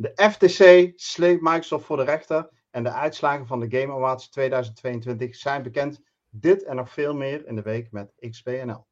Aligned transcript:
De 0.00 0.12
FTC 0.30 0.92
sleept 0.96 1.40
Microsoft 1.40 1.84
voor 1.84 1.96
de 1.96 2.04
rechter 2.04 2.48
en 2.70 2.82
de 2.82 2.92
uitslagen 2.92 3.46
van 3.46 3.60
de 3.60 3.78
Game 3.78 3.92
Awards 3.92 4.30
2022 4.30 5.36
zijn 5.36 5.62
bekend. 5.62 6.00
Dit 6.30 6.64
en 6.64 6.76
nog 6.76 6.92
veel 6.92 7.14
meer 7.14 7.46
in 7.46 7.54
de 7.54 7.62
week 7.62 7.92
met 7.92 8.12
XPNL. 8.30 8.86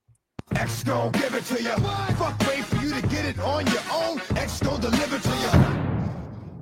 X 0.64 0.82
give 0.82 1.36
it 1.36 1.46
to 1.46 1.62
you. 1.62 1.80
Fuck 1.80 2.46
wait 2.46 2.64
for 2.64 2.86
you 2.86 3.00
to 3.00 3.08
get 3.08 3.36
it 3.36 3.44
on 3.44 3.64
your 3.64 3.82
own. 3.92 4.18
X 4.46 4.58
deliver 4.58 5.20
to 5.20 5.28
you. 5.28 5.64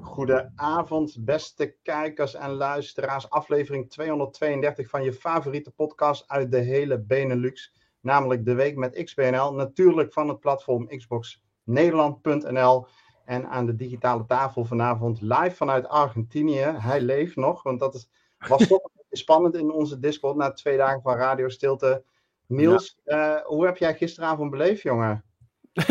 Goedenavond, 0.01 1.17
beste 1.25 1.77
kijkers 1.83 2.35
en 2.35 2.51
luisteraars. 2.51 3.31
Aflevering 3.31 3.91
232 3.91 4.89
van 4.89 5.03
je 5.03 5.13
favoriete 5.13 5.71
podcast 5.71 6.29
uit 6.29 6.51
de 6.51 6.61
hele 6.61 7.01
Benelux. 7.01 7.73
Namelijk 8.01 8.45
de 8.45 8.55
week 8.55 8.77
met 8.77 9.03
XPNL. 9.05 9.55
Natuurlijk 9.55 10.13
van 10.13 10.29
het 10.29 10.41
platform 10.41 10.87
Xbox 10.87 11.45
Nederland.nl. 11.63 12.87
En 13.27 13.49
aan 13.49 13.67
de 13.67 13.77
digitale 13.77 14.25
tafel 14.27 14.65
vanavond 14.65 15.21
live 15.21 15.51
vanuit 15.57 15.89
Argentinië. 15.89 16.75
Hij 16.79 17.01
leeft 17.01 17.37
nog, 17.37 17.63
want 17.63 17.81
dat 17.81 17.95
is, 17.95 18.09
was 18.49 18.67
toch 18.67 18.89
spannend 19.11 19.55
in 19.55 19.71
onze 19.71 19.99
Discord 19.99 20.37
na 20.37 20.53
twee 20.53 20.77
dagen 20.77 21.03
van 21.03 21.17
Radio 21.17 21.49
Stilte. 21.49 22.05
Niels, 22.47 22.99
eh, 23.05 23.37
hoe 23.45 23.65
heb 23.65 23.77
jij 23.77 23.95
gisteravond 23.95 24.51
beleefd, 24.51 24.83
jongen? 24.83 25.25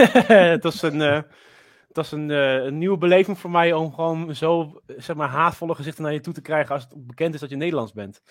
het 0.51 0.63
was 0.63 0.81
een, 0.81 0.99
uh, 0.99 1.15
het 1.87 1.95
was 1.95 2.11
een, 2.11 2.29
uh, 2.29 2.53
een, 2.53 2.77
nieuwe 2.77 2.97
beleving 2.97 3.39
voor 3.39 3.51
mij 3.51 3.73
om 3.73 3.93
gewoon 3.93 4.35
zo 4.35 4.81
zeg 4.85 5.15
maar, 5.15 5.29
haatvolle 5.29 5.75
gezichten 5.75 6.03
naar 6.03 6.13
je 6.13 6.19
toe 6.19 6.33
te 6.33 6.41
krijgen 6.41 6.73
als 6.73 6.83
het 6.83 7.07
bekend 7.07 7.33
is 7.33 7.39
dat 7.39 7.49
je 7.49 7.55
Nederlands 7.55 7.93
bent. 7.93 8.21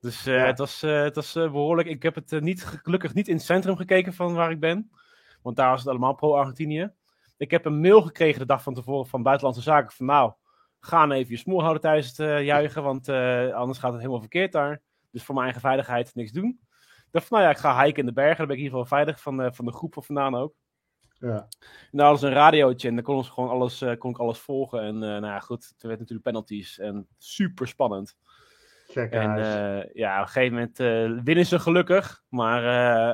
Dus 0.00 0.24
het 0.24 0.58
was, 0.58 0.80
het 0.80 1.14
was 1.14 1.32
behoorlijk. 1.32 1.88
Ik 1.88 2.02
heb 2.02 2.14
het 2.14 2.40
niet, 2.40 2.64
gelukkig 2.64 3.14
niet 3.14 3.28
in 3.28 3.34
het 3.34 3.44
centrum 3.44 3.76
gekeken 3.76 4.14
van 4.14 4.34
waar 4.34 4.50
ik 4.50 4.60
ben. 4.60 4.90
Want 5.42 5.56
daar 5.56 5.70
was 5.70 5.80
het 5.80 5.88
allemaal 5.88 6.14
pro-Argentinië. 6.14 6.92
Ik 7.38 7.50
heb 7.50 7.64
een 7.64 7.80
mail 7.80 8.02
gekregen 8.02 8.40
de 8.40 8.46
dag 8.46 8.62
van 8.62 8.74
tevoren 8.74 9.06
van 9.06 9.22
Buitenlandse 9.22 9.62
Zaken. 9.62 9.92
Van 9.92 10.06
nou, 10.06 10.32
ga 10.80 11.06
nou 11.06 11.20
even 11.20 11.32
je 11.32 11.38
smoel 11.38 11.60
houden 11.60 11.82
tijdens 11.82 12.16
het 12.16 12.44
juichen. 12.44 12.82
Want 12.82 13.08
anders 13.54 13.78
gaat 13.78 13.90
het 13.90 14.00
helemaal 14.00 14.20
verkeerd 14.20 14.52
daar. 14.52 14.82
Dus 15.10 15.22
voor 15.22 15.34
mijn 15.34 15.46
eigen 15.46 15.64
veiligheid 15.66 16.14
niks 16.14 16.32
doen 16.32 16.60
dacht 17.10 17.26
van, 17.26 17.38
nou 17.38 17.50
ja, 17.50 17.56
ik 17.56 17.62
ga 17.62 17.84
hiken 17.84 18.00
in 18.00 18.06
de 18.06 18.12
bergen. 18.12 18.36
Dan 18.36 18.46
ben 18.46 18.56
ik 18.56 18.62
in 18.62 18.66
ieder 18.68 18.78
geval 18.78 18.98
veilig 18.98 19.20
van, 19.22 19.36
de, 19.36 19.52
van 19.52 19.64
de 19.64 19.72
groep 19.72 20.04
vandaan 20.04 20.34
ook. 20.34 20.54
Ja. 21.12 21.48
Hadden 21.90 22.18
ze 22.18 22.26
een 22.26 22.32
radiootje 22.32 22.88
en 22.88 22.94
dan 22.94 23.04
kon, 23.04 23.16
ons 23.16 23.28
gewoon 23.28 23.50
alles, 23.50 23.84
kon 23.98 24.10
ik 24.10 24.18
alles 24.18 24.38
volgen. 24.38 24.82
En 24.82 24.98
nou 24.98 25.24
ja, 25.24 25.40
goed, 25.40 25.74
er 25.78 25.88
werd 25.88 25.98
natuurlijk 25.98 26.28
penalties 26.28 26.78
en 26.78 27.08
super 27.16 27.68
spannend. 27.68 28.16
En 28.94 29.38
uh, 29.38 29.92
ja, 29.92 30.20
op 30.20 30.26
een 30.26 30.32
gegeven 30.32 30.52
moment 30.52 31.24
winnen 31.24 31.46
ze 31.46 31.58
gelukkig. 31.58 32.22
Maar 32.28 32.62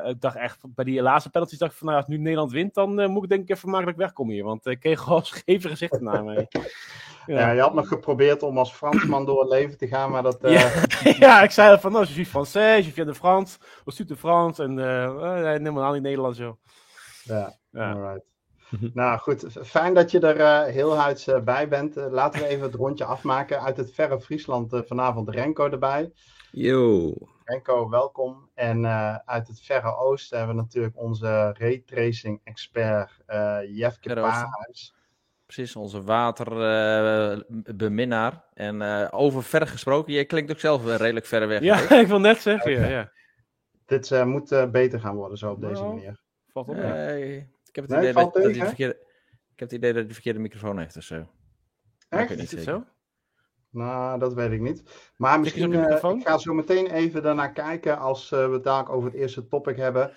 ik 0.06 0.20
dacht 0.20 0.36
echt, 0.36 0.58
bij 0.74 0.84
die 0.84 1.02
laatste 1.02 1.30
penalties 1.30 1.58
dacht 1.58 1.72
ik 1.72 1.78
van, 1.78 1.86
nou, 1.86 1.98
als 1.98 2.08
nu 2.08 2.18
Nederland 2.18 2.52
wint, 2.52 2.74
dan 2.74 3.10
moet 3.10 3.22
ik 3.22 3.28
denk 3.28 3.42
ik 3.42 3.56
even 3.56 3.68
makkelijk 3.70 3.98
wegkomen 3.98 4.34
hier. 4.34 4.44
Want 4.44 4.66
ik 4.66 4.80
kreeg 4.80 5.00
gewoon 5.04 5.24
scheve 5.24 5.68
gezichten 5.68 6.04
naar 6.04 6.24
mij. 6.24 6.48
Ja. 7.26 7.50
je 7.50 7.60
had 7.60 7.74
nog 7.74 7.88
geprobeerd 7.88 8.42
om 8.42 8.58
als 8.58 8.72
Fransman 8.72 9.26
door 9.26 9.40
het 9.40 9.50
leven 9.50 9.78
te 9.78 9.86
gaan, 9.86 10.10
maar 10.10 10.22
dat... 10.22 10.44
Uh... 10.44 10.86
Ja, 11.18 11.42
ik 11.42 11.50
zei 11.50 11.78
van, 11.78 11.92
nou, 11.92 12.04
je 12.04 12.12
suis 12.12 12.28
français, 12.28 12.86
je 12.86 12.92
viens 12.92 13.08
de 13.08 13.14
France, 13.14 13.58
of 13.84 13.92
stuurt 13.92 14.08
de 14.08 14.16
Frans, 14.16 14.58
en 14.58 14.74
nee, 14.74 14.86
helemaal 15.46 15.92
niet 15.92 16.02
Nederlands, 16.02 16.38
joh. 16.38 16.56
Ja, 17.22 17.56
ja. 17.70 17.92
alright. 17.92 18.33
Nou 18.94 19.18
goed, 19.18 19.46
fijn 19.62 19.94
dat 19.94 20.10
je 20.10 20.20
er 20.20 20.40
uh, 20.40 20.72
heel 20.72 20.96
huids 20.96 21.28
uh, 21.28 21.40
bij 21.40 21.68
bent. 21.68 21.96
Uh, 21.96 22.06
laten 22.10 22.40
we 22.40 22.46
even 22.46 22.62
het 22.62 22.74
rondje 22.74 23.04
afmaken. 23.04 23.62
Uit 23.62 23.76
het 23.76 23.94
verre 23.94 24.20
Friesland 24.20 24.82
vanavond 24.86 25.28
Renko 25.28 25.70
erbij. 25.70 26.12
Yo. 26.50 27.12
Renko, 27.44 27.88
welkom. 27.88 28.48
En 28.54 28.86
uit 29.26 29.48
het 29.48 29.60
verre 29.60 29.96
oosten 29.96 30.38
hebben 30.38 30.56
we 30.56 30.62
natuurlijk 30.62 30.96
onze 30.96 31.54
raytracing 31.58 32.40
expert 32.44 33.10
Jefke 33.66 34.14
Paarhuis. 34.14 34.94
Precies, 35.46 35.76
onze 35.76 36.02
waterbeminnaar. 36.02 38.44
en 38.54 38.80
uh, 38.80 39.08
over 39.10 39.42
ver 39.42 39.66
gesproken, 39.66 40.12
jij 40.12 40.24
klinkt 40.24 40.50
ook 40.50 40.58
zelf 40.58 40.96
redelijk 40.96 41.26
ver 41.26 41.48
weg. 41.48 41.60
Ja, 41.60 41.90
ik 42.00 42.06
wil 42.06 42.20
net 42.20 42.38
zeggen, 42.38 42.72
ja. 42.72 42.86
ja. 42.86 43.12
Dit 43.86 44.10
uh, 44.10 44.24
moet 44.24 44.52
uh, 44.52 44.70
beter 44.70 45.00
gaan 45.00 45.16
worden 45.16 45.38
zo 45.38 45.50
op 45.50 45.60
deze 45.60 45.82
nou, 45.82 45.94
manier. 45.94 46.20
Valt 46.46 46.68
op, 46.68 46.76
nee, 46.76 47.52
ik 47.74 47.88
heb 47.88 47.88
het 47.88 47.98
idee 47.98 48.12
dat, 48.12 48.34
dat 48.34 48.42
hij 48.42 48.66
verkeerde... 48.66 48.96
Ik 49.52 49.60
heb 49.60 49.68
het 49.68 49.72
idee 49.72 49.90
dat 49.90 49.98
hij 49.98 50.08
de 50.08 50.14
verkeerde 50.14 50.38
microfoon 50.38 50.78
heeft 50.78 50.96
of 50.96 51.02
zo. 51.02 51.26
Echt? 52.08 52.30
Is 52.30 52.50
het 52.50 52.62
zo? 52.62 52.84
Nou, 53.70 54.18
dat 54.18 54.34
weet 54.34 54.50
ik 54.50 54.60
niet. 54.60 54.82
Maar 55.16 55.40
misschien, 55.40 55.72
ik 55.72 56.26
ga 56.26 56.38
zo 56.38 56.54
meteen 56.54 56.86
even 56.86 57.22
daarnaar 57.22 57.52
kijken 57.52 57.98
als 57.98 58.30
we 58.30 58.36
het 58.36 58.64
daar 58.64 58.88
over 58.88 59.10
het 59.10 59.20
eerste 59.20 59.48
topic 59.48 59.76
hebben. 59.76 60.12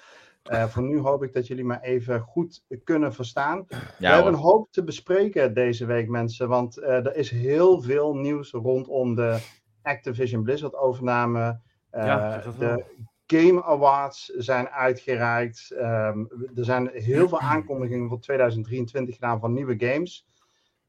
Uh, 0.51 0.66
voor 0.72 0.84
nu 0.84 1.00
hoop 1.00 1.23
ik 1.23 1.34
dat 1.34 1.47
jullie 1.47 1.66
me 1.66 1.78
even 1.81 2.22
goed 2.22 2.63
kunnen 2.84 3.13
verstaan. 3.13 3.66
we 3.68 4.07
hebben 4.07 4.34
een 4.34 4.39
hoop 4.39 4.72
te 4.72 4.84
bespreken 4.84 5.53
deze 5.53 5.85
week, 5.85 6.09
mensen. 6.09 6.50
Want 6.50 6.78
uh, 6.78 6.88
er 6.88 7.16
is 7.16 7.29
heel 7.29 7.81
veel 7.81 8.16
nieuws 8.16 8.51
rondom 8.51 9.16
de 9.16 9.39
Activision 9.81 10.44
Blizzard 10.44 10.75
overname. 10.75 11.62
Uh, 11.91 12.06
ja, 12.06 12.44
de 12.59 12.85
Game 13.28 13.64
Awards 13.64 14.26
zijn 14.26 14.70
uitgereikt. 14.70 15.72
Um, 15.72 16.28
er 16.56 16.66
zijn 16.66 16.90
heel 16.94 17.28
veel 17.28 17.40
aankondigingen 17.40 18.10
voor 18.10 18.20
2023 18.20 19.16
gedaan 19.16 19.40
van 19.40 19.54
nieuwe 19.54 19.76
games. 19.78 20.28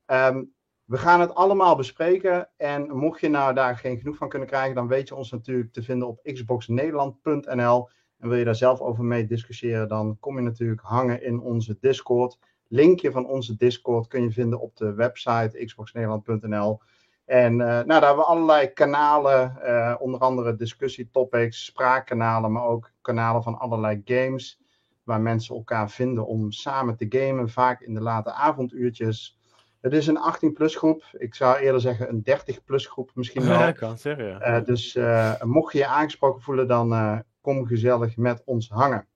Um, 0.06 0.52
we 0.84 0.98
gaan 0.98 1.20
het 1.20 1.34
allemaal 1.34 1.76
bespreken. 1.76 2.48
En 2.56 2.96
mocht 2.96 3.20
je 3.20 3.28
nou 3.28 3.54
daar 3.54 3.76
geen 3.76 3.98
genoeg 3.98 4.16
van 4.16 4.28
kunnen 4.28 4.48
krijgen, 4.48 4.74
dan 4.74 4.88
weet 4.88 5.08
je 5.08 5.14
ons 5.14 5.30
natuurlijk 5.30 5.72
te 5.72 5.82
vinden 5.82 6.08
op 6.08 6.20
xboxnederland.nl 6.22 7.88
en 8.18 8.28
wil 8.28 8.38
je 8.38 8.44
daar 8.44 8.54
zelf 8.54 8.80
over 8.80 9.04
mee 9.04 9.26
discussiëren, 9.26 9.88
dan 9.88 10.16
kom 10.20 10.36
je 10.36 10.42
natuurlijk 10.42 10.80
hangen 10.80 11.22
in 11.22 11.40
onze 11.40 11.76
Discord. 11.80 12.38
Linkje 12.68 13.10
van 13.10 13.26
onze 13.26 13.56
Discord 13.56 14.06
kun 14.06 14.22
je 14.22 14.30
vinden 14.30 14.60
op 14.60 14.76
de 14.76 14.94
website 14.94 15.64
xboxnederland.nl. 15.64 16.80
En 17.28 17.52
uh, 17.52 17.66
nou, 17.66 17.86
daar 17.86 18.02
hebben 18.02 18.24
we 18.24 18.30
allerlei 18.30 18.72
kanalen, 18.72 19.58
uh, 19.62 19.94
onder 19.98 20.20
andere 20.20 20.56
discussietopics, 20.56 21.64
spraakkanalen, 21.64 22.52
maar 22.52 22.64
ook 22.64 22.90
kanalen 23.00 23.42
van 23.42 23.58
allerlei 23.58 24.02
games, 24.04 24.60
waar 25.02 25.20
mensen 25.20 25.54
elkaar 25.54 25.90
vinden 25.90 26.26
om 26.26 26.52
samen 26.52 26.96
te 26.96 27.06
gamen, 27.08 27.48
vaak 27.48 27.80
in 27.80 27.94
de 27.94 28.00
late 28.00 28.32
avonduurtjes. 28.32 29.38
Het 29.80 29.92
is 29.92 30.06
een 30.06 30.18
18-plus 30.18 30.76
groep. 30.76 31.04
Ik 31.12 31.34
zou 31.34 31.56
eerder 31.56 31.80
zeggen 31.80 32.08
een 32.08 32.24
30-plus 32.30 32.86
groep 32.86 33.10
misschien 33.14 33.46
wel. 33.46 33.58
Ja, 33.58 33.72
kan 33.72 33.98
zeggen, 33.98 34.26
ja. 34.26 34.58
Uh, 34.58 34.64
dus 34.64 34.98
mocht 35.44 35.72
je 35.72 35.78
je 35.78 35.86
aangesproken 35.86 36.42
voelen, 36.42 36.68
dan 36.68 37.22
kom 37.40 37.66
gezellig 37.66 38.16
met 38.16 38.42
ons 38.44 38.68
hangen. 38.68 39.06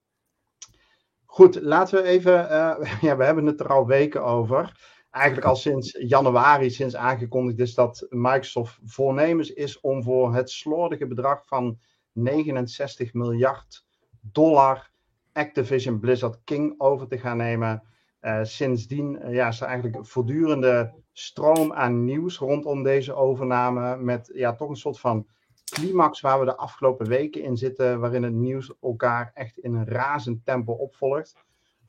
Goed, 1.25 1.63
laten 1.63 2.03
we 2.03 2.09
even. 2.09 2.33
Ja, 3.01 3.17
we 3.17 3.25
hebben 3.25 3.47
het 3.47 3.61
er 3.61 3.69
al 3.69 3.87
weken 3.87 4.25
over. 4.25 4.73
Eigenlijk 5.13 5.47
al 5.47 5.57
sinds 5.57 5.97
januari, 5.99 6.71
sinds 6.71 6.97
aangekondigd 6.97 7.59
is 7.59 7.75
dat 7.75 8.07
Microsoft 8.11 8.79
voornemens 8.85 9.53
is 9.53 9.81
om 9.81 10.03
voor 10.03 10.35
het 10.35 10.51
slordige 10.51 11.07
bedrag 11.07 11.47
van 11.47 11.79
69 12.13 13.13
miljard 13.13 13.85
dollar 14.21 14.91
Activision 15.33 16.01
Blizzard 16.01 16.41
King 16.45 16.75
over 16.79 17.09
te 17.09 17.19
gaan 17.19 17.37
nemen. 17.37 17.83
Uh, 18.21 18.41
sindsdien 18.43 19.19
uh, 19.23 19.35
ja, 19.35 19.49
is 19.49 19.61
er 19.61 19.67
eigenlijk 19.67 20.07
voortdurende 20.07 20.95
stroom 21.13 21.73
aan 21.73 22.05
nieuws 22.05 22.39
rondom 22.39 22.83
deze 22.83 23.15
overname. 23.15 23.97
Met 23.97 24.31
ja, 24.35 24.55
toch 24.55 24.69
een 24.69 24.77
soort 24.77 25.01
van 25.01 25.27
climax 25.65 26.21
waar 26.21 26.39
we 26.39 26.45
de 26.45 26.57
afgelopen 26.57 27.07
weken 27.07 27.43
in 27.43 27.57
zitten, 27.57 28.01
waarin 28.01 28.23
het 28.23 28.33
nieuws 28.33 28.75
elkaar 28.81 29.31
echt 29.35 29.59
in 29.59 29.75
een 29.75 29.87
razend 29.87 30.45
tempo 30.45 30.73
opvolgt. 30.73 31.37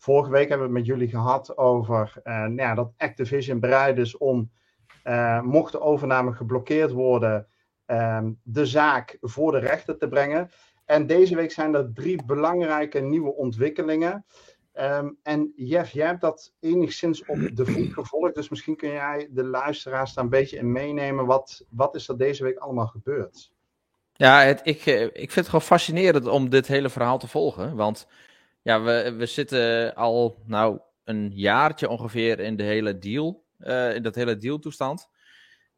Vorige 0.04 0.32
week 0.32 0.50
hebben 0.50 0.68
we 0.68 0.74
het 0.74 0.88
met 0.88 0.96
jullie 0.96 1.10
gehad 1.10 1.58
over 1.58 2.14
uh, 2.24 2.34
nou 2.34 2.56
ja, 2.56 2.74
dat 2.74 2.94
Activision 2.98 3.60
bereid 3.60 3.98
is 3.98 4.18
om, 4.18 4.52
uh, 5.04 5.42
mocht 5.42 5.72
de 5.72 5.82
overname 5.82 6.34
geblokkeerd 6.34 6.92
worden, 6.92 7.48
uh, 7.88 8.26
de 8.44 8.66
zaak 8.66 9.18
voor 9.22 9.52
de 9.52 9.60
rechter 9.60 9.98
te 9.98 10.08
brengen. 10.08 10.50
En 10.86 11.08
deze 11.08 11.36
week 11.36 11.52
zijn 11.52 11.76
er 11.76 11.94
drie 11.94 12.26
belangrijke 12.26 13.00
nieuwe 13.00 13.36
ontwikkelingen. 13.36 14.26
Um, 14.74 15.18
en 15.24 15.54
Jeff, 15.56 15.92
jij 15.92 16.08
hebt 16.08 16.22
dat 16.22 16.54
enigszins 16.60 17.26
op 17.26 17.50
de 17.54 17.66
voet 17.66 17.94
gevolgd, 18.00 18.36
dus 18.36 18.50
misschien 18.50 18.76
kun 18.76 18.90
jij 18.90 19.28
de 19.32 19.44
luisteraars 19.44 20.14
daar 20.14 20.24
een 20.24 20.30
beetje 20.30 20.58
in 20.58 20.72
meenemen. 20.72 21.26
Wat, 21.26 21.66
wat 21.70 21.96
is 21.96 22.08
er 22.08 22.18
deze 22.18 22.44
week 22.44 22.58
allemaal 22.58 22.88
gebeurd? 22.88 23.52
Ja, 24.14 24.42
het, 24.42 24.62
ik, 24.64 24.86
eh, 24.86 25.04
ik 25.04 25.12
vind 25.14 25.36
het 25.36 25.46
gewoon 25.46 25.62
fascinerend 25.62 26.28
om 26.28 26.50
dit 26.50 26.68
hele 26.68 26.90
verhaal 26.90 27.20
te 27.20 27.28
volgen. 27.28 27.76
Want 27.76 28.08
ja, 28.64 28.82
we, 28.82 29.14
we 29.18 29.26
zitten 29.26 29.96
al 29.96 30.42
nou 30.46 30.80
een 31.04 31.32
jaartje 31.34 31.90
ongeveer 31.90 32.40
in 32.40 32.56
de 32.56 32.64
hele 32.64 32.98
deal. 32.98 33.44
Uh, 33.60 33.96
in 33.96 34.04
dat 34.04 34.16
hele 34.16 34.38
deal 34.38 34.60
toestand. 34.60 35.10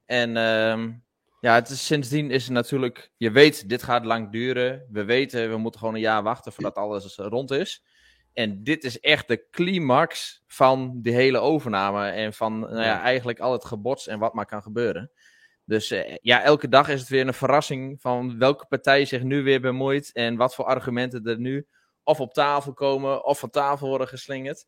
En 0.06 0.30
uh, 0.30 0.94
ja, 1.40 1.56
het 1.56 1.70
is, 1.70 1.86
sindsdien 1.86 2.32
is 2.32 2.44
het 2.44 2.54
natuurlijk. 2.54 3.12
Je 3.18 3.32
weet, 3.32 3.70
dit 3.70 3.84
gaat 3.84 4.06
lang 4.06 4.32
duren. 4.32 4.88
We 4.92 5.04
weten, 5.04 5.50
we 5.50 5.58
moeten 5.58 5.80
gewoon 5.80 5.96
een 5.96 6.02
jaar 6.02 6.24
wachten 6.24 6.52
voordat 6.52 6.76
alles 6.76 7.16
rond 7.16 7.52
is. 7.52 7.84
En 8.34 8.64
dit 8.64 8.84
is 8.84 9.00
echt 9.00 9.28
de 9.28 9.50
climax 9.52 10.42
van 10.48 11.02
die 11.02 11.14
hele 11.14 11.40
overname. 11.40 12.08
En 12.08 12.34
van 12.34 12.60
nou 12.60 12.82
ja, 12.82 13.02
eigenlijk 13.02 13.40
al 13.40 13.52
het 13.52 13.66
gebots 13.66 14.08
en 14.08 14.20
wat 14.20 14.34
maar 14.34 14.46
kan 14.46 14.62
gebeuren. 14.62 15.12
Dus 15.66 15.92
uh, 15.92 16.16
ja, 16.22 16.42
elke 16.42 16.68
dag 16.68 16.90
is 16.90 17.00
het 17.00 17.10
weer 17.10 17.28
een 17.28 17.34
verrassing 17.34 18.02
van 18.02 18.40
welke 18.40 18.66
partij 18.66 19.06
zich 19.06 19.24
nu 19.24 19.44
weer 19.44 19.62
bemoeit 19.62 20.12
en 20.14 20.36
wat 20.36 20.56
voor 20.56 20.66
argumenten 20.66 21.26
er 21.26 21.40
nu 21.40 21.68
of 22.06 22.20
op 22.20 22.34
tafel 22.34 22.74
komen 22.74 23.26
of 23.26 23.40
van 23.40 23.50
tafel 23.50 23.88
worden 23.88 24.08
geslingerd. 24.08 24.66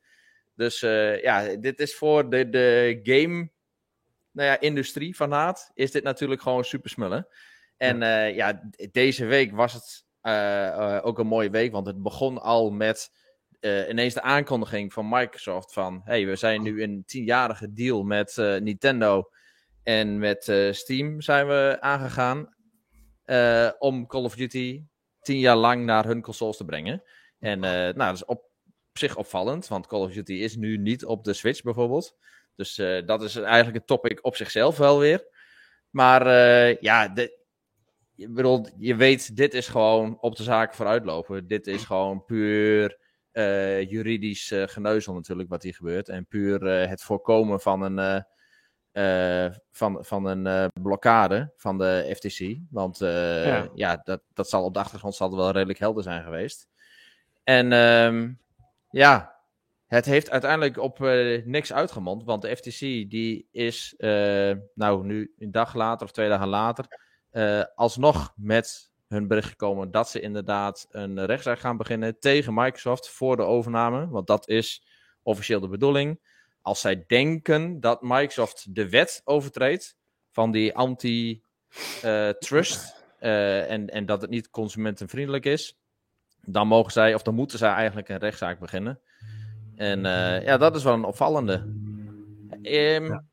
Dus 0.56 0.82
uh, 0.82 1.22
ja, 1.22 1.56
dit 1.56 1.80
is 1.80 1.96
voor 1.96 2.30
de, 2.30 2.50
de 2.50 3.00
game 3.04 3.50
nou 4.32 4.50
ja, 4.50 4.60
industriefanaat 4.60 5.72
is 5.74 5.92
dit 5.92 6.04
natuurlijk 6.04 6.42
gewoon 6.42 6.64
super 6.64 6.90
smullen. 6.90 7.28
En 7.78 8.00
ja, 8.00 8.24
ja 8.24 8.70
deze 8.92 9.26
week 9.26 9.52
was 9.52 9.74
het 9.74 10.06
ook 11.04 11.20
een 11.20 11.28
mooie 11.28 11.50
week, 11.50 11.72
want 11.72 11.88
het 11.88 12.02
begon 12.02 12.42
al 12.42 12.72
met 12.72 13.12
ineens 13.62 14.14
de 14.14 14.22
aankondiging 14.22 14.94
van 14.94 15.10
Microsoft 15.10 15.74
van... 15.74 16.02
hey, 16.04 16.26
we 16.26 16.36
zijn 16.36 16.62
nu 16.62 16.82
in 16.82 16.92
een 16.92 17.06
tienjarige 17.06 17.74
deal 17.74 18.04
met 18.04 18.36
Nintendo 18.38 19.30
en 19.84 20.20
met 20.20 20.44
Steam 20.72 21.22
zijn 21.22 21.48
we 21.48 21.78
aangegaan 21.80 22.56
om 23.80 24.08
Call 24.08 24.24
of 24.24 24.36
Duty 24.36 24.84
tien 25.22 25.40
jaar 25.40 25.56
lang 25.56 25.86
naar 25.86 26.06
hun 26.06 26.22
consoles 26.22 26.58
te 26.58 26.66
brengen. 26.66 27.04
En 27.40 27.60
nou, 27.60 27.96
dat 27.96 28.14
is 28.14 28.26
op 28.26 28.50
zich 28.94 29.16
opvallend, 29.16 29.68
want 29.68 29.88
Call 29.88 30.02
of 30.02 30.12
Duty 30.12 30.34
is 30.34 30.56
nu 30.56 30.78
niet 30.78 31.06
op 31.06 31.24
de 31.24 31.34
Switch 31.34 31.62
bijvoorbeeld. 31.62 32.18
Dus 32.58 32.78
uh, 32.78 33.06
dat 33.06 33.24
is 33.24 33.36
eigenlijk 33.36 33.78
een 33.78 33.86
topic 33.86 34.26
op 34.26 34.36
zichzelf 34.36 34.78
wel 34.78 35.00
weer. 35.00 35.28
Maar 35.90 36.28
uh, 36.28 36.76
ja, 36.82 37.08
de, 37.08 37.38
je, 38.14 38.30
bedoel, 38.30 38.68
je 38.78 38.96
weet, 38.96 39.36
dit 39.36 39.54
is 39.54 39.68
gewoon 39.68 40.18
op 40.22 40.36
de 40.36 40.44
zaken 40.44 40.76
vooruitlopen. 40.76 41.48
Dit 41.48 41.68
is 41.68 41.84
gewoon 41.84 42.26
puur 42.26 42.98
uh, 43.32 43.90
juridisch 43.90 44.52
geneuzel 44.56 45.14
natuurlijk 45.14 45.50
wat 45.50 45.64
hier 45.64 45.74
gebeurt. 45.74 46.10
En 46.10 46.28
puur 46.28 46.64
het 46.66 47.02
voorkomen 47.02 47.60
van 47.60 47.82
een, 47.82 48.26
van, 49.72 50.06
van 50.06 50.26
een 50.26 50.72
blokkade 50.82 51.54
van 51.56 51.78
de 51.78 52.14
FTC. 52.16 52.58
Want 52.70 52.98
ja, 52.98 53.70
ja 53.74 54.02
dat, 54.04 54.22
dat 54.34 54.50
zal 54.50 54.64
op 54.64 54.74
de 54.74 54.80
achtergrond 54.80 55.16
zal 55.16 55.36
wel 55.36 55.52
redelijk 55.52 55.80
helder 55.80 56.04
zijn 56.04 56.24
geweest. 56.24 56.68
En 57.48 57.72
um, 57.72 58.40
ja, 58.90 59.36
het 59.86 60.06
heeft 60.06 60.30
uiteindelijk 60.30 60.78
op 60.78 61.00
uh, 61.00 61.46
niks 61.46 61.74
uitgemond, 61.74 62.24
want 62.24 62.42
de 62.42 62.56
FTC 62.56 62.80
die 63.10 63.48
is, 63.52 63.94
uh, 63.98 64.54
nou 64.74 65.06
nu 65.06 65.34
een 65.38 65.52
dag 65.52 65.74
later 65.74 66.06
of 66.06 66.12
twee 66.12 66.30
dagen 66.30 66.48
later, 66.48 66.86
uh, 67.32 67.64
alsnog 67.76 68.34
met 68.36 68.92
hun 69.08 69.28
bericht 69.28 69.50
gekomen 69.50 69.92
dat 69.92 70.10
ze 70.10 70.20
inderdaad 70.20 70.88
een 70.90 71.26
rechtszaak 71.26 71.60
gaan 71.60 71.78
beginnen 71.78 72.20
tegen 72.20 72.54
Microsoft 72.54 73.10
voor 73.10 73.36
de 73.36 73.44
overname, 73.44 74.08
want 74.08 74.28
dat 74.28 74.48
is 74.48 74.88
officieel 75.24 75.60
de 75.60 75.70
bedoeling. 75.70 76.20
Als 76.62 76.82
zij 76.82 77.04
denken 77.08 77.80
dat 77.80 78.02
Microsoft 78.02 78.76
de 78.76 78.90
wet 78.90 79.22
overtreedt 79.24 79.98
van 80.32 80.52
die 80.52 80.76
anti-trust 80.76 81.46
en, 83.20 83.90
en 83.90 84.06
dat 84.06 84.22
het 84.22 84.30
niet 84.30 84.50
consumentenvriendelijk 84.50 85.46
is, 85.46 85.78
dan 86.46 86.68
mogen 86.68 86.92
zij, 86.92 87.14
of 87.14 87.22
dan 87.22 87.36
moeten 87.36 87.58
zij 87.58 87.72
eigenlijk 87.72 88.10
een 88.10 88.18
rechtszaak 88.18 88.60
beginnen. 88.60 89.00
En 89.76 90.00
uh, 90.00 90.44
ja, 90.44 90.58
dat 90.58 90.76
is 90.76 90.84
wel 90.84 90.94
een 90.94 91.04
opvallende. 91.04 91.54
Um, 91.54 93.06
ja. 93.06 93.24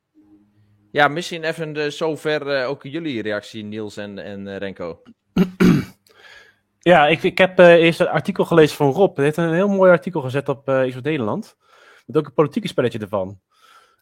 ja. 0.91 1.09
misschien 1.09 1.45
even 1.45 1.73
de, 1.73 1.91
zover 1.91 2.61
uh, 2.61 2.69
ook 2.69 2.83
jullie 2.83 3.23
reactie, 3.23 3.65
Niels 3.65 3.97
en, 3.97 4.19
en 4.19 4.47
uh, 4.47 4.57
Renko. 4.57 5.03
Ja, 6.79 7.07
ik, 7.07 7.23
ik 7.23 7.39
heb 7.39 7.59
eerst 7.59 8.01
een 8.01 8.09
artikel 8.09 8.45
gelezen 8.45 8.77
van 8.77 8.91
Rob. 8.91 9.17
Hij 9.17 9.25
heeft 9.25 9.37
een 9.37 9.55
heel 9.55 9.69
mooi 9.69 9.91
artikel 9.91 10.21
gezet 10.21 10.49
op 10.49 10.69
uh, 10.69 10.89
X 10.89 11.01
Nederland. 11.01 11.57
Met 12.07 12.17
ook 12.17 12.27
een 12.27 12.33
politieke 12.33 12.69
spelletje 12.69 12.99
ervan. 12.99 13.41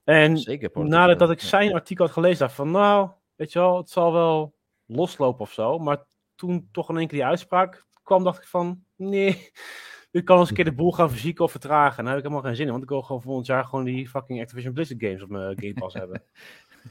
En 0.05 0.39
Zeker 0.39 0.71
nadat 0.87 1.31
ik 1.31 1.41
zijn 1.41 1.75
artikel 1.75 2.05
had 2.05 2.15
gelezen, 2.15 2.39
dacht 2.39 2.55
van 2.55 2.71
nou, 2.71 3.11
weet 3.37 3.53
je 3.53 3.59
wel, 3.59 3.77
het 3.77 3.91
zal 3.91 4.13
wel 4.13 4.55
loslopen 4.87 5.41
of 5.41 5.53
zo. 5.53 5.79
Maar 5.79 6.05
toen 6.35 6.69
toch 6.73 6.89
in 6.89 6.97
één 6.97 7.07
keer 7.07 7.19
die 7.19 7.27
uitspraak 7.27 7.85
kwam, 8.03 8.25
dacht 8.25 8.43
ik 8.43 8.49
van 8.49 8.85
nee, 9.09 9.51
ik 10.11 10.25
kan 10.25 10.39
eens 10.39 10.49
een 10.49 10.55
keer 10.55 10.65
de 10.65 10.73
boel 10.73 10.93
gaan 10.93 11.11
verzieken 11.11 11.45
of 11.45 11.51
vertragen. 11.51 12.05
Daar 12.05 12.15
heb 12.15 12.23
ik 12.23 12.29
helemaal 12.29 12.49
geen 12.49 12.57
zin 12.57 12.65
in, 12.67 12.71
want 12.71 12.83
ik 12.83 12.89
wil 12.89 13.03
gewoon 13.03 13.23
volgend 13.23 13.47
jaar 13.47 13.65
gewoon 13.65 13.85
die 13.85 14.09
fucking 14.09 14.41
Activision 14.41 14.73
Blizzard 14.73 15.01
games 15.01 15.23
op 15.23 15.29
mijn 15.29 15.59
Game 15.61 15.75
Pass 15.75 15.95
hebben. 15.95 16.23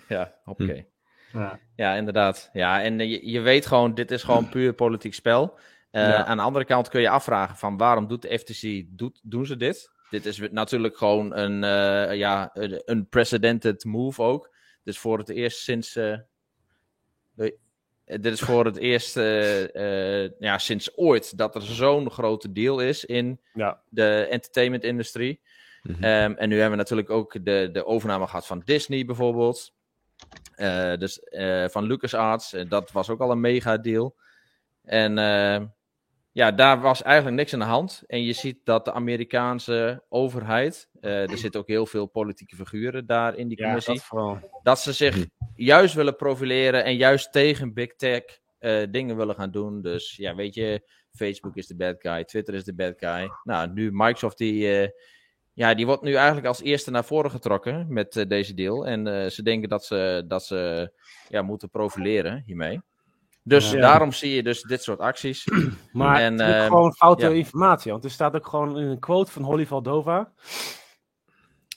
Ja, 0.07 0.35
oké. 0.45 0.85
Ja. 1.33 1.59
ja, 1.75 1.95
inderdaad. 1.95 2.49
Ja, 2.53 2.81
en 2.81 2.99
je, 2.99 3.29
je 3.29 3.39
weet 3.39 3.65
gewoon, 3.65 3.93
dit 3.93 4.11
is 4.11 4.23
gewoon 4.23 4.49
puur 4.49 4.73
politiek 4.73 5.13
spel. 5.13 5.59
Uh, 5.91 6.19
Aan 6.19 6.37
de 6.37 6.43
andere 6.43 6.65
kant 6.65 6.89
kun 6.89 7.01
je 7.01 7.09
afvragen 7.09 7.55
van 7.55 7.77
waarom 7.77 8.07
doet 8.07 8.21
de 8.21 8.39
FTC, 8.39 8.83
doet, 8.87 9.19
doen 9.23 9.45
ze 9.45 9.57
dit? 9.57 9.91
Dit 10.09 10.25
is 10.25 10.39
natuurlijk 10.51 10.97
gewoon 10.97 11.35
een, 11.35 11.63
uh, 11.63 12.17
ja, 12.17 12.49
een 12.53 12.81
unprecedented 12.85 13.83
move 13.83 14.21
ook. 14.21 14.55
Dus 14.83 14.99
voor 14.99 15.17
het 15.17 15.29
eerst 15.29 15.59
sinds... 15.59 15.95
Uh, 15.95 16.17
dit 18.19 18.33
is 18.33 18.39
voor 18.39 18.65
het 18.65 18.77
eerst 18.77 19.17
uh, 19.17 20.39
ja, 20.39 20.57
sinds 20.57 20.97
ooit 20.97 21.37
dat 21.37 21.55
er 21.55 21.61
zo'n 21.61 22.11
grote 22.11 22.51
deal 22.51 22.79
is 22.79 23.05
in 23.05 23.39
ja. 23.53 23.81
de 23.89 24.27
entertainment-industrie. 24.29 25.41
Mm 25.83 25.95
-hmm. 25.95 26.03
um, 26.03 26.35
en 26.37 26.49
nu 26.49 26.55
hebben 26.55 26.71
we 26.71 26.77
natuurlijk 26.77 27.09
ook 27.09 27.45
de, 27.45 27.69
de 27.73 27.85
overname 27.85 28.27
gehad 28.27 28.47
van 28.47 28.61
Disney 28.65 29.05
bijvoorbeeld. 29.05 29.73
Uh, 30.55 30.95
dus 30.97 31.19
van 31.71 31.83
LucasArts. 31.83 32.55
dat 32.67 32.91
was 32.91 33.09
ook 33.09 33.19
al 33.19 33.31
een 33.31 33.39
mega 33.39 33.77
deal. 33.77 34.15
En 34.83 35.17
ja, 36.33 36.51
daar 36.51 36.81
was 36.81 37.01
eigenlijk 37.01 37.35
niks 37.35 37.53
aan 37.53 37.59
de 37.59 37.65
hand. 37.65 38.03
En 38.07 38.23
je 38.23 38.33
ziet 38.33 38.59
dat 38.63 38.85
de 38.85 38.93
Amerikaanse 38.93 40.03
overheid, 40.09 40.89
uh, 41.01 41.31
er 41.31 41.37
zitten 41.37 41.59
ook 41.59 41.67
heel 41.67 41.85
veel 41.85 42.05
politieke 42.05 42.55
figuren 42.55 43.05
daar 43.05 43.35
in 43.35 43.47
die 43.47 43.57
commissie, 43.63 44.01
ja, 44.09 44.39
dat, 44.39 44.49
dat, 44.63 44.79
ze 44.79 44.93
zich 44.93 45.25
juist 45.55 45.93
willen 45.93 46.15
profileren 46.15 46.83
en 46.83 46.95
juist 46.95 47.31
tegen 47.31 47.73
big 47.73 47.95
tech 47.95 48.23
uh, 48.59 48.83
dingen 48.89 49.17
willen 49.17 49.35
gaan 49.35 49.51
doen. 49.51 49.81
Dus 49.81 50.15
ja, 50.15 50.35
weet 50.35 50.53
je, 50.53 50.89
Facebook 51.11 51.55
is 51.55 51.67
de 51.67 51.75
bad 51.75 51.95
guy, 51.99 52.23
Twitter 52.23 52.53
is 52.53 52.63
de 52.63 52.73
bad 52.73 52.93
guy. 52.97 53.31
Nou, 53.43 53.71
nu 53.73 53.89
Microsoft, 53.91 54.37
die, 54.37 54.81
uh, 54.81 54.87
ja, 55.53 55.73
die 55.73 55.85
wordt 55.85 56.01
nu 56.01 56.13
eigenlijk 56.13 56.47
als 56.47 56.61
eerste 56.61 56.91
naar 56.91 57.05
voren 57.05 57.31
getrokken 57.31 57.85
met 57.89 58.25
deze 58.27 58.53
deal. 58.53 58.87
En 58.87 59.31
ze 59.31 59.43
denken 59.43 59.69
dat 59.69 59.85
ze, 59.85 60.23
dat 60.27 60.45
ze 60.45 60.91
ja, 61.29 61.41
moeten 61.41 61.69
profileren 61.69 62.43
hiermee. 62.45 62.81
Dus 63.43 63.71
daarom 63.71 64.11
zie 64.11 64.35
je 64.35 64.43
dus 64.43 64.61
dit 64.61 64.83
soort 64.83 64.99
acties. 64.99 65.47
Maar 65.91 66.21
en, 66.21 66.39
het 66.39 66.55
is 66.55 66.61
uh, 66.61 66.65
gewoon 66.65 66.93
foute 66.93 67.35
informatie. 67.35 67.91
Want 67.91 68.03
er 68.03 68.11
staat 68.11 68.35
ook 68.35 68.47
gewoon 68.47 68.79
in 68.79 68.87
een 68.87 68.99
quote 68.99 69.31
van 69.31 69.43
Holly 69.43 69.65
Valdova. 69.65 70.31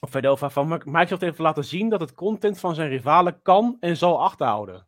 Of 0.00 0.10
Vedova 0.10 0.50
van 0.50 0.68
Microsoft 0.84 1.20
heeft 1.20 1.38
laten 1.38 1.64
zien 1.64 1.88
dat 1.88 2.00
het 2.00 2.14
content 2.14 2.60
van 2.60 2.74
zijn 2.74 2.88
rivalen 2.88 3.42
kan 3.42 3.76
en 3.80 3.96
zal 3.96 4.22
achterhouden. 4.22 4.86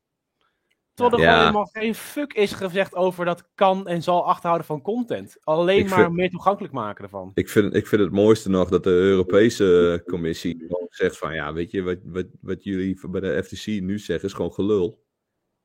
Terwijl 0.95 1.17
er 1.17 1.29
gewoon 1.29 1.41
helemaal 1.41 1.71
geen 1.73 1.95
fuck 1.95 2.33
is 2.33 2.53
gezegd 2.53 2.95
over 2.95 3.25
dat 3.25 3.49
kan 3.55 3.87
en 3.87 4.03
zal 4.03 4.27
achterhouden 4.27 4.67
van 4.67 4.83
content. 4.83 5.37
Alleen 5.41 5.89
maar 5.89 6.13
meer 6.13 6.31
toegankelijk 6.31 6.75
maken 6.75 7.05
ervan. 7.05 7.31
Ik 7.35 7.49
vind, 7.49 7.75
ik 7.75 7.87
vind 7.87 8.03
het 8.03 8.13
mooiste 8.13 8.51
nog 8.51 8.69
dat 8.69 8.85
de 8.85 8.91
Europese 8.91 10.03
Commissie 10.07 10.67
zegt 10.89 11.19
van 11.19 11.35
ja, 11.35 11.53
weet 11.53 11.71
je, 11.71 11.83
wat, 11.83 11.99
wat, 12.05 12.27
wat 12.41 12.65
jullie 12.65 12.99
bij 13.11 13.21
de 13.21 13.43
FTC 13.43 13.67
nu 13.67 13.99
zeggen 13.99 14.29
is 14.29 14.35
gewoon 14.35 14.53
gelul 14.53 15.06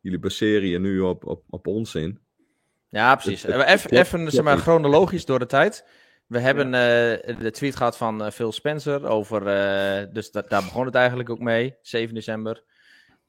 jullie 0.02 0.20
baseren 0.20 0.68
je 0.68 0.80
nu 0.80 1.00
op, 1.00 1.26
op, 1.26 1.44
op 1.50 1.68
onzin. 1.68 2.20
Ja, 2.90 3.16
precies. 3.16 3.44
even 3.44 3.92
even 3.92 4.32
zeg 4.32 4.44
maar, 4.44 4.58
chronologisch 4.58 5.26
door 5.26 5.40
de 5.40 5.46
tijd. 5.46 5.86
We 6.28 6.40
hebben 6.40 6.66
uh, 6.66 7.40
de 7.40 7.52
tweet 7.52 7.76
gehad 7.76 7.98
van 7.98 8.26
uh, 8.26 8.30
Phil 8.30 8.52
Spencer 8.52 9.08
over. 9.08 9.42
Uh, 9.42 10.14
dus 10.14 10.32
daar 10.32 10.44
begon 10.48 10.86
het 10.86 10.96
eigenlijk 10.96 11.30
ook 11.30 11.40
mee, 11.40 11.76
7 11.82 12.14
december. 12.14 12.64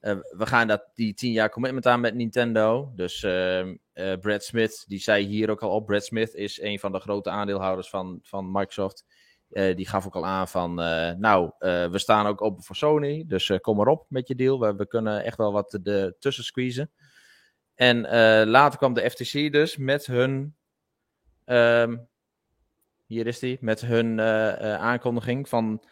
we 0.00 0.46
gaan 0.46 0.66
dat, 0.66 0.90
die 0.94 1.14
10 1.14 1.32
jaar 1.32 1.50
commitment 1.50 1.86
aan 1.86 2.00
met 2.00 2.14
Nintendo. 2.14 2.92
Dus 2.96 3.22
ehm, 3.22 3.74
Brad 4.20 4.44
Smith, 4.44 4.84
die 4.88 4.98
zei 4.98 5.26
hier 5.26 5.50
ook 5.50 5.62
al 5.62 5.70
op. 5.70 5.86
Brad 5.86 6.04
Smith 6.04 6.34
is 6.34 6.60
een 6.60 6.78
van 6.78 6.92
de 6.92 7.00
grote 7.00 7.30
aandeelhouders 7.30 7.88
van, 7.88 8.18
van 8.22 8.50
Microsoft. 8.52 9.04
Uh, 9.52 9.76
die 9.76 9.88
gaf 9.88 10.06
ook 10.06 10.16
al 10.16 10.26
aan 10.26 10.48
van, 10.48 10.80
uh, 10.80 11.10
nou, 11.10 11.44
uh, 11.44 11.86
we 11.86 11.98
staan 11.98 12.26
ook 12.26 12.42
open 12.42 12.62
voor 12.62 12.76
Sony, 12.76 13.24
dus 13.26 13.58
kom 13.60 13.80
erop 13.80 14.06
met 14.08 14.28
je 14.28 14.34
deal. 14.34 14.60
We, 14.60 14.74
we 14.74 14.86
kunnen 14.86 15.24
echt 15.24 15.36
wel 15.36 15.52
wat 15.52 15.78
de, 15.82 16.16
tussen 16.18 16.44
squeezen. 16.44 16.90
En 17.74 18.00
later 18.48 18.78
kwam 18.78 18.94
de 18.94 19.10
FTC 19.10 19.52
dus 19.52 19.76
met 19.76 20.06
hun, 20.06 20.56
um, 21.46 22.08
hier 23.06 23.26
is 23.26 23.38
die, 23.38 23.58
met 23.60 23.80
hun 23.80 24.20
aankondiging 24.20 25.48
van, 25.48 25.84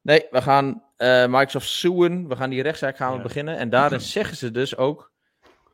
nee, 0.00 0.26
we 0.30 0.42
gaan 0.42 0.82
Microsoft 1.30 1.68
suwen, 1.68 2.28
we 2.28 2.36
gaan 2.36 2.50
die 2.50 2.62
rechtszaak 2.62 2.96
gaan 2.96 3.22
beginnen. 3.22 3.56
En 3.56 3.70
daarin 3.70 4.00
zeggen 4.16 4.36
ze 4.36 4.50
dus 4.50 4.76
ook, 4.76 5.12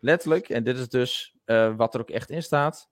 letterlijk, 0.00 0.48
en 0.48 0.64
dit 0.64 0.78
is 0.78 0.88
dus 0.88 1.36
wat 1.76 1.94
er 1.94 2.00
ook 2.00 2.10
echt 2.10 2.30
in 2.30 2.42
staat, 2.42 2.91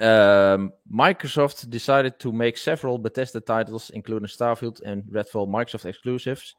Um, 0.00 0.72
Microsoft 0.90 1.70
decided 1.70 2.18
to 2.18 2.32
make 2.32 2.56
several 2.56 2.98
Bethesda 2.98 3.40
titles, 3.40 3.90
including 3.90 4.28
Starfield 4.28 4.80
and 4.84 5.04
Redfall 5.12 5.48
Microsoft 5.48 5.84
exclusives, 5.84 6.56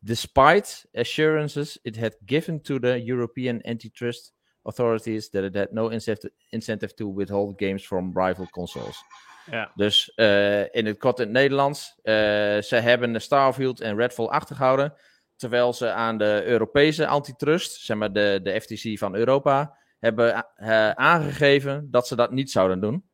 despite 0.00 0.84
assurances 0.94 1.78
it 1.84 1.96
had 1.96 2.14
given 2.26 2.60
to 2.60 2.78
the 2.78 3.00
European 3.00 3.60
antitrust 3.66 4.32
authorities 4.64 5.30
that 5.30 5.44
it 5.44 5.54
had 5.54 5.72
no 5.72 5.88
incentive, 5.88 6.30
incentive 6.50 6.94
to 6.96 7.08
withhold 7.08 7.58
games 7.58 7.84
from 7.86 8.12
rival 8.12 8.46
consoles. 8.46 9.04
Ja. 9.50 9.70
Dus 9.74 10.12
uh, 10.16 10.60
in 10.60 10.86
het 10.86 10.98
kort 10.98 11.18
in 11.18 11.24
het 11.24 11.32
Nederlands, 11.32 11.94
uh, 12.02 12.14
ze 12.60 12.76
hebben 12.76 13.20
Starfield 13.20 13.80
en 13.80 13.96
Redfall 13.96 14.26
achtergehouden, 14.26 14.94
terwijl 15.36 15.72
ze 15.72 15.90
aan 15.90 16.18
de 16.18 16.42
Europese 16.44 17.06
antitrust, 17.06 17.80
zeg 17.80 17.96
maar 17.96 18.12
de, 18.12 18.40
de 18.42 18.60
FTC 18.60 18.98
van 18.98 19.14
Europa, 19.14 19.76
hebben 20.04 20.46
uh, 20.56 20.90
aangegeven 20.90 21.90
dat 21.90 22.06
ze 22.06 22.16
dat 22.16 22.30
niet 22.30 22.50
zouden 22.50 22.80
doen. 22.80 23.04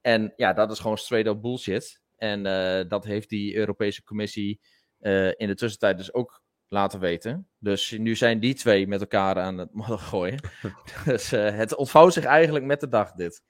En 0.00 0.32
ja, 0.36 0.52
dat 0.52 0.70
is 0.70 0.78
gewoon 0.78 0.98
straight 0.98 1.30
up 1.30 1.40
bullshit. 1.40 2.00
En 2.16 2.46
uh, 2.46 2.88
dat 2.88 3.04
heeft 3.04 3.28
die 3.28 3.56
Europese 3.56 4.04
Commissie 4.04 4.60
uh, 5.00 5.26
in 5.26 5.46
de 5.46 5.54
tussentijd 5.54 5.96
dus 5.96 6.14
ook 6.14 6.42
laten 6.68 7.00
weten. 7.00 7.48
Dus 7.58 7.90
nu 7.90 8.16
zijn 8.16 8.40
die 8.40 8.54
twee 8.54 8.86
met 8.86 9.00
elkaar 9.00 9.38
aan 9.38 9.58
het 9.58 9.74
modder 9.74 9.98
gooien. 9.98 10.40
dus 11.04 11.32
uh, 11.32 11.50
het 11.50 11.74
ontvouwt 11.74 12.12
zich 12.12 12.24
eigenlijk 12.24 12.64
met 12.64 12.80
de 12.80 12.88
dag, 12.88 13.12
dit. 13.12 13.42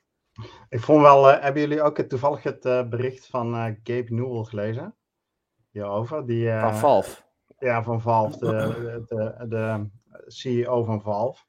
Ik 0.68 0.80
vond 0.80 1.02
wel, 1.02 1.30
uh, 1.30 1.42
hebben 1.42 1.62
jullie 1.62 1.82
ook 1.82 1.96
het, 1.96 2.08
toevallig 2.08 2.42
het 2.42 2.64
uh, 2.64 2.88
bericht 2.88 3.26
van 3.26 3.54
Gabe 3.82 4.06
Newell 4.08 4.44
gelezen? 4.44 4.94
Hierover. 5.70 6.26
Die, 6.26 6.50
van 6.50 6.76
Valve. 6.76 7.22
Ja, 7.58 7.82
van 7.82 8.00
Valve, 8.00 8.38
de, 8.38 9.04
de, 9.08 9.46
de 9.48 9.88
CEO 10.26 10.84
van 10.84 11.02
Valve. 11.02 11.46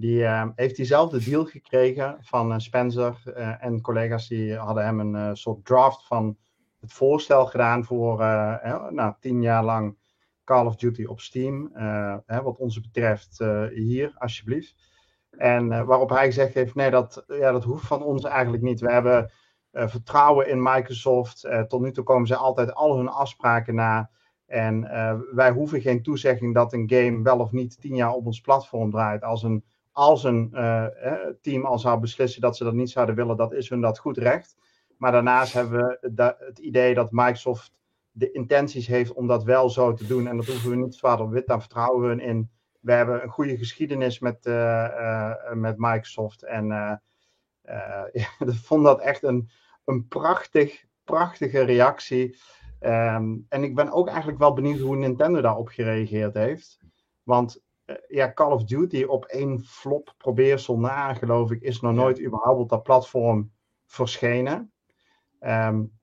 Die 0.00 0.26
heeft 0.54 0.76
diezelfde 0.76 1.24
deal 1.24 1.44
gekregen 1.44 2.16
van 2.20 2.60
Spencer 2.60 3.22
en 3.60 3.80
collega's. 3.80 4.28
Die 4.28 4.56
hadden 4.56 4.84
hem 4.84 5.00
een 5.00 5.36
soort 5.36 5.64
draft 5.64 6.06
van 6.06 6.36
het 6.80 6.92
voorstel 6.92 7.46
gedaan 7.46 7.84
voor 7.84 8.18
nou, 8.90 9.14
tien 9.20 9.42
jaar 9.42 9.64
lang 9.64 9.96
Call 10.44 10.66
of 10.66 10.76
Duty 10.76 11.04
op 11.04 11.20
Steam. 11.20 11.72
Wat 12.26 12.58
ons 12.58 12.80
betreft 12.80 13.38
hier, 13.74 14.14
alsjeblieft. 14.18 14.74
En 15.30 15.86
waarop 15.86 16.10
hij 16.10 16.24
gezegd 16.24 16.54
heeft: 16.54 16.74
nee, 16.74 16.90
dat, 16.90 17.24
ja, 17.26 17.52
dat 17.52 17.64
hoeft 17.64 17.86
van 17.86 18.02
ons 18.02 18.24
eigenlijk 18.24 18.62
niet. 18.62 18.80
We 18.80 18.92
hebben 18.92 19.30
vertrouwen 19.72 20.48
in 20.48 20.62
Microsoft. 20.62 21.48
tot 21.68 21.80
nu 21.80 21.92
toe 21.92 22.04
komen 22.04 22.26
ze 22.26 22.36
altijd 22.36 22.74
al 22.74 22.96
hun 22.96 23.08
afspraken 23.08 23.74
na. 23.74 24.10
En 24.46 24.80
wij 25.34 25.50
hoeven 25.50 25.80
geen 25.80 26.02
toezegging 26.02 26.54
dat 26.54 26.72
een 26.72 26.90
game 26.90 27.22
wel 27.22 27.38
of 27.38 27.52
niet 27.52 27.80
tien 27.80 27.94
jaar 27.94 28.12
op 28.12 28.26
ons 28.26 28.40
platform 28.40 28.90
draait. 28.90 29.22
Als 29.22 29.42
een, 29.42 29.64
als 29.98 30.24
een 30.24 30.50
team 31.42 31.64
al 31.64 31.78
zou 31.78 32.00
beslissen 32.00 32.40
dat 32.40 32.56
ze 32.56 32.64
dat 32.64 32.74
niet 32.74 32.90
zouden 32.90 33.14
willen, 33.14 33.36
dat 33.36 33.52
is 33.52 33.68
hun 33.68 33.80
dat 33.80 33.98
goed 33.98 34.18
recht. 34.18 34.56
Maar 34.96 35.12
daarnaast 35.12 35.52
hebben 35.52 35.98
we 36.00 36.34
het 36.44 36.58
idee 36.58 36.94
dat 36.94 37.10
Microsoft 37.10 37.72
de 38.10 38.30
intenties 38.32 38.86
heeft 38.86 39.12
om 39.12 39.26
dat 39.26 39.44
wel 39.44 39.70
zo 39.70 39.92
te 39.92 40.06
doen. 40.06 40.26
En 40.26 40.36
dat 40.36 40.46
hoeven 40.46 40.70
we 40.70 40.76
niet 40.76 40.94
zwaar 40.94 41.20
op 41.20 41.30
wit, 41.30 41.46
daar 41.46 41.60
vertrouwen 41.60 42.16
we 42.16 42.22
in. 42.22 42.50
We 42.80 42.92
hebben 42.92 43.22
een 43.22 43.28
goede 43.28 43.56
geschiedenis 43.56 44.18
met, 44.18 44.46
uh, 44.46 44.54
uh, 44.54 45.52
met 45.52 45.74
Microsoft. 45.78 46.42
En 46.42 47.00
ik 48.12 48.54
vond 48.54 48.84
dat 48.84 49.00
echt 49.00 49.22
een, 49.22 49.50
een 49.84 50.08
prachtig, 50.08 50.84
prachtige 51.04 51.60
reactie. 51.60 52.38
Um, 52.80 53.46
en 53.48 53.62
ik 53.62 53.74
ben 53.74 53.90
ook 53.90 54.08
eigenlijk 54.08 54.38
wel 54.38 54.52
benieuwd 54.52 54.80
hoe 54.80 54.96
Nintendo 54.96 55.40
daarop 55.40 55.68
gereageerd 55.68 56.34
heeft. 56.34 56.78
Want 57.22 57.62
ja, 58.08 58.32
Call 58.32 58.52
of 58.52 58.64
Duty 58.64 59.02
op 59.02 59.24
één 59.24 59.60
flop 59.60 60.14
probeersel 60.18 60.78
na, 60.78 61.14
geloof 61.14 61.50
ik, 61.50 61.62
is 61.62 61.80
nog 61.80 61.94
nooit 61.94 62.20
überhaupt 62.20 62.60
op 62.60 62.68
dat 62.68 62.82
platform 62.82 63.52
verschenen. 63.86 64.72
Um, 65.40 65.96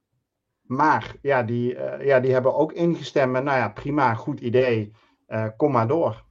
maar 0.61 1.15
ja 1.21 1.43
die, 1.43 1.75
uh, 1.75 2.05
ja, 2.05 2.19
die 2.19 2.33
hebben 2.33 2.55
ook 2.55 2.73
ingestemd 2.73 3.31
met, 3.31 3.43
nou 3.43 3.57
ja, 3.57 3.69
prima, 3.69 4.13
goed 4.13 4.39
idee, 4.39 4.91
uh, 5.27 5.47
kom 5.57 5.71
maar 5.71 5.87
door. 5.87 6.23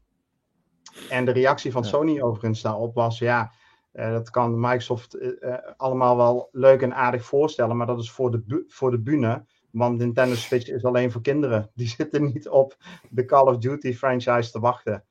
En 1.10 1.24
de 1.24 1.30
reactie 1.32 1.72
van 1.72 1.82
ja. 1.82 1.88
Sony 1.88 2.20
overigens 2.20 2.62
daarop 2.62 2.94
was, 2.94 3.18
ja, 3.18 3.52
uh, 3.92 4.10
dat 4.10 4.30
kan 4.30 4.60
Microsoft 4.60 5.18
allemaal 5.76 6.16
wel 6.16 6.48
leuk 6.52 6.82
en 6.82 6.94
aardig 6.94 7.24
voorstellen, 7.24 7.76
maar 7.76 7.86
dat 7.86 8.00
is 8.00 8.10
voor 8.10 8.30
de, 8.30 8.64
voor 8.68 8.90
de 8.90 9.00
bühne, 9.00 9.46
want 9.70 9.98
Nintendo 9.98 10.34
Switch 10.34 10.68
is 10.68 10.84
alleen 10.84 11.12
voor 11.12 11.22
kinderen. 11.22 11.70
Die 11.74 11.88
zitten 11.88 12.22
niet 12.22 12.48
op 12.48 12.76
de 13.10 13.24
Call 13.24 13.46
of 13.46 13.58
Duty 13.58 13.94
franchise 13.94 14.50
te 14.50 14.60
wachten. 14.60 15.04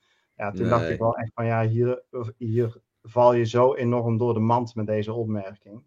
Ja, 0.43 0.51
toen 0.51 0.61
nee. 0.61 0.69
dacht 0.69 0.89
ik 0.89 0.99
wel 0.99 1.17
echt 1.17 1.31
van, 1.33 1.45
ja, 1.45 1.67
hier, 1.67 2.03
hier 2.37 2.81
val 3.01 3.33
je 3.33 3.45
zo 3.45 3.73
enorm 3.73 4.17
door 4.17 4.33
de 4.33 4.39
mand 4.39 4.75
met 4.75 4.85
deze 4.85 5.13
opmerking. 5.13 5.83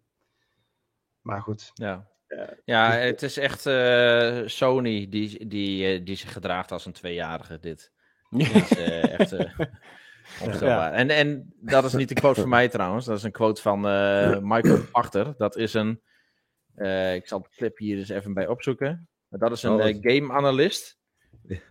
Maar 1.21 1.41
goed. 1.41 1.71
Ja, 1.73 2.07
ja, 2.65 2.91
het 2.91 3.21
is 3.21 3.37
echt 3.37 3.65
uh, 3.65 4.41
Sony 4.45 5.09
die, 5.09 5.47
die, 5.47 5.99
uh, 5.99 6.05
die 6.05 6.15
zich 6.15 6.33
gedraagt 6.33 6.71
als 6.71 6.85
een 6.85 6.91
tweejarige, 6.91 7.59
dit. 7.59 7.91
dit 8.29 8.55
is 8.55 8.77
uh, 8.77 9.19
echt 9.19 9.31
onvoorstelbaar. 10.41 10.91
Ja. 10.91 10.97
En, 10.97 11.09
en 11.09 11.53
dat 11.59 11.83
is 11.83 11.93
niet 11.93 12.09
een 12.09 12.15
quote 12.15 12.41
van 12.41 12.49
mij 12.49 12.67
trouwens, 12.67 13.05
dat 13.05 13.17
is 13.17 13.23
een 13.23 13.31
quote 13.31 13.61
van 13.61 13.79
Michael 14.47 14.83
Pachter. 14.91 15.33
Dat 15.37 15.55
is 15.55 15.73
een, 15.73 16.01
ik 17.13 17.27
zal 17.27 17.41
de 17.41 17.49
clip 17.55 17.77
hier 17.77 17.97
eens 17.97 18.09
even 18.09 18.33
bij 18.33 18.47
opzoeken. 18.47 19.09
Dat 19.29 19.51
is 19.51 19.63
een 19.63 19.81
oh, 19.81 19.97
game 20.01 20.33
analyst 20.33 20.96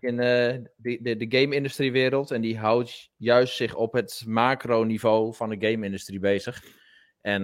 in 0.00 0.16
de, 0.16 0.70
de, 0.76 1.16
de 1.16 1.38
game-industrie 1.38 1.92
wereld. 1.92 2.30
En 2.30 2.40
die 2.40 2.58
houdt 2.58 3.10
juist 3.16 3.56
zich 3.56 3.74
op 3.74 3.92
het 3.92 4.22
macro-niveau 4.26 5.34
van 5.34 5.48
de 5.48 5.68
game-industrie 5.68 6.18
bezig. 6.18 6.64
En 7.20 7.42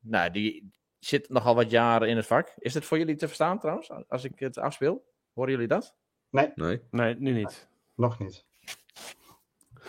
nou, 0.00 0.30
die, 0.30 0.72
zit 1.06 1.28
nogal 1.28 1.54
wat 1.54 1.70
jaren 1.70 2.08
in 2.08 2.16
het 2.16 2.26
vak. 2.26 2.52
Is 2.58 2.74
het 2.74 2.84
voor 2.84 2.98
jullie 2.98 3.16
te 3.16 3.26
verstaan 3.26 3.58
trouwens, 3.58 3.90
als 4.08 4.24
ik 4.24 4.38
het 4.38 4.58
afspeel? 4.58 5.04
Horen 5.32 5.50
jullie 5.50 5.68
dat? 5.68 5.96
Nee. 6.30 6.52
Nee, 6.54 6.80
nee 6.90 7.14
nu 7.18 7.32
niet. 7.32 7.68
Nog 7.94 8.18
niet. 8.18 8.44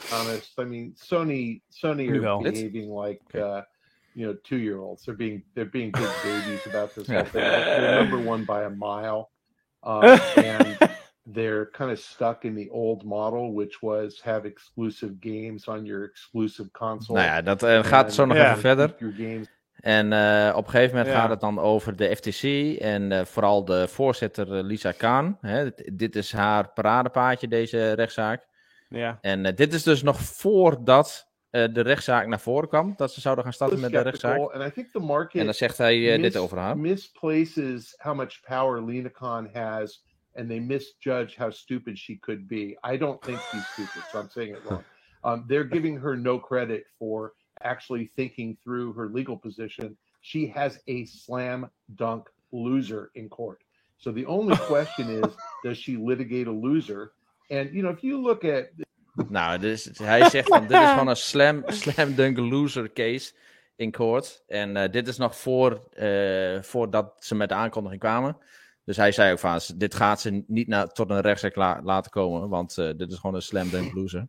Honest, 0.09 0.57
I 0.59 0.63
mean, 0.63 0.91
Sony, 0.95 1.61
Sony 1.69 2.09
are 2.09 2.41
behaving 2.41 3.01
like, 3.03 3.21
uh, 3.33 3.61
you 4.13 4.25
know, 4.25 4.35
two-year-olds. 4.41 5.03
They're 5.03 5.17
being, 5.17 5.43
they're 5.53 5.69
being 5.69 5.91
big 5.91 6.11
babies 6.23 6.65
about 6.67 6.93
this 6.93 7.07
whole 7.07 7.23
thing. 7.23 7.41
They're 7.41 8.03
number 8.03 8.29
one 8.29 8.43
by 8.43 8.63
a 8.63 8.69
mile, 8.69 9.31
uh, 9.83 10.19
and 10.35 10.77
they're 11.33 11.69
kind 11.71 11.91
of 11.91 11.97
stuck 11.97 12.43
in 12.43 12.55
the 12.55 12.69
old 12.71 13.03
model, 13.03 13.53
which 13.53 13.79
was 13.81 14.21
have 14.21 14.47
exclusive 14.47 15.13
games 15.19 15.67
on 15.67 15.85
your 15.85 16.03
exclusive 16.03 16.71
console. 16.71 17.17
Nou 17.17 17.29
ja, 17.29 17.41
dat 17.41 17.63
uh, 17.63 17.83
gaat 17.83 18.13
zo 18.13 18.25
nog 18.25 18.37
even 18.37 18.57
verder. 18.57 18.95
En 19.75 20.11
uh, 20.11 20.53
op 20.55 20.65
een 20.65 20.69
gegeven 20.71 20.95
moment 20.95 21.13
ja. 21.13 21.19
gaat 21.19 21.29
het 21.29 21.39
dan 21.39 21.59
over 21.59 21.95
de 21.95 22.15
FTC 22.15 22.43
en 22.79 23.11
uh, 23.11 23.25
vooral 23.25 23.65
de 23.65 23.87
voorzitter 23.87 24.63
Lisa 24.63 24.91
Kaan. 24.91 25.37
Hè, 25.41 25.69
dit 25.93 26.15
is 26.15 26.31
haar 26.31 26.69
paradepaadje, 26.69 27.47
deze 27.47 27.91
rechtszaak. 27.93 28.47
Ja. 28.89 29.17
En 29.21 29.45
uh, 29.45 29.51
dit 29.55 29.73
is 29.73 29.83
dus 29.83 30.03
nog 30.03 30.19
voordat 30.19 31.33
de 31.49 31.81
rechtszaak 31.81 32.27
naar 32.27 32.39
voren 32.39 32.69
kwam, 32.69 32.93
dat 32.97 33.13
ze 33.13 33.21
zouden 33.21 33.43
gaan 33.43 33.53
starten 33.53 33.79
met 33.79 33.91
de 33.91 33.99
rechtszaak. 33.99 34.37
And 34.37 34.67
I 34.67 34.71
think 34.71 34.91
the 34.91 34.99
market 34.99 35.39
en 35.39 35.45
dan 35.45 35.53
zegt 35.53 35.77
hij 35.77 35.99
mis, 35.99 36.21
dit 36.21 36.37
over 36.37 36.57
haar. 36.57 36.77
misplaces 36.77 37.93
how 37.97 38.15
much 38.15 38.41
power 38.41 38.85
Lena 38.85 39.09
Khan 39.09 39.49
has 39.53 40.03
and 40.35 40.49
they 40.49 40.59
misjudge 40.59 41.35
how 41.35 41.49
stupid 41.49 41.97
she 41.97 42.15
could 42.17 42.47
be. 42.47 42.75
I 42.83 42.97
don't 42.97 43.21
think 43.23 43.39
she's 43.51 43.65
stupid, 43.67 44.03
so 44.11 44.19
I'm 44.19 44.29
saying 44.29 44.55
it 44.55 44.61
wrong. 44.65 44.83
Um, 45.23 45.45
they're 45.47 45.63
giving 45.63 45.97
her 45.97 46.15
no 46.15 46.37
credit 46.37 46.85
for 46.99 47.33
actually 47.61 48.11
thinking 48.15 48.57
through 48.63 48.93
her 48.93 49.07
legal 49.09 49.37
position, 49.37 49.97
she 50.21 50.47
has 50.47 50.79
a 50.87 51.05
slam 51.05 51.69
dunk 51.95 52.29
loser 52.51 53.11
in 53.15 53.29
court. 53.29 53.61
So 53.97 54.11
the 54.11 54.25
only 54.25 54.55
question 54.73 55.09
is, 55.09 55.33
does 55.63 55.77
she 55.77 55.97
litigate 55.97 56.47
a 56.47 56.51
loser? 56.51 57.13
And 57.49 57.73
you 57.73 57.81
know, 57.83 57.89
if 57.89 58.03
you 58.03 58.21
look 58.21 58.43
at 58.43 58.69
Nou, 59.29 59.59
dus 59.59 59.89
hij 59.93 60.29
zegt 60.29 60.47
van 60.47 60.67
dit 60.67 60.81
is 60.81 60.89
gewoon 60.89 61.07
een 61.07 61.15
slam, 61.31 61.63
slam 61.65 62.15
dunk 62.15 62.37
loser 62.37 62.93
case 62.93 63.33
in 63.75 63.91
court. 63.91 64.43
En 64.47 64.75
uh, 64.75 64.83
dit 64.91 65.07
is 65.07 65.17
nog 65.17 65.35
voor, 65.35 65.81
uh, 65.99 66.61
voordat 66.61 67.13
ze 67.19 67.35
met 67.35 67.49
de 67.49 67.55
aankondiging 67.55 68.01
kwamen. 68.01 68.37
Dus 68.85 68.97
hij 68.97 69.11
zei 69.11 69.31
ook 69.31 69.39
van, 69.39 69.59
dit 69.75 69.95
gaat 69.95 70.21
ze 70.21 70.43
niet 70.47 70.89
tot 70.93 71.09
een 71.09 71.21
rechtszaak 71.21 71.55
la 71.55 71.81
laten 71.83 72.11
komen, 72.11 72.49
want 72.49 72.77
uh, 72.77 72.91
dit 72.97 73.11
is 73.11 73.17
gewoon 73.17 73.35
een 73.35 73.41
slam 73.41 73.69
dunk 73.69 73.93
loser. 73.93 74.27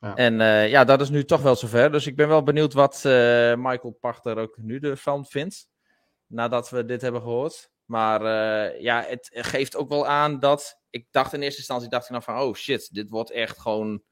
Ja. 0.00 0.14
En 0.14 0.40
uh, 0.40 0.68
ja, 0.68 0.84
dat 0.84 1.00
is 1.00 1.10
nu 1.10 1.24
toch 1.24 1.42
wel 1.42 1.56
zover. 1.56 1.92
Dus 1.92 2.06
ik 2.06 2.16
ben 2.16 2.28
wel 2.28 2.42
benieuwd 2.42 2.72
wat 2.72 2.94
uh, 3.06 3.12
Michael 3.54 3.96
Pachter 4.00 4.36
ook 4.36 4.56
nu 4.58 4.78
ervan 4.78 5.26
vindt. 5.26 5.68
Nadat 6.26 6.70
we 6.70 6.84
dit 6.84 7.02
hebben 7.02 7.20
gehoord. 7.20 7.72
Maar 7.84 8.22
ja, 8.80 9.04
het 9.08 9.30
geeft 9.32 9.76
ook 9.76 9.88
wel 9.88 10.06
aan 10.06 10.40
dat. 10.40 10.80
Ik 10.90 11.06
dacht 11.10 11.32
in 11.32 11.42
eerste 11.42 11.58
instantie 11.58 11.88
dacht 11.88 12.04
ik 12.04 12.12
dan 12.12 12.22
van: 12.22 12.38
oh 12.38 12.54
shit, 12.54 12.94
dit 12.94 13.08
wordt 13.08 13.30
echt 13.30 13.60
gewoon. 13.60 14.02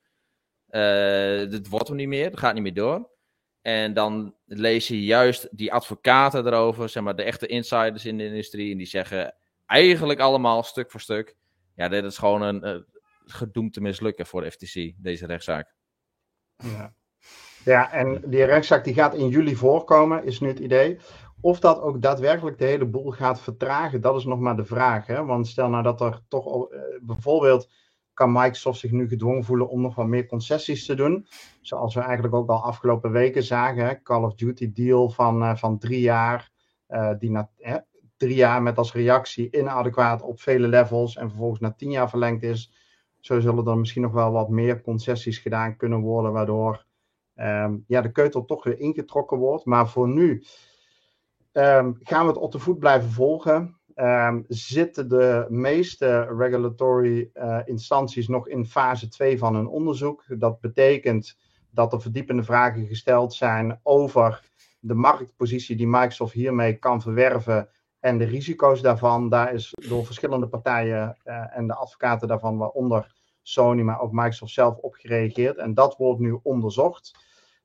dit 1.50 1.68
wordt 1.68 1.88
hem 1.88 1.96
niet 1.96 2.08
meer. 2.08 2.24
Het 2.24 2.38
gaat 2.38 2.54
niet 2.54 2.62
meer 2.62 2.74
door. 2.74 3.10
En 3.62 3.94
dan 3.94 4.34
lees 4.44 4.88
je 4.88 5.04
juist 5.04 5.48
die 5.50 5.72
advocaten 5.72 6.46
erover, 6.46 6.88
zeg 6.88 7.02
maar 7.02 7.16
de 7.16 7.22
echte 7.22 7.46
insiders 7.46 8.04
in 8.04 8.18
de 8.18 8.24
industrie. 8.24 8.72
En 8.72 8.78
die 8.78 8.86
zeggen 8.86 9.34
eigenlijk 9.72 10.20
allemaal 10.20 10.62
stuk 10.62 10.90
voor 10.90 11.00
stuk. 11.00 11.36
Ja, 11.74 11.88
dit 11.88 12.04
is 12.04 12.18
gewoon 12.18 12.42
een 12.42 12.86
gedoemd 13.24 13.72
te 13.72 13.80
mislukken 13.80 14.26
voor 14.26 14.42
de 14.42 14.50
FTC, 14.50 14.92
deze 14.96 15.26
rechtszaak. 15.26 15.74
Ja. 16.56 16.94
ja, 17.64 17.92
en 17.92 18.22
die 18.26 18.44
rechtszaak 18.44 18.84
die 18.84 18.94
gaat 18.94 19.14
in 19.14 19.28
juli 19.28 19.56
voorkomen, 19.56 20.24
is 20.24 20.40
nu 20.40 20.48
het 20.48 20.58
idee. 20.58 20.98
Of 21.40 21.60
dat 21.60 21.80
ook 21.80 22.02
daadwerkelijk 22.02 22.58
de 22.58 22.64
hele 22.64 22.86
boel 22.86 23.10
gaat 23.10 23.40
vertragen, 23.40 24.00
dat 24.00 24.16
is 24.16 24.24
nog 24.24 24.38
maar 24.38 24.56
de 24.56 24.64
vraag. 24.64 25.06
Hè? 25.06 25.24
Want 25.24 25.46
stel 25.46 25.68
nou 25.68 25.82
dat 25.82 26.00
er 26.00 26.20
toch 26.28 26.72
uh, 26.72 26.80
bijvoorbeeld 27.00 27.70
kan 28.14 28.32
Microsoft 28.32 28.78
zich 28.78 28.90
nu 28.90 29.08
gedwongen 29.08 29.44
voelen 29.44 29.68
om 29.68 29.80
nog 29.80 29.94
wat 29.94 30.06
meer 30.06 30.26
concessies 30.26 30.86
te 30.86 30.94
doen. 30.94 31.26
Zoals 31.60 31.94
we 31.94 32.00
eigenlijk 32.00 32.34
ook 32.34 32.50
al 32.50 32.62
afgelopen 32.62 33.12
weken 33.12 33.42
zagen. 33.42 33.86
Hè? 33.86 34.02
Call 34.02 34.22
of 34.22 34.34
Duty 34.34 34.72
deal 34.72 35.10
van, 35.10 35.42
uh, 35.42 35.56
van 35.56 35.78
drie 35.78 36.00
jaar. 36.00 36.50
Uh, 36.88 37.10
die 37.18 37.30
na 37.30 37.50
drie 38.22 38.34
jaar 38.34 38.62
met 38.62 38.78
als 38.78 38.92
reactie 38.92 39.48
inadequaat 39.50 40.22
op 40.22 40.40
vele 40.40 40.68
levels. 40.68 41.16
En 41.16 41.28
vervolgens 41.28 41.60
na 41.60 41.72
tien 41.72 41.90
jaar 41.90 42.08
verlengd 42.08 42.42
is. 42.42 42.72
Zo 43.20 43.40
zullen 43.40 43.66
er 43.66 43.78
misschien 43.78 44.02
nog 44.02 44.12
wel 44.12 44.32
wat 44.32 44.48
meer 44.48 44.80
concessies 44.80 45.38
gedaan 45.38 45.76
kunnen 45.76 46.00
worden, 46.00 46.32
waardoor 46.32 46.84
um, 47.36 47.84
ja, 47.86 48.00
de 48.00 48.12
keutel 48.12 48.44
toch 48.44 48.64
weer 48.64 48.78
ingetrokken 48.78 49.38
wordt. 49.38 49.64
Maar 49.64 49.88
voor 49.88 50.08
nu 50.08 50.44
um, 51.52 51.98
gaan 52.02 52.22
we 52.22 52.32
het 52.32 52.40
op 52.40 52.52
de 52.52 52.58
voet 52.58 52.78
blijven 52.78 53.10
volgen. 53.10 53.76
um, 53.94 54.44
zitten 54.48 55.08
de 55.08 55.46
meeste 55.48 56.20
regulatory 56.38 57.30
uh, 57.34 57.58
instanties 57.64 58.28
nog 58.28 58.48
in 58.48 58.66
fase 58.66 59.08
2 59.08 59.38
van 59.38 59.54
hun 59.54 59.66
onderzoek. 59.66 60.24
Dat 60.28 60.60
betekent 60.60 61.38
dat 61.70 61.92
er 61.92 62.00
verdiepende 62.00 62.42
vragen 62.42 62.86
gesteld 62.86 63.34
zijn 63.34 63.80
over 63.82 64.50
de 64.80 64.94
marktpositie 64.94 65.76
die 65.76 65.86
Microsoft 65.86 66.32
hiermee 66.32 66.78
kan 66.78 67.02
verwerven 67.02 67.68
en 68.02 68.18
de 68.18 68.24
risico's 68.24 68.80
daarvan. 68.80 69.28
Daar 69.28 69.54
is 69.54 69.74
door 69.88 70.06
verschillende 70.06 70.48
partijen 70.48 71.16
uh, 71.24 71.56
en 71.56 71.66
de 71.66 71.74
advocaten 71.74 72.28
daarvan, 72.28 72.56
waaronder 72.56 73.14
Sony, 73.42 73.82
maar 73.82 74.00
ook 74.00 74.12
Microsoft 74.12 74.52
zelf, 74.52 74.76
op 74.76 74.94
gereageerd. 74.94 75.56
En 75.56 75.74
dat 75.74 75.96
wordt 75.96 76.20
nu 76.20 76.38
onderzocht. 76.42 77.18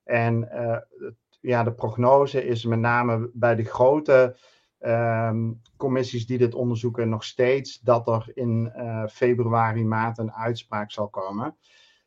En 0.03 0.49
uh, 0.53 0.77
ja, 1.39 1.63
de 1.63 1.73
prognose 1.73 2.45
is 2.45 2.65
met 2.65 2.79
name 2.79 3.29
bij 3.33 3.55
de 3.55 3.63
grote 3.63 4.37
um, 4.79 5.61
commissies 5.77 6.25
die 6.25 6.37
dit 6.37 6.55
onderzoeken 6.55 7.09
nog 7.09 7.23
steeds 7.23 7.79
dat 7.79 8.07
er 8.07 8.31
in 8.33 8.73
uh, 8.75 9.07
februari, 9.07 9.85
maart 9.85 10.17
een 10.17 10.33
uitspraak 10.33 10.91
zal 10.91 11.07
komen. 11.07 11.57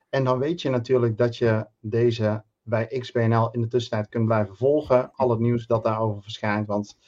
En 0.08 0.24
dan 0.24 0.38
weet 0.38 0.62
je 0.62 0.70
natuurlijk 0.70 1.18
dat 1.18 1.36
je 1.36 1.66
deze 1.80 2.44
bij 2.62 2.86
XBNL 2.86 3.50
in 3.50 3.60
de 3.60 3.68
tussentijd 3.68 4.08
kunt 4.08 4.26
blijven 4.26 4.56
volgen. 4.56 5.10
Al 5.14 5.30
het 5.30 5.40
nieuws 5.40 5.66
dat 5.66 5.84
daarover 5.84 6.22
verschijnt. 6.22 6.66
Want, 6.66 6.98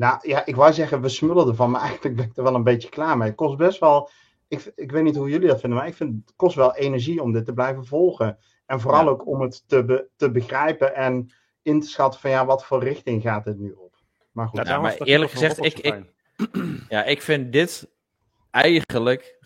nou 0.00 0.18
ja, 0.22 0.46
ik 0.46 0.56
wou 0.56 0.72
zeggen, 0.72 1.00
we 1.00 1.08
smullen 1.08 1.48
ervan, 1.48 1.70
maar 1.70 1.80
eigenlijk 1.88 2.16
ben 2.16 2.24
ik 2.24 2.36
er 2.36 2.42
wel 2.42 2.54
een 2.54 2.64
beetje 2.64 2.88
klaar 2.88 3.16
mee. 3.16 3.28
Het 3.28 3.36
kost 3.36 3.56
best 3.56 3.78
wel, 3.78 4.10
ik, 4.48 4.72
ik 4.74 4.92
weet 4.92 5.02
niet 5.02 5.16
hoe 5.16 5.30
jullie 5.30 5.48
dat 5.48 5.60
vinden, 5.60 5.78
maar 5.78 5.88
ik 5.88 5.94
vind 5.94 6.14
het 6.26 6.36
kost 6.36 6.56
wel 6.56 6.74
energie 6.74 7.22
om 7.22 7.32
dit 7.32 7.44
te 7.44 7.52
blijven 7.52 7.86
volgen. 7.86 8.38
En 8.66 8.80
vooral 8.80 9.04
ja. 9.04 9.10
ook 9.10 9.26
om 9.26 9.40
het 9.40 9.68
te, 9.68 9.84
be, 9.84 10.08
te 10.16 10.30
begrijpen 10.30 10.94
en 10.94 11.30
in 11.62 11.80
te 11.80 11.86
schatten 11.86 12.20
van 12.20 12.30
ja, 12.30 12.46
wat 12.46 12.64
voor 12.64 12.82
richting 12.82 13.22
gaat 13.22 13.44
het 13.44 13.58
nu 13.58 13.72
op. 13.72 13.94
Maar 14.32 14.48
goed. 14.48 14.66
Ja, 14.66 14.80
maar 14.80 14.96
eerlijk 14.96 15.30
gezegd, 15.30 15.64
ik, 15.64 15.78
ik, 15.78 16.02
ja, 16.88 17.04
ik 17.04 17.22
vind 17.22 17.52
dit 17.52 17.88
eigenlijk, 18.50 19.38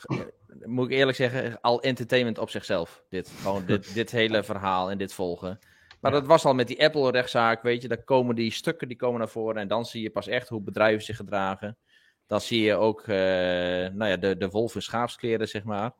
moet 0.65 0.91
ik 0.91 0.97
eerlijk 0.97 1.17
zeggen, 1.17 1.61
al 1.61 1.83
entertainment 1.83 2.39
op 2.39 2.51
zichzelf. 2.51 3.05
Dit, 3.09 3.31
gewoon 3.43 3.65
dit, 3.67 3.95
dit 3.95 4.11
hele 4.11 4.43
verhaal 4.43 4.91
en 4.91 4.99
dit 4.99 5.15
volgen. 5.15 5.59
Maar 6.05 6.13
ja. 6.13 6.19
dat 6.19 6.29
was 6.29 6.45
al 6.45 6.55
met 6.55 6.67
die 6.67 6.85
Apple-rechtszaak, 6.85 7.63
weet 7.63 7.83
je. 7.83 7.89
Dan 7.89 8.05
komen 8.05 8.35
die 8.35 8.51
stukken 8.51 8.89
die 8.89 8.97
komen 8.97 9.19
naar 9.19 9.29
voren 9.29 9.57
en 9.57 9.69
dan 9.69 9.85
zie 9.85 10.03
je 10.03 10.11
pas 10.11 10.27
echt 10.29 10.49
hoe 10.49 10.61
bedrijven 10.61 11.05
zich 11.05 11.17
gedragen. 11.17 11.79
Dan 12.27 12.41
zie 12.41 12.63
je 12.63 12.75
ook 12.75 13.01
uh, 13.01 13.17
nou 13.17 14.07
ja, 14.07 14.17
de, 14.17 14.37
de 14.37 14.49
wolf 14.49 14.75
in 14.75 14.83
schaapskleren, 14.83 15.49
zeg 15.49 15.65
maar. 15.65 15.93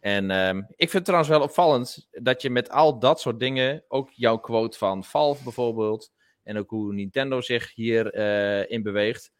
En 0.00 0.30
um, 0.30 0.58
ik 0.58 0.76
vind 0.76 0.92
het 0.92 1.04
trouwens 1.04 1.30
wel 1.30 1.42
opvallend 1.42 2.08
dat 2.10 2.42
je 2.42 2.50
met 2.50 2.70
al 2.70 2.98
dat 2.98 3.20
soort 3.20 3.40
dingen, 3.40 3.84
ook 3.88 4.10
jouw 4.10 4.36
quote 4.36 4.78
van 4.78 5.04
Valve 5.04 5.42
bijvoorbeeld, 5.42 6.12
en 6.42 6.58
ook 6.58 6.70
hoe 6.70 6.92
Nintendo 6.92 7.40
zich 7.40 7.74
hierin 7.74 8.20
uh, 8.20 8.70
in 8.70 8.82
beweegt, 8.82 9.32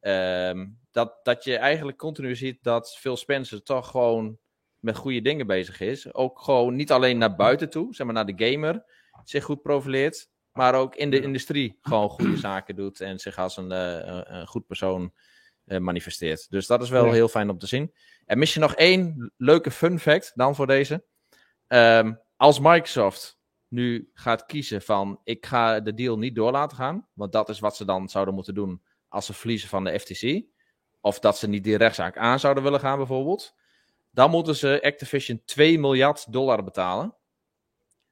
um, 0.00 0.78
dat, 0.90 1.18
dat 1.22 1.44
je 1.44 1.56
eigenlijk 1.56 1.98
continu 1.98 2.36
ziet 2.36 2.62
dat 2.62 2.96
Phil 2.96 3.16
Spencer 3.16 3.62
toch 3.62 3.90
gewoon 3.90 4.38
met 4.78 4.96
goede 4.96 5.20
dingen 5.20 5.46
bezig 5.46 5.80
is. 5.80 6.14
Ook 6.14 6.40
gewoon 6.40 6.74
niet 6.74 6.92
alleen 6.92 7.18
naar 7.18 7.36
buiten 7.36 7.70
toe, 7.70 7.94
zeg 7.94 8.06
maar 8.06 8.14
naar 8.14 8.36
de 8.36 8.50
gamer, 8.50 8.84
zich 9.24 9.44
goed 9.44 9.62
profileert, 9.62 10.28
maar 10.52 10.74
ook 10.74 10.94
in 10.94 11.10
de 11.10 11.20
industrie 11.20 11.78
gewoon 11.80 12.08
goede 12.08 12.36
zaken 12.48 12.76
doet 12.76 13.00
en 13.00 13.18
zich 13.18 13.38
als 13.38 13.56
een, 13.56 13.72
uh, 13.72 14.20
een 14.22 14.46
goed 14.46 14.66
persoon 14.66 15.12
uh, 15.66 15.78
manifesteert. 15.78 16.50
Dus 16.50 16.66
dat 16.66 16.82
is 16.82 16.88
wel 16.90 17.06
ja. 17.06 17.12
heel 17.12 17.28
fijn 17.28 17.50
om 17.50 17.58
te 17.58 17.66
zien. 17.66 17.94
En 18.26 18.38
misschien 18.38 18.62
nog 18.62 18.74
één 18.74 19.32
leuke 19.36 19.70
fun 19.70 19.98
fact 19.98 20.32
dan 20.34 20.54
voor 20.54 20.66
deze. 20.66 21.04
Um, 21.68 22.20
als 22.36 22.58
Microsoft 22.58 23.38
nu 23.68 24.10
gaat 24.14 24.46
kiezen 24.46 24.82
van 24.82 25.20
ik 25.24 25.46
ga 25.46 25.80
de 25.80 25.94
deal 25.94 26.18
niet 26.18 26.34
door 26.34 26.52
laten 26.52 26.76
gaan, 26.76 27.08
want 27.12 27.32
dat 27.32 27.48
is 27.48 27.58
wat 27.58 27.76
ze 27.76 27.84
dan 27.84 28.08
zouden 28.08 28.34
moeten 28.34 28.54
doen 28.54 28.82
als 29.08 29.26
ze 29.26 29.32
verliezen 29.32 29.68
van 29.68 29.84
de 29.84 30.00
FTC, 30.00 30.44
of 31.00 31.18
dat 31.18 31.38
ze 31.38 31.48
niet 31.48 31.64
die 31.64 31.76
rechtszaak 31.76 32.18
aan 32.18 32.40
zouden 32.40 32.62
willen 32.62 32.80
gaan 32.80 32.96
bijvoorbeeld, 32.96 33.54
dan 34.10 34.30
moeten 34.30 34.56
ze 34.56 34.80
Activision 34.82 35.42
2 35.44 35.78
miljard 35.78 36.32
dollar 36.32 36.64
betalen. 36.64 37.14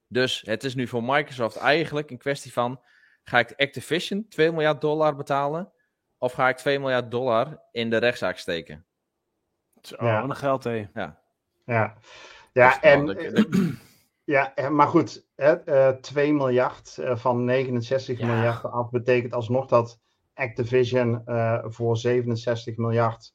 Dus 0.08 0.42
het 0.46 0.64
is 0.64 0.74
nu 0.74 0.86
voor 0.86 1.04
Microsoft 1.04 1.56
eigenlijk 1.56 2.10
een 2.10 2.18
kwestie 2.18 2.52
van 2.52 2.80
ga 3.23 3.38
ik 3.38 3.52
Activision 3.56 4.26
2 4.28 4.52
miljard 4.52 4.80
dollar 4.80 5.16
betalen 5.16 5.73
of 6.18 6.32
ga 6.32 6.49
ik 6.49 6.56
2 6.56 6.78
miljard 6.78 7.10
dollar 7.10 7.62
in 7.73 7.90
de 7.90 7.97
rechtszaak 7.97 8.36
steken? 8.36 8.86
Oh, 9.92 9.99
ja. 9.99 10.21
wat 10.21 10.30
een 10.30 10.36
geld, 10.36 10.64
hé. 10.64 10.88
Ja. 10.94 11.23
Ja, 11.64 11.97
ja 12.52 12.80
en... 12.80 13.16
Ja, 14.28 14.52
maar 14.71 14.86
goed, 14.86 15.26
hè, 15.34 15.68
uh, 15.68 16.00
2 16.00 16.32
miljard 16.32 16.97
uh, 17.00 17.16
van 17.16 17.44
69 17.44 18.18
ja. 18.18 18.26
miljard 18.26 18.64
af 18.64 18.90
betekent 18.90 19.32
alsnog 19.32 19.66
dat 19.66 20.00
Activision 20.34 21.23
uh, 21.26 21.64
voor 21.64 21.97
67 21.97 22.76
miljard 22.76 23.34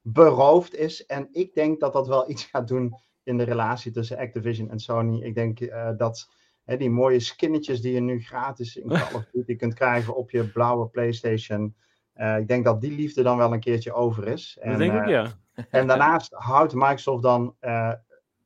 beroofd 0.00 0.74
is. 0.74 1.06
En 1.06 1.28
ik 1.32 1.54
denk 1.54 1.80
dat 1.80 1.92
dat 1.92 2.06
wel 2.06 2.30
iets 2.30 2.44
gaat 2.44 2.68
doen 2.68 2.94
in 3.24 3.36
de 3.36 3.44
relatie 3.44 3.92
tussen 3.92 4.18
Activision 4.18 4.70
en 4.70 4.78
Sony. 4.78 5.22
Ik 5.22 5.34
denk 5.34 5.60
uh, 5.60 5.90
dat 5.96 6.30
hè, 6.64 6.76
die 6.76 6.90
mooie 6.90 7.20
skinnetjes 7.20 7.80
die 7.80 7.92
je 7.92 8.00
nu 8.00 8.20
gratis 8.20 8.76
in 8.76 8.88
Call 8.88 9.14
of 9.14 9.26
Duty 9.32 9.56
kunt 9.56 9.74
krijgen 9.74 10.16
op 10.16 10.30
je 10.30 10.44
blauwe 10.44 10.88
PlayStation. 10.88 11.74
Uh, 12.16 12.38
ik 12.38 12.48
denk 12.48 12.64
dat 12.64 12.80
die 12.80 12.92
liefde 12.92 13.22
dan 13.22 13.36
wel 13.36 13.52
een 13.52 13.60
keertje 13.60 13.92
over 13.92 14.26
is. 14.26 14.58
En, 14.60 14.70
dat 14.70 14.78
denk 14.78 14.92
ik, 14.92 15.06
ja. 15.06 15.26
en 15.70 15.86
daarnaast 15.86 16.32
houdt 16.32 16.74
Microsoft 16.74 17.22
dan 17.22 17.56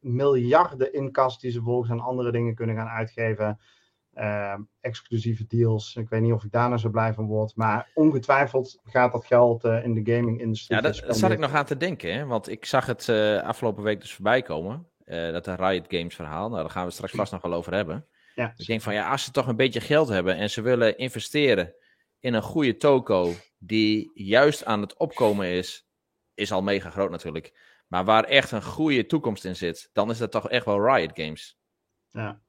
miljarden 0.01 0.93
in 0.93 1.13
kast 1.13 1.41
die 1.41 1.51
ze 1.51 1.63
volgens 1.63 1.91
aan 1.91 2.01
andere 2.01 2.33
dingen 2.33 2.55
kunnen 2.55 2.77
gaan 2.77 2.89
uitgeven. 2.89 3.59
Uh, 4.19 4.55
exclusieve 4.81 5.47
deals. 5.47 5.97
Ik 5.97 6.09
weet 6.09 6.21
niet 6.21 6.33
of 6.33 6.45
ik 6.45 6.51
daar 6.51 6.69
nou 6.69 6.81
zo 6.81 6.89
blij 6.89 7.15
van 7.15 7.27
word. 7.27 7.57
Maar 7.57 7.91
ongetwijfeld 7.95 8.81
gaat 8.85 9.13
dat 9.13 9.27
geld 9.27 9.65
uh, 9.65 9.85
in 9.85 9.95
de 9.95 10.13
gaming-industrie. 10.15 10.77
Ja, 10.77 10.83
dat, 10.83 11.17
zat 11.17 11.31
ik 11.31 11.39
nog 11.39 11.53
aan 11.53 11.65
te 11.65 11.77
denken. 11.77 12.15
Hè? 12.15 12.27
Want 12.27 12.49
ik 12.49 12.65
zag 12.65 12.87
het 12.87 13.09
uh, 13.09 13.43
afgelopen 13.43 13.83
week 13.83 14.01
dus 14.01 14.15
voorbij 14.15 14.43
komen. 14.43 14.87
Uh, 15.05 15.33
dat 15.33 15.47
Riot 15.47 15.87
Games 15.89 16.15
verhaal. 16.15 16.49
Nou, 16.49 16.63
daar 16.63 16.71
gaan 16.71 16.87
we 16.87 16.93
straks 16.93 17.13
vast 17.13 17.33
nog 17.33 17.43
wel 17.43 17.55
over 17.55 17.75
hebben. 17.75 18.07
Ja. 18.35 18.53
Ik 18.57 18.67
denk 18.67 18.81
van 18.81 18.95
ja, 18.95 19.11
als 19.11 19.25
ze 19.25 19.31
toch 19.31 19.47
een 19.47 19.57
beetje 19.57 19.81
geld 19.81 20.09
hebben 20.09 20.37
en 20.37 20.51
ze 20.51 20.61
willen 20.61 20.99
investeren 20.99 21.75
in 22.21 22.35
een 22.35 22.43
goede 22.43 22.77
toko 22.77 23.33
die 23.59 24.11
juist 24.15 24.65
aan 24.65 24.81
het 24.81 24.97
opkomen 24.97 25.47
is, 25.47 25.89
is 26.35 26.53
al 26.53 26.63
mega 26.63 26.91
groot 26.91 27.11
natuurlijk. 27.11 27.53
Maar 27.87 28.05
waar 28.05 28.25
echt 28.25 28.51
een 28.51 28.63
goede 28.63 29.07
toekomst 29.07 29.45
in 29.45 29.57
zit, 29.57 29.91
dan 29.93 30.11
is 30.11 30.19
dat 30.19 30.31
toch 30.31 30.49
echt 30.49 30.65
wel 30.65 30.95
Riot 30.95 31.11
Games. 31.15 31.59
Ja. 32.09 32.41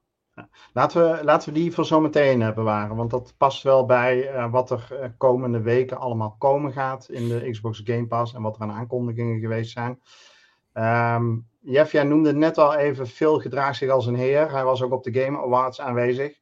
Laten 0.74 1.12
we, 1.12 1.24
laten 1.24 1.54
we 1.54 1.60
die 1.60 1.74
voor 1.74 1.86
zometeen 1.86 2.42
uh, 2.42 2.54
bewaren, 2.54 2.96
want 2.96 3.10
dat 3.10 3.34
past 3.38 3.64
wel 3.64 3.86
bij 3.86 4.34
uh, 4.34 4.52
wat 4.52 4.72
er 4.72 4.88
uh, 4.92 5.06
komende 5.18 5.62
weken 5.62 5.98
allemaal 5.98 6.36
komen 6.38 6.72
gaat 6.72 7.10
in 7.10 7.28
de 7.28 7.50
Xbox 7.50 7.82
Game 7.84 8.08
Pass 8.08 8.34
en 8.34 8.42
wat 8.42 8.56
er 8.56 8.62
aan 8.62 8.72
aankondigingen 8.72 9.40
geweest 9.40 9.72
zijn. 9.72 10.00
Um, 10.74 11.48
Jeff, 11.60 11.92
jij 11.92 12.04
noemde 12.04 12.34
net 12.34 12.58
al 12.58 12.76
even, 12.76 13.08
Phil 13.08 13.40
gedraagt 13.40 13.78
zich 13.78 13.90
als 13.90 14.06
een 14.06 14.16
heer. 14.16 14.52
Hij 14.52 14.64
was 14.64 14.82
ook 14.82 14.92
op 14.92 15.04
de 15.04 15.22
Game 15.22 15.38
Awards 15.38 15.82
aanwezig. 15.82 16.38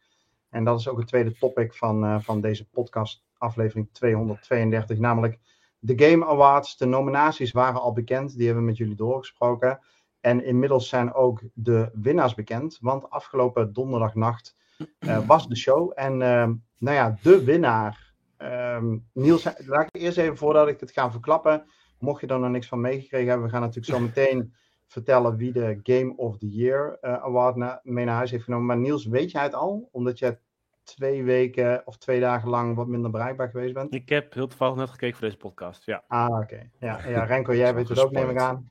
En 0.50 0.64
dat 0.64 0.80
is 0.80 0.88
ook 0.88 0.98
het 0.98 1.08
tweede 1.08 1.38
topic 1.38 1.74
van, 1.74 2.24
van 2.24 2.42
deze 2.42 2.70
podcast, 2.70 3.24
aflevering 3.38 3.90
232, 3.92 4.98
namelijk 4.98 5.40
de 5.80 6.06
Game 6.06 6.26
Awards. 6.26 6.78
De 6.78 6.86
nominaties 6.86 7.52
waren 7.52 7.82
al 7.82 7.94
bekend, 7.94 8.36
die 8.36 8.46
hebben 8.46 8.64
we 8.64 8.70
met 8.70 8.78
jullie 8.78 8.96
doorgesproken. 8.96 9.80
En 10.22 10.44
inmiddels 10.44 10.90
zijn 10.90 11.14
ook 11.14 11.42
de 11.54 11.90
winnaars 11.94 12.34
bekend. 12.34 12.78
Want 12.82 13.10
afgelopen 13.10 13.74
donderdagnacht 13.74 14.56
uh, 15.00 15.26
was 15.28 15.48
de 15.48 15.56
show. 15.56 15.92
En 15.96 16.14
uh, 16.14 16.50
nou 16.78 16.96
ja, 16.96 17.18
de 17.22 17.44
winnaar. 17.44 18.06
Um, 18.38 19.08
Niels, 19.14 19.44
laat 19.58 19.88
ik 19.92 20.02
eerst 20.02 20.18
even 20.18 20.38
voordat 20.38 20.68
ik 20.68 20.80
het 20.80 20.92
ga 20.92 21.12
verklappen. 21.12 21.66
Mocht 22.00 22.22
je 22.22 22.28
er 22.28 22.40
nog 22.40 22.50
niks 22.50 22.68
van 22.68 22.82
meegekregen 22.82 23.28
hebben, 23.28 23.46
we 23.46 23.52
gaan 23.52 23.62
natuurlijk 23.62 23.98
zo 23.98 24.00
meteen 24.00 24.54
vertellen 24.88 25.36
wie 25.36 25.52
de 25.52 25.80
Game 25.84 26.16
of 26.16 26.38
the 26.38 26.50
Year 26.50 26.98
uh, 27.02 27.14
Award 27.14 27.56
na, 27.56 27.80
mee 27.84 28.06
naar 28.06 28.16
huis 28.16 28.32
heeft 28.32 28.44
genomen. 28.44 28.66
Maar 28.66 28.78
Niels, 28.78 29.06
weet 29.06 29.32
jij 29.32 29.44
het 29.44 29.54
al? 29.54 29.90
Omdat 29.92 30.20
je 30.20 30.38
twee 30.84 31.24
weken 31.24 31.82
of 31.86 31.98
twee 31.98 32.20
dagen 32.20 32.50
lang 32.50 32.76
wat 32.76 32.88
minder 32.88 33.12
bereikbaar 33.12 33.50
geweest 33.50 33.74
bent? 33.74 33.94
Ik 33.94 34.10
heb 34.10 34.34
heel 34.34 34.48
toevallig 34.48 34.76
net 34.76 34.90
gekeken 34.90 35.18
voor 35.18 35.28
deze 35.28 35.40
podcast, 35.40 35.86
ja. 35.86 36.04
Ah, 36.08 36.30
oké. 36.30 36.42
Okay. 36.42 36.72
Ja, 36.80 37.08
ja, 37.08 37.24
Renko, 37.34 37.56
jij 37.56 37.76
weet 37.76 37.90
het 37.90 38.00
ook, 38.00 38.12
neem 38.12 38.30
ik 38.30 38.40
aan. 38.40 38.70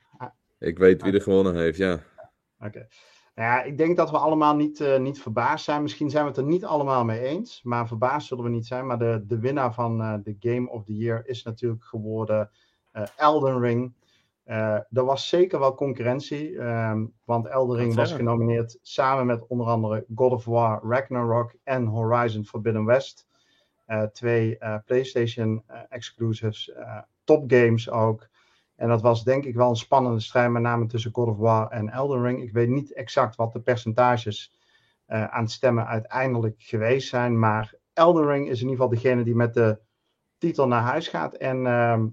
Ik 0.59 0.79
weet 0.79 1.03
wie 1.03 1.13
er 1.13 1.23
gewonnen 1.23 1.57
heeft, 1.57 1.79
ja. 1.79 1.93
Oké. 1.93 2.67
Okay. 2.67 2.89
Nou 3.35 3.49
ja, 3.49 3.63
ik 3.63 3.79
denk 3.79 3.97
dat 3.97 4.11
we 4.11 4.19
allemaal 4.19 4.57
niet, 4.57 4.81
uh, 4.81 4.99
niet 4.99 5.21
verbaasd 5.21 5.65
zijn. 5.65 5.83
Misschien 5.83 6.11
zijn 6.11 6.23
we 6.23 6.29
het 6.29 6.39
er 6.39 6.45
niet 6.45 6.65
allemaal 6.65 7.05
mee 7.05 7.21
eens. 7.21 7.63
Maar 7.63 7.89
verbaasd 7.89 8.27
zullen 8.27 8.45
we 8.45 8.51
niet 8.51 8.67
zijn. 8.67 8.87
Maar 8.87 8.99
de, 8.99 9.25
de 9.27 9.39
winnaar 9.39 9.75
van 9.75 10.01
uh, 10.01 10.15
de 10.23 10.37
Game 10.41 10.71
of 10.71 10.85
the 10.85 10.97
Year 10.97 11.27
is 11.27 11.43
natuurlijk 11.43 11.85
geworden 11.85 12.51
uh, 12.93 13.03
Elden 13.17 13.61
Ring. 13.61 13.95
er 14.45 15.05
was 15.05 15.29
zeker 15.29 15.59
wel 15.59 15.75
concurrentie. 15.75 16.59
Um, 16.59 17.13
want 17.25 17.47
Elden 17.47 17.77
Ring 17.77 17.95
was 17.95 18.13
genomineerd 18.13 18.79
samen 18.83 19.27
met 19.27 19.47
onder 19.47 19.67
andere 19.67 20.05
God 20.15 20.33
of 20.33 20.45
War, 20.45 20.83
Ragnarok 20.85 21.55
en 21.63 21.87
Horizon 21.87 22.45
Forbidden 22.45 22.85
West. 22.85 23.27
twee 24.13 24.59
PlayStation 24.85 25.63
exclusives, 25.89 26.73
top 27.25 27.53
games 27.53 27.91
ook. 27.91 28.29
En 28.77 28.89
dat 28.89 29.03
was 29.03 29.25
denk 29.25 29.45
ik 29.45 29.55
wel 29.55 29.69
een 29.69 29.77
spannende 29.77 30.21
strijd, 30.21 30.51
met 30.51 30.63
name 30.63 30.87
tussen 30.87 31.13
God 31.13 31.29
of 31.29 31.37
War 31.37 31.69
en 31.69 31.89
Elden 31.89 32.23
Ring. 32.23 32.43
Ik 32.43 32.53
weet 32.53 32.69
niet 32.69 32.93
exact 32.93 33.37
wat 33.37 33.53
de 33.53 33.61
percentages 33.61 34.55
uh, 35.09 35.25
aan 35.25 35.49
stemmen 35.49 35.87
uiteindelijk 35.87 36.55
geweest 36.59 37.09
zijn. 37.09 37.39
Maar 37.39 37.75
Elden 37.93 38.27
Ring 38.27 38.49
is 38.49 38.61
in 38.61 38.69
ieder 38.69 38.83
geval 38.83 39.01
degene 39.01 39.25
die 39.25 39.35
met 39.35 39.55
de 39.55 39.79
titel 40.39 40.69
naar 40.69 40.83
huis 40.83 41.09
gaat. 41.09 41.35
En 41.35 41.67
ehm, 41.67 42.07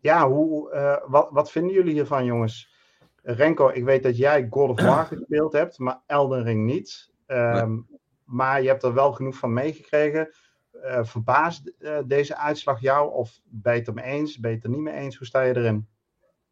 ja, 0.00 0.28
hoe, 0.28 1.02
wat, 1.06 1.28
wat 1.30 1.50
vinden 1.50 1.72
jullie 1.72 1.92
hiervan, 1.92 2.24
jongens? 2.24 2.74
Renko, 3.22 3.68
ik 3.68 3.84
weet 3.84 4.02
dat 4.02 4.16
jij 4.16 4.46
God 4.50 4.70
of 4.70 4.82
War 4.82 5.06
gespeeld 5.06 5.52
hebt, 5.52 5.78
maar 5.78 6.00
Elden 6.06 6.42
Ring 6.42 6.64
niet. 6.64 7.10
Ehm, 7.26 7.78
maar 8.24 8.62
je 8.62 8.68
hebt 8.68 8.82
er 8.82 8.94
wel 8.94 9.12
genoeg 9.12 9.36
van 9.36 9.52
meegekregen. 9.52 10.28
Uh, 10.86 11.04
verbaast 11.04 11.72
uh, 11.78 11.98
deze 12.06 12.36
uitslag 12.36 12.80
jou? 12.80 13.12
Of 13.12 13.40
ben 13.44 13.72
je 13.72 13.78
het 13.78 13.88
er 13.88 13.94
mee 13.94 14.04
eens? 14.04 14.38
Ben 14.38 14.50
je 14.50 14.56
het 14.56 14.64
er 14.64 14.70
niet 14.70 14.80
mee 14.80 14.94
eens? 14.94 15.16
Hoe 15.16 15.26
sta 15.26 15.42
je 15.42 15.56
erin? 15.56 15.86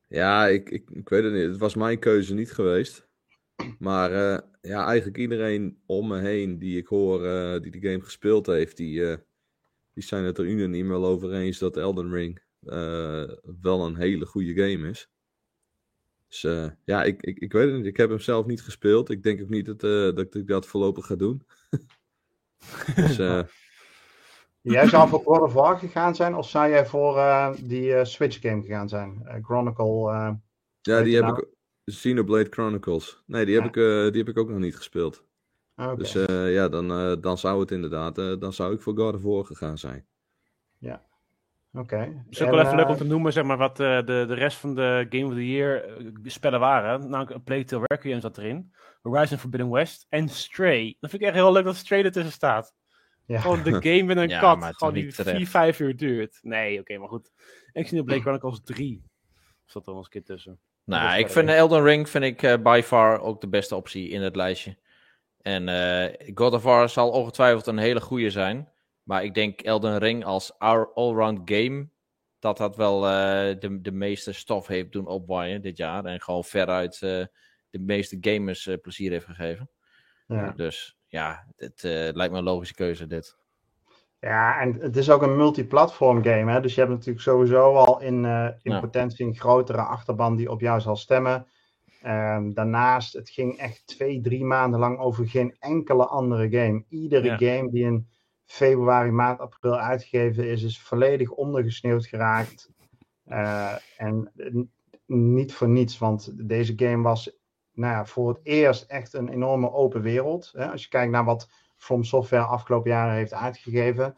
Ja, 0.09 0.47
ik, 0.47 0.70
ik, 0.70 0.90
ik 0.90 1.09
weet 1.09 1.25
het 1.25 1.33
niet. 1.33 1.42
Het 1.42 1.57
was 1.57 1.75
mijn 1.75 1.99
keuze 1.99 2.35
niet 2.35 2.53
geweest. 2.53 3.09
Maar 3.79 4.12
uh, 4.12 4.38
ja, 4.61 4.87
eigenlijk 4.87 5.18
iedereen 5.18 5.79
om 5.87 6.09
me 6.09 6.20
heen 6.20 6.59
die 6.59 6.79
ik 6.79 6.87
hoor, 6.87 7.20
die 7.61 7.81
de 7.81 7.88
game 7.88 8.01
gespeeld 8.01 8.47
heeft, 8.47 8.77
die, 8.77 9.18
die 9.92 10.05
zijn 10.05 10.25
het 10.25 10.38
er 10.38 10.44
unaniem 10.44 10.88
wel 10.88 11.05
over 11.05 11.33
eens 11.33 11.59
dat 11.59 11.77
Elden 11.77 12.12
Ring 12.12 12.42
wel 13.61 13.87
een 13.87 13.97
hele 13.97 14.27
goede 14.27 14.55
game 14.55 14.88
is. 14.88 15.09
Dus 16.35 16.42
uh, 16.42 16.70
ja, 16.85 17.03
ik, 17.03 17.23
ik, 17.23 17.38
ik 17.38 17.53
weet 17.53 17.66
het 17.66 17.77
niet. 17.77 17.87
Ik 17.87 17.97
heb 17.97 18.09
hem 18.09 18.18
zelf 18.18 18.47
niet 18.47 18.62
gespeeld. 18.62 19.11
Ik 19.11 19.23
denk 19.23 19.42
ook 19.42 19.49
niet 19.49 19.66
dat, 19.66 19.83
uh, 19.83 20.14
dat 20.14 20.35
ik 20.35 20.47
dat 20.47 20.66
voorlopig 20.66 21.07
ga 21.07 21.14
doen. 21.14 21.47
dus, 22.97 23.18
uh... 23.18 23.42
Jij 24.72 24.88
zou 24.88 25.09
voor 25.09 25.20
God 25.20 25.40
of 25.40 25.53
War 25.53 25.79
gegaan 25.79 26.14
zijn, 26.14 26.35
of 26.35 26.48
zou 26.48 26.70
jij 26.70 26.87
voor 26.87 27.20
die 27.62 28.05
Switch 28.05 28.40
game 28.40 28.62
gegaan 28.62 28.88
zijn? 28.88 29.27
Chronicle. 29.42 30.38
ja, 30.81 31.03
die 31.03 31.14
heb 31.14 31.24
nou? 31.24 31.38
ik. 31.38 31.48
Xenoblade 31.85 32.46
Chronicles. 32.50 33.22
Nee, 33.27 33.46
die 33.46 33.55
heb, 33.61 33.64
ik, 33.64 33.74
die 34.12 34.22
heb 34.22 34.29
ik 34.29 34.38
ook 34.38 34.48
nog 34.48 34.59
niet 34.59 34.77
gespeeld. 34.77 35.24
Okay. 35.77 35.94
Dus 35.94 36.12
ja, 36.53 36.68
dan, 36.68 36.88
dan 37.20 37.38
zou 37.38 37.61
het 37.61 37.70
inderdaad, 37.70 38.14
dan 38.14 38.53
zou 38.53 38.74
ik 38.74 38.81
voor 38.81 38.96
God 38.96 39.14
of 39.14 39.22
War 39.22 39.44
gegaan 39.44 39.79
zijn. 39.79 40.07
Ja, 40.79 41.03
Oké. 41.74 41.94
Okay. 41.94 42.07
Het 42.07 42.27
is 42.29 42.42
ook 42.42 42.50
wel 42.50 42.61
even 42.61 42.77
leuk 42.77 42.88
om 42.88 42.96
te 42.96 43.05
noemen, 43.05 43.33
zeg 43.33 43.44
maar, 43.44 43.57
wat 43.57 43.81
uh, 43.81 43.96
de, 43.96 44.24
de 44.29 44.35
rest 44.35 44.57
van 44.57 44.74
de 44.74 45.07
Game 45.09 45.24
of 45.24 45.33
the 45.33 45.50
Year 45.50 46.00
uh, 46.00 46.11
spellen 46.24 46.61
waren. 46.61 47.11
Namelijk 47.11 47.44
Plague 47.44 47.64
Tale 47.64 47.85
Requiem 47.87 48.20
zat 48.20 48.38
erin. 48.38 48.72
Horizon 49.03 49.38
Forbidden 49.38 49.70
West 49.70 50.07
en 50.09 50.29
Stray. 50.29 50.96
Dat 51.00 51.11
vind 51.11 51.22
ik 51.22 51.29
echt 51.29 51.37
heel 51.37 51.53
leuk 51.53 51.64
dat 51.64 51.77
Stray 51.77 52.05
ertussen 52.05 52.33
staat. 52.33 52.74
Ja. 53.27 53.41
Gewoon 53.41 53.63
de 53.63 53.73
game 53.89 54.03
met 54.03 54.17
een 54.17 54.29
ja, 54.29 54.41
kat, 54.41 54.77
gewoon 54.77 54.95
die 54.95 55.15
4, 55.15 55.47
5 55.47 55.81
uur 55.81 55.97
duurt. 55.97 56.39
Nee, 56.43 56.73
oké, 56.73 56.81
okay, 56.81 56.97
maar 56.97 57.09
goed. 57.09 57.33
Ik 57.73 57.89
zie 57.89 57.99
de 57.99 58.05
Blade 58.05 58.21
Chronicles 58.21 58.61
3. 58.65 59.03
Zat 59.65 59.87
er 59.87 59.89
wel 59.89 59.97
eens 59.97 60.05
een 60.05 60.13
keer 60.13 60.25
tussen. 60.25 60.61
Nou, 60.85 61.19
ik 61.19 61.29
vind 61.29 61.49
Elden 61.49 61.83
Ring 61.83 62.09
vind 62.09 62.25
ik 62.25 62.43
uh, 62.43 62.55
by 62.63 62.81
far 62.85 63.21
ook 63.21 63.41
de 63.41 63.49
beste 63.49 63.77
optie 63.77 64.09
in 64.09 64.23
het 64.23 64.37
lijstje. 64.37 64.77
En 65.41 65.69
God 66.35 66.53
of 66.53 66.63
War 66.63 66.89
zal 66.89 67.11
ongetwijfeld 67.11 67.67
een 67.67 67.79
hele 67.79 68.01
goede 68.01 68.31
zijn. 68.31 68.73
Maar 69.05 69.25
ik 69.25 69.35
denk 69.35 69.61
Elden 69.61 69.99
Ring 69.99 70.25
als 70.25 70.59
all-round 70.59 71.41
game, 71.45 71.89
dat 72.39 72.57
dat 72.57 72.77
wel 72.77 72.97
uh, 72.97 73.11
de, 73.59 73.81
de 73.81 73.93
meeste 73.93 74.33
stof 74.33 74.67
heeft 74.67 74.93
doen 74.93 75.07
opwaaien 75.07 75.63
dit 75.63 75.77
jaar. 75.77 76.05
En 76.05 76.21
gewoon 76.21 76.45
veruit 76.45 76.95
uh, 76.95 77.25
de 77.71 77.79
meeste 77.79 78.17
gamers 78.21 78.67
uh, 78.67 78.77
plezier 78.81 79.11
heeft 79.11 79.25
gegeven. 79.25 79.71
Ja. 80.27 80.51
Dus 80.51 80.97
ja, 81.14 81.46
het 81.57 81.83
lijkt 82.14 82.33
me 82.33 82.38
een 82.38 82.44
logische 82.44 82.74
keuze 82.74 83.07
dit. 83.07 83.37
Ja, 84.20 84.61
en 84.61 84.74
het 84.81 84.96
is 84.96 85.11
ook 85.11 85.22
een 85.22 85.37
multiplatform 85.37 86.22
game. 86.22 86.53
Hè? 86.53 86.61
Dus 86.61 86.74
je 86.74 86.81
hebt 86.81 86.92
natuurlijk 86.92 87.24
sowieso 87.24 87.74
al 87.74 88.00
in, 88.00 88.24
in 88.62 88.81
potentie 88.81 89.27
een 89.27 89.37
grotere 89.37 89.83
achterban 89.83 90.37
die 90.37 90.50
op 90.50 90.61
jou 90.61 90.81
zal 90.81 90.96
stemmen. 90.96 91.46
Um, 92.07 92.55
daarnaast, 92.55 93.12
het 93.12 93.31
ging 93.31 93.59
echt 93.59 93.87
twee, 93.87 94.20
drie 94.20 94.44
maanden 94.44 94.81
lang 94.81 94.98
over 94.98 95.29
geen 95.29 95.57
enkele 95.59 96.07
andere 96.07 96.50
game. 96.50 96.85
Iedere 96.88 97.27
ja. 97.27 97.37
game 97.37 97.70
die 97.70 97.85
een 97.85 98.09
februari, 98.44 99.11
maart, 99.11 99.38
april 99.38 99.79
uitgegeven 99.79 100.48
is, 100.48 100.62
is 100.62 100.81
volledig 100.81 101.31
ondergesneeuwd 101.31 102.07
geraakt. 102.07 102.70
Uh, 103.27 103.72
en 103.96 104.33
niet 105.07 105.55
voor 105.55 105.68
niets, 105.68 105.98
want 105.98 106.48
deze 106.48 106.72
game 106.77 107.03
was 107.03 107.38
nou 107.75 107.93
ja, 107.93 108.07
voor 108.07 108.29
het 108.29 108.41
eerst 108.43 108.83
echt 108.83 109.15
een 109.15 109.29
enorme 109.29 109.73
open 109.73 110.03
wereld. 110.03 110.53
Hè? 110.57 110.71
Als 110.71 110.83
je 110.83 110.89
kijkt 110.89 111.13
naar 111.13 111.25
wat 111.25 111.49
From 111.77 112.05
Software 112.05 112.45
afgelopen 112.45 112.91
jaren 112.91 113.15
heeft 113.15 113.35
uitgegeven. 113.35 114.17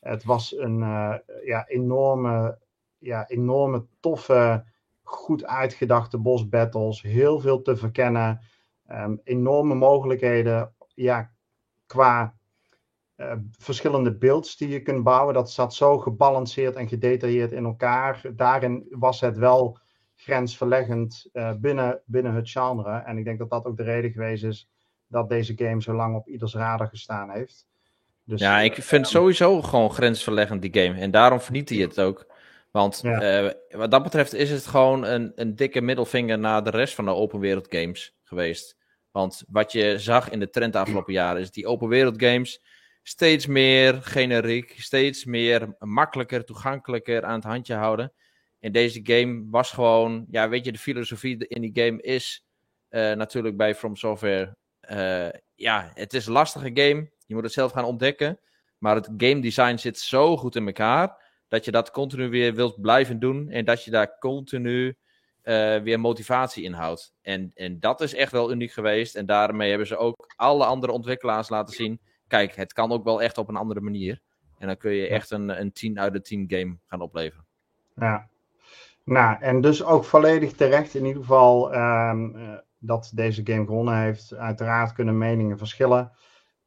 Het 0.00 0.24
was 0.24 0.56
een 0.56 0.78
uh, 0.78 1.14
ja, 1.44 1.66
enorme, 1.66 2.58
ja, 2.98 3.28
enorme 3.28 3.86
toffe, 4.00 4.64
goed 5.02 5.44
uitgedachte 5.44 6.18
boss 6.18 6.48
battles. 6.48 7.02
Heel 7.02 7.40
veel 7.40 7.62
te 7.62 7.76
verkennen. 7.76 8.40
Um, 8.90 9.20
enorme 9.24 9.74
mogelijkheden 9.74 10.74
ja, 10.94 11.30
qua 11.86 12.34
uh, 13.16 13.32
verschillende 13.50 14.16
beelds 14.16 14.56
die 14.56 14.68
je 14.68 14.82
kunt 14.82 15.04
bouwen. 15.04 15.34
Dat 15.34 15.50
zat 15.50 15.74
zo 15.74 15.98
gebalanceerd 15.98 16.76
en 16.76 16.88
gedetailleerd 16.88 17.52
in 17.52 17.64
elkaar. 17.64 18.22
Daarin 18.34 18.86
was 18.90 19.20
het 19.20 19.36
wel 19.36 19.78
grensverleggend 20.22 21.28
uh, 21.32 21.52
binnen, 21.54 22.00
binnen 22.04 22.34
het 22.34 22.50
genre. 22.50 22.98
En 22.98 23.18
ik 23.18 23.24
denk 23.24 23.38
dat 23.38 23.50
dat 23.50 23.64
ook 23.64 23.76
de 23.76 23.82
reden 23.82 24.10
geweest 24.10 24.44
is 24.44 24.68
dat 25.06 25.28
deze 25.28 25.52
game 25.56 25.82
zo 25.82 25.94
lang 25.94 26.16
op 26.16 26.28
ieders 26.28 26.54
radar 26.54 26.88
gestaan 26.88 27.30
heeft. 27.30 27.66
Dus, 28.24 28.40
ja, 28.40 28.60
ik 28.60 28.76
uh, 28.76 28.84
vind 28.84 29.08
sowieso 29.08 29.62
gewoon 29.62 29.90
grensverleggend 29.90 30.62
die 30.62 30.82
game. 30.82 31.00
En 31.00 31.10
daarom 31.10 31.40
verniet 31.40 31.68
hij 31.68 31.78
het 31.78 32.00
ook. 32.00 32.26
Want 32.70 33.00
ja. 33.02 33.54
wat 33.70 33.90
dat 33.90 34.02
betreft 34.02 34.34
is 34.34 34.50
het 34.50 34.66
gewoon 34.66 35.04
een, 35.04 35.32
een 35.34 35.56
dikke 35.56 35.80
middelvinger 35.80 36.38
naar 36.38 36.64
de 36.64 36.70
rest 36.70 36.94
van 36.94 37.04
de 37.04 37.10
open 37.10 37.40
wereld 37.40 37.66
games 37.70 38.16
geweest. 38.22 38.76
Want 39.10 39.44
wat 39.48 39.72
je 39.72 39.98
zag 39.98 40.30
in 40.30 40.40
de 40.40 40.50
trend 40.50 40.72
de 40.72 40.78
afgelopen 40.78 41.12
jaren 41.12 41.40
is 41.40 41.50
die 41.50 41.66
open 41.66 41.88
wereld 41.88 42.22
games 42.22 42.62
steeds 43.02 43.46
meer 43.46 44.02
generiek, 44.02 44.74
steeds 44.76 45.24
meer 45.24 45.74
makkelijker, 45.78 46.44
toegankelijker 46.44 47.24
aan 47.24 47.34
het 47.34 47.44
handje 47.44 47.74
houden. 47.74 48.12
En 48.62 48.72
deze 48.72 49.00
game 49.02 49.44
was 49.50 49.70
gewoon, 49.70 50.26
ja, 50.30 50.48
weet 50.48 50.64
je, 50.64 50.72
de 50.72 50.78
filosofie 50.78 51.46
in 51.48 51.60
die 51.60 51.84
game 51.84 52.02
is 52.02 52.46
uh, 52.90 53.12
natuurlijk 53.12 53.56
bij 53.56 53.74
From 53.74 53.96
Software. 53.96 54.56
Uh, 54.90 55.28
ja, 55.54 55.90
het 55.94 56.14
is 56.14 56.26
een 56.26 56.32
lastige 56.32 56.70
game. 56.74 57.10
Je 57.26 57.34
moet 57.34 57.42
het 57.42 57.52
zelf 57.52 57.72
gaan 57.72 57.84
ontdekken. 57.84 58.40
Maar 58.78 58.94
het 58.94 59.10
game 59.16 59.40
design 59.40 59.76
zit 59.76 59.98
zo 59.98 60.36
goed 60.36 60.56
in 60.56 60.66
elkaar. 60.66 61.22
Dat 61.48 61.64
je 61.64 61.70
dat 61.70 61.90
continu 61.90 62.28
weer 62.28 62.54
wilt 62.54 62.80
blijven 62.80 63.18
doen. 63.18 63.50
En 63.50 63.64
dat 63.64 63.84
je 63.84 63.90
daar 63.90 64.18
continu 64.18 64.86
uh, 64.86 64.94
weer 65.78 66.00
motivatie 66.00 66.64
in 66.64 66.72
houdt. 66.72 67.14
En, 67.22 67.50
en 67.54 67.80
dat 67.80 68.00
is 68.00 68.14
echt 68.14 68.32
wel 68.32 68.52
uniek 68.52 68.72
geweest. 68.72 69.14
En 69.14 69.26
daarmee 69.26 69.68
hebben 69.68 69.86
ze 69.86 69.96
ook 69.96 70.32
alle 70.36 70.64
andere 70.64 70.92
ontwikkelaars 70.92 71.48
laten 71.48 71.74
zien 71.74 72.00
kijk, 72.32 72.54
het 72.54 72.72
kan 72.72 72.92
ook 72.92 73.04
wel 73.04 73.22
echt 73.22 73.38
op 73.38 73.48
een 73.48 73.56
andere 73.56 73.80
manier. 73.80 74.20
En 74.58 74.66
dan 74.66 74.76
kun 74.76 74.92
je 74.92 75.08
echt 75.08 75.30
een, 75.30 75.60
een 75.60 75.72
10 75.72 75.98
uit 75.98 76.12
de 76.12 76.20
10 76.20 76.44
game 76.48 76.76
gaan 76.86 77.00
opleveren. 77.00 77.46
Ja, 77.94 78.28
nou, 79.04 79.36
en 79.40 79.60
dus 79.60 79.84
ook 79.84 80.04
volledig 80.04 80.52
terecht 80.52 80.94
in 80.94 81.04
ieder 81.04 81.22
geval 81.22 81.74
um, 81.74 82.36
uh, 82.36 82.58
dat 82.78 83.12
deze 83.14 83.40
game 83.44 83.66
gewonnen 83.66 83.98
heeft. 83.98 84.34
Uiteraard 84.34 84.92
kunnen 84.92 85.18
meningen 85.18 85.58
verschillen. 85.58 86.12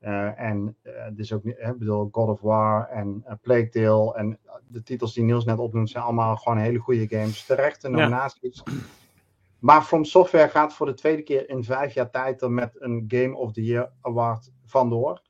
Uh, 0.02 0.40
en 0.40 0.78
uh, 0.84 0.94
het 1.04 1.20
is 1.20 1.34
ook 1.34 1.44
ik 1.44 1.78
bedoel, 1.78 2.08
God 2.12 2.30
of 2.30 2.42
War 2.42 2.88
en 2.88 3.24
uh, 3.28 3.34
Plague 3.42 3.70
Tale 3.70 4.16
en 4.16 4.40
de 4.68 4.84
titels 4.84 5.14
die 5.14 5.24
Niels 5.24 5.46
net 5.46 5.60
opnoemt 5.60 5.90
zijn 5.90 6.04
allemaal 6.04 6.36
gewoon 6.36 6.58
hele 6.58 6.80
goede 6.80 7.08
games. 7.08 7.46
Terechte 7.46 7.90
nominaties. 7.90 8.62
Ja. 8.66 8.74
Maar 9.60 9.82
From 9.82 10.04
Software 10.04 10.50
gaat 10.50 10.74
voor 10.74 10.86
de 10.86 10.94
tweede 10.94 11.22
keer 11.22 11.50
in 11.50 11.64
vijf 11.64 11.94
jaar 11.94 12.10
tijd 12.10 12.42
er 12.42 12.52
met 12.52 12.82
een 12.82 13.06
Game 13.08 13.36
of 13.36 13.52
the 13.52 13.64
Year 13.64 13.92
Award 14.02 14.52
vandoor. 14.66 15.22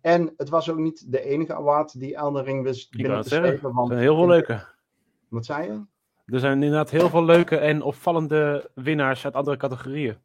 En 0.00 0.34
het 0.36 0.48
was 0.48 0.70
ook 0.70 0.78
niet 0.78 1.12
de 1.12 1.22
enige 1.22 1.54
award 1.54 2.00
die 2.00 2.14
Elden 2.14 2.44
Ring 2.44 2.62
wist 2.62 2.90
binnen 2.90 3.22
te. 3.22 3.36
Er 3.36 3.58
zijn 3.58 3.98
heel 3.98 4.16
veel 4.16 4.26
leuke. 4.26 4.66
Wat 5.28 5.44
zei 5.44 5.66
je? 5.66 5.82
Er 6.30 6.38
zijn 6.38 6.62
inderdaad 6.62 6.90
heel 6.90 7.08
veel 7.08 7.24
leuke 7.24 7.56
en 7.56 7.82
opvallende 7.82 8.70
winnaars 8.74 9.24
uit 9.24 9.34
andere 9.34 9.56
categorieën. 9.56 10.16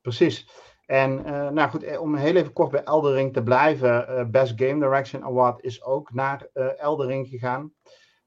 Precies. 0.00 0.48
En 0.86 1.18
uh, 1.18 1.48
nou 1.48 1.70
goed, 1.70 1.82
eh, 1.82 2.00
om 2.00 2.14
heel 2.14 2.36
even 2.36 2.52
kort 2.52 2.70
bij 2.70 2.84
Eldering 2.84 3.32
te 3.32 3.42
blijven. 3.42 4.06
Uh, 4.08 4.24
Best 4.24 4.52
Game 4.56 4.80
Direction 4.80 5.24
Award 5.24 5.62
is 5.62 5.82
ook 5.82 6.12
naar 6.12 6.46
uh, 6.54 6.80
Eldering 6.80 7.28
gegaan. 7.28 7.72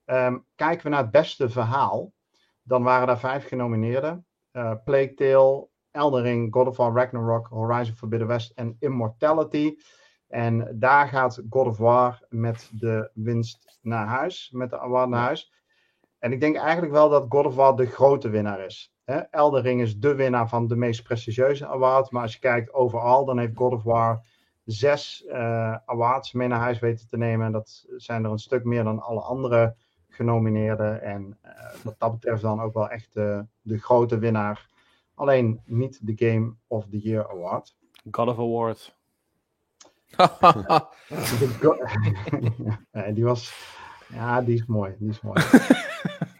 Um, 0.05 0.45
kijken 0.55 0.83
we 0.83 0.89
naar 0.89 1.01
het 1.01 1.11
beste 1.11 1.49
verhaal. 1.49 2.13
Dan 2.63 2.83
waren 2.83 3.07
daar 3.07 3.19
vijf 3.19 3.47
genomineerden. 3.47 4.25
Plague 4.83 5.13
Tale, 5.13 5.67
Eldering, 5.91 6.53
God 6.53 6.67
of 6.67 6.77
War 6.77 6.93
Ragnarok, 6.93 7.47
Horizon 7.47 7.95
Forbidden 7.95 8.27
West 8.27 8.51
en 8.55 8.75
Immortality. 8.79 9.75
En 10.27 10.75
daar 10.79 11.07
gaat 11.07 11.41
God 11.49 11.67
of 11.67 11.77
War 11.77 12.25
met 12.29 12.69
de 12.73 13.09
winst 13.13 13.79
naar 13.81 14.07
huis, 14.07 14.49
met 14.53 14.69
de 14.69 14.79
award 14.79 15.09
naar 15.09 15.23
huis. 15.23 15.51
En 16.21 16.31
ik 16.31 16.39
denk 16.39 16.55
eigenlijk 16.55 16.91
wel 16.91 17.09
dat 17.09 17.25
God 17.29 17.45
of 17.45 17.55
War 17.55 17.75
de 17.75 17.85
grote 17.85 18.29
winnaar 18.29 18.65
is. 18.65 18.93
Hè? 19.03 19.17
Eldering 19.17 19.81
is 19.81 19.99
de 19.99 20.15
winnaar 20.15 20.49
van 20.49 20.67
de 20.67 20.75
meest 20.75 21.03
prestigieuze 21.03 21.67
award. 21.67 22.11
Maar 22.11 22.21
als 22.21 22.33
je 22.33 22.39
kijkt 22.39 22.73
overal, 22.73 23.25
dan 23.25 23.39
heeft 23.39 23.55
God 23.55 23.73
of 23.73 23.83
War 23.83 24.25
zes 24.65 25.23
uh, 25.27 25.75
awards 25.85 26.33
mee 26.33 26.47
naar 26.47 26.59
huis 26.59 26.79
weten 26.79 27.07
te 27.07 27.17
nemen. 27.17 27.45
En 27.45 27.51
dat 27.51 27.85
zijn 27.97 28.23
er 28.23 28.31
een 28.31 28.39
stuk 28.39 28.63
meer 28.63 28.83
dan 28.83 28.99
alle 28.99 29.21
andere 29.21 29.75
genomineerden. 30.09 31.01
En 31.01 31.37
uh, 31.45 31.51
wat 31.83 31.95
dat 31.97 32.11
betreft 32.11 32.41
dan 32.41 32.61
ook 32.61 32.73
wel 32.73 32.89
echt 32.89 33.13
de, 33.13 33.45
de 33.61 33.77
grote 33.77 34.17
winnaar. 34.17 34.69
Alleen 35.15 35.61
niet 35.65 35.99
de 36.01 36.27
Game 36.27 36.53
of 36.67 36.85
the 36.89 36.99
Year 36.99 37.29
Award. 37.29 37.75
God 38.11 38.27
of 38.27 38.37
Award. 38.37 38.95
die 43.15 43.25
was. 43.25 43.53
Ja, 44.13 44.41
die 44.41 44.55
is 44.55 44.65
mooi. 44.65 44.95
Die 44.99 45.09
is 45.09 45.21
mooi. 45.21 45.41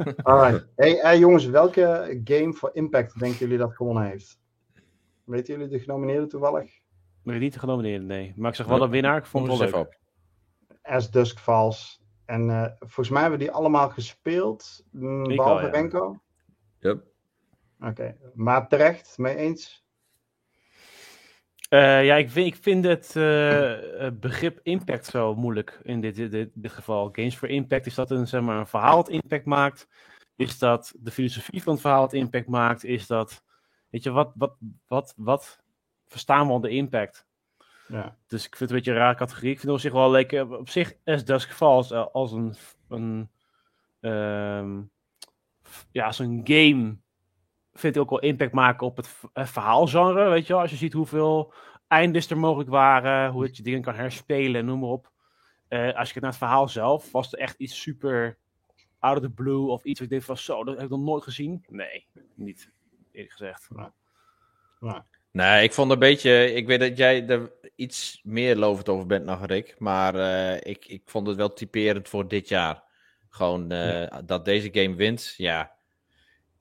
Alright. 0.24 0.68
Hey, 0.76 1.20
jongens, 1.20 1.46
welke 1.46 2.22
game 2.24 2.54
voor 2.54 2.70
Impact 2.74 3.20
denken 3.20 3.40
jullie 3.40 3.58
dat 3.58 3.76
gewonnen 3.76 4.04
heeft? 4.04 4.40
Weten 5.24 5.54
jullie 5.54 5.70
de 5.70 5.80
genomineerden 5.80 6.30
toevallig? 6.30 6.80
Maar 7.24 7.38
niet 7.38 7.54
de 7.54 7.60
genomineerden, 7.60 8.08
nee. 8.08 8.34
Maar 8.36 8.50
ik 8.50 8.56
zeg 8.56 8.66
wel 8.66 8.82
een 8.82 8.90
winnaar. 8.90 9.18
Ik 9.18 9.26
vond 9.26 9.48
het 9.48 9.58
wel 9.58 9.80
leuk. 9.80 10.00
As 10.82 11.12
Dusk 11.12 11.40
Falls. 11.40 12.02
En 12.26 12.50
uh, 12.50 12.66
volgens 12.80 13.10
mij 13.10 13.22
hebben 13.22 13.40
die 13.40 13.52
allemaal 13.52 13.90
gespeeld. 13.90 14.86
Mm, 14.92 15.24
behalve 15.24 15.66
ja. 15.66 15.72
Renko. 15.72 16.20
Yep. 16.80 17.06
Oké. 17.80 18.18
Maar 18.34 18.68
terecht, 18.68 19.18
mee 19.18 19.36
eens? 19.36 19.86
Uh, 21.74 22.06
ja, 22.06 22.16
ik 22.16 22.30
vind, 22.30 22.48
ik 22.48 22.56
vind 22.56 22.86
het 22.86 23.14
uh, 23.16 24.10
begrip 24.14 24.60
impact 24.64 25.06
zo 25.06 25.36
moeilijk 25.36 25.80
in 25.84 26.02
dit, 26.02 26.16
dit, 26.16 26.50
dit, 26.54 26.72
geval. 26.72 27.10
Games 27.12 27.36
for 27.36 27.50
Impact, 27.50 27.86
is 27.86 27.96
dat 27.96 28.12
een, 28.12 28.28
zeg 28.28 28.42
maar, 28.42 28.58
een 28.58 28.68
verhaal 28.68 28.96
dat 28.96 29.10
impact 29.10 29.46
maakt? 29.46 29.88
Is 30.36 30.60
dat 30.60 30.94
de 31.00 31.12
filosofie 31.12 31.64
van 31.64 31.74
het 31.74 31.82
verhaal 31.82 32.02
dat 32.02 32.14
impact 32.14 32.48
maakt? 32.48 32.84
Is 32.84 33.08
dat, 33.08 33.44
weet 33.90 34.04
je, 34.04 34.12
wat, 34.12 34.32
wat, 34.36 34.56
wat, 34.88 35.14
wat 35.18 35.64
verstaan 36.08 36.48
we 36.48 36.54
onder 36.54 36.70
impact? 36.70 37.26
Ja. 37.88 38.18
Dus 38.28 38.46
ik 38.46 38.56
vind 38.56 38.60
het 38.60 38.70
een 38.70 38.76
beetje 38.76 38.92
een 38.92 38.98
rare 38.98 39.18
categorie. 39.18 39.52
Ik 39.52 39.60
vind 39.60 39.68
het 39.68 39.76
op 39.76 39.82
zich 39.82 39.94
wel 39.94 40.12
lekker, 40.12 40.58
op 40.58 40.70
zich 40.70 40.94
As 41.06 41.26
Dusk 41.26 41.52
Falls 41.54 41.92
als 41.92 42.32
een, 42.32 42.56
een 42.90 43.30
um, 44.12 44.92
ja, 45.92 46.12
zo'n 46.12 46.42
game 46.44 46.98
vind 47.74 47.96
ik 47.96 48.02
ook 48.02 48.10
wel 48.10 48.20
impact 48.20 48.54
maken 48.54 48.88
op 48.88 48.98
het 48.98 49.10
verhaalgenre. 49.34 50.30
Weet 50.30 50.48
je 50.48 50.54
wel, 50.54 50.62
als 50.62 50.72
je 50.72 50.78
ziet 50.78 50.94
hoeveel 50.94 51.54
eindes 51.88 52.30
er 52.30 52.38
mogelijk 52.38 52.70
waren, 52.70 53.32
hoe 53.32 53.50
je 53.52 53.64
dingen 53.64 53.82
kan 53.82 53.96
herspelen, 53.96 54.66
noem 54.66 54.80
maar 54.80 54.90
op. 54.90 55.12
Uh, 55.70 55.80
als 55.80 55.88
je 55.88 55.94
kijkt 55.94 56.22
naar 56.22 56.30
het 56.30 56.38
verhaal 56.38 56.68
zelf, 56.68 57.12
was 57.12 57.34
er 57.34 57.40
echt 57.40 57.60
iets 57.60 57.82
super 57.82 58.38
out 59.00 59.18
of 59.18 59.24
the 59.24 59.30
blue 59.30 59.68
of 59.68 59.84
iets 59.84 60.00
wat 60.00 60.08
ik 60.08 60.14
denk 60.14 60.24
van 60.24 60.38
zo, 60.38 60.64
dat 60.64 60.76
heb 60.76 60.84
ik 60.84 60.90
nog 60.90 61.00
nooit 61.00 61.24
gezien. 61.24 61.66
Nee, 61.68 62.08
niet 62.36 62.72
eerlijk 63.12 63.32
gezegd. 63.32 63.70
Nee, 65.32 65.64
ik 65.64 65.74
vond 65.74 65.92
een 65.92 66.00
beetje. 66.00 66.54
Ik 66.54 66.68
weet 66.68 66.80
dat 66.80 66.98
jij 66.98 67.28
er 67.28 67.52
iets 67.76 68.22
meer 68.24 68.56
lovend 68.56 68.90
over 68.90 69.06
bent 69.06 69.26
dan 69.26 69.46
Rick. 69.46 69.76
Maar 69.78 70.16
uh, 70.16 70.56
ik, 70.56 70.86
ik 70.86 71.02
vond 71.06 71.28
het 71.28 71.36
wel 71.36 71.54
typerend 71.54 72.10
voor 72.10 72.28
dit 72.28 72.48
jaar. 72.48 72.84
Gewoon 73.30 73.72
uh, 73.72 74.02
ja. 74.02 74.22
dat 74.22 74.46
deze 74.46 74.70
game 74.72 74.96
wint. 74.96 75.34
Ja, 75.38 75.76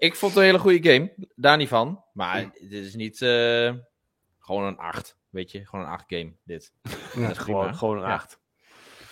ik 0.01 0.15
vond 0.15 0.33
het 0.33 0.41
een 0.41 0.47
hele 0.47 0.59
goede 0.59 0.91
game. 0.91 1.13
Daar 1.35 1.57
niet 1.57 1.69
van. 1.69 2.05
Maar 2.13 2.51
dit 2.61 2.85
is 2.85 2.95
niet 2.95 3.21
uh, 3.21 3.73
gewoon 4.39 4.65
een 4.65 4.79
8. 4.79 5.19
Weet 5.29 5.51
je, 5.51 5.67
gewoon 5.67 5.85
een 5.85 5.91
8 5.91 6.05
game. 6.07 6.33
Dit. 6.45 6.73
Ja, 7.15 7.35
gewoon, 7.35 7.75
gewoon 7.75 7.97
een 7.97 8.05
8. 8.05 8.41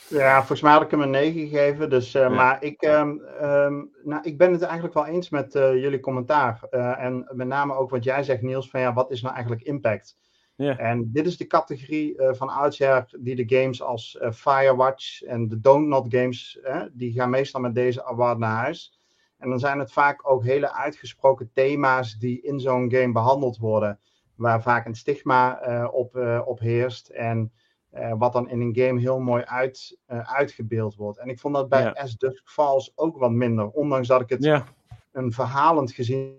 Ja, 0.09 0.37
volgens 0.37 0.61
mij 0.61 0.73
had 0.73 0.83
ik 0.83 0.91
hem 0.91 1.01
een 1.01 1.11
9 1.11 1.49
gegeven. 1.49 1.91
Dus, 1.91 2.15
uh, 2.15 2.23
ja. 2.23 2.29
Maar 2.29 2.63
ik, 2.63 2.83
um, 2.83 3.21
um, 3.43 3.91
nou, 4.03 4.23
ik 4.23 4.39
ben 4.39 4.53
het 4.53 4.63
eigenlijk 4.63 4.95
wel 4.95 5.07
eens 5.07 5.29
met 5.29 5.55
uh, 5.55 5.75
jullie 5.75 6.01
commentaar. 6.01 6.61
Uh, 6.71 7.03
en 7.03 7.31
met 7.33 7.47
name 7.47 7.75
ook 7.75 7.91
wat 7.91 8.05
jij 8.05 8.23
zegt, 8.23 8.43
Niels, 8.43 8.71
van 8.71 8.81
ja, 8.81 8.93
wat 8.93 9.11
is 9.11 9.23
nou 9.23 9.35
eigenlijk 9.35 9.65
impact? 9.65 10.17
Ja. 10.55 10.79
En 10.79 11.13
dit 11.13 11.27
is 11.27 11.37
de 11.37 11.47
categorie 11.47 12.15
van 12.19 12.49
oudsher 12.49 13.09
die 13.19 13.47
de 13.47 13.57
games 13.57 13.83
als 13.83 14.19
Firewatch 14.33 15.23
en 15.23 15.49
de 15.49 15.61
Don't 15.61 15.87
Not 15.87 16.07
games, 16.09 16.61
die 16.93 17.13
gaan 17.13 17.31
meestal 17.31 17.61
met 17.61 17.75
deze 17.75 18.05
award 18.05 18.39
naar 18.39 18.57
huis. 18.57 18.98
En 19.39 19.49
dan 19.49 19.59
zijn 19.59 19.79
het 19.79 19.93
vaak 19.93 20.31
ook 20.31 20.45
hele 20.45 20.73
uitgesproken 20.73 21.51
thema's 21.53 22.19
die 22.19 22.43
in 22.43 22.61
zo'n 22.61 22.93
game 22.93 23.13
behandeld 23.13 23.59
worden, 23.59 24.01
waar 24.35 24.63
vaak 24.63 24.87
een 24.87 24.95
stigma 24.95 25.69
uh, 25.69 25.89
op, 25.93 26.17
uh, 26.17 26.43
op 26.45 26.59
heerst 26.59 27.09
en 27.09 27.53
uh, 27.95 28.15
wat 28.19 28.33
dan 28.33 28.49
in 28.49 28.61
een 28.61 28.77
game 28.77 29.01
heel 29.01 29.21
mooi 29.21 29.43
uit, 29.45 29.99
uitgebeeld 30.07 30.95
wordt. 30.95 31.19
En 31.19 31.29
ik 31.29 31.41
vond 31.41 31.55
dat 31.55 31.69
bij 31.69 31.83
ja. 31.83 31.91
As 31.91 32.17
Dusk 32.17 32.49
Falls 32.49 32.93
ook 32.95 33.19
wat 33.19 33.31
minder, 33.31 33.69
ondanks 33.69 34.09
dat 34.09 34.21
ik 34.21 34.29
het 34.29 34.43
ja. 34.43 34.65
een 35.13 35.33
verhalend 35.33 35.93
gezien, 35.93 36.37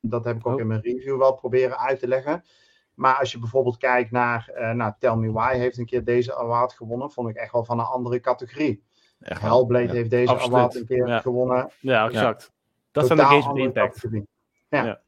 dat 0.00 0.24
heb 0.24 0.36
ik 0.36 0.46
ook 0.46 0.54
oh. 0.54 0.60
in 0.60 0.66
mijn 0.66 0.80
review 0.80 1.18
wel 1.18 1.34
proberen 1.34 1.78
uit 1.78 1.98
te 1.98 2.08
leggen. 2.08 2.44
Maar 2.94 3.14
als 3.14 3.32
je 3.32 3.38
bijvoorbeeld 3.38 3.76
kijkt 3.76 4.10
naar, 4.10 4.52
nou, 4.74 4.92
Tell 4.98 5.14
Me 5.14 5.32
Why 5.32 5.56
heeft 5.56 5.78
een 5.78 5.86
keer 5.86 6.04
deze 6.04 6.36
award 6.36 6.72
gewonnen, 6.72 7.10
vond 7.10 7.28
ik 7.28 7.36
echt 7.36 7.52
wel 7.52 7.64
van 7.64 7.78
een 7.78 7.84
andere 7.84 8.20
categorie. 8.20 8.82
Echt 9.20 9.40
Hellblade 9.40 9.86
ja. 9.86 9.92
heeft 9.92 10.10
deze 10.10 10.32
Absoluut. 10.32 10.54
award 10.56 10.74
een 10.74 10.86
keer 10.86 11.06
ja. 11.06 11.20
gewonnen. 11.20 11.70
Ja, 11.80 12.08
exact. 12.08 12.42
Ja. 12.42 12.48
Dat 12.92 13.06
zijn 13.06 13.18
de 13.18 13.24
games 13.24 13.46
met 13.46 13.56
impact. 13.56 14.06
Ja. 14.68 15.00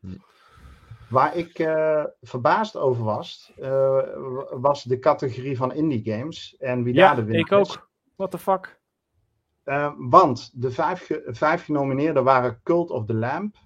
Waar 1.09 1.37
ik 1.37 1.59
uh, 1.59 2.05
verbaasd 2.21 2.77
over 2.77 3.05
was, 3.05 3.53
uh, 3.59 4.03
was 4.51 4.83
de 4.83 4.99
categorie 4.99 5.57
van 5.57 5.73
indie 5.73 6.13
games. 6.13 6.57
En 6.59 6.83
wie 6.83 6.95
daar 6.95 7.17
de 7.17 7.25
winnaar 7.25 7.41
ik 7.41 7.53
ook. 7.53 7.91
What 8.17 8.31
the 8.31 8.39
fuck? 8.39 8.81
Uh, 9.65 9.93
want 9.97 10.51
de 10.55 10.71
vijf, 10.71 11.07
ge 11.07 11.23
vijf 11.27 11.65
genomineerden 11.65 12.25
waren 12.25 12.61
Cult 12.63 12.91
of 12.91 13.07
the 13.07 13.15
Lamp, 13.15 13.57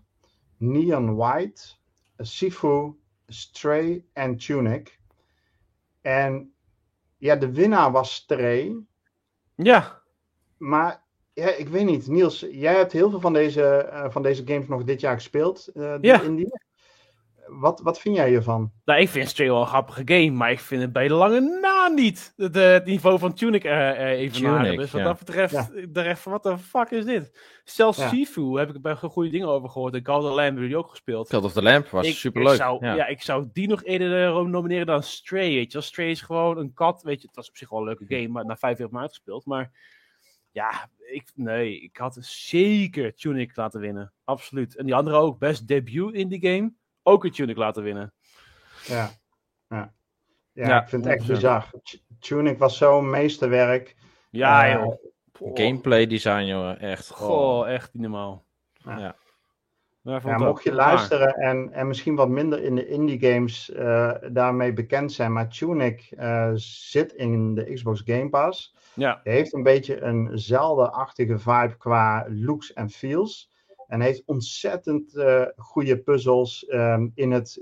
Neon 0.56 1.16
White, 1.16 1.62
Sifu, 2.18 2.94
Stray 3.26 4.04
en 4.12 4.36
Tunic. 4.36 5.00
En 6.00 6.52
ja, 7.16 7.36
de 7.36 7.52
winnaar 7.52 7.92
was 7.92 8.14
Stray. 8.14 8.76
Ja 9.54 10.04
maar 10.58 11.02
ja, 11.32 11.48
ik 11.48 11.68
weet 11.68 11.84
niet. 11.84 12.08
Niels, 12.08 12.46
jij 12.50 12.74
hebt 12.74 12.92
heel 12.92 13.10
veel 13.10 13.20
van 13.20 13.32
deze, 13.32 13.90
uh, 13.92 14.04
van 14.08 14.22
deze 14.22 14.42
games 14.46 14.68
nog 14.68 14.84
dit 14.84 15.00
jaar 15.00 15.14
gespeeld. 15.14 15.70
Uh, 15.74 15.94
ja. 16.00 16.22
Indie. 16.22 16.64
Wat, 17.46 17.80
wat 17.80 18.00
vind 18.00 18.16
jij 18.16 18.28
hiervan? 18.28 18.72
Nou, 18.84 19.00
ik 19.00 19.08
vind 19.08 19.28
Stray 19.28 19.46
wel 19.46 19.60
een 19.60 19.66
grappige 19.66 20.02
game, 20.04 20.30
maar 20.30 20.50
ik 20.50 20.60
vind 20.60 20.82
het 20.82 20.92
bij 20.92 21.08
de 21.08 21.14
lange 21.14 21.40
na 21.40 21.88
niet 21.88 22.32
de, 22.36 22.50
de, 22.50 22.60
het 22.60 22.84
niveau 22.84 23.18
van 23.18 23.34
Tunic 23.34 23.64
uh, 23.64 24.10
even 24.10 24.40
Tunic, 24.40 24.78
Dus 24.78 24.90
wat 24.90 25.00
ja. 25.00 25.06
dat 25.06 25.18
betreft, 25.18 25.52
ja. 25.52 25.68
de 25.88 26.00
rest 26.00 26.22
van 26.22 26.32
wat 26.32 26.42
de 26.42 26.58
fuck 26.58 26.90
is 26.90 27.04
dit? 27.04 27.38
Zelfs 27.64 27.98
ja. 27.98 28.08
Sifu 28.08 28.58
heb 28.58 28.74
ik 28.74 28.82
bij 28.82 28.94
goede 28.94 29.30
dingen 29.30 29.48
over 29.48 29.68
gehoord. 29.68 29.94
En 29.94 30.02
Call 30.02 30.16
of 30.16 30.22
the 30.22 30.28
Lamp 30.28 30.38
hebben 30.38 30.62
jullie 30.62 30.78
ook 30.78 30.90
gespeeld. 30.90 31.28
Call 31.28 31.42
of 31.42 31.52
the 31.52 31.62
Lamp 31.62 31.88
was 31.88 32.06
ik, 32.06 32.14
superleuk. 32.14 32.52
Ik 32.52 32.60
zou, 32.60 32.84
ja. 32.84 32.94
ja. 32.94 33.06
ik 33.06 33.22
zou 33.22 33.48
die 33.52 33.68
nog 33.68 33.84
eerder 33.84 34.48
nomineren 34.48 34.86
dan 34.86 35.02
Stray, 35.02 35.54
weet 35.54 35.72
je. 35.72 35.80
Stray 35.80 36.10
is 36.10 36.20
gewoon 36.20 36.58
een 36.58 36.74
kat, 36.74 37.02
weet 37.02 37.20
je. 37.20 37.26
Het 37.26 37.36
was 37.36 37.48
op 37.48 37.56
zich 37.56 37.70
wel 37.70 37.78
een 37.78 37.84
leuke 37.84 38.04
game, 38.08 38.28
maar 38.28 38.44
na 38.44 38.56
vijf 38.56 38.78
jaar 38.78 38.88
maar 38.90 39.02
uitgespeeld. 39.02 39.46
Maar 39.46 39.70
ja, 40.56 40.88
ik, 40.96 41.30
nee, 41.34 41.80
ik 41.80 41.96
had 41.96 42.16
zeker 42.20 43.14
Tunic 43.14 43.56
laten 43.56 43.80
winnen. 43.80 44.12
Absoluut. 44.24 44.76
En 44.76 44.84
die 44.84 44.94
andere 44.94 45.16
ook, 45.16 45.38
best 45.38 45.68
debut 45.68 46.14
in 46.14 46.28
die 46.28 46.46
game, 46.46 46.72
ook 47.02 47.24
een 47.24 47.30
Tunic 47.30 47.56
laten 47.56 47.82
winnen. 47.82 48.12
Ja, 48.86 49.10
ja. 49.68 49.94
ja, 50.52 50.66
ja 50.68 50.82
ik 50.82 50.88
vind 50.88 51.04
het 51.04 51.14
echt 51.14 51.26
bizar. 51.26 51.70
Tunic 52.18 52.58
was 52.58 52.76
zo'n 52.76 53.10
meesterwerk. 53.10 53.96
Ja, 54.30 54.66
uh, 54.66 54.72
joh. 54.72 55.54
Gameplay 55.54 56.06
design, 56.06 56.44
joh, 56.44 56.82
echt. 56.82 57.10
Goh, 57.10 57.68
echt 57.68 57.92
niet 57.92 58.02
normaal. 58.02 58.44
Ja. 58.72 58.98
ja. 58.98 59.16
Ja, 60.02 60.38
mocht 60.38 60.64
je 60.64 60.72
luisteren 60.72 61.34
en, 61.34 61.72
en 61.72 61.86
misschien 61.86 62.14
wat 62.14 62.28
minder 62.28 62.62
in 62.62 62.74
de 62.74 62.88
indie 62.88 63.20
games 63.20 63.70
uh, 63.70 64.14
daarmee 64.30 64.72
bekend 64.72 65.12
zijn, 65.12 65.32
maar 65.32 65.48
Tunic 65.48 66.10
uh, 66.10 66.50
zit 66.54 67.12
in 67.12 67.54
de 67.54 67.72
Xbox 67.72 68.02
Game 68.04 68.28
Pass. 68.28 68.75
Ja. 68.96 69.20
Hij 69.22 69.32
heeft 69.32 69.54
een 69.54 69.62
beetje 69.62 70.02
eenzelfde-achtige 70.02 71.38
vibe 71.38 71.76
qua 71.78 72.26
looks 72.28 72.72
en 72.72 72.90
feels. 72.90 73.50
En 73.86 74.00
heeft 74.00 74.22
ontzettend 74.24 75.14
uh, 75.14 75.42
goede 75.56 75.98
puzzels 75.98 76.66
um, 76.68 77.12
in, 77.14 77.30
het, 77.30 77.56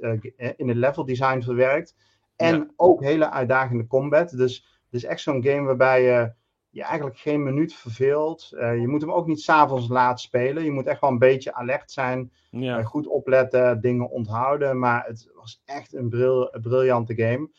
in 0.57 0.69
het 0.69 0.77
level 0.77 1.05
design 1.05 1.41
verwerkt. 1.41 1.95
En 2.37 2.57
ja. 2.57 2.67
ook 2.77 3.03
hele 3.03 3.31
uitdagende 3.31 3.87
combat. 3.87 4.37
Dus 4.37 4.81
het 4.85 5.03
is 5.03 5.05
echt 5.05 5.21
zo'n 5.21 5.45
game 5.45 5.63
waarbij 5.63 6.03
je 6.03 6.33
je 6.71 6.83
eigenlijk 6.83 7.19
geen 7.19 7.43
minuut 7.43 7.75
verveelt. 7.75 8.51
Uh, 8.55 8.81
je 8.81 8.89
moet 8.89 9.01
hem 9.01 9.13
ook 9.13 9.27
niet 9.27 9.41
s'avonds 9.41 9.89
laat 9.89 10.21
spelen. 10.21 10.65
Je 10.65 10.71
moet 10.71 10.87
echt 10.87 11.01
wel 11.01 11.11
een 11.11 11.19
beetje 11.19 11.55
alert 11.55 11.91
zijn. 11.91 12.33
Ja. 12.51 12.83
Goed 12.83 13.07
opletten, 13.07 13.81
dingen 13.81 14.11
onthouden. 14.11 14.79
Maar 14.79 15.05
het 15.07 15.31
was 15.35 15.63
echt 15.65 15.95
een, 15.95 16.09
bril, 16.09 16.55
een 16.55 16.61
briljante 16.61 17.15
game. 17.15 17.51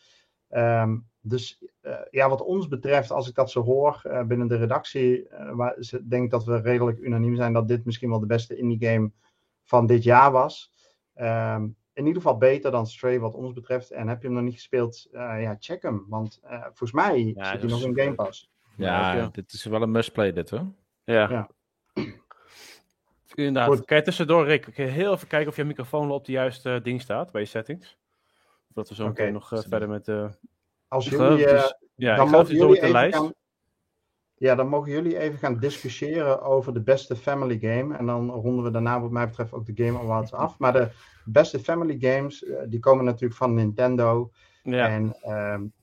Um, 0.82 1.06
dus 1.28 1.64
uh, 1.82 1.98
ja, 2.10 2.28
wat 2.28 2.42
ons 2.42 2.68
betreft, 2.68 3.10
als 3.10 3.28
ik 3.28 3.34
dat 3.34 3.50
zo 3.50 3.62
hoor 3.62 4.24
binnen 4.26 4.48
de 4.48 4.56
redactie, 4.56 5.28
waar, 5.52 5.76
denk 6.08 6.24
ik 6.24 6.30
dat 6.30 6.44
we 6.44 6.60
redelijk 6.60 6.98
unaniem 6.98 7.36
zijn 7.36 7.52
dat 7.52 7.68
dit 7.68 7.84
misschien 7.84 8.10
wel 8.10 8.20
de 8.20 8.26
beste 8.26 8.56
indie 8.56 8.88
game 8.88 9.10
van 9.62 9.86
dit 9.86 10.02
jaar 10.02 10.32
was. 10.32 10.72
Um, 11.14 11.76
in 11.92 12.06
ieder 12.06 12.22
geval 12.22 12.38
beter 12.38 12.70
dan 12.70 12.86
Stray 12.86 13.20
wat 13.20 13.34
ons 13.34 13.52
betreft. 13.52 13.90
En 13.90 14.08
heb 14.08 14.20
je 14.20 14.26
hem 14.26 14.36
nog 14.36 14.44
niet 14.44 14.54
gespeeld, 14.54 15.08
ja, 15.12 15.56
check 15.58 15.82
hem. 15.82 16.04
Want 16.08 16.40
volgens 16.62 16.92
mij 16.92 17.24
ja, 17.24 17.50
zit 17.50 17.60
hij 17.60 17.70
nog 17.70 17.82
in 17.82 17.98
Game 17.98 18.14
Pass. 18.14 18.50
Ja, 18.76 19.14
ja, 19.14 19.28
dit 19.32 19.52
is 19.52 19.64
wel 19.64 19.82
een 19.82 19.90
must-play 19.90 20.32
dit 20.32 20.50
hoor. 20.50 20.66
Ja. 21.04 21.30
ja. 21.30 21.48
Inderdaad. 23.34 23.68
Goed. 23.68 23.84
Kijk, 23.84 24.04
tussendoor 24.04 24.44
Rick, 24.44 24.66
ik 24.66 24.76
heel 24.76 25.12
even 25.12 25.28
kijken 25.28 25.48
of 25.48 25.56
je 25.56 25.64
microfoon 25.64 26.10
op 26.10 26.24
de 26.24 26.32
juiste 26.32 26.80
ding 26.82 27.00
staat 27.00 27.32
bij 27.32 27.40
je 27.40 27.46
settings. 27.46 27.98
Dat 28.68 28.88
we 28.88 28.94
zo 28.94 29.06
okay. 29.06 29.30
nog 29.30 29.52
uh, 29.52 29.58
verder 29.58 29.88
met 29.88 30.04
de... 30.04 30.30
Als 30.88 31.08
jullie... 31.08 31.52
Uh, 31.52 31.64
ja, 31.94 32.16
dan 32.16 32.30
mogen 32.30 32.54
jullie 32.54 32.80
de 32.80 32.90
lijst. 32.90 33.16
Gaan, 33.16 33.34
ja, 34.34 34.54
dan 34.54 34.68
mogen 34.68 34.92
jullie 34.92 35.18
even 35.18 35.38
gaan 35.38 35.58
discussiëren 35.58 36.42
over 36.42 36.74
de 36.74 36.82
beste 36.82 37.16
family 37.16 37.58
game. 37.58 37.96
En 37.96 38.06
dan 38.06 38.30
ronden 38.30 38.64
we 38.64 38.70
daarna 38.70 39.00
wat 39.00 39.10
mij 39.10 39.26
betreft 39.26 39.52
ook 39.52 39.66
de 39.66 39.84
Game 39.84 39.98
Awards 39.98 40.32
af. 40.32 40.58
Maar 40.58 40.72
de 40.72 40.90
beste 41.24 41.58
family 41.58 41.96
games, 42.00 42.42
uh, 42.42 42.58
die 42.66 42.80
komen 42.80 43.04
natuurlijk 43.04 43.34
van 43.34 43.54
Nintendo. 43.54 44.30
Ja. 44.62 44.88
En 44.88 45.16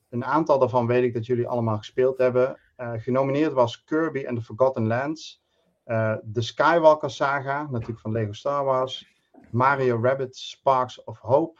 een 0.10 0.26
aantal 0.26 0.60
daarvan 0.60 0.88
weet 0.88 1.04
ik 1.04 1.13
dat 1.13 1.26
jullie 1.26 1.48
allemaal 1.48 1.78
gespeeld 1.78 2.18
hebben. 2.18 2.60
genomineerd 2.78 3.54
was 3.54 3.84
Kirby 3.84 4.26
and 4.28 4.38
the 4.38 4.44
Forgotten 4.44 4.88
Lands. 4.88 5.44
de 6.24 6.42
Skywalker 6.42 7.10
Saga, 7.10 7.68
natuurlijk 7.72 8.00
van 8.00 8.12
Lego 8.12 8.32
Star 8.32 8.63
Wars. 8.63 9.13
Mario 9.52 10.02
Rabbit 10.02 10.36
Sparks 10.36 11.04
of 11.04 11.20
Hope. 11.20 11.60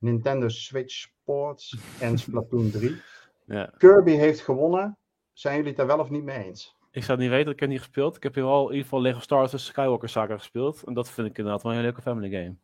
Nintendo 0.00 0.48
Switch 0.48 0.94
Sports 0.94 1.76
en 2.00 2.18
Splatoon 2.18 2.70
3. 2.70 2.96
Ja. 3.44 3.72
Kirby 3.78 4.10
heeft 4.10 4.40
gewonnen. 4.40 4.98
Zijn 5.32 5.54
jullie 5.54 5.68
het 5.68 5.78
daar 5.78 5.86
wel 5.86 5.98
of 5.98 6.10
niet 6.10 6.22
mee 6.22 6.44
eens? 6.44 6.76
Ik 6.90 7.04
zou 7.04 7.18
het 7.18 7.26
niet 7.26 7.36
weten, 7.36 7.52
ik 7.52 7.60
heb 7.60 7.68
niet 7.68 7.78
gespeeld. 7.78 8.16
Ik 8.16 8.22
heb 8.22 8.34
hier 8.34 8.44
al 8.44 8.62
in 8.62 8.70
ieder 8.70 8.82
geval 8.82 9.00
Lego 9.00 9.20
Star 9.20 9.38
Wars 9.38 9.64
Skywalker 9.64 10.08
Saga 10.08 10.36
gespeeld. 10.36 10.82
En 10.82 10.94
dat 10.94 11.10
vind 11.10 11.26
ik 11.28 11.38
inderdaad 11.38 11.62
wel 11.62 11.72
een 11.72 11.78
hele 11.78 11.90
leuke 11.90 12.08
family 12.10 12.30
game. 12.30 12.56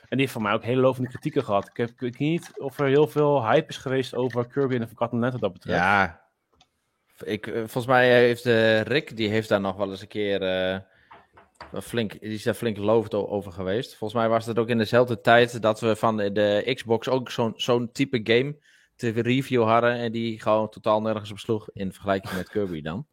En 0.00 0.16
die 0.16 0.18
heeft 0.18 0.32
van 0.32 0.42
mij 0.42 0.52
ook 0.52 0.62
hele 0.62 0.80
lovende 0.80 1.08
kritieken 1.08 1.44
gehad. 1.44 1.68
Ik, 1.68 1.76
heb, 1.76 1.88
ik 1.88 2.00
weet 2.00 2.18
niet 2.18 2.52
of 2.54 2.78
er 2.78 2.86
heel 2.86 3.06
veel 3.06 3.48
hype 3.48 3.68
is 3.68 3.76
geweest 3.76 4.14
over 4.14 4.46
Kirby 4.46 4.74
en 4.74 4.80
de 4.80 4.86
Forgotten 4.86 5.18
Land 5.18 5.32
wat 5.32 5.40
dat 5.40 5.52
betreft. 5.52 5.78
Ja, 5.78 6.30
ik, 7.24 7.46
eh, 7.46 7.54
volgens 7.54 7.86
mij 7.86 8.12
heeft 8.12 8.46
uh, 8.46 8.80
Rick, 8.80 9.16
die 9.16 9.28
heeft 9.28 9.48
daar 9.48 9.60
nog 9.60 9.76
wel 9.76 9.90
eens 9.90 10.00
een 10.00 10.08
keer 10.08 10.42
uh, 10.42 10.78
flink, 11.82 12.20
die 12.20 12.32
is 12.32 12.42
daar 12.42 12.54
flink 12.54 12.76
lovend 12.76 13.14
over 13.14 13.52
geweest. 13.52 13.96
Volgens 13.96 14.20
mij 14.20 14.28
was 14.28 14.46
het 14.46 14.58
ook 14.58 14.68
in 14.68 14.78
dezelfde 14.78 15.20
tijd 15.20 15.62
dat 15.62 15.80
we 15.80 15.96
van 15.96 16.16
de, 16.16 16.72
Xbox 16.74 17.08
ook 17.08 17.30
zo'n 17.30 17.52
zo'n 17.56 17.92
type 17.92 18.20
game 18.22 18.58
te 18.96 19.08
review 19.10 19.64
hadden 19.64 19.94
en 19.94 20.12
die 20.12 20.40
gewoon 20.40 20.68
totaal 20.68 21.00
nergens 21.00 21.30
op 21.30 21.38
sloeg 21.38 21.68
in 21.72 21.92
vergelijking 21.92 22.34
met 22.34 22.48
Kirby 22.48 22.80
dan. 22.80 23.06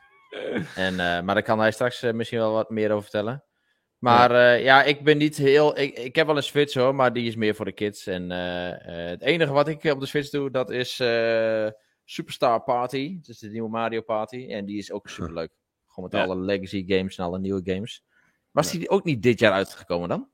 en, 0.74 0.94
maar 0.96 1.34
daar 1.34 1.42
kan 1.42 1.58
hij 1.58 1.70
straks 1.70 2.02
misschien 2.02 2.38
wel 2.38 2.52
wat 2.52 2.70
meer 2.70 2.90
over 2.90 3.02
vertellen. 3.02 3.44
Maar 3.98 4.32
ja. 4.32 4.56
Uh, 4.56 4.64
ja, 4.64 4.82
ik 4.82 5.04
ben 5.04 5.18
niet 5.18 5.36
heel. 5.36 5.78
Ik, 5.78 5.98
ik 5.98 6.14
heb 6.14 6.26
wel 6.26 6.36
een 6.36 6.42
Switch 6.42 6.74
hoor, 6.74 6.94
maar 6.94 7.12
die 7.12 7.26
is 7.26 7.36
meer 7.36 7.54
voor 7.54 7.64
de 7.64 7.72
kids. 7.72 8.06
En 8.06 8.30
het 8.30 9.22
enige 9.22 9.52
wat 9.52 9.68
ik 9.68 9.84
op 9.84 10.00
de 10.00 10.06
Switch 10.06 10.30
doe, 10.30 10.50
dat 10.50 10.70
is 10.70 11.02
Superstar 12.04 12.62
Party. 12.62 13.18
Dus 13.22 13.38
de 13.38 13.48
nieuwe 13.48 13.68
Mario 13.68 14.00
Party. 14.00 14.46
En 14.48 14.64
die 14.64 14.78
is 14.78 14.92
ook 14.92 15.08
super 15.08 15.32
leuk. 15.32 15.52
Gewoon 15.94 16.10
met 16.12 16.20
alle 16.20 16.36
legacy 16.36 16.84
games 16.86 17.18
en 17.18 17.24
alle 17.24 17.38
nieuwe 17.38 17.60
games. 17.64 18.04
Was 18.50 18.70
die 18.70 18.90
ook 18.90 19.04
niet 19.04 19.22
dit 19.22 19.38
jaar 19.38 19.52
uitgekomen 19.52 20.08
dan? 20.08 20.28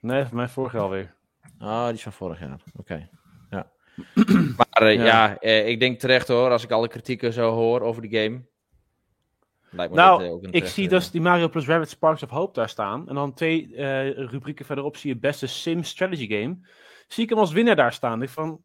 Nee, 0.00 0.24
voor 0.24 0.36
mij 0.36 0.48
vorig 0.48 0.72
jaar 0.72 0.82
alweer. 0.82 1.14
Ah, 1.58 1.84
die 1.84 1.94
is 1.94 2.02
van 2.02 2.12
vorig 2.12 2.40
jaar. 2.40 2.60
Oké. 2.76 3.08
Ja. 3.50 3.70
maar 4.56 4.92
ja, 4.92 5.04
ja 5.04 5.38
ik 5.40 5.80
denk 5.80 5.98
terecht 5.98 6.28
hoor, 6.28 6.50
als 6.50 6.64
ik 6.64 6.70
alle 6.70 6.88
kritieken 6.88 7.32
zo 7.32 7.50
hoor 7.52 7.80
over 7.80 8.02
die 8.02 8.20
game 8.20 8.44
nou, 9.70 10.38
ik 10.50 10.66
zie 10.66 10.88
dus 10.88 11.10
die 11.10 11.20
Mario 11.20 11.48
plus 11.48 11.66
Rabbit 11.66 11.88
Sparks 11.88 12.22
of 12.22 12.30
Hope 12.30 12.52
daar 12.52 12.68
staan. 12.68 13.08
En 13.08 13.14
dan 13.14 13.34
twee 13.34 13.68
uh, 13.68 14.10
rubrieken 14.10 14.64
verderop 14.64 14.96
zie 14.96 15.12
je 15.12 15.18
beste 15.18 15.46
sim 15.46 15.82
strategy 15.82 16.28
game. 16.28 16.58
Zie 17.08 17.24
ik 17.24 17.30
hem 17.30 17.38
als 17.38 17.52
winnaar 17.52 17.76
daar 17.76 17.92
staan. 17.92 18.22
Ik 18.22 18.28
van, 18.28 18.62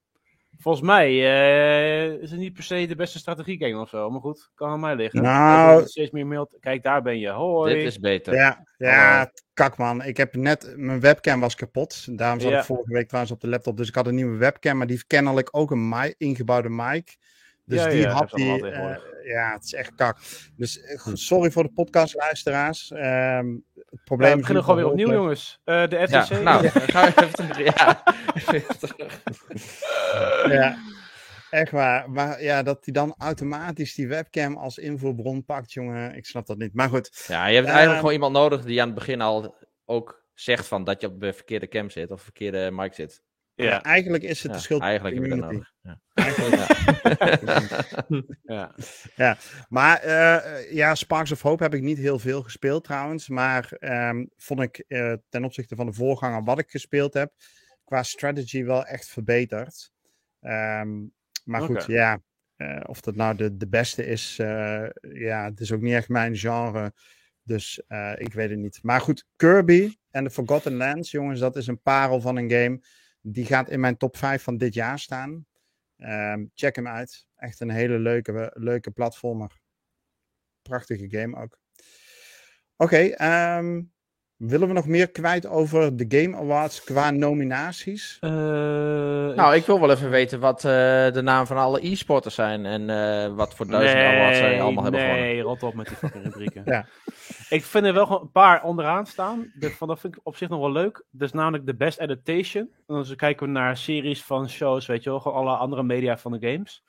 volgens 0.61 0.85
mij 0.85 1.11
uh, 1.11 2.21
is 2.21 2.31
het 2.31 2.39
niet 2.39 2.53
per 2.53 2.63
se 2.63 2.85
de 2.87 2.95
beste 2.95 3.19
strategie 3.19 3.59
game 3.59 3.81
of 3.81 3.89
zo. 3.89 4.09
Maar 4.09 4.21
goed, 4.21 4.51
kan 4.55 4.69
aan 4.69 4.79
mij 4.79 4.95
liggen. 4.95 5.21
Nou, 5.21 5.87
steeds 5.87 6.11
meer 6.11 6.27
mailt. 6.27 6.57
Kijk, 6.59 6.83
daar 6.83 7.01
ben 7.01 7.19
je. 7.19 7.29
Hoi. 7.29 7.73
Dit 7.73 7.83
is 7.83 7.99
beter. 7.99 8.33
Ja, 8.33 8.67
ja 8.77 9.31
kak 9.53 9.77
man. 9.77 10.03
Ik 10.03 10.17
heb 10.17 10.35
net, 10.35 10.73
mijn 10.75 10.99
webcam 10.99 11.39
was 11.39 11.55
kapot. 11.55 12.17
Daarom 12.17 12.39
zat 12.39 12.51
ik 12.51 12.63
vorige 12.63 12.93
week 12.93 13.07
trouwens 13.07 13.33
op 13.33 13.41
de 13.41 13.47
laptop. 13.47 13.77
Dus 13.77 13.87
ik 13.87 13.95
had 13.95 14.07
een 14.07 14.15
nieuwe 14.15 14.37
webcam, 14.37 14.77
maar 14.77 14.87
die 14.87 14.95
heeft 14.95 15.07
kennelijk 15.07 15.49
ook 15.51 15.71
een 15.71 15.89
mic, 15.89 16.15
ingebouwde 16.17 16.69
mic. 16.69 17.17
Dus 17.65 17.83
die 17.83 18.01
ja, 18.01 18.11
had 18.11 18.31
die. 18.31 18.65
Uh, 18.65 18.95
ja, 19.23 19.53
het 19.53 19.63
is 19.63 19.73
echt 19.73 19.95
kak. 19.95 20.17
Dus 20.55 20.81
eh, 20.81 21.13
sorry 21.13 21.51
voor 21.51 21.63
de 21.63 21.71
podcastluisteraars. 21.71 22.91
Um, 22.95 23.63
het 23.91 24.03
probleem 24.03 24.29
ja, 24.29 24.35
we 24.35 24.39
beginnen 24.39 24.63
gewoon 24.63 24.79
weer 24.79 24.89
opnieuw, 24.89 25.11
jongens. 25.11 25.59
Uh, 25.65 25.87
de 25.87 26.07
FTC. 26.07 26.29
Ja, 26.29 26.39
nou, 26.39 26.67
ga 26.67 27.07
even 27.07 27.33
terug. 27.33 27.57
Ja. 27.57 28.03
ja. 30.59 30.77
Echt 31.49 31.71
waar. 31.71 32.11
Maar 32.11 32.43
ja, 32.43 32.63
dat 32.63 32.85
hij 32.85 32.93
dan 32.93 33.15
automatisch 33.17 33.95
die 33.95 34.07
webcam 34.07 34.57
als 34.57 34.77
invoerbron 34.77 35.45
pakt, 35.45 35.73
jongen. 35.73 36.15
Ik 36.15 36.25
snap 36.25 36.45
dat 36.45 36.57
niet. 36.57 36.73
Maar 36.73 36.89
goed. 36.89 37.25
Ja, 37.27 37.45
je 37.45 37.55
hebt 37.55 37.67
eigenlijk 37.67 37.97
gewoon 37.97 38.13
iemand 38.13 38.33
nodig 38.33 38.63
die 38.63 38.81
aan 38.81 38.87
het 38.87 38.97
begin 38.97 39.21
al 39.21 39.55
ook 39.85 40.25
zegt 40.33 40.67
van 40.67 40.83
dat 40.83 41.01
je 41.01 41.07
op 41.07 41.19
de 41.19 41.33
verkeerde 41.33 41.67
cam 41.67 41.89
zit 41.89 42.11
of 42.11 42.21
verkeerde 42.21 42.71
mic 42.71 42.93
zit. 42.93 43.23
Ja. 43.55 43.83
Eigenlijk 43.83 44.23
is 44.23 44.43
het 44.43 44.53
de 44.53 44.59
schuld 44.59 44.81
Eigenlijk 44.81 45.15
heb 45.15 45.25
ik 45.25 45.31
dat 45.31 45.39
nodig. 45.39 45.69
Ja. 45.81 45.95
ja. 48.43 48.75
ja. 49.15 49.37
Maar 49.69 50.05
uh, 50.05 50.71
ja, 50.71 50.95
Sparks 50.95 51.31
of 51.31 51.41
Hope 51.41 51.63
heb 51.63 51.73
ik 51.73 51.81
niet 51.81 51.97
heel 51.97 52.19
veel 52.19 52.41
gespeeld 52.41 52.83
trouwens. 52.83 53.29
Maar 53.29 53.77
um, 53.79 54.29
vond 54.37 54.61
ik 54.61 54.83
uh, 54.87 55.13
ten 55.29 55.43
opzichte 55.43 55.75
van 55.75 55.85
de 55.85 55.93
voorganger 55.93 56.43
wat 56.43 56.59
ik 56.59 56.69
gespeeld 56.69 57.13
heb, 57.13 57.33
qua 57.83 58.03
strategy 58.03 58.63
wel 58.63 58.85
echt 58.85 59.07
verbeterd. 59.07 59.91
Um, 60.41 61.13
maar 61.43 61.61
goed, 61.61 61.85
ja. 61.85 62.21
Uh, 62.57 62.79
of 62.85 63.01
dat 63.01 63.15
nou 63.15 63.35
de, 63.35 63.57
de 63.57 63.67
beste 63.67 64.05
is, 64.05 64.35
ja, 65.01 65.45
het 65.45 65.59
is 65.59 65.71
ook 65.71 65.81
niet 65.81 65.93
echt 65.93 66.09
mijn 66.09 66.35
genre. 66.35 66.93
Dus 67.43 67.81
ik 68.15 68.33
weet 68.33 68.49
het 68.49 68.59
niet. 68.59 68.79
Maar 68.81 69.01
goed, 69.01 69.25
Kirby 69.35 69.95
en 70.11 70.23
The 70.23 70.29
Forgotten 70.29 70.75
Lands, 70.75 71.11
jongens, 71.11 71.39
dat 71.39 71.55
is 71.55 71.67
een 71.67 71.81
parel 71.81 72.21
van 72.21 72.37
een 72.37 72.51
game 72.51 72.79
die 73.21 73.45
gaat 73.45 73.69
in 73.69 73.79
mijn 73.79 73.97
top 73.97 74.17
5 74.17 74.43
van 74.43 74.57
dit 74.57 74.73
jaar 74.73 74.99
staan. 74.99 75.45
Um, 75.97 76.51
check 76.53 76.75
hem 76.75 76.87
uit. 76.87 77.27
Echt 77.35 77.59
een 77.59 77.69
hele 77.69 77.99
leuke, 77.99 78.51
leuke 78.53 78.91
platformer. 78.91 79.59
Prachtige 80.61 81.09
game 81.09 81.37
ook. 81.37 81.59
Oké, 82.77 82.93
okay, 82.95 83.11
ehm, 83.11 83.81
Willen 84.41 84.67
we 84.67 84.73
nog 84.73 84.87
meer 84.87 85.11
kwijt 85.11 85.47
over 85.47 85.97
de 85.97 86.05
Game 86.07 86.37
Awards 86.37 86.83
qua 86.83 87.11
nominaties? 87.11 88.17
Uh, 88.21 88.31
nou, 89.35 89.55
ik 89.55 89.65
wil 89.65 89.79
wel 89.79 89.91
even 89.91 90.09
weten 90.09 90.39
wat 90.39 90.57
uh, 90.57 90.71
de 91.11 91.21
naam 91.23 91.45
van 91.45 91.57
alle 91.57 91.87
e-sporters 91.87 92.35
zijn 92.35 92.65
en 92.65 92.89
uh, 92.89 93.35
wat 93.35 93.55
voor 93.55 93.67
duizend 93.67 93.99
nee, 93.99 94.19
awards 94.19 94.37
zij 94.37 94.61
allemaal 94.61 94.83
hebben 94.83 95.01
gewonnen. 95.01 95.25
Nee, 95.25 95.41
rot 95.41 95.63
op 95.63 95.73
met 95.73 95.87
die 95.87 95.95
fucking 95.95 96.23
rubrieken. 96.23 96.61
ja. 96.73 96.85
Ik 97.49 97.63
vind 97.63 97.85
er 97.85 97.93
wel 97.93 98.05
gewoon 98.05 98.21
een 98.21 98.31
paar 98.31 98.63
onderaan 98.63 99.05
staan. 99.05 99.51
Van, 99.59 99.87
dat 99.87 99.99
vind 99.99 100.15
ik 100.15 100.19
op 100.23 100.35
zich 100.35 100.49
nog 100.49 100.59
wel 100.59 100.71
leuk. 100.71 101.03
Dus 101.11 101.31
namelijk 101.31 101.65
de 101.65 101.75
Best 101.75 101.99
Adaptation. 101.99 102.69
En 102.87 102.95
dan 102.95 103.15
kijken 103.15 103.45
we 103.45 103.51
naar 103.51 103.77
series 103.77 104.23
van 104.23 104.49
shows, 104.49 104.85
weet 104.85 105.03
je 105.03 105.09
wel, 105.09 105.19
gewoon 105.19 105.37
alle 105.37 105.55
andere 105.55 105.83
media 105.83 106.17
van 106.17 106.31
de 106.31 106.51
games. 106.51 106.83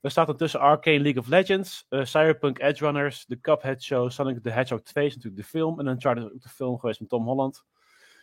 Er 0.00 0.10
staat 0.10 0.28
er 0.28 0.36
tussen 0.36 0.60
Arcane 0.60 1.00
League 1.00 1.20
of 1.20 1.28
Legends, 1.28 1.86
uh, 1.90 2.04
Cyberpunk 2.04 2.58
Edge 2.58 2.84
Runners, 2.84 3.24
The 3.26 3.40
Cuphead 3.40 3.82
Show, 3.82 4.10
Sonic 4.10 4.42
the 4.42 4.50
Hedgehog 4.50 4.82
2 4.82 5.06
is 5.06 5.14
natuurlijk 5.14 5.42
de 5.42 5.48
film. 5.48 5.80
En 5.80 5.86
Uncharted 5.86 6.24
is 6.24 6.30
ook 6.32 6.42
de 6.42 6.48
film 6.48 6.78
geweest 6.78 7.00
met 7.00 7.08
Tom 7.08 7.24
Holland. 7.24 7.64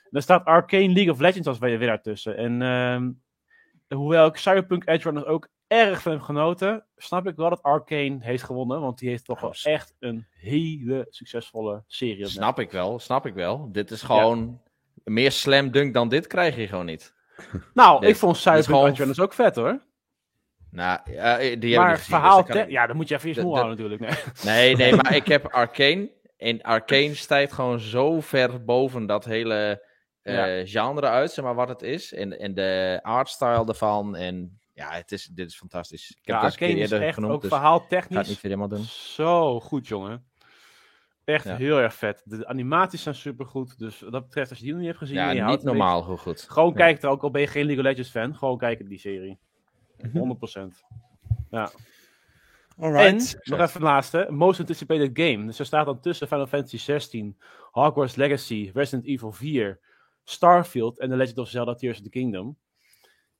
En 0.03 0.11
er 0.11 0.21
staat 0.21 0.45
Arcane 0.45 0.93
League 0.93 1.11
of 1.11 1.19
Legends 1.19 1.47
als 1.47 1.57
winnaar 1.57 2.01
tussen. 2.01 2.37
En 2.37 2.61
uh, 2.61 3.97
hoewel 3.97 4.27
ik 4.27 4.35
Cyberpunk 4.35 4.87
Edge 4.87 5.03
Runners 5.03 5.25
ook 5.25 5.49
erg 5.67 6.01
van 6.01 6.11
heb 6.11 6.21
genoten, 6.21 6.85
snap 6.97 7.27
ik 7.27 7.35
wel 7.35 7.49
dat 7.49 7.63
Arcane 7.63 8.17
heeft 8.19 8.43
gewonnen. 8.43 8.81
Want 8.81 8.99
die 8.99 9.09
heeft 9.09 9.25
toch 9.25 9.39
wel 9.39 9.53
echt 9.63 9.95
een 9.99 10.25
hele 10.31 11.05
succesvolle 11.09 11.83
serie. 11.87 12.27
Snap 12.27 12.59
ik 12.59 12.71
wel, 12.71 12.99
snap 12.99 13.25
ik 13.25 13.33
wel. 13.33 13.69
Dit 13.71 13.91
is 13.91 14.01
gewoon 14.01 14.61
meer 15.03 15.31
slam 15.31 15.71
dunk 15.71 15.93
dan 15.93 16.09
dit 16.09 16.27
krijg 16.27 16.55
je 16.55 16.67
gewoon 16.67 16.85
niet. 16.85 17.13
Nou, 17.73 18.05
ik 18.05 18.15
vond 18.15 18.37
Cyberpunk 18.37 18.65
gewoon... 18.65 18.87
Edge 18.87 18.97
Runners 18.97 19.19
ook 19.19 19.33
vet 19.33 19.55
hoor. 19.55 19.81
Nou, 20.75 20.99
eh, 21.11 21.59
die 21.59 21.77
maar 21.77 21.99
verhaal, 21.99 22.45
dus 22.45 22.65
ja, 22.67 22.87
dan 22.87 22.95
moet 22.95 23.07
je 23.07 23.15
even 23.15 23.29
je 23.29 23.35
smoel 23.35 23.57
houden 23.57 23.77
natuurlijk. 23.77 24.01
Nee. 24.01 24.55
nee, 24.75 24.75
nee, 24.75 24.95
maar 24.95 25.15
ik 25.15 25.27
heb 25.27 25.45
Arcane. 25.45 26.11
En 26.37 26.61
Arcane 26.61 27.15
stijgt 27.25 27.53
gewoon 27.53 27.79
zo 27.79 28.21
ver 28.21 28.63
boven 28.63 29.05
dat 29.05 29.25
hele 29.25 29.83
uh, 30.23 30.61
genre 30.63 31.07
uit, 31.07 31.31
zeg 31.31 31.45
maar, 31.45 31.55
wat 31.55 31.69
het 31.69 31.81
is. 31.81 32.13
En, 32.13 32.39
en 32.39 32.53
de 32.53 32.99
artstyle 33.01 33.65
ervan. 33.65 34.15
En 34.15 34.59
ja, 34.73 34.91
het 34.91 35.11
is, 35.11 35.25
dit 35.25 35.49
is 35.49 35.57
fantastisch. 35.57 36.09
Ik 36.09 36.27
heb 36.27 36.35
ja, 36.35 36.41
Arcane 36.41 36.73
is 36.73 36.91
echt 36.91 37.13
genoemd, 37.13 37.33
ook 37.33 37.41
dus 37.41 37.49
verhaal 37.49 37.87
technisch 37.87 38.27
niet 38.27 38.41
helemaal 38.41 38.67
doen. 38.67 38.83
zo 38.83 39.59
goed, 39.59 39.87
jongen. 39.87 40.25
Echt 41.23 41.49
heel 41.49 41.79
erg 41.79 41.93
vet. 41.93 42.21
De 42.25 42.47
animaties 42.47 43.03
zijn 43.03 43.15
super 43.15 43.45
goed. 43.45 43.79
Dus 43.79 43.99
wat 43.99 44.11
dat 44.11 44.23
betreft, 44.23 44.49
als 44.49 44.59
je 44.59 44.65
die 44.65 44.73
nog 44.73 44.81
niet 44.81 44.91
hebt 44.91 45.01
gezien... 45.01 45.35
Ja, 45.35 45.49
niet 45.49 45.63
normaal 45.63 46.03
hoe 46.03 46.17
goed. 46.17 46.45
Gewoon 46.49 46.69
ja. 46.69 46.75
kijk 46.75 47.03
er 47.03 47.09
ook, 47.09 47.23
al 47.23 47.31
ben 47.31 47.41
je 47.41 47.47
geen 47.47 47.65
League 47.65 47.83
of 47.83 47.89
Legends 47.89 48.09
fan. 48.09 48.35
Gewoon 48.35 48.57
kijken 48.57 48.87
die 48.87 48.99
serie. 48.99 49.39
100%. 49.97 50.11
Mhm. 50.13 50.69
Ja. 51.49 51.71
Alright. 52.79 53.33
En, 53.33 53.51
nog 53.51 53.59
even 53.59 53.79
de 53.79 53.85
laatste, 53.85 54.27
Most 54.29 54.59
Anticipated 54.59 55.09
Game. 55.13 55.45
Dus 55.45 55.59
er 55.59 55.65
staat 55.65 55.85
dan 55.85 55.99
tussen 55.99 56.27
Final 56.27 56.47
Fantasy 56.47 56.77
16, 56.77 57.37
Hogwarts 57.71 58.15
Legacy, 58.15 58.71
Resident 58.73 59.07
Evil 59.07 59.31
4, 59.31 59.79
Starfield 60.23 60.99
en 60.99 61.09
The 61.09 61.15
Legend 61.15 61.37
of 61.37 61.49
Zelda 61.49 61.73
Tears 61.73 61.97
of 61.97 62.03
the 62.03 62.09
Kingdom. 62.09 62.57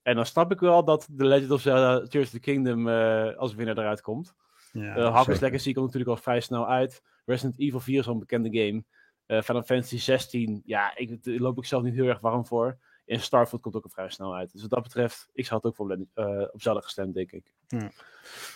En 0.02 0.16
dan 0.16 0.26
snap 0.26 0.52
ik 0.52 0.60
wel 0.60 0.84
dat 0.84 1.08
The 1.18 1.26
Legend 1.26 1.52
of 1.52 1.62
Zelda 1.62 2.08
Tears 2.08 2.26
of 2.26 2.32
the 2.32 2.40
Kingdom 2.40 2.88
uh, 2.88 3.36
als 3.36 3.56
winnaar 3.56 3.78
eruit 3.78 4.02
komt. 4.02 4.34
Ja, 4.72 4.98
uh, 4.98 5.16
Hogwarts 5.16 5.42
Legacy 5.42 5.74
komt 5.74 5.86
natuurlijk 5.86 6.12
al 6.12 6.24
vrij 6.24 6.40
snel 6.40 6.68
uit. 6.68 7.02
Resident 7.26 7.60
Evil 7.60 7.80
4 7.80 8.00
is 8.00 8.08
al 8.08 8.14
een 8.14 8.20
bekende 8.20 8.60
game. 8.60 8.84
Uh, 9.28 9.42
Final 9.42 9.64
Fantasy 9.64 9.98
16, 9.98 10.62
ja, 10.66 10.98
ik, 10.98 11.24
daar 11.24 11.36
loop 11.36 11.58
ik 11.58 11.66
zelf 11.66 11.84
niet 11.84 11.94
heel 11.94 12.08
erg 12.08 12.20
warm 12.20 12.46
voor. 12.46 12.78
En 13.06 13.20
Starfield 13.20 13.62
komt 13.62 13.76
ook 13.76 13.84
al 13.84 13.90
vrij 13.90 14.10
snel 14.10 14.36
uit. 14.36 14.52
Dus 14.52 14.62
wat 14.62 14.70
dat 14.70 14.84
betreft, 14.84 15.30
ik 15.34 15.46
zou 15.46 15.56
het 15.56 15.70
ook 15.70 15.76
voor, 15.76 15.98
uh, 16.16 16.76
op 16.76 16.84
gestemd, 16.84 17.14
denk 17.14 17.32
ik. 17.32 17.54
Ja. 17.68 17.92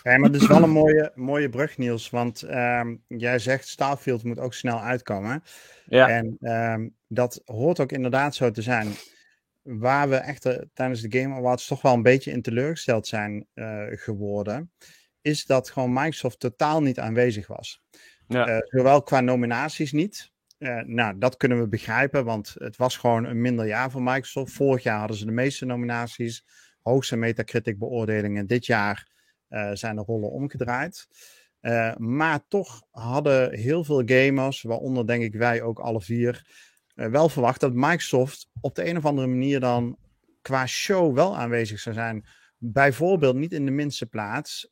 ja, 0.02 0.18
maar 0.18 0.30
het 0.30 0.40
is 0.42 0.46
wel 0.46 0.62
een 0.62 0.70
mooie, 0.70 1.12
mooie 1.14 1.48
brug, 1.48 1.78
Niels. 1.78 2.10
Want 2.10 2.42
um, 2.42 3.04
jij 3.06 3.38
zegt 3.38 3.68
Starfield 3.68 4.24
moet 4.24 4.38
ook 4.38 4.54
snel 4.54 4.80
uitkomen. 4.80 5.42
Ja. 5.84 6.08
En 6.08 6.36
um, 6.40 6.96
dat 7.06 7.42
hoort 7.44 7.80
ook 7.80 7.92
inderdaad 7.92 8.34
zo 8.34 8.50
te 8.50 8.62
zijn. 8.62 8.88
Waar 9.62 10.08
we 10.08 10.16
echt 10.16 10.46
uh, 10.46 10.58
tijdens 10.74 11.00
de 11.00 11.20
Game 11.20 11.34
Awards 11.34 11.66
toch 11.66 11.82
wel 11.82 11.94
een 11.94 12.02
beetje 12.02 12.30
in 12.30 12.42
teleurgesteld 12.42 13.06
zijn 13.06 13.46
uh, 13.54 13.84
geworden. 13.88 14.72
is 15.20 15.46
dat 15.46 15.70
gewoon 15.70 15.92
Microsoft 15.92 16.40
totaal 16.40 16.82
niet 16.82 16.98
aanwezig 16.98 17.46
was. 17.46 17.82
Ja. 18.26 18.48
Uh, 18.48 18.58
zowel 18.64 19.02
qua 19.02 19.20
nominaties 19.20 19.92
niet. 19.92 20.32
Uh, 20.60 20.82
nou, 20.82 21.18
dat 21.18 21.36
kunnen 21.36 21.60
we 21.60 21.68
begrijpen, 21.68 22.24
want 22.24 22.54
het 22.58 22.76
was 22.76 22.96
gewoon 22.96 23.24
een 23.24 23.40
minder 23.40 23.66
jaar 23.66 23.90
voor 23.90 24.02
Microsoft. 24.02 24.52
Vorig 24.52 24.82
jaar 24.82 24.98
hadden 24.98 25.16
ze 25.16 25.24
de 25.24 25.32
meeste 25.32 25.64
nominaties, 25.64 26.44
hoogste 26.82 27.16
Metacritic 27.16 27.78
beoordelingen. 27.78 28.46
Dit 28.46 28.66
jaar 28.66 29.08
uh, 29.48 29.70
zijn 29.72 29.96
de 29.96 30.02
rollen 30.02 30.30
omgedraaid. 30.30 31.08
maar 31.96 32.40
toch 32.48 32.82
hadden 32.90 33.54
heel 33.54 33.84
veel 33.84 34.02
gamers, 34.04 34.62
waaronder 34.62 35.06
denk 35.06 35.22
ik 35.22 35.34
wij 35.34 35.62
ook 35.62 35.78
alle 35.78 36.00
vier, 36.00 36.46
wel 36.94 37.28
verwacht 37.28 37.60
dat 37.60 37.72
Microsoft 37.74 38.48
op 38.60 38.74
de 38.74 38.88
een 38.88 38.96
of 38.96 39.04
andere 39.04 39.26
manier 39.26 39.60
dan 39.60 39.98
qua 40.42 40.66
show 40.66 41.14
wel 41.14 41.36
aanwezig 41.36 41.80
zou 41.80 41.94
zijn. 41.94 42.24
Bijvoorbeeld 42.56 43.36
niet 43.36 43.52
in 43.52 43.64
de 43.64 43.70
minste 43.70 44.06
plaats 44.06 44.68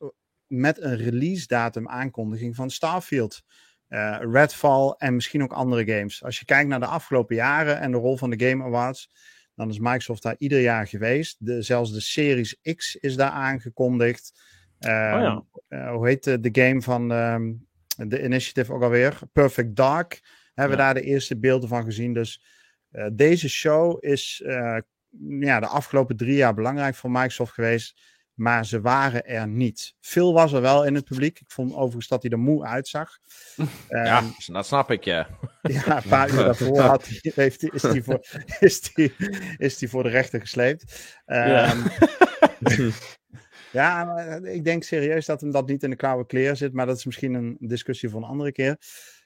met 0.47 0.81
een 0.81 0.97
release 0.97 1.47
datum 1.47 1.87
aankondiging 1.87 2.55
van 2.55 2.69
Starfield. 2.69 3.41
Uh, 3.89 4.17
Redfall 4.31 4.93
en 4.97 5.15
misschien 5.15 5.43
ook 5.43 5.53
andere 5.53 5.85
games. 5.91 6.23
Als 6.23 6.39
je 6.39 6.45
kijkt 6.45 6.69
naar 6.69 6.79
de 6.79 6.85
afgelopen 6.85 7.35
jaren 7.35 7.79
en 7.79 7.91
de 7.91 7.97
rol 7.97 8.17
van 8.17 8.29
de 8.29 8.47
Game 8.47 8.63
Awards, 8.63 9.11
dan 9.55 9.69
is 9.69 9.79
Microsoft 9.79 10.23
daar 10.23 10.35
ieder 10.37 10.61
jaar 10.61 10.87
geweest. 10.87 11.35
De, 11.39 11.61
zelfs 11.61 11.93
de 11.93 12.01
Series 12.01 12.59
X 12.75 12.95
is 12.95 13.15
daar 13.15 13.29
aangekondigd. 13.29 14.41
Uh, 14.79 14.89
oh 14.89 14.93
ja. 15.21 15.43
uh, 15.69 15.91
hoe 15.91 16.07
heet 16.07 16.23
de, 16.23 16.39
de 16.39 16.61
game 16.61 16.81
van 16.81 17.11
um, 17.11 17.67
de 17.95 18.23
Initiative 18.23 18.73
ook 18.73 18.83
alweer? 18.83 19.19
Perfect 19.33 19.75
Dark. 19.75 20.21
Hebben 20.53 20.77
we 20.77 20.83
daar 20.83 20.93
de 20.93 21.01
eerste 21.01 21.39
beelden 21.39 21.69
van 21.69 21.83
gezien. 21.83 22.13
Dus 22.13 22.43
eh, 22.91 23.07
deze 23.13 23.49
show 23.49 23.97
is 23.99 24.41
ja, 25.39 25.59
de 25.59 25.67
afgelopen 25.67 26.17
drie 26.17 26.35
jaar 26.35 26.53
belangrijk 26.53 26.95
voor 26.95 27.11
Microsoft 27.11 27.53
geweest. 27.53 28.01
Maar 28.39 28.65
ze 28.65 28.81
waren 28.81 29.25
er 29.25 29.47
niet. 29.47 29.93
Veel 29.99 30.33
was 30.33 30.53
er 30.53 30.61
wel 30.61 30.85
in 30.85 30.95
het 30.95 31.05
publiek. 31.05 31.39
Ik 31.39 31.51
vond 31.51 31.73
overigens 31.73 32.07
dat 32.07 32.21
hij 32.21 32.31
er 32.31 32.39
moe 32.39 32.65
uitzag. 32.65 33.17
Ja, 33.89 34.17
um, 34.17 34.33
dat 34.45 34.65
snap 34.65 34.91
ik, 34.91 35.03
ja. 35.03 35.27
Ja, 35.61 35.97
een 35.97 36.09
paar 36.09 36.29
uur 36.29 36.43
daarvoor 36.43 36.79
had 36.79 37.07
hij, 37.07 37.31
heeft, 37.35 37.73
is 37.73 37.81
hij 37.81 38.03
voor, 38.03 38.25
is 38.59 38.81
die, 38.81 39.13
is 39.57 39.77
die 39.77 39.89
voor 39.89 40.03
de 40.03 40.09
rechter 40.09 40.39
gesleept. 40.39 40.83
Um, 41.25 41.35
ja. 41.35 41.75
ja, 43.71 44.15
ik 44.43 44.63
denk 44.63 44.83
serieus 44.83 45.25
dat 45.25 45.41
hem 45.41 45.51
dat 45.51 45.67
niet 45.67 45.83
in 45.83 45.89
de 45.89 45.95
klauwe 45.95 46.25
kleren 46.25 46.57
zit. 46.57 46.73
Maar 46.73 46.85
dat 46.85 46.97
is 46.97 47.05
misschien 47.05 47.33
een 47.33 47.57
discussie 47.59 48.09
voor 48.09 48.21
een 48.21 48.29
andere 48.29 48.51
keer. 48.51 48.77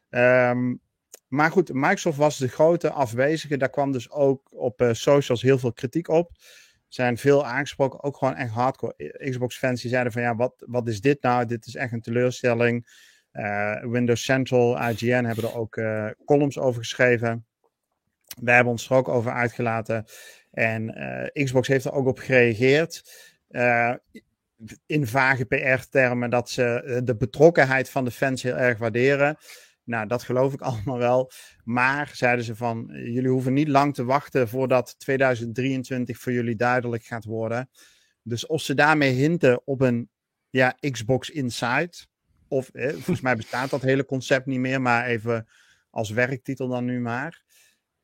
Um, 0.09 0.81
maar 1.27 1.51
goed, 1.51 1.73
Microsoft 1.73 2.17
was 2.17 2.37
de 2.37 2.47
grote 2.47 2.91
afwezige. 2.91 3.57
Daar 3.57 3.69
kwam 3.69 3.91
dus 3.91 4.11
ook 4.11 4.47
op 4.51 4.81
uh, 4.81 4.89
socials 4.93 5.41
heel 5.41 5.59
veel 5.59 5.73
kritiek 5.73 6.07
op 6.07 6.31
zijn 6.93 7.17
veel 7.17 7.45
aangesproken, 7.45 8.03
ook 8.03 8.17
gewoon 8.17 8.35
echt 8.35 8.51
hardcore 8.51 9.27
Xbox-fans 9.29 9.81
die 9.81 9.89
zeiden 9.89 10.11
van 10.11 10.21
ja, 10.21 10.35
wat, 10.35 10.53
wat 10.67 10.87
is 10.87 11.01
dit 11.01 11.21
nou? 11.21 11.45
Dit 11.45 11.65
is 11.65 11.75
echt 11.75 11.91
een 11.91 12.01
teleurstelling. 12.01 13.01
Uh, 13.31 13.83
Windows 13.83 14.23
Central, 14.23 14.89
IGN 14.89 15.23
hebben 15.23 15.43
er 15.43 15.55
ook 15.55 15.75
uh, 15.75 16.09
columns 16.25 16.59
over 16.59 16.81
geschreven. 16.81 17.45
Wij 18.41 18.55
hebben 18.55 18.71
ons 18.71 18.89
er 18.89 18.95
ook 18.95 19.07
over 19.07 19.31
uitgelaten. 19.31 20.05
En 20.51 20.93
Xbox 21.33 21.67
heeft 21.67 21.85
er 21.85 21.93
ook 21.93 22.07
op 22.07 22.19
gereageerd. 22.19 23.03
in 24.85 25.07
vage 25.07 25.45
PR-termen 25.45 26.29
dat 26.29 26.49
ze 26.49 27.01
de 27.03 27.15
betrokkenheid 27.15 27.89
van 27.89 28.05
de 28.05 28.11
fans 28.11 28.43
heel 28.43 28.57
erg 28.57 28.77
waarderen. 28.77 29.37
Nou, 29.83 30.07
dat 30.07 30.23
geloof 30.23 30.53
ik 30.53 30.61
allemaal 30.71 30.97
wel. 30.97 31.31
Maar 31.63 32.11
zeiden 32.13 32.45
ze 32.45 32.55
van, 32.55 32.89
jullie 32.91 33.29
hoeven 33.29 33.53
niet 33.53 33.67
lang 33.67 33.93
te 33.93 34.03
wachten 34.03 34.47
voordat 34.47 34.99
2023 34.99 36.17
voor 36.17 36.31
jullie 36.31 36.55
duidelijk 36.55 37.03
gaat 37.03 37.25
worden. 37.25 37.69
Dus 38.21 38.45
of 38.45 38.61
ze 38.61 38.73
daarmee 38.73 39.11
hinten 39.11 39.67
op 39.67 39.81
een 39.81 40.09
ja, 40.49 40.77
Xbox 40.91 41.29
Inside, 41.29 41.93
of 42.47 42.69
eh, 42.69 42.89
volgens 43.03 43.21
mij 43.21 43.35
bestaat 43.35 43.69
dat 43.69 43.81
hele 43.81 44.05
concept 44.05 44.45
niet 44.45 44.59
meer, 44.59 44.81
maar 44.81 45.05
even 45.05 45.47
als 45.89 46.09
werktitel 46.09 46.67
dan 46.67 46.85
nu 46.85 46.99
maar. 46.99 47.43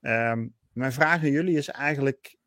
Um, 0.02 0.56
mijn 0.74 0.92
vraag 0.92 1.22
aan 1.22 1.32
jullie 1.32 1.58
is 1.58 1.68
eigenlijk, 1.68 2.38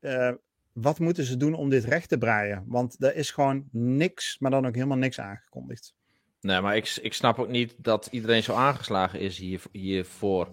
uh, 0.00 0.32
wat 0.72 0.98
moeten 0.98 1.24
ze 1.24 1.36
doen 1.36 1.54
om 1.54 1.68
dit 1.68 1.84
recht 1.84 2.08
te 2.08 2.18
breien? 2.18 2.64
Want 2.66 3.04
er 3.04 3.14
is 3.14 3.30
gewoon 3.30 3.68
niks, 3.72 4.38
maar 4.38 4.50
dan 4.50 4.66
ook 4.66 4.74
helemaal 4.74 4.96
niks 4.96 5.20
aangekondigd. 5.20 5.94
Nee, 6.40 6.60
maar 6.60 6.76
ik, 6.76 6.98
ik 7.02 7.14
snap 7.14 7.38
ook 7.38 7.48
niet 7.48 7.74
dat 7.78 8.08
iedereen 8.10 8.42
zo 8.42 8.54
aangeslagen 8.54 9.20
is 9.20 9.38
hier, 9.38 9.62
hiervoor. 9.72 10.48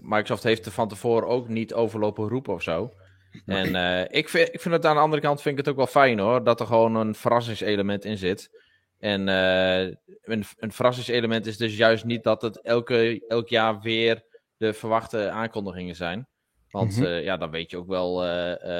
Microsoft 0.00 0.42
heeft 0.42 0.66
er 0.66 0.72
van 0.72 0.88
tevoren 0.88 1.28
ook 1.28 1.48
niet 1.48 1.74
overlopen 1.74 2.28
roepen 2.28 2.54
of 2.54 2.62
zo. 2.62 2.90
En 3.46 3.74
uh, 3.74 4.00
ik, 4.00 4.28
vind, 4.28 4.48
ik 4.54 4.60
vind 4.60 4.74
het 4.74 4.84
aan 4.84 4.94
de 4.94 5.00
andere 5.00 5.22
kant 5.22 5.42
vind 5.42 5.58
ik 5.58 5.64
het 5.64 5.70
ook 5.70 5.76
wel 5.76 6.02
fijn 6.02 6.18
hoor, 6.18 6.44
dat 6.44 6.60
er 6.60 6.66
gewoon 6.66 6.94
een 6.94 7.14
verrassingselement 7.14 8.04
in 8.04 8.18
zit. 8.18 8.50
En 8.98 9.28
uh, 9.28 9.80
een, 10.22 10.44
een 10.56 10.72
verrassingselement 10.72 11.46
is 11.46 11.56
dus 11.56 11.76
juist 11.76 12.04
niet 12.04 12.22
dat 12.22 12.42
het 12.42 12.60
elke, 12.60 13.24
elk 13.28 13.48
jaar 13.48 13.80
weer 13.80 14.24
de 14.56 14.72
verwachte 14.72 15.30
aankondigingen 15.30 15.96
zijn. 15.96 16.26
Want 16.70 16.96
mm 16.96 17.02
-hmm. 17.02 17.12
uh, 17.12 17.24
ja, 17.24 17.36
dan 17.36 17.50
weet 17.50 17.70
je 17.70 17.76
ook 17.76 17.88
wel 17.88 18.18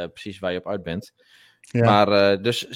precies 0.09 0.39
waar 0.39 0.53
je 0.53 0.59
op 0.59 0.69
uit 0.69 0.83
bent. 0.83 1.13
Ja. 1.61 1.85
Maar 1.85 2.43
dus 2.43 2.67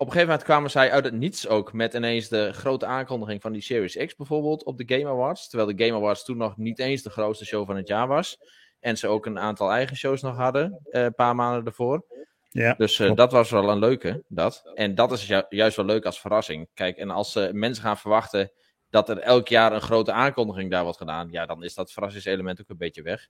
op 0.00 0.06
een 0.06 0.12
gegeven 0.12 0.28
moment 0.28 0.42
kwamen 0.42 0.70
zij 0.70 0.90
uit 0.90 1.04
het 1.04 1.14
niets 1.14 1.48
ook 1.48 1.72
met 1.72 1.94
ineens 1.94 2.28
de 2.28 2.52
grote 2.52 2.86
aankondiging 2.86 3.42
van 3.42 3.52
die 3.52 3.62
Series 3.62 3.96
X 3.96 4.16
bijvoorbeeld 4.16 4.64
op 4.64 4.78
de 4.78 4.94
Game 4.96 5.10
Awards. 5.10 5.48
Terwijl 5.48 5.76
de 5.76 5.84
Game 5.84 5.96
Awards 5.96 6.24
toen 6.24 6.36
nog 6.36 6.56
niet 6.56 6.78
eens 6.78 7.02
de 7.02 7.10
grootste 7.10 7.44
show 7.44 7.66
van 7.66 7.76
het 7.76 7.88
jaar 7.88 8.06
was. 8.06 8.38
En 8.80 8.96
ze 8.96 9.08
ook 9.08 9.26
een 9.26 9.38
aantal 9.38 9.70
eigen 9.70 9.96
shows 9.96 10.22
nog 10.22 10.36
hadden, 10.36 10.80
uh, 10.90 11.02
een 11.02 11.14
paar 11.14 11.34
maanden 11.34 11.64
ervoor. 11.64 12.04
Ja, 12.48 12.74
dus 12.74 12.98
uh, 12.98 13.14
dat 13.14 13.32
was 13.32 13.50
wel 13.50 13.70
een 13.70 13.78
leuke, 13.78 14.24
dat. 14.28 14.70
En 14.74 14.94
dat 14.94 15.12
is 15.12 15.26
ju 15.26 15.42
juist 15.48 15.76
wel 15.76 15.86
leuk 15.86 16.04
als 16.04 16.20
verrassing. 16.20 16.68
Kijk, 16.74 16.96
en 16.96 17.10
als 17.10 17.36
uh, 17.36 17.50
mensen 17.50 17.84
gaan 17.84 17.98
verwachten 17.98 18.52
dat 18.90 19.08
er 19.08 19.18
elk 19.18 19.48
jaar 19.48 19.72
een 19.72 19.80
grote 19.80 20.12
aankondiging 20.12 20.70
daar 20.70 20.82
wordt 20.82 20.98
gedaan, 20.98 21.28
ja, 21.30 21.46
dan 21.46 21.64
is 21.64 21.74
dat 21.74 21.92
verrassingselement 21.92 22.60
ook 22.60 22.68
een 22.68 22.76
beetje 22.76 23.02
weg. 23.02 23.28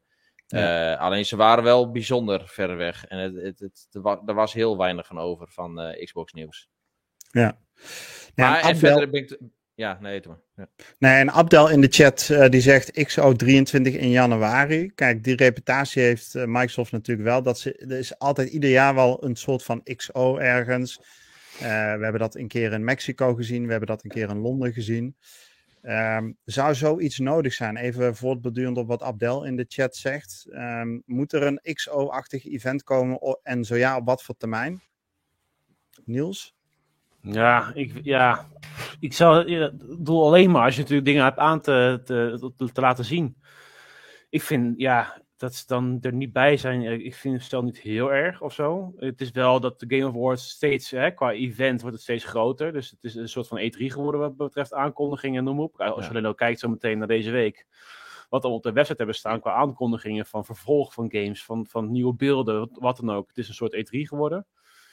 Ja. 0.48 0.92
Uh, 0.92 1.00
alleen 1.00 1.26
ze 1.26 1.36
waren 1.36 1.64
wel 1.64 1.90
bijzonder 1.90 2.48
ver 2.48 2.76
weg. 2.76 3.04
En 3.06 3.18
het, 3.18 3.34
het, 3.34 3.58
het, 3.58 3.88
er 4.26 4.34
was 4.34 4.52
heel 4.52 4.78
weinig 4.78 5.06
van 5.06 5.18
over 5.18 5.48
van 5.48 5.80
uh, 5.80 6.04
Xbox 6.04 6.32
nieuws. 6.32 6.68
Ja. 7.30 7.58
ja 8.34 8.50
maar 8.50 8.60
en 8.60 8.76
verder 8.76 9.10
ben 9.10 9.20
ik... 9.22 9.38
Ja, 9.74 9.98
nee, 10.00 10.22
maar. 10.26 10.40
Ja. 10.54 10.68
Nee, 10.98 11.20
en 11.20 11.30
Abdel 11.30 11.70
in 11.70 11.80
de 11.80 11.88
chat 11.90 12.28
uh, 12.32 12.48
die 12.48 12.60
zegt 12.60 13.04
XO 13.04 13.32
23 13.32 13.94
in 13.94 14.10
januari. 14.10 14.92
Kijk, 14.94 15.24
die 15.24 15.36
reputatie 15.36 16.02
heeft 16.02 16.34
Microsoft 16.34 16.92
natuurlijk 16.92 17.28
wel. 17.28 17.42
Dat 17.42 17.58
ze, 17.58 17.72
er 17.74 17.98
is 17.98 18.18
altijd 18.18 18.48
ieder 18.48 18.70
jaar 18.70 18.94
wel 18.94 19.24
een 19.24 19.36
soort 19.36 19.62
van 19.62 19.82
XO 19.82 20.36
ergens. 20.36 21.00
we 21.58 21.66
hebben 21.66 22.18
dat 22.18 22.34
een 22.34 22.48
keer 22.48 22.72
in 22.72 22.84
Mexico 22.84 23.34
gezien. 23.34 23.64
We 23.64 23.70
hebben 23.70 23.88
dat 23.88 24.04
een 24.04 24.10
keer 24.10 24.28
in 24.28 24.38
Londen 24.38 24.72
gezien. 24.72 25.16
Um, 25.82 26.36
zou 26.44 26.74
zoiets 26.74 27.18
nodig 27.18 27.52
zijn? 27.52 27.76
Even 27.76 28.16
voortbedurend 28.16 28.76
op 28.76 28.88
wat 28.88 29.02
Abdel 29.02 29.44
in 29.44 29.56
de 29.56 29.64
chat 29.68 29.96
zegt. 29.96 30.46
Um, 30.50 31.02
moet 31.06 31.32
er 31.32 31.42
een 31.42 31.60
XO-achtig 31.74 32.46
event 32.46 32.82
komen 32.82 33.38
en 33.42 33.64
zo 33.64 33.76
ja, 33.76 33.96
op 33.96 34.06
wat 34.06 34.22
voor 34.22 34.36
termijn? 34.36 34.82
Niels? 36.04 36.54
Ja, 37.20 37.70
ik, 37.74 38.00
ja, 38.02 38.48
ik 39.00 39.12
zou, 39.12 39.70
doe 39.98 40.22
alleen 40.22 40.50
maar 40.50 40.64
als 40.64 40.74
je 40.74 40.80
natuurlijk 40.80 41.06
dingen 41.06 41.24
hebt 41.24 41.38
aan 41.38 41.60
te, 41.60 42.00
te, 42.04 42.52
te 42.72 42.80
laten 42.80 43.04
zien. 43.04 43.36
Ik 44.30 44.42
vind, 44.42 44.78
ja, 44.80 45.22
dat 45.38 45.54
ze 45.54 45.66
dan 45.66 45.98
er 46.00 46.12
niet 46.12 46.32
bij 46.32 46.56
zijn, 46.56 46.82
eh, 46.82 46.92
ik 46.92 47.14
vind 47.14 47.34
het 47.34 47.42
stel 47.42 47.62
niet 47.62 47.78
heel 47.78 48.12
erg 48.12 48.40
of 48.40 48.52
zo. 48.52 48.94
Het 48.96 49.20
is 49.20 49.30
wel 49.30 49.60
dat 49.60 49.80
de 49.80 49.96
Game 49.96 50.08
Awards 50.08 50.48
steeds, 50.48 50.90
hè, 50.90 51.10
qua 51.10 51.32
event 51.32 51.80
wordt 51.80 51.96
het 51.96 52.04
steeds 52.04 52.24
groter. 52.24 52.72
Dus 52.72 52.90
het 52.90 53.04
is 53.04 53.14
een 53.14 53.28
soort 53.28 53.48
van 53.48 53.58
E3 53.58 53.90
geworden 53.90 54.20
wat 54.20 54.36
betreft 54.36 54.74
aankondigingen 54.74 55.38
en 55.38 55.44
noem 55.44 55.60
op. 55.60 55.80
Als 55.80 56.04
je 56.04 56.10
alleen 56.10 56.24
al 56.24 56.34
kijkt 56.34 56.60
zo 56.60 56.68
meteen 56.68 56.98
naar 56.98 57.06
deze 57.06 57.30
week. 57.30 57.66
Wat 58.28 58.42
we 58.42 58.48
op 58.48 58.62
de 58.62 58.72
website 58.72 58.96
hebben 58.96 59.14
staan 59.14 59.40
qua 59.40 59.52
aankondigingen 59.52 60.26
van 60.26 60.44
vervolg 60.44 60.92
van 60.92 61.10
games, 61.10 61.44
van, 61.44 61.66
van 61.66 61.90
nieuwe 61.90 62.14
beelden, 62.14 62.68
wat 62.72 62.96
dan 62.96 63.10
ook. 63.10 63.28
Het 63.28 63.38
is 63.38 63.48
een 63.48 63.54
soort 63.54 63.76
E3 63.76 63.88
geworden. 63.90 64.46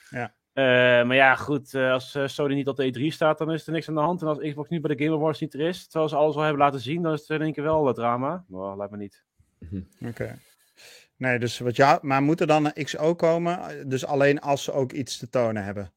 Ja. 0.09 0.33
Uh, 0.53 0.63
maar 1.07 1.15
ja, 1.15 1.35
goed, 1.35 1.73
uh, 1.73 1.91
als 1.91 2.17
Sony 2.25 2.53
niet 2.53 2.67
op 2.67 2.75
de 2.75 2.93
E3 2.93 3.13
staat, 3.13 3.37
dan 3.37 3.51
is 3.51 3.67
er 3.67 3.73
niks 3.73 3.89
aan 3.89 3.95
de 3.95 4.01
hand. 4.01 4.21
En 4.21 4.27
als 4.27 4.39
Xbox 4.39 4.69
niet 4.69 4.81
bij 4.81 4.95
de 4.95 5.03
Game 5.03 5.15
Awards 5.15 5.39
niet 5.39 5.53
er 5.53 5.59
is, 5.59 5.87
terwijl 5.87 6.09
ze 6.09 6.15
alles 6.15 6.35
al 6.35 6.41
hebben 6.41 6.61
laten 6.61 6.79
zien, 6.79 7.01
dan 7.01 7.13
is 7.13 7.19
het 7.19 7.29
in 7.29 7.41
één 7.41 7.53
keer 7.53 7.63
wel 7.63 7.85
het 7.85 7.95
drama. 7.95 8.43
Nou, 8.47 8.77
laat 8.77 8.91
me 8.91 8.97
niet. 8.97 9.25
Oké. 9.61 9.85
Okay. 9.99 10.39
Nee, 11.17 11.39
dus 11.39 11.59
wat 11.59 11.75
ja, 11.75 11.99
maar 12.01 12.21
moet 12.21 12.41
er 12.41 12.47
dan 12.47 12.65
een 12.65 12.83
XO 12.83 13.15
komen? 13.15 13.89
Dus 13.89 14.05
alleen 14.05 14.39
als 14.41 14.63
ze 14.63 14.71
ook 14.71 14.91
iets 14.91 15.17
te 15.17 15.29
tonen 15.29 15.63
hebben? 15.63 15.91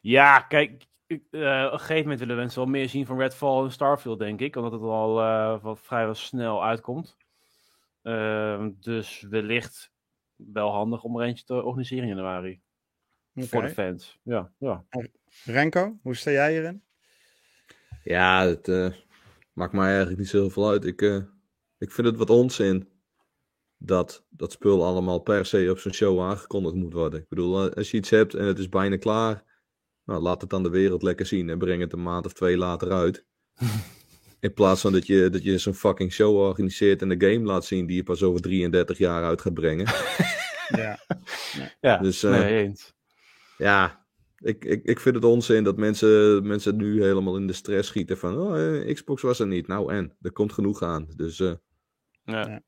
Ja, 0.00 0.40
kijk, 0.40 0.86
uh, 1.06 1.18
op 1.66 1.72
een 1.72 1.78
gegeven 1.78 2.02
moment 2.02 2.20
willen 2.20 2.36
mensen 2.36 2.60
wel 2.60 2.70
meer 2.70 2.88
zien 2.88 3.06
van 3.06 3.18
Redfall 3.18 3.64
en 3.64 3.72
Starfield, 3.72 4.18
denk 4.18 4.40
ik. 4.40 4.56
Omdat 4.56 4.72
het 4.72 4.80
al 4.80 5.20
uh, 5.20 5.62
wat 5.62 5.80
vrijwel 5.80 6.14
snel 6.14 6.64
uitkomt. 6.64 7.16
Uh, 8.02 8.66
dus 8.80 9.20
wellicht 9.30 9.92
wel 10.36 10.70
handig 10.70 11.02
om 11.02 11.20
er 11.20 11.26
eentje 11.26 11.44
te 11.44 11.62
organiseren 11.62 12.08
in 12.08 12.16
januari. 12.16 12.60
Okay. 13.34 13.48
Voor 13.48 13.62
de 13.62 13.68
fans. 13.68 14.18
Ja, 14.22 14.50
ja. 14.58 14.84
Renko, 15.44 15.98
hoe 16.02 16.16
sta 16.16 16.30
jij 16.30 16.52
hierin? 16.52 16.82
Ja, 18.02 18.46
het 18.46 18.68
uh, 18.68 18.92
maakt 19.52 19.72
mij 19.72 19.88
eigenlijk 19.88 20.18
niet 20.18 20.28
zoveel 20.28 20.68
uit. 20.68 20.84
Ik, 20.84 21.02
uh, 21.02 21.22
ik 21.78 21.90
vind 21.90 22.06
het 22.06 22.16
wat 22.16 22.30
onzin 22.30 22.88
dat 23.78 24.26
dat 24.28 24.52
spul 24.52 24.84
allemaal 24.84 25.18
per 25.18 25.46
se 25.46 25.68
op 25.70 25.78
zo'n 25.78 25.92
show 25.94 26.20
aangekondigd 26.20 26.74
moet 26.74 26.92
worden. 26.92 27.20
Ik 27.20 27.28
bedoel, 27.28 27.74
als 27.74 27.90
je 27.90 27.96
iets 27.96 28.10
hebt 28.10 28.34
en 28.34 28.46
het 28.46 28.58
is 28.58 28.68
bijna 28.68 28.96
klaar, 28.96 29.44
Nou, 30.04 30.22
laat 30.22 30.40
het 30.40 30.50
dan 30.50 30.62
de 30.62 30.68
wereld 30.68 31.02
lekker 31.02 31.26
zien 31.26 31.48
en 31.50 31.58
breng 31.58 31.80
het 31.80 31.92
een 31.92 32.02
maand 32.02 32.26
of 32.26 32.32
twee 32.32 32.56
later 32.56 32.92
uit. 32.92 33.24
In 34.40 34.54
plaats 34.54 34.80
van 34.80 34.92
dat 34.92 35.06
je, 35.06 35.30
dat 35.30 35.42
je 35.42 35.58
zo'n 35.58 35.74
fucking 35.74 36.12
show 36.12 36.36
organiseert 36.36 37.02
en 37.02 37.08
de 37.08 37.30
game 37.30 37.44
laat 37.44 37.64
zien 37.64 37.86
die 37.86 37.96
je 37.96 38.02
pas 38.02 38.22
over 38.22 38.40
33 38.40 38.98
jaar 38.98 39.24
uit 39.24 39.40
gaat 39.40 39.54
brengen. 39.54 39.86
ja, 40.82 40.98
ja 41.80 41.96
dus, 41.96 42.24
uh, 42.24 42.30
nee, 42.30 42.62
eens. 42.62 42.94
Ja, 43.56 44.05
ik, 44.38 44.64
ik, 44.64 44.84
ik 44.84 45.00
vind 45.00 45.14
het 45.14 45.24
onzin 45.24 45.64
dat 45.64 45.76
mensen, 45.76 46.46
mensen 46.46 46.76
nu 46.76 47.02
helemaal 47.02 47.36
in 47.36 47.46
de 47.46 47.52
stress 47.52 47.88
schieten 47.88 48.18
van 48.18 48.38
oh, 48.38 48.78
eh, 48.78 48.94
Xbox 48.94 49.22
was 49.22 49.38
er 49.38 49.46
niet. 49.46 49.66
Nou 49.66 49.92
en, 49.92 50.16
er 50.20 50.32
komt 50.32 50.52
genoeg 50.52 50.82
aan. 50.82 51.08
Dus, 51.16 51.38
uh... 51.40 51.52
ja. 52.24 52.48
ja. 52.48 52.60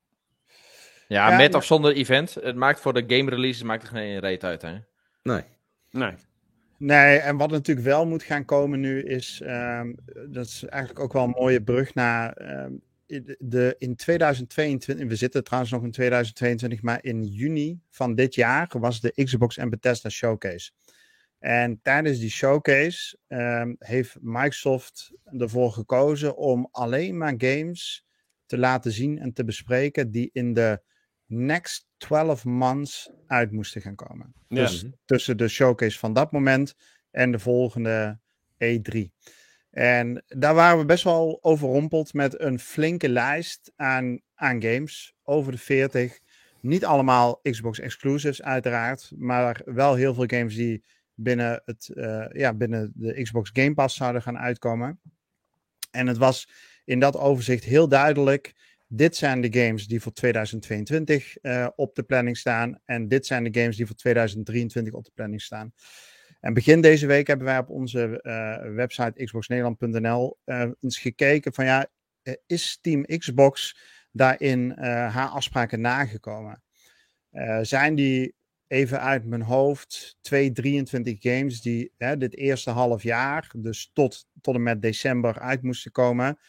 Ja, 1.07 1.37
met 1.37 1.55
of 1.55 1.65
zonder 1.65 1.93
event. 1.93 2.33
Het 2.33 2.55
maakt 2.55 2.79
voor 2.79 2.93
de 2.93 3.15
game 3.15 3.29
releases 3.29 3.63
maakt 3.63 3.83
er 3.83 3.89
geen 3.89 4.19
reet 4.19 4.43
uit, 4.43 4.61
hè? 4.61 4.77
Nee. 5.23 5.43
Nee. 5.91 6.13
Nee, 6.77 7.17
en 7.17 7.37
wat 7.37 7.51
natuurlijk 7.51 7.87
wel 7.87 8.05
moet 8.05 8.23
gaan 8.23 8.45
komen 8.45 8.79
nu 8.79 9.01
is, 9.01 9.41
um, 9.45 9.95
dat 10.27 10.45
is 10.45 10.65
eigenlijk 10.65 11.03
ook 11.03 11.13
wel 11.13 11.23
een 11.23 11.29
mooie 11.29 11.63
brug 11.63 11.93
naar 11.93 12.41
um, 12.65 12.81
de, 13.39 13.75
in 13.77 13.95
2022, 13.95 15.07
we 15.07 15.15
zitten 15.15 15.43
trouwens 15.43 15.71
nog 15.71 15.83
in 15.83 15.91
2022, 15.91 16.81
maar 16.81 16.99
in 17.01 17.25
juni 17.25 17.79
van 17.89 18.15
dit 18.15 18.35
jaar 18.35 18.71
was 18.79 19.01
de 19.01 19.23
Xbox 19.23 19.57
en 19.57 19.69
Bethesda 19.69 20.09
Showcase. 20.09 20.71
En 21.39 21.79
tijdens 21.81 22.19
die 22.19 22.29
showcase 22.29 23.17
um, 23.27 23.75
heeft 23.79 24.17
Microsoft 24.21 25.11
ervoor 25.37 25.71
gekozen 25.71 26.37
om 26.37 26.67
alleen 26.71 27.17
maar 27.17 27.33
games 27.37 28.05
te 28.45 28.57
laten 28.57 28.91
zien 28.91 29.19
en 29.19 29.33
te 29.33 29.43
bespreken 29.43 30.11
die 30.11 30.29
in 30.33 30.53
de 30.53 30.81
next 31.25 31.87
12 31.97 32.45
months 32.45 33.11
uit 33.27 33.51
moesten 33.51 33.81
gaan 33.81 33.95
komen. 33.95 34.33
Dus 34.47 34.83
mhm. 34.83 34.91
tussen 35.05 35.37
de 35.37 35.47
showcase 35.47 35.99
van 35.99 36.13
dat 36.13 36.31
moment 36.31 36.75
en 37.11 37.31
de 37.31 37.39
volgende 37.39 38.19
E3. 38.63 38.99
En 39.69 40.23
daar 40.27 40.55
waren 40.55 40.79
we 40.79 40.85
best 40.85 41.03
wel 41.03 41.39
overrompeld 41.41 42.13
met 42.13 42.39
een 42.39 42.59
flinke 42.59 43.09
lijst 43.09 43.71
aan, 43.75 44.21
aan 44.35 44.61
games. 44.61 45.13
Over 45.23 45.51
de 45.51 45.57
40. 45.57 46.19
Niet 46.61 46.85
allemaal 46.85 47.39
Xbox 47.41 47.79
exclusives, 47.79 48.41
uiteraard. 48.41 49.11
Maar 49.15 49.61
wel 49.65 49.95
heel 49.95 50.13
veel 50.13 50.27
games 50.27 50.55
die 50.55 50.83
binnen, 51.19 51.61
het, 51.65 51.89
uh, 51.93 52.25
ja, 52.31 52.53
binnen 52.53 52.91
de 52.95 53.21
Xbox 53.21 53.49
Game 53.53 53.73
Pass 53.73 53.95
zouden 53.95 54.21
gaan 54.21 54.37
uitkomen. 54.37 54.99
En 55.91 56.07
het 56.07 56.17
was 56.17 56.49
in 56.85 56.99
dat 56.99 57.17
overzicht 57.17 57.63
heel 57.63 57.87
duidelijk 57.87 58.53
dit 58.91 59.15
zijn 59.15 59.41
de 59.41 59.61
games 59.61 59.87
die 59.87 60.01
voor 60.01 60.11
2022 60.11 61.37
uh, 61.41 61.63
eh, 61.63 61.69
op 61.75 61.95
de 61.95 62.03
planning 62.03 62.37
staan. 62.37 62.79
En 62.85 63.07
dit 63.07 63.25
zijn 63.25 63.43
de 63.43 63.59
games 63.59 63.77
die 63.77 63.85
voor 63.85 63.95
2023 63.95 64.93
op 64.93 65.05
de 65.05 65.11
planning 65.13 65.41
staan. 65.41 65.73
En 66.39 66.53
begin 66.53 66.81
deze 66.81 67.07
week 67.07 67.27
hebben 67.27 67.45
wij 67.45 67.57
op 67.57 67.69
onze 67.69 68.19
uh, 68.23 68.75
website 68.75 69.23
xboxnederland.nl 69.23 70.37
eh, 70.43 70.69
eens 70.79 70.99
gekeken 70.99 71.53
van 71.53 71.65
ja, 71.65 71.87
is 72.45 72.77
Team 72.81 73.05
Xbox 73.05 73.77
daarin 74.11 74.71
haar 74.79 75.27
afspraken 75.27 75.81
nagekomen? 75.81 76.63
zijn 77.61 77.95
die 77.95 78.35
even 78.69 79.01
uit 79.01 79.25
mijn 79.25 79.41
hoofd 79.41 80.17
2, 80.21 80.51
23 80.51 81.15
games 81.19 81.61
die 81.61 81.93
dit 81.97 82.35
eerste 82.35 82.69
half 82.69 83.03
jaar, 83.03 83.51
dus 83.55 83.89
tot, 83.93 84.27
tot 84.41 84.55
en 84.55 84.63
met 84.63 84.81
december 84.81 85.39
uit 85.39 85.61
moesten 85.61 85.91
komen 85.91 86.39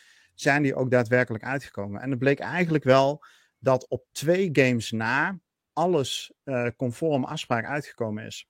zijn 0.41 0.63
die 0.63 0.75
ook 0.75 0.91
daadwerkelijk 0.91 1.45
uitgekomen. 1.45 2.01
En 2.01 2.11
het 2.11 2.19
bleek 2.19 2.39
eigenlijk 2.39 2.85
wel 2.85 3.25
dat 3.59 3.89
op 3.89 4.05
twee 4.13 4.49
games 4.53 4.91
na 4.91 5.39
alles 5.73 6.33
uh, 6.45 6.67
conform 6.77 7.25
afspraak 7.25 7.65
uitgekomen 7.65 8.27
is. 8.27 8.49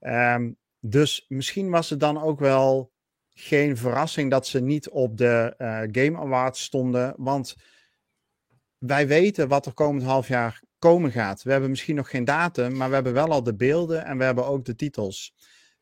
Um, 0.00 0.56
dus 0.80 1.24
misschien 1.28 1.70
was 1.70 1.90
het 1.90 2.00
dan 2.00 2.22
ook 2.22 2.40
wel 2.40 2.92
geen 3.28 3.76
verrassing 3.76 4.30
dat 4.30 4.46
ze 4.46 4.60
niet 4.60 4.88
op 4.88 5.16
de 5.16 5.54
uh, 5.58 5.80
Game 6.02 6.18
Awards 6.18 6.62
stonden. 6.62 7.14
Want 7.16 7.56
wij 8.78 9.06
weten 9.06 9.48
wat 9.48 9.66
er 9.66 9.74
komend 9.74 10.02
half 10.02 10.28
jaar 10.28 10.62
komen 10.82 11.12
gaat. 11.12 11.42
We 11.42 11.50
hebben 11.50 11.70
misschien 11.70 11.94
nog 11.94 12.10
geen 12.10 12.24
datum, 12.24 12.76
maar 12.76 12.88
we 12.88 12.94
hebben 12.94 13.12
wel 13.12 13.28
al 13.28 13.42
de 13.42 13.54
beelden 13.54 14.04
en 14.04 14.18
we 14.18 14.24
hebben 14.24 14.46
ook 14.46 14.64
de 14.64 14.74
titels. 14.74 15.34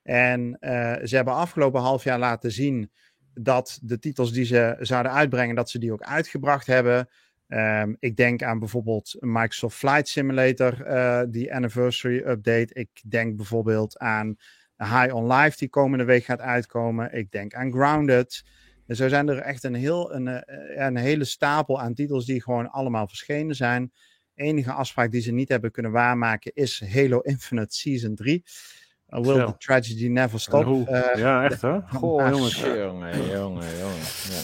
En 0.02 0.56
uh, 0.60 0.96
ze 1.04 1.16
hebben 1.16 1.34
afgelopen 1.34 1.80
half 1.80 2.04
jaar 2.04 2.18
laten 2.18 2.52
zien 2.52 2.90
dat 3.34 3.78
de 3.82 3.98
titels 3.98 4.32
die 4.32 4.44
ze 4.44 4.76
zouden 4.80 5.12
uitbrengen, 5.12 5.54
dat 5.54 5.70
ze 5.70 5.78
die 5.78 5.92
ook 5.92 6.02
uitgebracht 6.02 6.66
hebben. 6.66 7.08
Um, 7.48 7.96
ik 7.98 8.16
denk 8.16 8.42
aan 8.42 8.58
bijvoorbeeld 8.58 9.16
Microsoft 9.20 9.76
Flight 9.76 10.08
Simulator, 10.08 10.86
uh, 10.86 11.22
die 11.28 11.54
anniversary 11.54 12.18
update. 12.26 12.68
Ik 12.72 12.88
denk 13.08 13.36
bijvoorbeeld 13.36 13.98
aan 13.98 14.36
High 14.76 15.14
on 15.14 15.32
Life, 15.32 15.58
die 15.58 15.68
komende 15.68 16.04
week 16.04 16.24
gaat 16.24 16.40
uitkomen. 16.40 17.12
Ik 17.12 17.30
denk 17.30 17.54
aan 17.54 17.72
Grounded. 17.72 18.44
En 18.86 18.96
zo 18.96 19.08
zijn 19.08 19.28
er 19.28 19.38
echt 19.38 19.64
een, 19.64 19.74
heel, 19.74 20.14
een, 20.14 20.28
eh, 20.28 20.86
een 20.86 20.96
hele 20.96 21.24
stapel 21.24 21.80
aan 21.80 21.94
titels 21.94 22.26
die 22.26 22.42
gewoon 22.42 22.70
allemaal 22.70 23.08
verschenen 23.08 23.54
zijn. 23.54 23.92
Enige 24.40 24.72
afspraak 24.72 25.10
die 25.10 25.20
ze 25.20 25.32
niet 25.32 25.48
hebben 25.48 25.70
kunnen 25.70 25.92
waarmaken 25.92 26.50
is 26.54 26.82
Halo 26.92 27.20
Infinite 27.20 27.74
Season 27.74 28.14
3. 28.14 28.44
Uh, 29.08 29.20
will 29.20 29.46
the 29.46 29.56
tragedy 29.58 30.08
never 30.08 30.40
stop. 30.40 30.66
Uh, 30.66 31.14
ja, 31.14 31.44
echt 31.44 31.62
hè? 31.62 31.80
Goh, 31.80 32.28
jongens. 32.28 32.60
jongen, 32.60 33.28
jongen, 33.28 33.78
jongen. 33.78 34.02
Ja. 34.28 34.40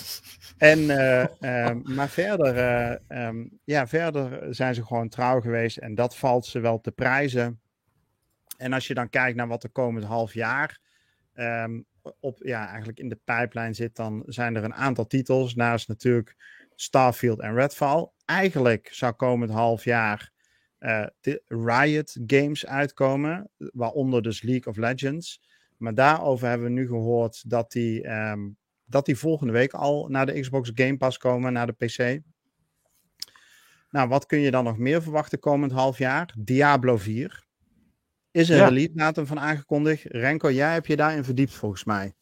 En, 0.56 0.78
uh, 0.78 1.94
maar 1.96 2.08
verder, 2.08 3.00
um, 3.08 3.58
ja, 3.64 3.86
verder 3.86 4.54
zijn 4.54 4.74
ze 4.74 4.86
gewoon 4.86 5.08
trouw 5.08 5.40
geweest 5.40 5.76
en 5.76 5.94
dat 5.94 6.16
valt 6.16 6.46
ze 6.46 6.60
wel 6.60 6.80
te 6.80 6.92
prijzen. 6.92 7.60
En 8.56 8.72
als 8.72 8.86
je 8.86 8.94
dan 8.94 9.08
kijkt 9.08 9.36
naar 9.36 9.48
wat 9.48 9.62
er 9.62 9.70
komend 9.70 10.04
half 10.04 10.34
jaar 10.34 10.80
um, 11.34 11.86
op, 12.20 12.38
ja, 12.42 12.68
eigenlijk 12.68 12.98
in 12.98 13.08
de 13.08 13.20
pijplijn 13.24 13.74
zit, 13.74 13.96
dan 13.96 14.22
zijn 14.26 14.56
er 14.56 14.64
een 14.64 14.74
aantal 14.74 15.06
titels. 15.06 15.54
Naast 15.54 15.88
natuurlijk 15.88 16.36
Starfield 16.76 17.40
en 17.40 17.54
Redfall. 17.54 18.10
Eigenlijk 18.24 18.88
zou 18.92 19.12
komend 19.12 19.50
half 19.50 19.84
jaar 19.84 20.32
uh, 20.80 21.06
de 21.20 21.42
Riot 21.46 22.16
games 22.26 22.66
uitkomen, 22.66 23.50
waaronder 23.56 24.22
dus 24.22 24.42
League 24.42 24.72
of 24.72 24.76
Legends. 24.76 25.40
Maar 25.76 25.94
daarover 25.94 26.48
hebben 26.48 26.66
we 26.66 26.72
nu 26.72 26.86
gehoord 26.86 27.50
dat 27.50 27.72
die, 27.72 28.08
um, 28.08 28.56
dat 28.84 29.06
die 29.06 29.16
volgende 29.16 29.52
week 29.52 29.72
al 29.72 30.08
naar 30.08 30.26
de 30.26 30.40
Xbox 30.40 30.70
Game 30.74 30.96
Pass 30.96 31.18
komen, 31.18 31.52
naar 31.52 31.66
de 31.66 31.72
PC. 31.72 32.20
Nou, 33.90 34.08
wat 34.08 34.26
kun 34.26 34.38
je 34.38 34.50
dan 34.50 34.64
nog 34.64 34.78
meer 34.78 35.02
verwachten 35.02 35.38
komend 35.38 35.72
half 35.72 35.98
jaar? 35.98 36.34
Diablo 36.38 36.96
4. 36.96 37.44
Is 38.30 38.50
er 38.50 38.60
een 38.60 38.68
release 38.68 38.92
datum 38.94 39.26
van 39.26 39.40
aangekondigd? 39.40 40.04
Renko, 40.04 40.50
jij 40.50 40.72
hebt 40.72 40.86
je 40.86 40.96
daarin 40.96 41.24
verdiept 41.24 41.54
volgens 41.54 41.84
mij. 41.84 42.14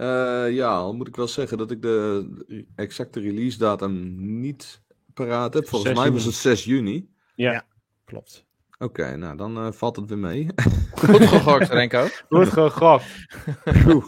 Uh, 0.00 0.50
ja, 0.50 0.76
al 0.76 0.94
moet 0.94 1.08
ik 1.08 1.16
wel 1.16 1.28
zeggen 1.28 1.58
dat 1.58 1.70
ik 1.70 1.82
de 1.82 2.66
exacte 2.74 3.20
release 3.20 3.58
datum 3.58 4.14
niet 4.40 4.82
paraat 5.14 5.54
heb. 5.54 5.68
Volgens 5.68 5.98
mij 5.98 6.12
was 6.12 6.24
het 6.24 6.34
6 6.34 6.64
juni. 6.64 7.10
Ja. 7.34 7.52
ja 7.52 7.66
klopt. 8.04 8.46
Oké, 8.78 9.16
nou 9.16 9.36
dan 9.36 9.66
uh, 9.66 9.72
valt 9.72 9.96
het 9.96 10.08
weer 10.08 10.18
mee. 10.18 10.46
Goed 10.94 11.26
gegokt, 11.26 11.68
Renko. 11.68 12.06
Goed 12.28 12.48
gegokt. 12.48 13.04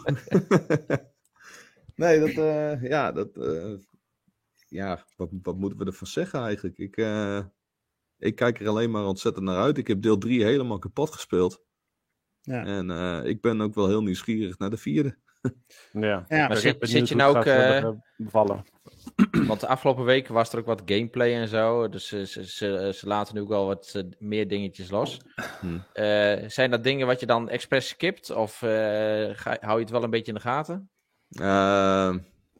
nee, 1.95 2.19
dat, 2.19 2.29
uh, 2.29 2.83
ja, 2.83 3.11
dat, 3.11 3.37
uh, 3.37 3.77
ja, 4.67 5.05
wat, 5.15 5.29
wat 5.43 5.57
moeten 5.57 5.79
we 5.79 5.85
ervan 5.85 6.07
zeggen 6.07 6.39
eigenlijk? 6.39 6.77
Ik, 6.77 6.97
ik 8.17 8.35
kijk 8.35 8.59
er 8.59 8.67
alleen 8.67 8.91
maar 8.91 9.05
ontzettend 9.05 9.45
naar 9.45 9.61
uit. 9.61 9.77
Ik 9.77 9.87
heb 9.87 10.01
deel 10.01 10.17
3 10.17 10.43
helemaal 10.43 10.79
kapot 10.79 11.11
gespeeld. 11.11 11.63
Ja. 12.41 12.65
En 12.65 12.89
ik 13.25 13.41
ben 13.41 13.61
ook 13.61 13.75
wel 13.75 13.87
heel 13.87 14.03
nieuwsgierig 14.03 14.57
naar 14.57 14.69
de 14.69 14.77
vierde. 14.77 15.21
Ja, 15.91 16.25
ja 16.27 16.47
maar 16.47 16.57
zit, 16.57 16.77
zit 16.79 17.09
je 17.09 17.15
nou 17.15 17.37
ook... 17.37 17.97
bevallen? 18.17 18.63
Want 19.47 19.59
de 19.59 19.67
afgelopen 19.67 20.05
weken 20.05 20.33
was 20.33 20.53
er 20.53 20.59
ook 20.59 20.65
wat 20.65 20.81
gameplay 20.85 21.33
en 21.33 21.47
zo. 21.47 21.89
Dus 21.89 22.07
ze, 22.07 22.25
ze, 22.25 22.91
ze, 22.95 23.07
laten 23.07 23.35
nu 23.35 23.41
ook 23.41 23.47
wel 23.47 23.65
wat 23.65 23.91
eh, 23.95 24.03
meer 24.19 24.47
dingetjes 24.47 24.89
los. 24.89 25.21
Hmm. 25.59 25.83
Uh, 25.93 26.49
zijn 26.49 26.71
dat 26.71 26.83
dingen 26.83 27.07
wat 27.07 27.19
je 27.19 27.25
dan 27.25 27.49
expres 27.49 27.87
skipt? 27.87 28.31
Of 28.31 28.61
uh, 28.61 28.69
ga, 29.33 29.57
hou 29.59 29.75
je 29.75 29.83
het 29.83 29.89
wel 29.89 30.03
een 30.03 30.09
beetje 30.09 30.31
in 30.31 30.37
de 30.37 30.43
gaten? 30.43 30.89
Uh, 31.41 32.15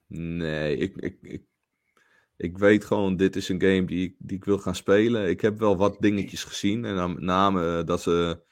nee, 0.07 0.77
ik, 0.77 0.95
ik, 0.95 1.17
ik, 1.21 1.43
ik 2.37 2.57
weet 2.57 2.85
gewoon, 2.85 3.15
dit 3.15 3.35
is 3.35 3.49
een 3.49 3.61
game 3.61 3.85
die, 3.85 4.15
die 4.19 4.37
ik 4.37 4.45
wil 4.45 4.57
gaan 4.57 4.75
spelen. 4.75 5.29
Ik 5.29 5.41
heb 5.41 5.59
wel 5.59 5.77
wat 5.77 5.97
dingetjes 5.99 6.43
gezien. 6.43 6.85
En 6.85 6.95
dan 6.95 7.13
met 7.13 7.23
name 7.23 7.83
dat 7.83 8.01
ze 8.01 8.43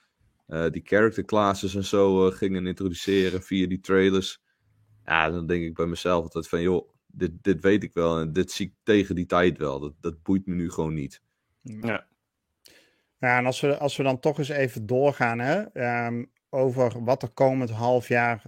die 0.72 0.82
character 0.84 1.26
classes 1.26 1.76
en 1.76 1.86
zo 1.86 2.32
gingen 2.32 2.68
introduceren 2.68 3.44
via 3.44 3.68
die 3.68 3.80
trailers. 3.80 4.42
Ja, 5.06 5.30
dan 5.30 5.48
denk 5.48 5.64
ik 5.64 5.74
bij 5.74 5.86
mezelf 5.86 6.24
altijd 6.24 6.48
van, 6.48 6.62
joh, 6.62 6.90
dit, 7.08 7.32
dit 7.42 7.62
weet 7.62 7.84
ik 7.84 7.94
wel 7.94 8.20
en 8.20 8.34
dit 8.34 8.52
zie 8.52 8.66
ik 8.66 8.74
tegen 8.84 9.16
die 9.16 9.26
tijd 9.26 9.58
wel. 9.58 9.80
Dat, 9.80 9.94
dat 10.00 10.24
boeit 10.24 10.46
me 10.46 10.56
nu 10.56 10.72
gewoon 10.72 10.94
niet. 10.94 11.22
Ja. 11.62 12.10
Ja, 13.20 13.38
en 13.38 13.46
als 13.46 13.60
we, 13.60 13.78
als 13.78 13.98
we 13.98 14.04
dan 14.04 14.20
toch 14.20 14.38
eens 14.38 14.50
even 14.50 14.86
doorgaan 14.86 15.40
hè, 15.40 15.82
um, 16.08 16.32
over 16.50 17.04
wat 17.04 17.22
er 17.22 17.30
komend 17.30 17.70
half 17.70 18.08
jaar 18.08 18.44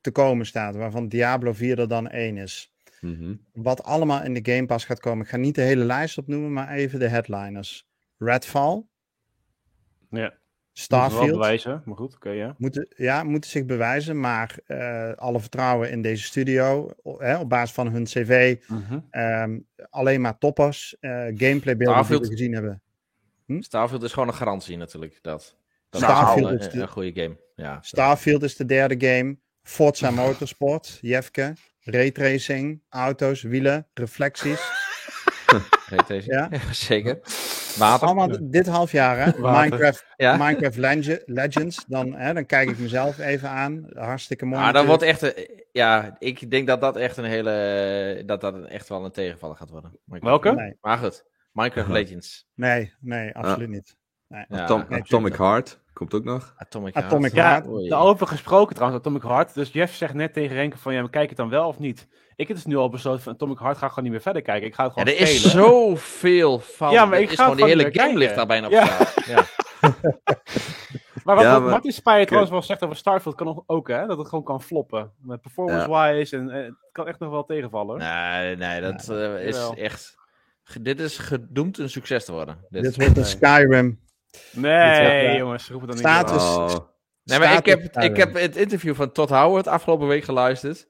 te 0.00 0.10
komen 0.10 0.46
staat, 0.46 0.74
waarvan 0.74 1.08
Diablo 1.08 1.52
4 1.52 1.78
er 1.78 1.88
dan 1.88 2.08
één 2.08 2.36
is. 2.36 2.74
Mm 3.00 3.46
Wat 3.52 3.82
allemaal 3.82 4.22
in 4.22 4.34
de 4.34 4.52
Game 4.52 4.66
Pass 4.66 4.84
gaat 4.84 5.00
komen. 5.00 5.24
Ik 5.24 5.30
ga 5.30 5.36
niet 5.36 5.54
de 5.54 5.62
hele 5.62 5.84
lijst 5.84 6.18
opnoemen, 6.18 6.52
maar 6.52 6.70
even 6.70 6.98
de 6.98 7.08
headliners. 7.08 7.88
Redfall. 8.18 8.84
Ja. 10.10 10.39
Starfield. 10.72 11.30
bewijzen, 11.30 11.82
maar 11.84 11.96
goed, 11.96 12.14
oké, 12.14 12.30
ja. 12.30 12.54
Moeten, 12.58 12.88
ja, 12.96 13.24
moeten 13.24 13.50
zich 13.50 13.64
bewijzen, 13.64 14.20
maar 14.20 14.58
alle 15.16 15.40
vertrouwen 15.40 15.90
in 15.90 16.02
deze 16.02 16.24
studio, 16.24 16.90
op 17.02 17.48
basis 17.48 17.74
van 17.74 17.88
hun 17.88 18.04
cv, 18.04 18.56
mhm. 18.66 18.98
ehm, 19.10 19.58
alleen 19.90 20.20
maar 20.20 20.38
toppers, 20.38 20.96
gameplay 21.34 21.76
beelden 21.76 22.06
die 22.06 22.18
we 22.18 22.26
gezien 22.26 22.52
hebben. 22.52 22.82
Hm? 23.46 23.60
Starfield 23.60 24.02
is 24.02 24.12
gewoon 24.12 24.28
een 24.28 24.34
garantie 24.34 24.76
natuurlijk, 24.76 25.18
dat. 25.22 25.56
dat 25.88 26.02
Starfield 26.02 26.60
is, 26.60 26.66
een, 26.72 26.80
een 26.80 26.88
goede 26.88 27.20
game. 27.22 27.36
Ja. 27.56 27.78
Starfield 27.82 28.42
is 28.42 28.56
de 28.56 28.64
derde 28.64 29.06
game. 29.06 29.36
Forza 29.62 30.10
Motorsport, 30.10 30.98
Jefke, 31.00 31.52
raytracing, 31.80 32.82
auto's, 32.88 33.42
wielen, 33.42 33.86
reflecties. 33.94 34.60
raytracing, 35.90 36.34
ja? 36.34 36.48
ja 36.50 36.72
zeker. 36.88 37.18
Water. 37.78 38.06
Allemaal 38.06 38.28
dit 38.40 38.66
half 38.66 38.92
jaar, 38.92 39.18
hè? 39.18 39.30
Minecraft, 39.38 40.06
Minecraft 40.16 40.76
Legends. 41.26 41.84
Dan, 41.86 42.14
hè, 42.14 42.34
dan 42.34 42.46
kijk 42.46 42.70
ik 42.70 42.78
mezelf 42.78 43.18
even 43.18 43.48
aan. 43.48 43.86
Hartstikke 43.94 44.46
mooi. 44.46 44.62
Maar 44.62 44.72
dan 44.72 44.86
wordt 44.86 45.02
echt, 45.02 45.34
ja, 45.72 46.16
ik 46.18 46.50
denk 46.50 46.66
dat 46.66 46.80
dat 46.80 46.96
echt 46.96 47.16
een 47.16 47.24
hele, 47.24 48.22
dat 48.26 48.40
dat 48.40 48.64
echt 48.64 48.88
wel 48.88 49.04
een 49.04 49.10
tegenvaller 49.10 49.56
gaat 49.56 49.70
worden. 49.70 49.98
Welke? 50.04 50.52
Nee. 50.52 50.76
Maar 50.80 50.98
goed, 50.98 51.24
Minecraft 51.52 51.88
Legends. 51.88 52.48
Nee, 52.54 52.94
nee, 53.00 53.34
absoluut 53.34 53.68
niet. 53.68 53.98
Nee. 54.30 54.60
Atomic 54.90 55.36
Heart 55.36 55.80
komt 55.92 56.14
ook 56.14 56.24
nog. 56.24 56.54
Atomic, 56.56 56.96
Atomic 56.96 57.32
Heart. 57.32 57.64
Ja, 57.64 57.88
daarover 57.88 58.26
gesproken 58.26 58.74
trouwens, 58.74 59.00
Atomic 59.00 59.22
Heart. 59.22 59.54
Dus 59.54 59.72
Jeff 59.72 59.94
zegt 59.94 60.14
net 60.14 60.32
tegen 60.32 60.56
Renke 60.56 60.78
van, 60.78 60.94
ja, 60.94 61.00
maar 61.00 61.10
kijk 61.10 61.28
het 61.28 61.36
dan 61.38 61.48
wel 61.48 61.68
of 61.68 61.78
niet? 61.78 62.08
Ik 62.36 62.48
heb 62.48 62.56
dus 62.56 62.66
nu 62.66 62.76
al 62.76 62.88
besloten 62.88 63.22
van 63.22 63.32
Atomic 63.32 63.58
Heart 63.58 63.78
ga 63.78 63.84
ik 63.86 63.88
gewoon 63.88 64.04
niet 64.04 64.12
meer 64.12 64.22
verder 64.22 64.42
kijken. 64.42 64.66
Ik 64.66 64.74
ga 64.74 64.84
het 64.84 64.92
gewoon 64.92 65.08
ja, 65.08 65.20
er 65.20 65.20
is 65.20 65.50
zoveel 65.50 66.58
fout. 66.58 66.92
Ja, 66.92 67.04
maar 67.04 67.20
ik 67.20 67.30
ga 67.30 67.42
gewoon 67.42 67.56
de 67.56 67.64
hele 67.64 67.88
game 67.92 68.18
ligt 68.18 68.34
daar 68.34 68.46
bijna 68.46 68.66
op 68.66 68.72
ja. 68.72 68.84
ja. 69.34 69.44
maar 71.24 71.34
wat, 71.34 71.44
ja, 71.44 71.58
Martin 71.58 71.92
Spire 71.92 72.24
trouwens 72.24 72.52
wel 72.52 72.62
zegt 72.62 72.84
over 72.84 72.96
Starfield 72.96 73.34
kan 73.34 73.62
ook, 73.66 73.88
hè? 73.88 74.06
Dat 74.06 74.18
het 74.18 74.28
gewoon 74.28 74.44
kan 74.44 74.62
floppen. 74.62 75.12
Met 75.22 75.40
performance-wise 75.40 76.36
en, 76.36 76.46
het 76.48 76.74
kan 76.92 77.06
echt 77.06 77.18
nog 77.18 77.30
wel 77.30 77.44
tegenvallen. 77.44 77.98
Nee, 77.98 78.56
nee, 78.56 78.80
dat 78.80 79.08
uh, 79.10 79.44
is 79.44 79.70
echt... 79.74 80.18
Dit 80.80 81.00
is 81.00 81.18
gedoemd 81.18 81.78
een 81.78 81.90
succes 81.90 82.24
te 82.24 82.32
worden. 82.32 82.58
Dit, 82.68 82.82
dit 82.82 82.96
wordt 82.96 83.16
een 83.16 83.24
Skyrim. 83.24 83.98
Nee, 84.52 85.36
jongens, 85.36 85.68
roep 85.68 85.80
het 85.80 85.90
dan 85.90 85.98
Status. 85.98 86.32
niet. 86.32 86.78
Oh. 86.78 86.88
Nee, 87.24 87.38
maar 87.38 87.56
ik 87.56 87.66
heb, 87.66 87.96
ik 87.96 88.16
heb 88.16 88.34
het 88.34 88.56
interview 88.56 88.94
van 88.94 89.12
Todd 89.12 89.30
Howard 89.30 89.66
afgelopen 89.66 90.08
week 90.08 90.24
geluisterd. 90.24 90.88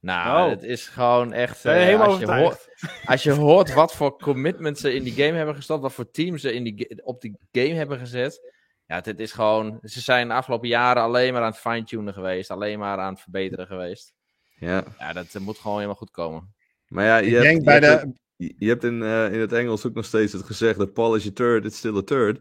Nou, 0.00 0.44
oh. 0.44 0.50
het 0.50 0.62
is 0.62 0.88
gewoon 0.88 1.32
echt. 1.32 1.64
Uh, 1.64 1.72
helemaal 1.72 2.06
als, 2.06 2.18
je 2.18 2.32
hoort, 2.32 2.68
als 3.04 3.22
je 3.22 3.30
hoort 3.30 3.74
wat 3.74 3.94
voor 3.94 4.18
commitment 4.18 4.78
ze 4.78 4.94
in 4.94 5.02
die 5.02 5.12
game 5.12 5.36
hebben 5.36 5.54
gestopt, 5.54 5.82
wat 5.82 5.92
voor 5.92 6.10
teams 6.10 6.40
ze 6.40 6.52
in 6.52 6.62
die, 6.64 7.04
op 7.04 7.20
die 7.20 7.36
game 7.52 7.74
hebben 7.74 7.98
gezet. 7.98 8.52
Ja, 8.86 9.00
dit 9.00 9.20
is 9.20 9.32
gewoon. 9.32 9.78
Ze 9.82 10.00
zijn 10.00 10.28
de 10.28 10.34
afgelopen 10.34 10.68
jaren 10.68 11.02
alleen 11.02 11.32
maar 11.32 11.42
aan 11.42 11.50
het 11.50 11.58
fine-tunen 11.58 12.14
geweest, 12.14 12.50
alleen 12.50 12.78
maar 12.78 12.98
aan 12.98 13.12
het 13.12 13.22
verbeteren 13.22 13.66
geweest. 13.66 14.12
Ja. 14.54 14.84
Ja, 14.98 15.12
dat 15.12 15.38
moet 15.40 15.58
gewoon 15.58 15.76
helemaal 15.76 15.96
goed 15.96 16.10
komen. 16.10 16.54
Maar 16.88 17.04
ja, 17.04 17.16
je 17.16 17.26
ik 17.26 17.32
hebt, 17.32 17.44
denk 17.44 17.64
bij 17.64 17.80
de. 17.80 18.12
je 18.36 18.68
hebt 18.68 18.84
in, 18.84 19.00
uh, 19.02 19.32
in 19.32 19.40
het 19.40 19.52
Engels 19.52 19.86
ook 19.86 19.94
nog 19.94 20.04
steeds 20.04 20.32
het 20.32 20.42
gezegd: 20.42 20.78
the 20.78 20.86
polish 20.86 21.26
a 21.26 21.30
turd, 21.34 21.64
it's 21.64 21.76
still 21.76 21.96
a 21.96 22.02
turd. 22.02 22.40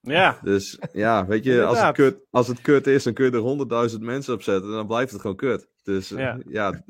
Ja. 0.00 0.38
Dus 0.42 0.78
ja, 0.92 1.26
weet 1.26 1.44
je, 1.44 1.64
als 1.64 1.80
het, 1.80 1.94
kut, 1.94 2.26
als 2.30 2.48
het 2.48 2.60
kut 2.60 2.86
is, 2.86 3.02
dan 3.02 3.12
kun 3.12 3.24
je 3.24 3.30
er 3.30 3.38
honderdduizend 3.38 4.02
mensen 4.02 4.34
op 4.34 4.42
zetten 4.42 4.70
en 4.70 4.76
dan 4.76 4.86
blijft 4.86 5.12
het 5.12 5.20
gewoon 5.20 5.36
kut. 5.36 5.68
Dus 5.82 6.08
ja, 6.08 6.38
ja 6.48 6.82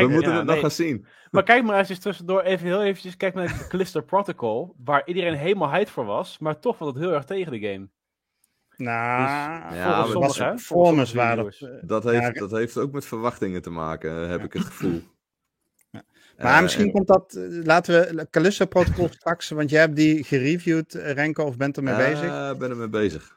we 0.00 0.06
moeten 0.10 0.34
het 0.34 0.44
nog 0.44 0.60
gaan 0.60 0.70
zien. 0.70 1.06
Maar 1.30 1.42
kijk 1.42 1.64
maar 1.64 1.78
eens 1.78 1.98
tussendoor 1.98 2.42
even 2.42 2.66
heel 2.66 2.82
eventjes, 2.82 3.16
kijk 3.16 3.34
naar 3.34 3.48
het 3.48 3.66
Callisto 3.68 4.00
Protocol, 4.00 4.74
waar 4.84 5.02
iedereen 5.06 5.34
helemaal 5.34 5.70
hyped 5.70 5.90
voor 5.90 6.04
was, 6.04 6.38
maar 6.38 6.58
toch 6.58 6.76
valt 6.76 6.94
het 6.94 7.04
heel 7.04 7.12
erg 7.12 7.24
tegen 7.24 7.52
de 7.52 7.60
game. 7.60 7.88
Nou, 8.76 9.68
dus, 9.68 9.76
ja, 9.78 10.04
sommige, 10.56 11.16
waren 11.16 11.52
dat, 11.86 12.04
heeft, 12.04 12.38
dat 12.38 12.50
heeft 12.50 12.78
ook 12.78 12.92
met 12.92 13.06
verwachtingen 13.06 13.62
te 13.62 13.70
maken, 13.70 14.28
heb 14.28 14.44
ik 14.44 14.52
het 14.52 14.64
gevoel. 14.64 15.02
Maar 16.38 16.62
misschien 16.62 16.86
eh, 16.86 16.92
komt 16.92 17.06
dat, 17.06 17.34
eh, 17.34 17.64
laten 17.64 18.16
we 18.16 18.26
Callisto 18.30 18.66
Protocol 18.66 19.08
straks, 19.18 19.48
want 19.48 19.70
jij 19.70 19.80
hebt 19.80 19.96
die 19.96 20.24
gereviewd, 20.24 20.94
eh, 20.94 21.12
Renko, 21.12 21.44
of 21.44 21.56
bent 21.56 21.76
er 21.76 21.82
mee 21.82 21.96
bezig? 21.96 22.24
Ja, 22.24 22.54
ben 22.54 22.70
er 22.70 22.76
mee 22.76 22.88
bezig. 22.88 23.36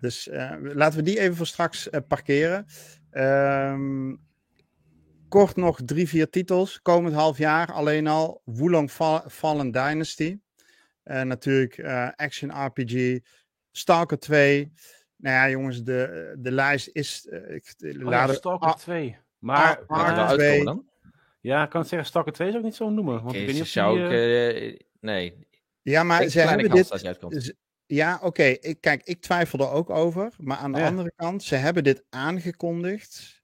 Dus 0.00 0.28
laten 0.60 0.98
we 0.98 1.04
die 1.04 1.20
even 1.20 1.36
voor 1.36 1.46
straks 1.46 1.88
parkeren. 2.08 2.66
Um, 3.12 4.20
kort 5.28 5.56
nog 5.56 5.80
drie, 5.84 6.08
vier 6.08 6.30
titels. 6.30 6.82
Komend 6.82 7.14
half 7.14 7.38
jaar 7.38 7.72
alleen 7.72 8.06
al. 8.06 8.42
Wulong 8.44 8.90
Fallen 9.28 9.70
Dynasty. 9.70 10.38
natuurlijk 11.04 11.84
Action 12.16 12.66
RPG. 12.66 13.18
Stalker 13.70 14.18
2. 14.18 14.72
Nou 15.16 15.34
ja, 15.34 15.50
jongens, 15.50 15.82
de, 15.82 16.34
de 16.38 16.52
lijst 16.52 16.88
is... 16.92 17.26
Uh, 17.30 18.06
oh, 18.06 18.10
ja, 18.10 18.32
Stalker 18.32 18.74
2. 18.74 19.16
Maar... 19.38 19.80
Waar 19.86 20.06
gaat 20.06 20.38
uitkomen 20.38 20.64
dan? 20.64 20.89
Ja, 21.40 21.64
ik 21.64 21.70
kan 21.70 21.80
het 21.80 21.88
zeggen, 21.88 22.08
Stalker 22.08 22.32
2 22.32 22.48
zou 22.48 22.58
ik 22.58 22.64
niet 22.64 22.76
zo 22.76 22.90
noemen. 22.90 23.22
Want 23.22 23.36
ik 23.36 23.44
weet 23.44 23.54
niet 23.54 23.62
of 23.62 23.68
zou 23.68 24.00
ik, 24.00 24.10
uh, 24.10 24.78
nee. 25.00 25.34
Ja, 25.82 26.02
maar 26.02 26.28
ze 26.28 26.40
hebben 26.40 26.70
dit... 26.70 27.54
Ja, 27.86 28.20
oké. 28.22 28.42
Ik, 28.42 28.80
kijk, 28.80 29.02
ik 29.04 29.20
twijfel 29.20 29.58
er 29.58 29.70
ook 29.70 29.90
over. 29.90 30.32
Maar 30.38 30.56
aan 30.56 30.72
de 30.72 30.84
andere 30.84 31.12
kant, 31.16 31.42
ze 31.42 31.54
hebben 31.54 31.84
dit 31.84 32.04
aangekondigd. 32.08 33.42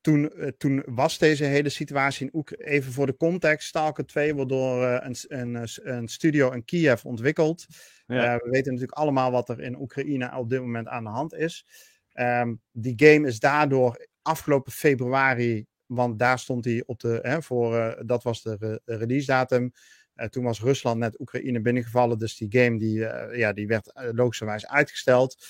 Toen, 0.00 0.32
uh, 0.34 0.48
toen 0.48 0.82
was 0.86 1.18
deze 1.18 1.44
hele 1.44 1.68
situatie 1.68 2.26
in 2.26 2.34
Oekraïne, 2.34 2.70
even 2.70 2.92
voor 2.92 3.06
de 3.06 3.16
context, 3.16 3.68
Stalker 3.68 4.06
2 4.06 4.34
wordt 4.34 4.50
door 4.50 4.82
uh, 4.82 4.96
een, 5.00 5.16
een, 5.28 5.68
een, 5.82 6.08
studio 6.08 6.50
in 6.50 6.64
Kiev 6.64 7.04
ontwikkeld. 7.04 7.66
Ja. 8.06 8.36
we 8.36 8.50
weten 8.50 8.72
natuurlijk 8.72 8.98
allemaal 8.98 9.30
wat 9.30 9.48
er 9.48 9.60
in 9.60 9.80
Oekraïne 9.80 10.36
op 10.36 10.50
dit 10.50 10.60
moment 10.60 10.88
aan 10.88 11.04
de 11.04 11.10
hand 11.10 11.34
is. 11.34 11.66
Um, 12.14 12.60
die 12.72 12.94
game 12.96 13.26
is 13.26 13.40
daardoor 13.40 14.06
afgelopen 14.22 14.72
februari 14.72 15.66
want 15.90 16.18
daar 16.18 16.38
stond 16.38 16.64
hij 16.64 16.82
op 16.86 17.00
de, 17.00 17.18
hè, 17.22 17.42
voor, 17.42 17.74
uh, 17.74 17.92
dat 18.06 18.22
was 18.22 18.42
de 18.42 18.80
release 18.84 19.26
datum. 19.26 19.72
Uh, 20.16 20.26
toen 20.26 20.44
was 20.44 20.60
Rusland 20.60 20.98
net 20.98 21.20
Oekraïne 21.20 21.60
binnengevallen, 21.60 22.18
dus 22.18 22.36
die 22.36 22.48
game 22.50 22.78
die, 22.78 22.98
uh, 22.98 23.38
ja, 23.38 23.52
die 23.52 23.66
werd 23.66 23.92
logischerwijs 24.12 24.66
uitgesteld. 24.66 25.46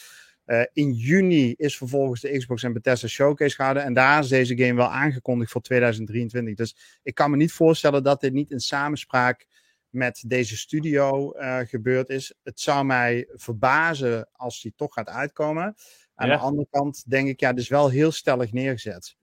in 0.73 0.93
juni 0.93 1.55
is 1.57 1.77
vervolgens 1.77 2.21
de 2.21 2.39
Xbox 2.39 2.63
en 2.63 2.73
Bethesda 2.73 3.09
Showcase 3.09 3.55
gehouden. 3.55 3.83
En 3.83 3.95
daar 3.95 4.23
is 4.23 4.29
deze 4.29 4.57
game 4.57 4.75
wel 4.75 4.91
aangekondigd 4.91 5.51
voor 5.51 5.61
2023. 5.61 6.55
Dus 6.55 7.01
ik 7.03 7.15
kan 7.15 7.31
me 7.31 7.37
niet 7.37 7.53
voorstellen 7.53 8.03
dat 8.03 8.21
dit 8.21 8.33
niet 8.33 8.51
in 8.51 8.61
samenspraak 8.61 9.47
met 9.89 10.25
deze 10.27 10.57
studio 10.57 11.33
gebeurd 11.67 12.09
is. 12.09 12.35
Het 12.43 12.61
zou 12.61 12.85
mij 12.85 13.29
verbazen 13.33 14.29
als 14.33 14.63
die 14.63 14.73
toch 14.77 14.95
gaat 14.95 15.09
uitkomen. 15.09 15.75
Aan 16.15 16.29
de 16.29 16.37
andere 16.37 16.67
kant 16.71 17.11
denk 17.11 17.29
ik, 17.29 17.41
ja, 17.41 17.53
dit 17.53 17.63
is 17.63 17.69
wel 17.69 17.89
heel 17.89 18.13
stellig 18.13 18.53
neergezet. 18.53 19.19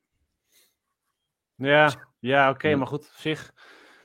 Ja, 1.57 1.93
ja 2.19 2.49
oké, 2.49 2.75
maar 2.75 2.87
goed, 2.87 3.05
op 3.05 3.15
zich. 3.15 3.53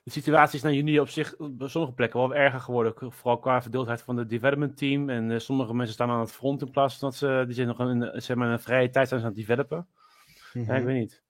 De 0.05 0.11
situatie 0.11 0.57
is 0.57 0.62
naar 0.62 0.72
juni 0.72 1.00
op 1.00 1.09
zich 1.09 1.36
op 1.36 1.62
sommige 1.66 1.94
plekken 1.94 2.20
wel 2.20 2.34
erger 2.34 2.61
geworden. 2.61 2.94
Vooral 2.96 3.38
qua 3.38 3.62
verdeeldheid 3.62 4.03
van 4.03 4.16
het 4.16 4.28
development 4.28 4.76
team. 4.76 5.11
En 5.11 5.30
uh, 5.30 5.38
sommige 5.38 5.74
mensen 5.74 5.94
staan 5.94 6.11
aan 6.11 6.20
het 6.20 6.32
front 6.32 6.61
in 6.61 6.70
plaats 6.70 6.98
van 6.98 7.09
dat 7.09 7.18
ze, 7.18 7.42
die 7.46 7.55
zijn 7.55 7.66
nog 7.66 7.80
in, 7.80 8.22
zeg 8.22 8.36
maar, 8.36 8.48
een 8.48 8.61
vrije 8.61 8.90
tijd 8.90 9.09
zijn 9.09 9.20
aan 9.20 9.26
het 9.26 9.36
developen. 9.36 9.86
ja, 10.53 10.61
ik 10.61 10.66
mhm. 10.66 10.84
weet 10.84 10.98
niet. 10.98 11.22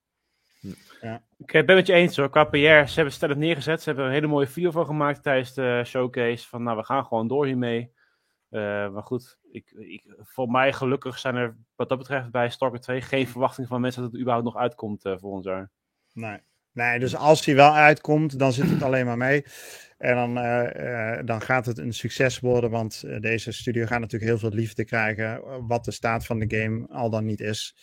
Ja. 1.01 1.23
Ik 1.37 1.65
ben 1.65 1.75
met 1.75 1.87
je 1.87 1.93
eens 1.93 2.17
hoor, 2.17 2.29
qua 2.29 2.43
PR. 2.43 2.57
Ze 2.57 2.93
hebben 2.93 3.13
stellig 3.13 3.37
neergezet. 3.37 3.81
Ze 3.81 3.89
hebben 3.89 4.05
een 4.05 4.11
hele 4.11 4.27
mooie 4.27 4.47
video 4.47 4.71
van 4.71 4.85
gemaakt 4.85 5.23
tijdens 5.23 5.53
de 5.53 5.81
showcase. 5.85 6.47
Van 6.47 6.63
nou, 6.63 6.77
we 6.77 6.83
gaan 6.83 7.05
gewoon 7.05 7.27
door 7.27 7.45
hiermee. 7.45 7.91
Uh, 8.49 8.89
maar 8.89 9.03
goed, 9.03 9.39
ik, 9.51 9.71
ik, 9.71 10.03
voor 10.17 10.49
mij 10.49 10.73
gelukkig 10.73 11.19
zijn 11.19 11.35
er 11.35 11.57
wat 11.75 11.89
dat 11.89 11.97
betreft 11.97 12.31
bij 12.31 12.49
Stalker 12.49 12.79
2 12.79 13.01
geen 13.01 13.27
verwachtingen 13.27 13.69
van 13.69 13.81
mensen 13.81 14.01
dat 14.01 14.11
het 14.11 14.19
überhaupt 14.19 14.47
nog 14.47 14.57
uitkomt 14.57 15.05
uh, 15.05 15.17
volgend 15.17 15.43
jaar. 15.43 15.71
Nee. 16.13 16.37
Nee, 16.71 16.99
dus 16.99 17.15
als 17.15 17.45
hij 17.45 17.55
wel 17.55 17.75
uitkomt, 17.75 18.39
dan 18.39 18.53
zit 18.53 18.69
het 18.69 18.83
alleen 18.83 19.05
maar 19.05 19.17
mee. 19.17 19.45
En 19.97 20.15
dan, 20.15 20.37
uh, 20.37 21.19
dan 21.25 21.41
gaat 21.41 21.65
het 21.65 21.77
een 21.77 21.93
succes 21.93 22.39
worden, 22.39 22.69
want 22.69 23.03
uh, 23.05 23.19
deze 23.19 23.51
studio 23.51 23.85
gaat 23.85 23.99
natuurlijk 23.99 24.31
heel 24.31 24.39
veel 24.39 24.57
liefde 24.57 24.85
krijgen, 24.85 25.41
wat 25.67 25.85
de 25.85 25.91
staat 25.91 26.25
van 26.25 26.39
de 26.39 26.57
game 26.57 26.87
al 26.87 27.09
dan 27.09 27.25
niet 27.25 27.39
is. 27.39 27.75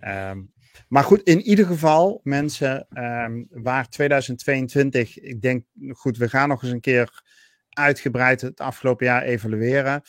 Um, 0.00 0.52
maar 0.88 1.04
goed, 1.04 1.22
in 1.22 1.40
ieder 1.40 1.66
geval, 1.66 2.20
mensen, 2.22 2.86
um, 2.92 3.46
waar 3.50 3.88
2022, 3.88 5.18
ik 5.18 5.42
denk, 5.42 5.64
goed, 5.88 6.16
we 6.16 6.28
gaan 6.28 6.48
nog 6.48 6.62
eens 6.62 6.72
een 6.72 6.80
keer 6.80 7.22
uitgebreid 7.68 8.40
het 8.40 8.60
afgelopen 8.60 9.06
jaar 9.06 9.22
evalueren. 9.22 10.02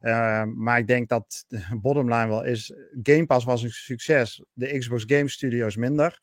Uh, 0.00 0.44
maar 0.44 0.78
ik 0.78 0.86
denk 0.86 1.08
dat 1.08 1.44
de 1.48 1.78
bottomline 1.80 2.28
wel 2.28 2.44
is, 2.44 2.74
Game 3.02 3.26
Pass 3.26 3.44
was 3.44 3.62
een 3.62 3.70
succes, 3.70 4.44
de 4.52 4.78
Xbox 4.78 5.04
Game 5.06 5.28
Studios 5.28 5.76
minder. 5.76 6.18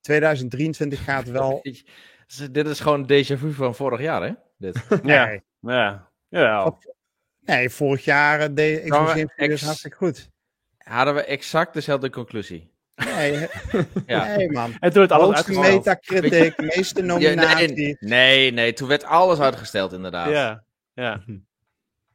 2023 0.00 0.98
eh, 0.98 1.04
gaat 1.04 1.28
wel. 1.28 1.62
Dit 2.50 2.66
is 2.66 2.80
gewoon 2.80 3.02
déjà 3.02 3.38
vu 3.38 3.52
van 3.52 3.74
vorig 3.74 4.00
jaar, 4.00 4.22
hè? 4.22 4.32
Dit. 4.58 4.86
ja, 5.02 5.40
ja. 5.60 6.10
ja. 6.28 6.78
Nee, 7.40 7.70
vorig 7.70 8.04
jaar 8.04 8.54
deed 8.54 8.84
ik 8.84 8.92
ex... 9.36 9.62
hartstikke 9.62 9.96
goed. 9.96 10.30
Hadden 10.78 11.14
we 11.14 11.24
exact 11.24 11.74
dezelfde 11.74 12.10
conclusie. 12.10 12.72
Nee, 12.94 13.48
ja. 14.06 14.36
nee 14.36 14.50
man. 14.50 14.72
Het 14.80 14.94
doet 14.94 15.12
alles 15.12 15.26
Hoogste 15.26 15.60
Metacritic, 15.60 16.56
meeste 16.56 17.02
nominatie. 17.02 17.76
nee, 17.76 17.96
nee, 18.00 18.50
nee, 18.50 18.72
toen 18.72 18.88
werd 18.88 19.04
alles 19.04 19.40
uitgesteld 19.40 19.92
inderdaad. 19.92 20.30
Ja, 20.30 20.64
ja. 20.92 21.24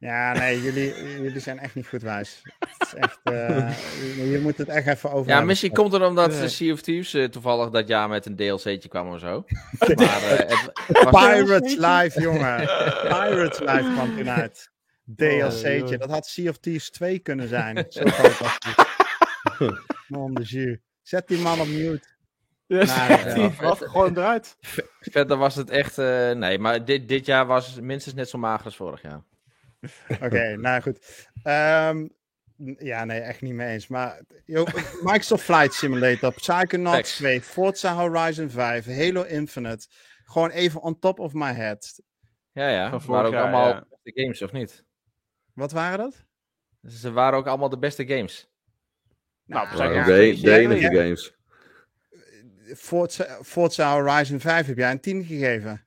Ja, 0.00 0.32
nee, 0.32 0.62
jullie, 0.62 0.94
jullie 1.22 1.40
zijn 1.40 1.58
echt 1.58 1.74
niet 1.74 1.86
goed 1.86 2.02
wijs. 2.02 2.42
Het 2.58 2.86
is 2.86 2.94
echt, 2.94 3.20
uh, 3.32 4.32
je 4.32 4.38
moet 4.42 4.58
het 4.58 4.68
echt 4.68 4.86
even 4.86 5.12
over. 5.12 5.30
Ja, 5.30 5.40
misschien 5.40 5.72
komt 5.72 5.92
het 5.92 6.02
omdat 6.02 6.32
de 6.32 6.48
Sea 6.48 6.72
of 6.72 6.80
Thieves 6.80 7.14
uh, 7.14 7.24
toevallig 7.24 7.70
dat 7.70 7.88
jaar 7.88 8.08
met 8.08 8.26
een 8.26 8.36
DLC'tje 8.36 8.88
kwam 8.88 9.12
of 9.12 9.20
zo. 9.20 9.44
Maar, 9.78 10.22
uh, 10.22 10.38
het 10.38 11.10
was... 11.10 11.24
Pirates 11.24 11.76
Live, 11.86 12.20
jongen. 12.20 12.56
Pirates 13.02 13.58
Live 13.58 13.90
kwam 13.92 14.16
toen 14.16 14.30
uit. 14.30 14.70
DLC'tje. 15.16 15.98
Dat 15.98 16.10
had 16.10 16.26
Sea 16.26 16.50
of 16.50 16.58
Thieves 16.58 16.90
2 16.90 17.18
kunnen 17.18 17.48
zijn. 17.48 17.86
Zo 17.88 18.02
groot 18.04 18.38
was 18.38 18.56
het. 18.58 19.80
Mon 20.08 20.34
de 20.34 20.42
jus. 20.42 20.78
Zet 21.02 21.28
die 21.28 21.38
man 21.38 21.60
op 21.60 21.66
mute. 21.66 22.08
Nou, 22.66 22.86
ja. 22.86 23.50
gewoon 23.74 24.16
eruit. 24.16 24.56
Verder 25.00 25.36
was 25.36 25.54
het 25.54 25.70
echt... 25.70 25.96
nee, 26.36 26.58
maar 26.58 26.84
dit, 26.84 27.08
dit 27.08 27.26
jaar 27.26 27.46
was 27.46 27.80
minstens 27.80 28.14
net 28.14 28.28
zo 28.28 28.38
mager 28.38 28.64
als 28.64 28.76
vorig 28.76 29.02
jaar. 29.02 29.22
Oké, 30.24 30.56
nou 30.56 30.82
goed. 30.82 31.28
Um, 31.44 32.10
ja, 32.78 33.04
nee, 33.04 33.20
echt 33.20 33.40
niet 33.40 33.54
mee 33.54 33.72
eens. 33.72 33.86
Maar 33.86 34.20
yo, 34.44 34.64
Microsoft 35.02 35.42
Flight 35.42 35.74
Simulator, 35.74 36.32
Psychonauts 36.32 37.16
2, 37.16 37.42
Forza 37.42 37.94
Horizon 37.94 38.50
5, 38.50 38.86
Halo 38.86 39.22
Infinite. 39.22 39.86
Gewoon 40.24 40.50
even 40.50 40.80
on 40.82 40.98
top 40.98 41.18
of 41.18 41.32
my 41.32 41.52
head. 41.52 42.00
Ja, 42.52 42.68
ja. 42.68 42.98
Ze 42.98 43.06
waren 43.06 43.26
ook 43.26 43.32
jaar, 43.32 43.42
allemaal 43.42 43.68
ja. 43.68 43.84
beste 43.88 44.20
games, 44.20 44.42
of 44.42 44.52
niet? 44.52 44.84
Wat 45.54 45.72
waren 45.72 45.98
dat? 45.98 46.26
Ze 46.92 47.12
waren 47.12 47.38
ook 47.38 47.46
allemaal 47.46 47.68
de 47.68 47.78
beste 47.78 48.06
games. 48.06 48.48
Nou, 49.44 49.76
nou 49.76 49.94
ja, 49.94 50.04
de, 50.04 50.40
de 50.40 50.58
enige 50.58 50.96
games. 50.96 51.34
Forza, 52.76 53.38
Forza 53.42 53.92
Horizon 53.92 54.40
5 54.40 54.66
heb 54.66 54.76
jij 54.76 54.90
een 54.90 55.00
10 55.00 55.24
gegeven. 55.24 55.84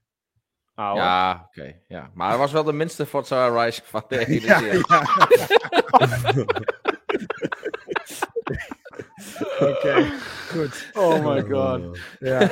Oh. 0.75 0.91
Ja, 0.95 1.47
oké. 1.47 1.79
ja. 1.87 2.11
Maar 2.13 2.29
het 2.29 2.39
was 2.39 2.51
wel 2.51 2.63
de 2.63 2.73
minste 2.73 3.05
Forza 3.05 3.49
Horizon 3.49 3.85
van 3.85 4.03
de 4.07 4.17
hele 4.17 4.45
ja, 4.45 4.59
serie. 4.59 4.85
Ja. 4.87 5.01
Oké, 9.69 10.11
goed. 10.49 10.89
Oh 10.93 11.25
my 11.25 11.41
god. 11.41 11.99
Ja. 12.19 12.51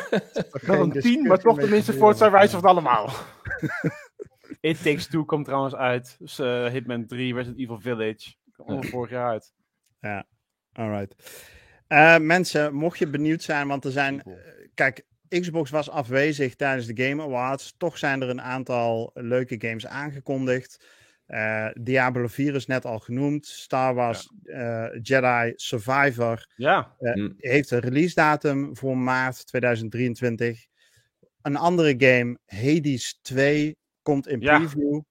Wel 0.52 0.82
een 0.82 0.92
10, 0.92 1.28
maar 1.28 1.38
toch 1.38 1.58
de 1.58 1.68
minste 1.68 1.94
Forza 1.94 2.30
Horizon 2.30 2.62
van 2.62 2.70
allemaal. 2.70 3.10
It 4.62 4.84
Takes 4.84 5.08
Two 5.08 5.26
komt 5.26 5.46
trouwens 5.46 5.76
uit. 5.76 6.16
Dus, 6.20 6.40
uh, 6.40 6.68
Hitman 6.68 7.06
3, 7.06 7.34
Resident 7.34 7.60
Evil 7.60 7.80
Village. 7.80 8.34
Komt 8.56 8.90
vorig 8.90 9.10
jaar 9.10 9.30
uit. 9.30 9.54
Ja, 10.00 10.26
alright. 10.74 11.16
Uh, 11.88 12.18
mensen, 12.18 12.74
mocht 12.74 13.00
je 13.00 13.08
benieuwd 13.08 13.42
zijn, 13.42 13.68
want 13.68 13.86
er 13.86 13.92
zijn... 13.92 14.24
Uh, 14.26 14.34
kijk, 14.74 15.06
Xbox 15.40 15.70
was 15.70 15.90
afwezig 15.90 16.56
tijdens 16.56 16.88
de 16.88 17.04
Game 17.04 17.24
Awards. 17.24 17.74
Toch 17.78 17.98
zijn 17.98 18.22
er 18.22 18.30
een 18.30 18.42
aantal 18.42 19.12
leuke 19.14 19.56
games 19.58 19.88
aangekondigd. 19.88 20.86
Uh, 21.28 21.68
Diablo 21.74 22.28
4 22.28 22.56
is 22.56 22.66
net 22.66 22.86
al 22.86 23.00
genoemd. 23.00 23.46
Star 23.46 23.94
Wars 23.94 24.32
uh, 24.44 24.88
Jedi 25.02 25.54
Survivor 25.56 26.48
ja. 26.56 26.96
uh, 27.00 27.30
heeft 27.38 27.72
een 27.72 27.80
release 27.80 28.16
datum 28.16 28.78
voor 28.78 28.98
maart 28.98 29.48
2023. 29.48 30.66
Een 31.42 31.56
andere 31.56 31.96
game, 31.98 32.38
Hades 32.46 33.20
2, 33.22 33.78
komt 34.02 34.28
in 34.28 34.40
preview. 34.40 35.02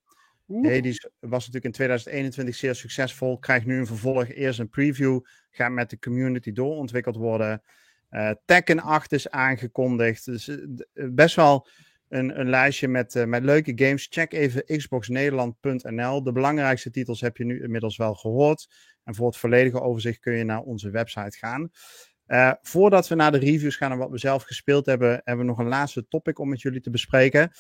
Ja. 0.47 0.71
Hades 0.71 1.11
was 1.21 1.47
natuurlijk 1.47 1.65
in 1.65 1.73
2021 1.73 2.55
zeer 2.55 2.75
succesvol. 2.75 3.39
Krijgt 3.39 3.67
nu 3.67 3.79
een 3.79 3.87
vervolg. 3.87 4.29
Eerst 4.29 4.59
een 4.59 4.69
preview. 4.69 5.21
Gaat 5.51 5.71
met 5.71 5.91
de 5.91 5.99
community 5.99 6.53
doorontwikkeld 6.53 7.17
worden. 7.17 7.63
Uh, 8.11 8.31
Tekken 8.45 8.81
8 8.81 9.13
is 9.13 9.31
aangekondigd. 9.31 10.25
Dus 10.25 10.49
uh, 10.49 10.59
best 10.93 11.37
wel 11.37 11.69
een, 12.09 12.41
een 12.41 12.49
lijstje 12.49 12.89
met, 12.89 13.25
met 13.27 13.45
leuke 13.45 13.73
games. 13.75 14.07
Check 14.11 14.33
even 14.33 14.65
xboxnederland.nl. 14.65 16.23
De 16.23 16.33
belangrijkste 16.33 16.91
titels 16.91 17.21
heb 17.21 17.37
je 17.37 17.45
nu 17.45 17.63
inmiddels 17.63 17.97
wel 17.97 18.15
gehoord. 18.15 18.69
En 19.05 19.15
voor 19.15 19.27
het 19.27 19.37
volledige 19.37 19.81
overzicht 19.81 20.19
kun 20.19 20.33
je 20.33 20.45
naar 20.45 20.61
onze 20.61 20.91
website 20.91 21.39
gaan. 21.39 21.71
voordat 22.63 23.09
we 23.09 23.15
naar 23.15 23.33
de 23.33 23.39
reviews 23.39 23.77
gaan 23.77 23.93
en 23.93 23.99
wat 23.99 24.11
we 24.11 24.19
zelf 24.19 24.43
gespeeld 24.43 24.87
hebben, 24.87 25.11
hebben 25.25 25.45
we 25.45 25.51
nog 25.51 25.59
een 25.59 25.69
laatste 25.69 26.09
topic 26.09 26.39
om 26.39 26.49
met 26.49 26.61
jullie 26.61 26.81
te 26.81 26.91
bespreken. 26.91 27.51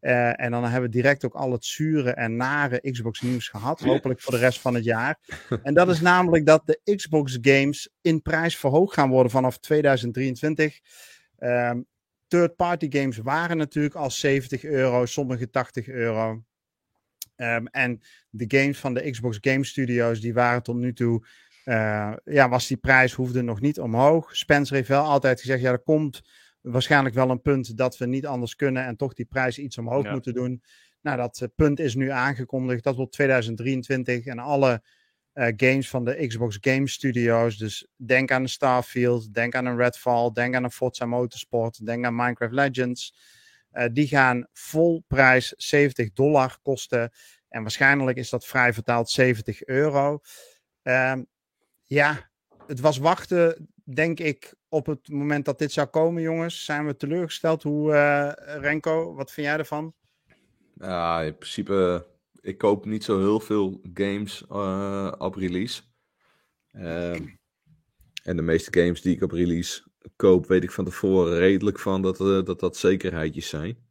Uh, 0.00 0.40
en 0.40 0.50
dan 0.50 0.62
hebben 0.64 0.90
we 0.90 0.96
direct 0.96 1.24
ook 1.24 1.34
al 1.34 1.52
het 1.52 1.64
zure 1.64 2.10
en 2.10 2.36
nare 2.36 2.90
Xbox 2.90 3.20
nieuws 3.20 3.48
gehad. 3.48 3.80
Hopelijk 3.80 4.20
voor 4.20 4.32
de 4.32 4.38
rest 4.38 4.60
van 4.60 4.74
het 4.74 4.84
jaar. 4.84 5.18
En 5.62 5.74
dat 5.74 5.88
is 5.88 6.00
namelijk 6.00 6.46
dat 6.46 6.62
de 6.66 6.94
Xbox 6.96 7.38
games 7.40 7.90
in 8.00 8.22
prijs 8.22 8.56
verhoogd 8.56 8.94
gaan 8.94 9.08
worden 9.08 9.32
vanaf 9.32 9.58
2023. 9.58 10.80
Um, 11.38 11.48
ehm, 11.48 11.80
Third-party 12.28 12.86
games 12.90 13.16
waren 13.16 13.56
natuurlijk 13.56 13.94
al 13.94 14.10
70 14.10 14.64
euro, 14.64 15.06
sommige 15.06 15.50
80 15.50 15.88
euro. 15.88 16.42
Um, 17.36 17.66
en 17.66 18.00
de 18.30 18.44
games 18.48 18.78
van 18.78 18.94
de 18.94 19.10
Xbox 19.10 19.38
Game 19.40 19.64
Studios, 19.64 20.20
die 20.20 20.34
waren 20.34 20.62
tot 20.62 20.76
nu 20.76 20.92
toe, 20.92 21.26
uh, 21.64 22.12
ja, 22.24 22.48
was 22.48 22.66
die 22.66 22.76
prijs 22.76 23.12
hoefde 23.12 23.42
nog 23.42 23.60
niet 23.60 23.80
omhoog. 23.80 24.36
Spencer 24.36 24.76
heeft 24.76 24.88
wel 24.88 25.04
altijd 25.04 25.40
gezegd, 25.40 25.60
ja, 25.60 25.70
er 25.70 25.78
komt 25.78 26.22
waarschijnlijk 26.70 27.14
wel 27.14 27.30
een 27.30 27.42
punt 27.42 27.76
dat 27.76 27.98
we 27.98 28.06
niet 28.06 28.26
anders 28.26 28.56
kunnen 28.56 28.84
en 28.84 28.96
toch 28.96 29.14
die 29.14 29.26
prijs 29.26 29.58
iets 29.58 29.78
omhoog 29.78 30.10
moeten 30.10 30.34
doen. 30.34 30.62
Nou, 31.00 31.16
dat 31.16 31.40
uh, 31.42 31.48
punt 31.54 31.80
is 31.80 31.94
nu 31.94 32.10
aangekondigd. 32.10 32.84
Dat 32.84 32.96
wordt 32.96 33.12
2023 33.12 34.26
en 34.26 34.38
alle 34.38 34.82
uh, 35.34 35.46
games 35.56 35.88
van 35.88 36.04
de 36.04 36.26
Xbox 36.26 36.58
Game 36.60 36.88
Studios. 36.88 37.56
Dus 37.56 37.86
denk 37.96 38.30
aan 38.30 38.42
een 38.42 38.48
Starfield, 38.48 39.34
denk 39.34 39.54
aan 39.54 39.66
een 39.66 39.76
Redfall, 39.76 40.30
denk 40.32 40.54
aan 40.54 40.64
een 40.64 40.70
Forza 40.70 41.06
Motorsport, 41.06 41.86
denk 41.86 42.04
aan 42.04 42.16
Minecraft 42.16 42.52
Legends. 42.52 43.14
Uh, 43.72 43.84
die 43.92 44.06
gaan 44.06 44.46
vol 44.52 45.04
prijs 45.06 45.54
70 45.56 46.12
dollar 46.12 46.58
kosten. 46.62 47.12
En 47.48 47.62
waarschijnlijk 47.62 48.18
is 48.18 48.30
dat 48.30 48.46
vrij 48.46 48.72
vertaald 48.72 49.10
70 49.10 49.64
euro. 49.64 50.20
Ehm, 50.82 51.22
ja, 51.84 52.30
het 52.66 52.80
was 52.80 52.98
wachten, 52.98 53.68
denk 53.94 54.20
ik, 54.20 54.54
op 54.68 54.86
het 54.86 55.08
moment 55.08 55.44
dat 55.44 55.58
dit 55.58 55.72
zou 55.72 55.86
komen, 55.86 56.22
jongens, 56.22 56.64
zijn 56.64 56.86
we 56.86 56.96
teleurgesteld. 56.96 57.62
Hoe, 57.62 57.92
uh, 57.92 58.32
Renko, 58.60 59.14
wat 59.14 59.32
vind 59.32 59.46
jij 59.46 59.56
ervan? 59.56 59.94
Ja, 60.74 61.20
in 61.20 61.36
principe, 61.36 62.06
ik 62.40 62.58
koop 62.58 62.84
niet 62.84 63.04
zo 63.04 63.18
heel 63.18 63.40
veel 63.40 63.80
games 63.94 64.44
uh, 64.50 65.12
op 65.18 65.34
release. 65.34 65.82
Uh, 66.72 67.14
en 68.22 68.36
de 68.36 68.42
meeste 68.42 68.80
games 68.80 69.02
die 69.02 69.14
ik 69.14 69.22
op 69.22 69.30
release 69.30 69.86
koop, 70.16 70.46
weet 70.46 70.62
ik 70.62 70.70
van 70.70 70.84
tevoren 70.84 71.38
redelijk 71.38 71.78
van 71.78 72.02
dat 72.02 72.20
uh, 72.20 72.44
dat, 72.44 72.60
dat 72.60 72.76
zekerheidjes 72.76 73.48
zijn. 73.48 73.86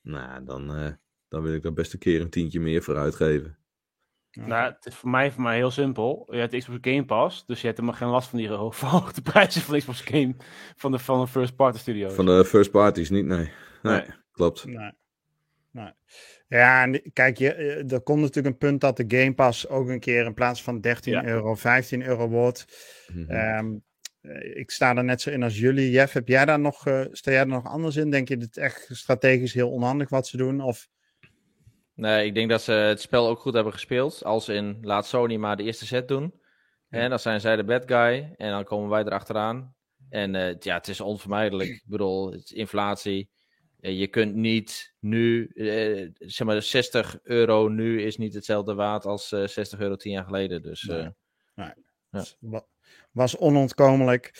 Nou, 0.00 0.44
dan, 0.44 0.96
dan 1.28 1.42
wil 1.42 1.54
ik 1.54 1.64
er 1.64 1.72
best 1.72 1.92
een 1.92 1.98
keer 1.98 2.20
een 2.20 2.30
tientje 2.30 2.60
meer 2.60 2.82
voor 2.82 2.96
uitgeven. 2.96 3.57
Nou, 4.30 4.72
het 4.72 4.86
is 4.86 4.94
voor 4.94 5.10
mij, 5.10 5.30
voor 5.32 5.42
mij 5.42 5.56
heel 5.56 5.70
simpel. 5.70 6.28
Je 6.30 6.38
hebt 6.38 6.56
Xbox 6.56 6.78
Game 6.80 7.04
Pass, 7.04 7.46
dus 7.46 7.60
je 7.60 7.66
hebt 7.66 7.78
helemaal 7.78 8.00
geen 8.00 8.08
last 8.08 8.28
van 8.28 8.38
die 8.38 8.48
verhoogde 8.70 9.22
prijzen 9.22 9.60
van 9.60 9.78
Xbox 9.78 10.00
Game 10.00 10.34
van 10.76 10.92
de, 10.92 10.98
van 10.98 11.20
de 11.20 11.26
first 11.26 11.56
party 11.56 11.78
studios. 11.78 12.14
Van 12.14 12.26
de 12.26 12.44
first 12.44 12.70
parties 12.70 13.10
niet, 13.10 13.24
nee. 13.24 13.50
Nee, 13.82 13.94
nee. 13.94 14.04
klopt. 14.32 14.64
Nee. 14.64 14.92
nee. 15.70 15.92
Ja, 16.48 16.82
en 16.82 17.12
kijk, 17.12 17.38
je, 17.38 17.54
eh, 17.54 17.92
er 17.92 18.00
komt 18.00 18.20
natuurlijk 18.20 18.54
een 18.54 18.68
punt 18.68 18.80
dat 18.80 18.96
de 18.96 19.04
Game 19.08 19.34
Pass 19.34 19.68
ook 19.68 19.88
een 19.88 20.00
keer 20.00 20.24
in 20.24 20.34
plaats 20.34 20.62
van 20.62 20.80
13 20.80 21.26
euro, 21.26 21.54
15 21.54 22.02
euro 22.02 22.28
wordt. 22.28 22.66
Mm 23.12 23.26
-hmm. 23.28 23.84
ik 24.54 24.70
sta 24.70 24.96
er 24.96 25.04
net 25.04 25.20
zo 25.20 25.30
in 25.30 25.42
als 25.42 25.58
jullie. 25.58 25.90
Jeff, 25.90 26.12
heb 26.12 26.28
jij 26.28 26.44
daar 26.44 26.60
nog, 26.60 26.86
uh, 26.86 27.04
sta 27.10 27.30
jij 27.30 27.40
er 27.40 27.46
nog 27.46 27.66
anders 27.66 27.96
in? 27.96 28.10
Denk 28.10 28.28
je 28.28 28.36
dat 28.36 28.46
het 28.46 28.56
echt 28.56 28.88
strategisch 28.90 29.52
heel 29.52 29.70
onhandig 29.70 30.08
wat 30.08 30.26
ze 30.26 30.36
doen? 30.36 30.60
Of 30.60 30.88
Nee, 31.98 32.26
ik 32.26 32.34
denk 32.34 32.50
dat 32.50 32.62
ze 32.62 32.72
het 32.72 33.00
spel 33.00 33.28
ook 33.28 33.40
goed 33.40 33.54
hebben 33.54 33.72
gespeeld. 33.72 34.24
Als 34.24 34.48
in 34.48 34.78
laat 34.82 35.06
Sony 35.06 35.36
maar 35.36 35.56
de 35.56 35.62
eerste 35.62 35.86
set 35.86 36.08
doen. 36.08 36.34
En 36.88 37.10
dan 37.10 37.18
zijn 37.18 37.40
zij 37.40 37.56
de 37.56 37.64
bad 37.64 37.82
guy. 37.86 38.34
En 38.36 38.50
dan 38.50 38.64
komen 38.64 38.88
wij 38.88 39.04
erachteraan. 39.04 39.74
En 40.08 40.34
uh, 40.34 40.58
ja, 40.58 40.76
het 40.76 40.88
is 40.88 41.00
onvermijdelijk. 41.00 41.68
Ik 41.68 41.84
bedoel, 41.86 42.32
het 42.32 42.44
is 42.44 42.52
inflatie. 42.52 43.30
Uh, 43.80 43.98
je 43.98 44.06
kunt 44.06 44.34
niet 44.34 44.94
nu, 45.00 45.50
uh, 45.54 46.10
zeg 46.18 46.46
maar, 46.46 46.62
60 46.62 47.18
euro 47.22 47.68
nu 47.68 48.02
is 48.02 48.16
niet 48.16 48.34
hetzelfde 48.34 48.74
waard 48.74 49.04
als 49.04 49.28
60 49.28 49.78
euro 49.78 49.96
tien 49.96 50.12
jaar 50.12 50.24
geleden. 50.24 50.62
Dus, 50.62 50.82
nee. 50.82 51.10
nee. 51.54 51.72
Ja. 52.10 52.64
Was 53.10 53.36
onontkomelijk. 53.36 54.32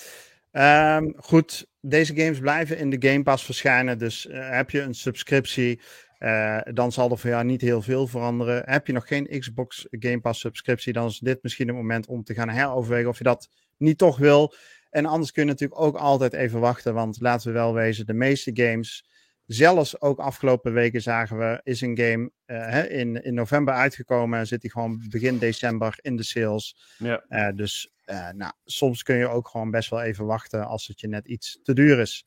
Um, 0.52 1.14
goed, 1.16 1.66
deze 1.80 2.14
games 2.14 2.38
blijven 2.38 2.78
in 2.78 2.90
de 2.90 3.08
Game 3.08 3.22
Pass 3.22 3.44
verschijnen. 3.44 3.98
Dus 3.98 4.26
heb 4.30 4.70
je 4.70 4.80
een 4.80 4.94
subscriptie, 4.94 5.80
uh, 6.18 6.60
dan 6.72 6.92
zal 6.92 7.10
er 7.10 7.18
voor 7.18 7.30
jou 7.30 7.44
niet 7.44 7.60
heel 7.60 7.82
veel 7.82 8.06
veranderen. 8.06 8.62
Heb 8.64 8.86
je 8.86 8.92
nog 8.92 9.06
geen 9.06 9.38
Xbox 9.38 9.86
Game 9.90 10.20
Pass 10.20 10.40
subscriptie, 10.40 10.92
dan 10.92 11.06
is 11.06 11.18
dit 11.18 11.42
misschien 11.42 11.66
het 11.66 11.76
moment 11.76 12.06
om 12.06 12.24
te 12.24 12.34
gaan 12.34 12.48
heroverwegen 12.48 13.08
of 13.08 13.18
je 13.18 13.24
dat 13.24 13.48
niet 13.76 13.98
toch 13.98 14.18
wil. 14.18 14.54
En 14.90 15.06
anders 15.06 15.32
kun 15.32 15.42
je 15.42 15.48
natuurlijk 15.48 15.80
ook 15.80 15.96
altijd 15.96 16.32
even 16.32 16.60
wachten, 16.60 16.94
want 16.94 17.20
laten 17.20 17.46
we 17.46 17.52
wel 17.52 17.74
wezen, 17.74 18.06
de 18.06 18.14
meeste 18.14 18.50
games, 18.54 19.08
zelfs 19.46 20.00
ook 20.00 20.18
afgelopen 20.18 20.72
weken 20.72 21.02
zagen 21.02 21.38
we, 21.38 21.60
is 21.62 21.80
een 21.80 21.98
game 21.98 22.30
uh, 22.46 22.98
in, 22.98 23.22
in 23.24 23.34
november 23.34 23.74
uitgekomen 23.74 24.38
en 24.38 24.46
zit 24.46 24.60
die 24.60 24.70
gewoon 24.70 25.02
begin 25.08 25.38
december 25.38 25.98
in 26.00 26.16
de 26.16 26.22
sales. 26.22 26.76
Ja. 26.98 27.24
Uh, 27.28 27.48
dus 27.54 27.92
nou, 28.34 28.52
soms 28.64 29.02
kun 29.02 29.16
je 29.16 29.28
ook 29.28 29.48
gewoon 29.48 29.70
best 29.70 29.90
wel 29.90 30.02
even 30.02 30.26
wachten 30.26 30.66
als 30.66 30.86
het 30.86 31.00
je 31.00 31.08
net 31.08 31.26
iets 31.26 31.60
te 31.62 31.72
duur 31.72 31.98
is. 31.98 32.24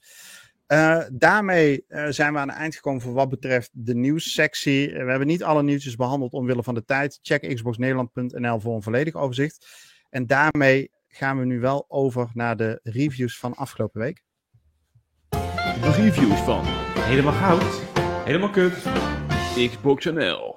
Uh, 0.72 1.02
daarmee 1.12 1.86
uh, 1.90 2.06
zijn 2.10 2.34
we 2.34 2.40
aan 2.40 2.48
het 2.48 2.58
eind 2.58 2.76
gekomen 2.76 3.02
voor 3.02 3.14
wat 3.14 3.30
betreft 3.30 3.70
de 3.74 3.96
nieuwssectie. 3.96 4.90
Uh, 4.90 5.04
we 5.04 5.10
hebben 5.10 5.28
niet 5.28 5.44
alle 5.44 5.64
nieuwtjes 5.64 5.96
behandeld 5.96 6.34
omwille 6.34 6.64
van 6.64 6.74
de 6.74 6.86
tijd. 6.86 7.20
Check 7.22 7.56
xboxnederland.nl 7.56 8.60
voor 8.60 8.76
een 8.76 8.82
volledig 8.82 9.16
overzicht. 9.16 9.68
En 10.10 10.28
daarmee 10.28 10.92
gaan 11.08 11.40
we 11.40 11.46
nu 11.46 11.60
wel 11.60 11.86
over 11.88 12.30
naar 12.34 12.58
de 12.58 12.80
reviews 12.84 13.38
van 13.38 13.56
afgelopen 13.56 14.02
week. 14.02 14.24
De 15.30 15.92
reviews 15.96 16.40
van 16.40 16.66
Helemaal 17.00 17.34
Goud, 17.34 17.82
Helemaal 18.26 18.50
Kut, 18.50 18.86
Xbox 19.70 20.06
NL. 20.06 20.56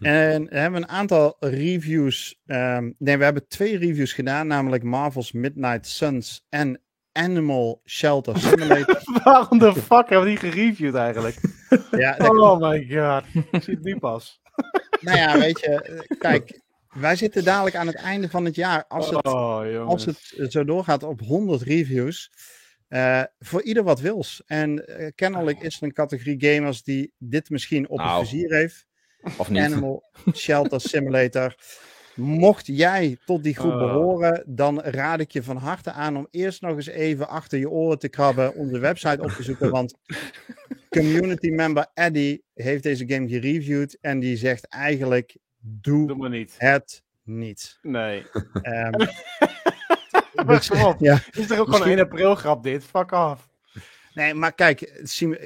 En 0.00 0.44
we 0.44 0.58
hebben 0.58 0.82
een 0.82 0.88
aantal 0.88 1.36
reviews. 1.40 2.40
Um, 2.46 2.94
nee, 2.98 3.16
we 3.16 3.24
hebben 3.24 3.48
twee 3.48 3.78
reviews 3.78 4.12
gedaan, 4.12 4.46
namelijk 4.46 4.82
Marvel's 4.82 5.32
Midnight 5.32 5.86
Suns 5.86 6.46
en 6.48 6.80
Animal 7.16 7.80
Shelter 7.84 8.38
Simulator. 8.48 9.00
Waarom 9.24 9.58
de 9.58 9.72
fuck 9.74 10.08
hebben 10.08 10.20
we 10.20 10.26
die 10.26 10.50
gereviewd 10.50 10.94
eigenlijk? 10.94 11.36
ja, 11.90 12.16
oh 12.18 12.60
my 12.60 12.86
god, 12.90 13.24
ik 13.50 13.62
zie 13.62 13.74
het 13.74 13.84
nu 13.84 13.98
pas. 13.98 14.40
nou 15.00 15.18
ja, 15.18 15.38
weet 15.38 15.60
je, 15.60 16.04
kijk, 16.18 16.60
wij 16.88 17.16
zitten 17.16 17.44
dadelijk 17.44 17.76
aan 17.76 17.86
het 17.86 17.96
einde 17.96 18.28
van 18.28 18.44
het 18.44 18.54
jaar. 18.54 18.84
Als 18.88 19.10
het, 19.10 19.26
oh, 19.26 19.86
als 19.86 20.04
het 20.04 20.52
zo 20.52 20.64
doorgaat 20.64 21.02
op 21.02 21.20
100 21.20 21.62
reviews, 21.62 22.30
uh, 22.88 23.22
voor 23.38 23.62
ieder 23.62 23.82
wat 23.82 24.00
wils. 24.00 24.42
En 24.46 24.84
uh, 25.00 25.08
kennelijk 25.14 25.60
is 25.60 25.76
er 25.76 25.82
een 25.82 25.92
categorie 25.92 26.44
gamers 26.44 26.82
die 26.82 27.12
dit 27.18 27.50
misschien 27.50 27.88
op 27.88 27.98
nou, 27.98 28.18
het 28.18 28.28
vizier 28.28 28.52
heeft. 28.52 28.86
Of 29.38 29.50
niet. 29.50 29.62
Animal 29.62 30.02
Shelter 30.34 30.80
Simulator. 30.80 31.54
Mocht 32.16 32.66
jij 32.66 33.18
tot 33.24 33.42
die 33.42 33.54
groep 33.54 33.72
uh. 33.72 33.78
behoren, 33.78 34.42
dan 34.46 34.80
raad 34.80 35.20
ik 35.20 35.30
je 35.30 35.42
van 35.42 35.56
harte 35.56 35.92
aan 35.92 36.16
om 36.16 36.28
eerst 36.30 36.62
nog 36.62 36.76
eens 36.76 36.86
even 36.86 37.28
achter 37.28 37.58
je 37.58 37.70
oren 37.70 37.98
te 37.98 38.08
krabben, 38.08 38.54
onze 38.54 38.78
website 38.78 39.22
op 39.22 39.30
te 39.30 39.42
zoeken. 39.42 39.70
Want 39.70 39.94
community 40.90 41.48
member 41.48 41.86
Eddie 41.94 42.44
heeft 42.54 42.82
deze 42.82 43.04
game 43.08 43.28
gereviewd 43.28 43.98
en 44.00 44.18
die 44.18 44.36
zegt 44.36 44.68
eigenlijk: 44.68 45.36
doe, 45.58 46.06
doe 46.06 46.28
niet. 46.28 46.54
het 46.58 47.02
niet. 47.22 47.78
Nee. 47.82 48.26
Um, 48.62 48.92
dus, 50.46 50.70
ja. 50.98 51.18
Is 51.30 51.50
er 51.50 51.60
ook 51.60 51.74
gewoon 51.74 51.88
een 51.88 52.00
april 52.00 52.34
grap 52.34 52.62
dit? 52.62 52.84
Fuck 52.84 53.12
off. 53.12 53.48
Nee, 54.14 54.34
maar 54.34 54.52
kijk, 54.52 55.02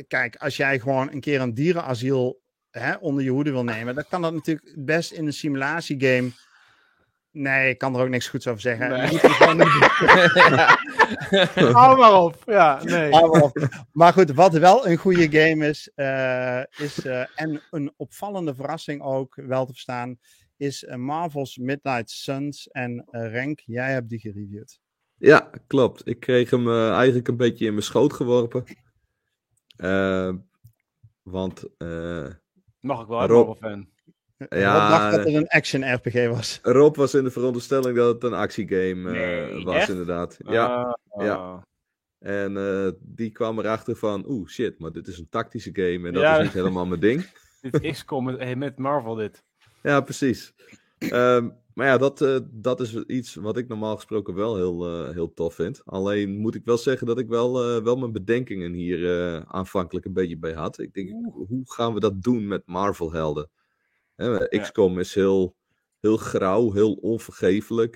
kijk, 0.08 0.36
als 0.36 0.56
jij 0.56 0.78
gewoon 0.78 1.12
een 1.12 1.20
keer 1.20 1.40
een 1.40 1.54
dierenasiel 1.54 2.40
hè, 2.70 2.94
onder 2.94 3.24
je 3.24 3.30
hoede 3.30 3.50
wil 3.50 3.64
nemen, 3.64 3.94
dan 3.94 4.04
kan 4.08 4.22
dat 4.22 4.32
natuurlijk 4.32 4.72
best 4.76 5.12
in 5.12 5.26
een 5.26 5.32
simulatiegame. 5.32 6.30
Nee, 7.32 7.70
ik 7.70 7.78
kan 7.78 7.94
er 7.94 8.02
ook 8.02 8.08
niks 8.08 8.28
goeds 8.28 8.46
over 8.46 8.60
zeggen. 8.60 8.88
Nee. 8.88 9.18
Hou 11.72 11.98
maar 11.98 12.22
op. 12.22 12.42
Ja, 12.46 12.84
nee. 12.84 13.10
maar, 13.10 13.28
op. 13.28 13.68
maar 13.92 14.12
goed, 14.12 14.30
wat 14.30 14.52
wel 14.52 14.86
een 14.86 14.96
goede 14.96 15.40
game 15.40 15.68
is, 15.68 15.90
uh, 15.96 16.86
is 16.86 17.04
uh, 17.04 17.40
en 17.40 17.62
een 17.70 17.92
opvallende 17.96 18.54
verrassing 18.54 19.02
ook 19.02 19.34
wel 19.34 19.66
te 19.66 19.72
verstaan, 19.72 20.18
is 20.56 20.82
uh, 20.82 20.94
Marvel's 20.94 21.56
Midnight 21.56 22.10
Suns. 22.10 22.68
En 22.68 23.06
Renk, 23.10 23.60
jij 23.64 23.92
hebt 23.92 24.08
die 24.08 24.20
gereviewd. 24.20 24.80
Ja, 25.16 25.50
klopt. 25.66 26.08
Ik 26.08 26.20
kreeg 26.20 26.50
hem 26.50 26.72
eigenlijk 26.72 27.28
een 27.28 27.36
beetje 27.36 27.66
in 27.66 27.72
mijn 27.72 27.84
schoot 27.84 28.12
geworpen. 28.12 28.64
want 31.22 31.64
Mag 32.80 33.00
ik 33.00 33.06
wel, 33.06 33.26
Rob, 33.26 33.56
fan. 33.56 33.88
Ja, 34.49 34.72
Rob 34.72 34.91
dacht 34.91 35.11
dat 35.11 35.24
het 35.24 35.34
een 35.34 35.49
action 35.49 35.95
RPG 35.95 36.28
was. 36.28 36.59
Rob 36.62 36.97
was 36.97 37.14
in 37.14 37.24
de 37.24 37.30
veronderstelling 37.30 37.97
dat 37.97 38.14
het 38.14 38.22
een 38.24 38.38
actiegame 38.38 39.12
uh, 39.55 39.64
was, 39.64 39.88
inderdaad. 39.88 40.36
Ja, 40.47 40.99
uh, 41.16 41.24
ja. 41.24 41.66
En 42.18 42.57
uh, 42.57 42.91
die 43.01 43.30
kwam 43.30 43.59
erachter 43.59 43.97
van, 43.97 44.24
oeh, 44.28 44.49
shit, 44.49 44.78
maar 44.78 44.93
dit 44.93 45.07
is 45.07 45.18
een 45.18 45.28
tactische 45.28 45.70
game 45.72 46.07
en 46.07 46.12
dat 46.12 46.22
ja, 46.22 46.36
is 46.36 46.43
niet 46.43 46.53
helemaal 46.53 46.86
mijn 46.86 47.01
ding. 47.01 47.26
dit 47.61 47.82
is 47.82 47.91
XCOM 47.91 48.24
met, 48.24 48.57
met 48.57 48.78
Marvel, 48.78 49.14
dit. 49.14 49.43
Ja, 49.82 50.01
precies. 50.01 50.55
Um, 50.99 51.59
maar 51.74 51.86
ja, 51.86 51.99
dat, 51.99 52.20
uh, 52.20 52.38
dat 52.51 52.80
is 52.80 52.97
iets 52.97 53.34
wat 53.34 53.57
ik 53.57 53.68
normaal 53.68 53.97
gesproken 53.97 54.34
wel 54.34 54.57
heel, 54.57 55.05
uh, 55.07 55.11
heel 55.11 55.32
tof 55.34 55.55
vind. 55.55 55.82
Alleen 55.84 56.38
moet 56.38 56.55
ik 56.55 56.64
wel 56.64 56.78
zeggen 56.78 57.07
dat 57.07 57.18
ik 57.18 57.28
wel, 57.28 57.76
uh, 57.76 57.82
wel 57.82 57.97
mijn 57.97 58.12
bedenkingen 58.12 58.72
hier 58.72 59.45
aanvankelijk 59.47 60.07
een 60.07 60.12
beetje 60.12 60.38
bij 60.38 60.53
had. 60.53 60.78
Ik 60.78 60.95
denk, 60.95 61.11
hoe 61.49 61.62
gaan 61.64 61.95
we 61.95 62.01
dat 62.01 62.22
doen 62.22 62.47
met 62.47 62.62
Marvel-helden? 62.66 63.49
XCOM 64.48 64.98
is 64.98 65.14
heel, 65.14 65.56
heel 66.00 66.16
grauw, 66.16 66.72
heel 66.72 66.92
onvergeeflijk. 66.92 67.94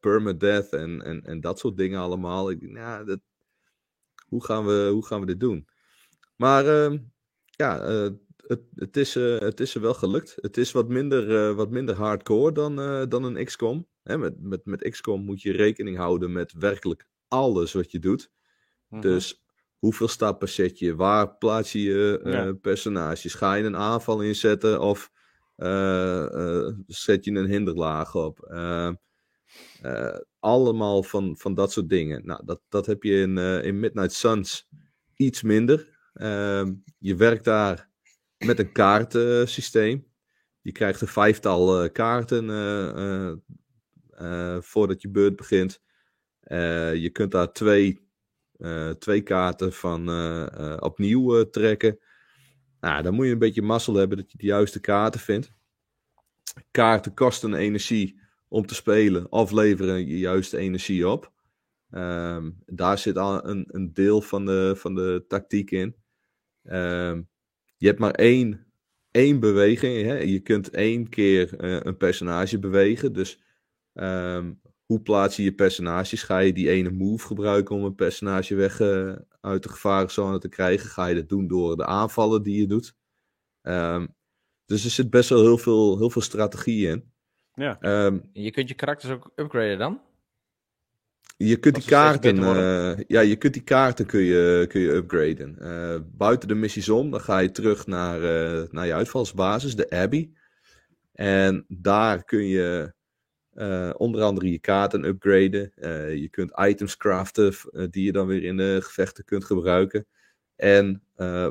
permadeath 0.00 0.72
en, 0.72 1.02
en, 1.02 1.22
en 1.22 1.40
dat 1.40 1.58
soort 1.58 1.76
dingen 1.76 2.00
allemaal. 2.00 2.50
Ik 2.50 2.60
denk, 2.60 2.72
nou, 2.72 3.04
dat, 3.04 3.20
hoe, 4.26 4.44
gaan 4.44 4.66
we, 4.66 4.88
hoe 4.92 5.06
gaan 5.06 5.20
we 5.20 5.26
dit 5.26 5.40
doen? 5.40 5.68
Maar 6.36 6.66
ehm, 6.66 6.98
ja, 7.46 7.80
het, 8.46 8.60
het, 8.74 8.96
is, 8.96 9.16
uh, 9.16 9.38
het 9.38 9.60
is 9.60 9.74
er 9.74 9.80
wel 9.80 9.94
gelukt. 9.94 10.34
Het 10.40 10.56
is 10.56 10.72
wat 10.72 10.88
minder, 10.88 11.28
uh, 11.28 11.56
wat 11.56 11.70
minder 11.70 11.94
hardcore 11.94 12.52
dan, 12.52 12.80
uh, 12.80 13.02
dan 13.08 13.24
een 13.24 13.44
XCOM. 13.44 13.88
Hè, 14.02 14.18
met, 14.18 14.40
met, 14.40 14.64
met 14.64 14.88
XCOM 14.88 15.24
moet 15.24 15.42
je 15.42 15.52
rekening 15.52 15.96
houden 15.96 16.32
met 16.32 16.52
werkelijk 16.52 17.06
alles 17.28 17.72
wat 17.72 17.90
je 17.90 17.98
doet. 17.98 18.30
-hmm. 18.88 19.00
Dus 19.00 19.44
hoeveel 19.78 20.08
stappen 20.08 20.48
zet 20.48 20.78
je? 20.78 20.94
Waar 20.94 21.36
plaats 21.36 21.72
je 21.72 21.80
je 21.80 22.20
ja. 22.24 22.52
personages? 22.52 23.34
Ga 23.34 23.54
je 23.54 23.64
een 23.64 23.76
aanval 23.76 24.22
inzetten 24.22 24.80
of 24.80 25.10
zet 26.86 27.24
je 27.24 27.30
een 27.30 27.46
hinderlaag 27.46 28.14
op? 28.14 28.54
allemaal 30.38 31.02
van, 31.02 31.36
van 31.36 31.54
dat 31.54 31.72
soort 31.72 31.88
dingen. 31.88 32.26
Nou, 32.26 32.44
dat, 32.44 32.60
dat 32.68 32.86
heb 32.86 33.02
je 33.02 33.20
in, 33.20 33.38
in 33.38 33.80
Midnight 33.80 34.12
Suns 34.12 34.68
iets 35.16 35.42
minder. 35.42 35.98
Ehm, 36.12 36.74
je 36.98 37.16
werkt 37.16 37.44
daar 37.44 37.90
met 38.38 38.58
een 38.58 38.72
kaartensysteem. 38.72 40.06
Je 40.60 40.72
krijgt 40.72 41.00
een 41.00 41.08
vijftal 41.08 41.90
kaarten 41.90 42.46
voordat 44.60 45.02
je 45.02 45.08
beurt 45.10 45.36
begint. 45.36 45.80
je 46.94 47.10
kunt 47.12 47.30
daar 47.30 47.52
twee, 47.52 48.08
twee 48.98 49.22
kaarten 49.22 49.72
van 49.72 50.08
opnieuw 50.80 51.50
trekken. 51.50 51.98
Nou, 52.80 53.02
dan 53.02 53.14
moet 53.14 53.26
je 53.26 53.32
een 53.32 53.38
beetje 53.38 53.62
mazzel 53.62 53.94
hebben 53.94 54.16
dat 54.16 54.32
je 54.32 54.38
de 54.38 54.46
juiste 54.46 54.80
kaarten 54.80 55.20
vindt. 55.20 55.52
Kaarten 56.70 57.14
kosten 57.14 57.54
energie 57.54 58.20
om 58.48 58.66
te 58.66 58.74
spelen 58.74 59.32
of 59.32 59.50
leveren 59.50 60.06
je 60.06 60.18
juiste 60.18 60.56
energie 60.56 61.08
op. 61.08 61.32
Um, 61.90 62.62
daar 62.66 62.98
zit 62.98 63.16
al 63.18 63.48
een, 63.48 63.64
een 63.68 63.92
deel 63.92 64.20
van 64.20 64.44
de, 64.44 64.72
van 64.76 64.94
de 64.94 65.24
tactiek 65.28 65.70
in. 65.70 65.96
Um, 66.64 67.28
je 67.76 67.86
hebt 67.86 67.98
maar 67.98 68.14
één, 68.14 68.66
één 69.10 69.40
beweging. 69.40 70.06
Hè? 70.06 70.18
Je 70.18 70.40
kunt 70.40 70.70
één 70.70 71.08
keer 71.08 71.64
uh, 71.64 71.80
een 71.82 71.96
personage 71.96 72.58
bewegen. 72.58 73.12
Dus 73.12 73.42
um, 73.94 74.60
hoe 74.86 75.00
plaats 75.02 75.36
je 75.36 75.42
je 75.42 75.54
personages? 75.54 76.22
Ga 76.22 76.38
je 76.38 76.52
die 76.52 76.70
ene 76.70 76.90
move 76.90 77.26
gebruiken 77.26 77.74
om 77.74 77.84
een 77.84 77.94
personage 77.94 78.54
weg 78.54 78.80
uh, 78.80 79.16
uit 79.40 79.62
de 79.62 79.68
gevarenzone 79.68 80.38
te 80.38 80.48
krijgen? 80.48 80.90
Ga 80.90 81.06
je 81.06 81.14
dat 81.14 81.28
doen 81.28 81.48
door 81.48 81.76
de 81.76 81.86
aanvallen 81.86 82.42
die 82.42 82.60
je 82.60 82.66
doet? 82.66 82.94
Um, 83.62 84.14
dus 84.66 84.84
er 84.84 84.90
zit 84.90 85.10
best 85.10 85.28
wel 85.28 85.40
heel 85.40 85.58
veel, 85.58 85.98
heel 85.98 86.10
veel 86.10 86.22
strategie 86.22 86.88
in. 86.88 87.12
Ja. 87.54 88.04
Um, 88.06 88.30
je 88.32 88.50
kunt 88.50 88.68
je 88.68 88.74
karakters 88.74 89.12
ook 89.12 89.30
upgraden 89.34 89.78
dan? 89.78 90.00
Je 91.36 91.56
kunt 91.56 91.74
die 91.74 91.84
kaarten, 91.84 92.36
uh, 92.36 92.98
ja, 93.06 93.20
je 93.20 93.36
kunt 93.36 93.52
die 93.52 93.62
kaarten 93.62 94.06
kun 94.06 94.20
je, 94.20 94.64
kun 94.68 94.80
je 94.80 94.92
upgraden. 94.92 95.56
Uh, 95.60 96.00
buiten 96.12 96.48
de 96.48 96.54
missies 96.54 96.88
om, 96.88 97.10
dan 97.10 97.20
ga 97.20 97.38
je 97.38 97.50
terug 97.50 97.86
naar, 97.86 98.20
uh, 98.20 98.68
naar 98.70 98.86
je 98.86 98.94
uitvalsbasis, 98.94 99.76
de 99.76 99.90
Abbey. 99.90 100.30
En 101.12 101.64
daar 101.68 102.24
kun 102.24 102.46
je 102.46 102.94
onder 103.96 104.22
andere 104.22 104.50
je 104.50 104.58
kaarten 104.58 105.04
upgraden. 105.04 105.72
je 106.20 106.28
kunt 106.30 106.52
items 106.58 106.96
craften 106.96 107.54
die 107.90 108.04
je 108.04 108.12
dan 108.12 108.26
weer 108.26 108.42
in 108.42 108.56
de 108.56 108.78
gevechten 108.82 109.24
kunt 109.24 109.44
gebruiken. 109.44 110.06
En 110.56 111.02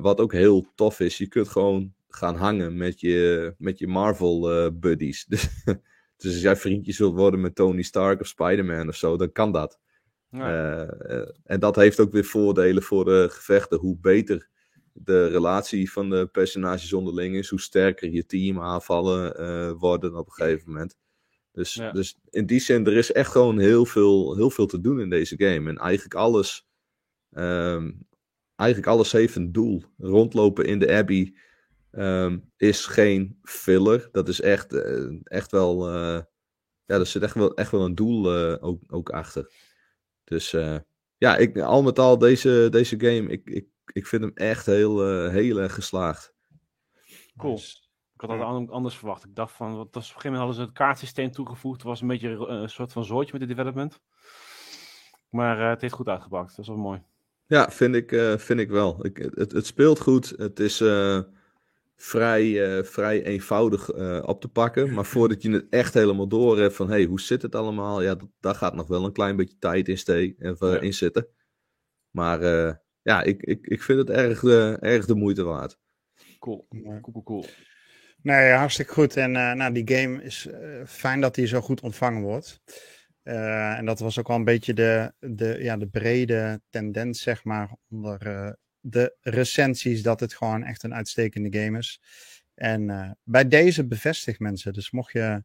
wat 0.01 0.19
ook 0.19 0.31
heel 0.31 0.71
tof 0.75 0.99
is, 0.99 1.17
je 1.17 1.27
kunt 1.27 1.47
gewoon 1.47 1.93
gaan 2.07 2.35
hangen 2.35 2.77
met 2.77 2.99
je, 2.99 3.53
met 3.57 3.79
je 3.79 3.87
Marvel 3.87 4.71
buddies. 4.79 5.25
Dus 5.29 5.49
dus 6.17 6.33
als 6.33 6.41
jij 6.41 6.55
vriendjes 6.55 6.97
wilt 6.97 7.15
worden 7.15 7.41
met 7.41 7.55
Tony 7.55 7.81
Stark 7.81 8.21
of 8.21 8.27
Spider-Man 8.27 8.87
of 8.87 8.95
zo, 8.95 9.17
dan 9.17 9.31
kan 9.31 9.51
dat. 9.51 9.79
Ja. 10.29 10.85
En 11.43 11.59
dat 11.59 11.75
heeft 11.75 11.99
ook 11.99 12.11
weer 12.11 12.23
voordelen 12.23 12.83
voor 12.83 13.05
de 13.05 13.27
gevechten. 13.31 13.79
Hoe 13.79 13.97
beter 13.99 14.49
de 14.93 15.27
relatie 15.27 15.91
van 15.91 16.09
de 16.09 16.27
personages 16.27 16.93
onderling 16.93 17.35
is, 17.35 17.49
hoe 17.49 17.61
sterker 17.61 18.09
je 18.11 18.25
team 18.25 18.59
aanvallen 18.61 19.77
worden 19.77 20.15
op 20.15 20.27
een 20.27 20.33
gegeven 20.33 20.71
moment. 20.71 20.97
Dus, 21.55 21.73
ja. 21.73 21.91
dus 21.91 22.17
in 22.29 22.45
die 22.45 22.59
zin, 22.59 22.85
er 22.85 22.97
is 22.97 23.11
echt 23.11 23.31
gewoon 23.31 23.59
heel 23.59 23.85
veel, 23.85 24.35
heel 24.35 24.49
veel 24.49 24.65
te 24.65 24.81
doen 24.81 24.99
in 24.99 25.09
deze 25.09 25.35
game. 25.37 25.69
En 25.69 25.77
eigenlijk 25.77 26.15
alles, 26.15 26.67
um, 27.31 28.07
eigenlijk 28.55 28.89
alles 28.89 29.11
heeft 29.11 29.35
een 29.35 29.51
doel. 29.51 29.83
Rondlopen 29.97 30.65
in 30.65 30.79
de 30.79 30.93
Abbey 30.93 31.35
um, 31.91 32.51
is 32.57 32.85
geen 32.85 33.39
filler. 33.43 34.09
Dat 34.11 34.27
is 34.27 34.41
echt, 34.41 34.73
uh, 34.73 35.19
echt 35.23 35.51
wel. 35.51 35.89
Uh, 35.89 36.21
ja, 36.85 36.95
er 36.95 37.05
zit 37.05 37.21
echt 37.21 37.33
wel, 37.33 37.55
echt 37.55 37.71
wel 37.71 37.85
een 37.85 37.95
doel 37.95 38.49
uh, 38.51 38.57
ook, 38.59 38.83
ook 38.87 39.09
achter. 39.09 39.51
Dus 40.23 40.51
ja, 40.51 40.85
ja, 41.17 41.37
ik, 41.37 41.59
al 41.59 41.83
met 41.83 41.99
al 41.99 42.17
deze, 42.17 42.67
deze 42.71 42.99
game, 42.99 43.27
ik, 43.29 43.49
ik, 43.49 43.67
ik 43.93 44.07
vind 44.07 44.21
hem 44.21 44.31
echt 44.33 44.65
heel, 44.65 45.27
heel 45.29 45.59
erg 45.59 45.73
geslaagd. 45.73 46.33
Cool. 47.37 47.57
Ik 47.57 47.84
had 48.29 48.39
dat 48.39 48.69
anders 48.69 48.97
verwacht. 48.97 49.25
Ik 49.25 49.35
dacht 49.35 49.55
van, 49.55 49.75
wat, 49.75 49.77
was, 49.77 49.85
op 49.85 49.95
een 49.95 50.01
gegeven 50.01 50.31
moment 50.31 50.39
hadden 50.39 50.55
ze 50.55 50.61
het 50.61 50.71
kaartsysteem 50.71 51.31
toegevoegd. 51.31 51.77
Het 51.77 51.89
was 51.89 52.01
een 52.01 52.07
beetje 52.07 52.29
een 52.29 52.69
soort 52.69 52.91
van 52.91 53.05
zootje 53.05 53.31
met 53.31 53.41
de 53.41 53.55
development. 53.55 53.99
Maar 55.29 55.69
het 55.69 55.81
heeft 55.81 55.93
goed 55.93 56.07
uitgebracht. 56.07 56.49
Dat 56.49 56.59
is 56.59 56.67
wel 56.67 56.77
mooi. 56.77 57.03
Ja, 57.47 57.71
vind 57.71 57.95
ik, 57.95 58.11
uh, 58.11 58.37
vind 58.37 58.59
ik 58.59 58.69
wel. 58.69 59.05
Ik, 59.05 59.17
het, 59.35 59.51
het 59.51 59.65
speelt 59.65 59.99
goed. 59.99 60.33
Het 60.37 60.59
is 60.59 60.81
uh, 60.81 61.19
vrij, 61.95 62.77
uh, 62.77 62.83
vrij 62.83 63.23
eenvoudig 63.23 63.91
op 64.23 64.41
te 64.41 64.47
pakken. 64.47 64.93
Maar 64.93 65.05
voordat 65.05 65.41
je 65.41 65.51
het 65.51 65.65
echt 65.69 65.93
helemaal 65.93 66.27
door 66.27 66.59
hebt 66.59 66.75
van 66.75 66.89
hey, 66.89 67.03
hoe 67.03 67.21
zit 67.21 67.41
het 67.41 67.55
allemaal? 67.55 68.01
Ja, 68.01 68.15
daar 68.39 68.55
gaat 68.55 68.75
nog 68.75 68.87
wel 68.87 69.05
een 69.05 69.11
klein 69.11 69.35
beetje 69.35 69.57
tijd 69.59 69.87
in, 69.87 69.97
stee, 69.97 70.35
even 70.39 70.69
ja. 70.69 70.79
in 70.79 70.93
zitten. 70.93 71.27
Maar 72.09 72.41
ja, 73.01 73.21
ik, 73.23 73.41
ik, 73.41 73.67
ik 73.67 73.81
vind 73.81 73.99
het 73.99 74.09
erg, 74.09 74.43
erg 74.79 75.05
de 75.05 75.15
moeite 75.15 75.43
waard. 75.43 75.79
Cool, 76.39 76.67
cool, 76.69 77.01
cool, 77.01 77.23
cool. 77.23 77.45
Nee, 78.25 78.51
hartstikke 78.51 78.93
goed. 78.93 79.17
En 79.17 79.31
nou, 79.31 79.71
die 79.71 79.97
game 79.97 80.23
is 80.23 80.47
fijn 80.85 81.21
dat 81.21 81.35
die 81.35 81.47
zo 81.47 81.61
goed 81.61 81.81
ontvangen 81.81 82.21
wordt. 82.21 82.59
Uh, 83.23 83.77
en 83.77 83.85
dat 83.85 83.99
was 83.99 84.19
ook 84.19 84.27
wel 84.27 84.37
een 84.37 84.43
beetje 84.43 84.73
de, 84.73 85.13
de, 85.19 85.57
ja, 85.59 85.77
de 85.77 85.87
brede 85.87 86.61
tendens, 86.69 87.21
zeg 87.21 87.43
maar, 87.43 87.75
onder 87.89 88.19
de 88.79 89.15
recensies, 89.21 90.01
dat 90.01 90.19
het 90.19 90.33
gewoon 90.33 90.63
echt 90.63 90.83
een 90.83 90.93
uitstekende 90.93 91.59
game 91.59 91.77
is. 91.77 92.01
En 92.55 93.17
bij 93.23 93.47
deze 93.47 93.87
bevestigt 93.87 94.39
mensen. 94.39 94.73
Dus 94.73 94.91
mocht 94.91 95.11
je, 95.11 95.43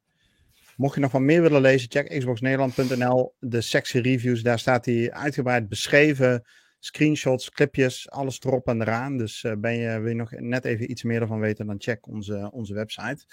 mocht 0.76 0.94
je 0.94 1.00
nog 1.00 1.12
wat 1.12 1.20
meer 1.20 1.42
willen 1.42 1.60
lezen, 1.60 1.90
check 1.90 2.18
xboxnederland.nl, 2.18 3.34
de 3.38 3.60
sexy 3.60 3.98
reviews. 3.98 4.42
Daar 4.42 4.58
staat 4.58 4.84
hij 4.84 5.12
uitgebreid 5.12 5.68
beschreven. 5.68 6.44
Screenshots, 6.82 7.50
clipjes, 7.50 8.10
alles 8.10 8.40
erop 8.40 8.68
en 8.68 8.80
eraan. 8.80 9.16
Dus 9.16 9.46
ben 9.58 9.76
je, 9.76 10.00
wil 10.00 10.08
je 10.08 10.14
nog 10.14 10.30
net 10.30 10.64
even 10.64 10.90
iets 10.90 11.02
meer 11.02 11.20
ervan 11.20 11.40
weten, 11.40 11.66
dan 11.66 11.80
check 11.80 12.06
onze, 12.06 12.50
onze 12.52 12.74
website. 12.74 13.24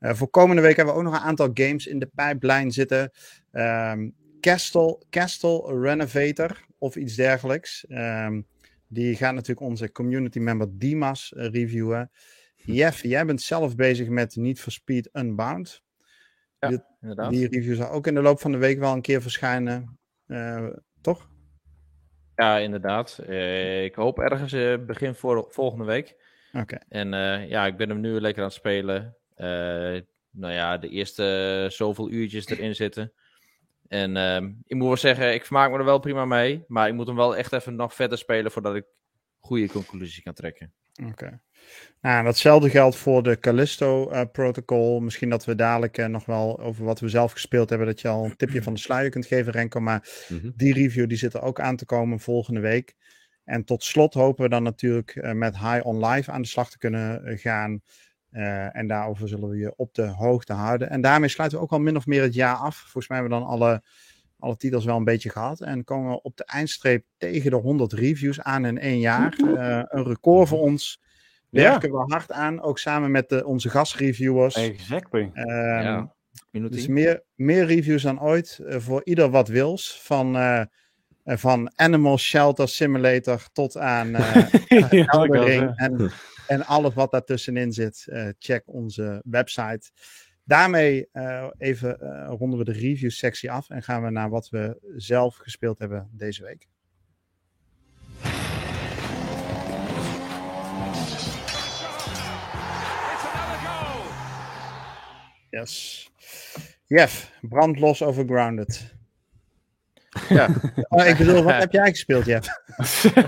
Uh, 0.00 0.14
voor 0.14 0.28
komende 0.28 0.62
week 0.62 0.76
hebben 0.76 0.94
we 0.94 1.00
ook 1.00 1.06
nog 1.06 1.14
een 1.14 1.26
aantal 1.26 1.50
games 1.54 1.86
in 1.86 1.98
de 1.98 2.10
pijplijn 2.14 2.70
zitten. 2.70 3.10
Um, 3.52 4.14
Castle, 4.40 5.02
Castle 5.10 5.80
Renovator 5.80 6.64
of 6.78 6.96
iets 6.96 7.14
dergelijks. 7.14 7.84
Um, 7.88 8.46
die 8.86 9.16
gaat 9.16 9.34
natuurlijk 9.34 9.66
onze 9.66 9.92
community 9.92 10.38
member 10.38 10.68
Dimas 10.78 11.32
uh, 11.36 11.46
reviewen. 11.46 12.10
Jeff, 12.54 13.02
jij 13.02 13.26
bent 13.26 13.42
zelf 13.42 13.76
bezig 13.76 14.08
met 14.08 14.36
Need 14.36 14.60
for 14.60 14.72
Speed 14.72 15.08
Unbound. 15.12 15.82
Ja, 16.58 16.68
die, 16.68 16.82
inderdaad. 17.00 17.30
Die 17.30 17.48
review 17.48 17.76
zal 17.76 17.90
ook 17.90 18.06
in 18.06 18.14
de 18.14 18.22
loop 18.22 18.40
van 18.40 18.52
de 18.52 18.58
week 18.58 18.78
wel 18.78 18.92
een 18.92 19.00
keer 19.00 19.22
verschijnen. 19.22 19.98
Toch? 21.00 21.30
Ja, 22.40 22.58
inderdaad. 22.58 23.20
Uh, 23.28 23.84
ik 23.84 23.94
hoop 23.94 24.18
ergens 24.18 24.52
begin 24.86 25.14
voor, 25.14 25.46
volgende 25.48 25.84
week. 25.84 26.16
Oké. 26.52 26.60
Okay. 26.60 26.82
En 26.88 27.08
ja, 27.48 27.66
ik 27.66 27.76
ben 27.76 27.88
hem 27.88 28.00
nu 28.00 28.20
lekker 28.20 28.42
aan 28.42 28.48
het 28.48 28.56
spelen. 28.56 29.16
Nou 30.32 30.52
ja, 30.52 30.78
de 30.78 30.88
eerste 30.88 31.66
zoveel 31.70 32.10
uurtjes 32.10 32.46
erin 32.46 32.74
zitten. 32.74 33.12
En 33.88 34.16
uh, 34.16 34.50
ik 34.66 34.76
moet 34.76 34.86
wel 34.86 34.96
zeggen, 34.96 35.34
ik 35.34 35.44
vermaak 35.44 35.70
me 35.70 35.78
er 35.78 35.84
wel 35.84 35.98
prima 35.98 36.24
mee. 36.24 36.64
Maar 36.66 36.88
ik 36.88 36.94
moet 36.94 37.06
hem 37.06 37.16
wel 37.16 37.36
echt 37.36 37.52
even 37.52 37.74
nog 37.74 37.94
verder 37.94 38.18
spelen 38.18 38.50
voordat 38.50 38.74
ik 38.74 38.84
goede 39.38 39.68
conclusies 39.68 40.22
kan 40.22 40.34
trekken. 40.34 40.72
Oké. 41.00 41.10
Okay. 41.10 41.40
Nou, 42.00 42.24
datzelfde 42.24 42.70
geldt 42.70 42.96
voor 42.96 43.22
de 43.22 43.38
Callisto-protocol. 43.38 44.96
Uh, 44.96 45.02
Misschien 45.02 45.30
dat 45.30 45.44
we 45.44 45.54
dadelijk 45.54 45.98
uh, 45.98 46.06
nog 46.06 46.26
wel 46.26 46.60
over 46.60 46.84
wat 46.84 47.00
we 47.00 47.08
zelf 47.08 47.32
gespeeld 47.32 47.68
hebben, 47.68 47.86
dat 47.86 48.00
je 48.00 48.08
al 48.08 48.24
een 48.24 48.36
tipje 48.36 48.62
van 48.62 48.74
de 48.74 48.80
sluier 48.80 49.10
kunt 49.10 49.26
geven, 49.26 49.52
Renko. 49.52 49.80
Maar 49.80 50.26
mm 50.28 50.38
-hmm. 50.38 50.52
die 50.56 50.74
review 50.74 51.08
die 51.08 51.18
zit 51.18 51.34
er 51.34 51.42
ook 51.42 51.60
aan 51.60 51.76
te 51.76 51.84
komen 51.84 52.20
volgende 52.20 52.60
week. 52.60 52.94
En 53.44 53.64
tot 53.64 53.84
slot 53.84 54.14
hopen 54.14 54.44
we 54.44 54.50
dan 54.50 54.62
natuurlijk 54.62 55.14
uh, 55.14 55.32
met 55.32 55.58
High 55.58 55.86
on 55.86 56.06
Live 56.06 56.30
aan 56.30 56.42
de 56.42 56.48
slag 56.48 56.70
te 56.70 56.78
kunnen 56.78 57.38
gaan. 57.38 57.82
En 58.72 58.86
daarover 58.86 59.28
zullen 59.28 59.48
we 59.48 59.56
je 59.56 59.76
op 59.76 59.94
de 59.94 60.06
hoogte 60.06 60.52
houden. 60.52 60.90
En 60.90 61.00
daarmee 61.00 61.28
sluiten 61.28 61.58
we 61.58 61.64
ook 61.64 61.72
al 61.72 61.78
min 61.80 61.96
of 61.96 62.06
meer 62.06 62.22
het 62.22 62.34
jaar 62.34 62.54
af. 62.54 62.76
Volgens 62.76 63.08
mij 63.08 63.18
hebben 63.18 63.38
we 63.38 63.44
dan 63.44 63.52
alle, 63.52 63.82
alle 64.40 64.56
titels 64.56 64.84
wel 64.84 64.96
een 64.96 65.04
beetje 65.04 65.30
gehad. 65.30 65.60
En 65.60 65.84
komen 65.84 66.10
we 66.10 66.22
op 66.22 66.36
de 66.36 66.44
eindstreep 66.44 67.04
tegen 67.16 67.50
de 67.50 67.56
100 67.56 67.92
reviews 67.92 68.40
aan 68.40 68.64
in 68.64 68.78
één 68.78 68.98
jaar. 68.98 69.36
Uh, 69.38 69.82
een 69.88 70.04
record 70.04 70.48
voor 70.48 70.60
ons. 70.60 71.00
Werken 71.50 71.92
ja. 71.92 71.96
we 71.98 72.12
hard 72.12 72.32
aan, 72.32 72.62
ook 72.62 72.78
samen 72.78 73.10
met 73.10 73.28
de, 73.28 73.46
onze 73.46 73.70
gastreviewers. 73.70 74.54
Exactly. 74.54 75.30
Um, 75.34 75.46
ja. 75.46 76.14
Dus 76.50 76.86
meer, 76.86 77.22
meer 77.34 77.64
reviews 77.64 78.02
dan 78.02 78.20
ooit. 78.20 78.60
Uh, 78.62 78.76
voor 78.78 79.00
ieder 79.04 79.30
wat 79.30 79.48
wils. 79.48 80.00
Van, 80.02 80.36
van 81.24 81.72
Animal 81.76 82.18
Shelter 82.18 82.68
Simulator 82.68 83.42
tot 83.52 83.76
aan 83.76 84.10
ja, 84.90 85.06
Eldering. 85.06 85.72
En 85.76 86.10
en 86.50 86.66
alles 86.66 86.94
wat 86.94 87.10
daartussenin 87.10 87.72
zit, 87.72 88.06
uh, 88.08 88.28
check 88.38 88.62
onze 88.66 89.22
website. 89.24 89.90
Daarmee 90.50 91.08
uh, 91.12 91.46
even 91.58 91.98
uh, 92.02 92.34
ronden 92.38 92.58
we 92.58 92.64
de 92.64 92.72
review 92.72 93.10
sectie 93.10 93.50
af 93.50 93.70
en 93.70 93.82
gaan 93.82 94.02
we 94.02 94.10
naar 94.10 94.30
wat 94.30 94.48
we 94.48 94.78
zelf 94.96 95.36
gespeeld 95.36 95.78
hebben 95.78 96.10
deze 96.12 96.42
week. 96.42 96.68
Yes. 105.50 106.08
Jeff, 106.86 107.32
brand 107.40 107.78
los 107.78 108.02
over 108.02 108.24
Grounded. 108.24 108.94
Ja. 110.28 110.48
Oh, 110.88 111.06
ik 111.06 111.16
bedoel, 111.16 111.42
wat 111.42 111.58
heb 111.58 111.72
jij 111.72 111.90
gespeeld, 111.90 112.24
Jeff? 112.24 112.48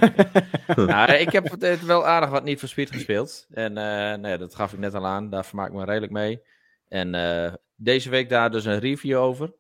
nou, 0.76 1.12
ik 1.12 1.32
heb 1.32 1.60
het 1.60 1.84
wel 1.84 2.06
aardig 2.06 2.30
wat 2.30 2.44
niet 2.44 2.58
voor 2.60 2.68
Speed 2.68 2.90
gespeeld. 2.90 3.46
En 3.50 3.76
uh, 3.76 4.14
nee, 4.14 4.38
dat 4.38 4.54
gaf 4.54 4.72
ik 4.72 4.78
net 4.78 4.94
al 4.94 5.06
aan. 5.06 5.30
Daar 5.30 5.44
vermaak 5.44 5.68
ik 5.68 5.74
me 5.74 5.84
redelijk 5.84 6.12
mee. 6.12 6.42
En 6.92 7.14
uh, 7.14 7.54
deze 7.74 8.10
week 8.10 8.28
daar 8.28 8.50
dus 8.50 8.64
een 8.64 8.78
review 8.78 9.18
over. 9.18 9.54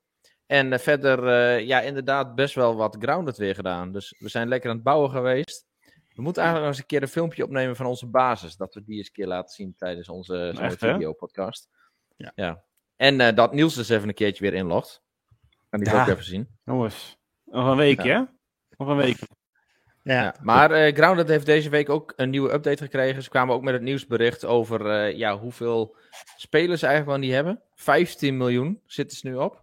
En 0.46 0.72
uh, 0.72 0.78
verder, 0.78 1.58
ja, 1.60 1.80
inderdaad 1.80 2.34
best 2.34 2.54
wel 2.54 2.76
wat 2.76 2.96
grounded 2.98 3.36
weer 3.36 3.54
gedaan. 3.54 3.92
Dus 3.92 4.14
we 4.18 4.28
zijn 4.28 4.48
lekker 4.48 4.70
aan 4.70 4.76
het 4.76 4.84
bouwen 4.84 5.10
geweest. 5.10 5.66
We 6.14 6.22
moeten 6.22 6.42
eigenlijk 6.42 6.56
nog 6.56 6.66
eens 6.66 6.78
een 6.78 6.86
keer 6.86 7.02
een 7.02 7.08
filmpje 7.08 7.44
opnemen 7.44 7.76
van 7.76 7.86
onze 7.86 8.06
basis. 8.06 8.56
Dat 8.56 8.74
we 8.74 8.82
die 8.84 8.96
eens 8.96 9.06
een 9.06 9.12
keer 9.12 9.26
laten 9.26 9.54
zien 9.54 9.74
tijdens 9.76 10.08
onze 10.08 10.54
video-podcast. 10.78 11.68
Ja. 12.16 12.32
ja. 12.34 12.64
En 12.96 13.34
dat 13.34 13.52
Niels 13.52 13.74
dus 13.74 13.88
even 13.88 14.08
een 14.08 14.14
keertje 14.14 14.44
weer 14.50 14.54
inlogt. 14.54 15.02
Kan 15.68 15.80
die 15.80 15.92
ja. 15.92 16.02
ook 16.02 16.08
even 16.08 16.24
zien. 16.24 16.48
Jongens, 16.64 17.18
nog 17.44 17.66
een 17.70 17.76
weekje, 17.76 18.08
ja. 18.08 18.34
Nog 18.76 18.88
een 18.88 18.96
week. 18.96 19.18
Ja. 20.02 20.22
ja. 20.22 20.34
maar 20.40 20.86
uh, 20.86 20.94
Grounded 20.94 21.28
heeft 21.28 21.46
deze 21.46 21.70
week 21.70 21.88
ook 21.88 22.12
een 22.16 22.30
nieuwe 22.30 22.52
update 22.52 22.82
gekregen. 22.82 23.22
Ze 23.22 23.28
kwamen 23.28 23.54
ook 23.54 23.62
met 23.62 23.74
het 23.74 23.82
nieuwsbericht 23.82 24.44
over 24.44 24.86
uh, 24.86 25.16
ja, 25.16 25.38
hoeveel 25.38 25.96
spelers 26.36 26.80
ze 26.80 26.86
eigenlijk 26.86 27.18
wel 27.18 27.28
niet 27.28 27.36
hebben. 27.36 27.62
15 27.74 28.36
miljoen 28.36 28.80
zitten 28.86 29.18
ze 29.18 29.28
nu 29.28 29.34
op. 29.34 29.54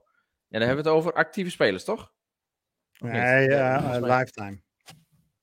En 0.50 0.60
dan 0.60 0.68
hebben 0.68 0.84
we 0.84 0.90
het 0.90 1.00
over 1.00 1.14
actieve 1.14 1.52
spelers, 1.52 1.84
toch? 1.84 2.12
Nee, 3.00 3.48
uh, 3.48 3.98
lifetime. 4.02 4.62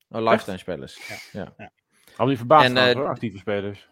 Oh, 0.09 0.22
lifetime 0.22 0.59
spelers. 0.59 1.09
Ja. 1.09 1.40
ja. 1.40 1.55
ja. 1.57 1.70
Al 2.16 2.26
die 2.26 2.36
verbaasd 2.36 2.76
en, 2.76 2.97
hoor, 2.97 3.09
actieve 3.09 3.38
spelers. 3.38 3.88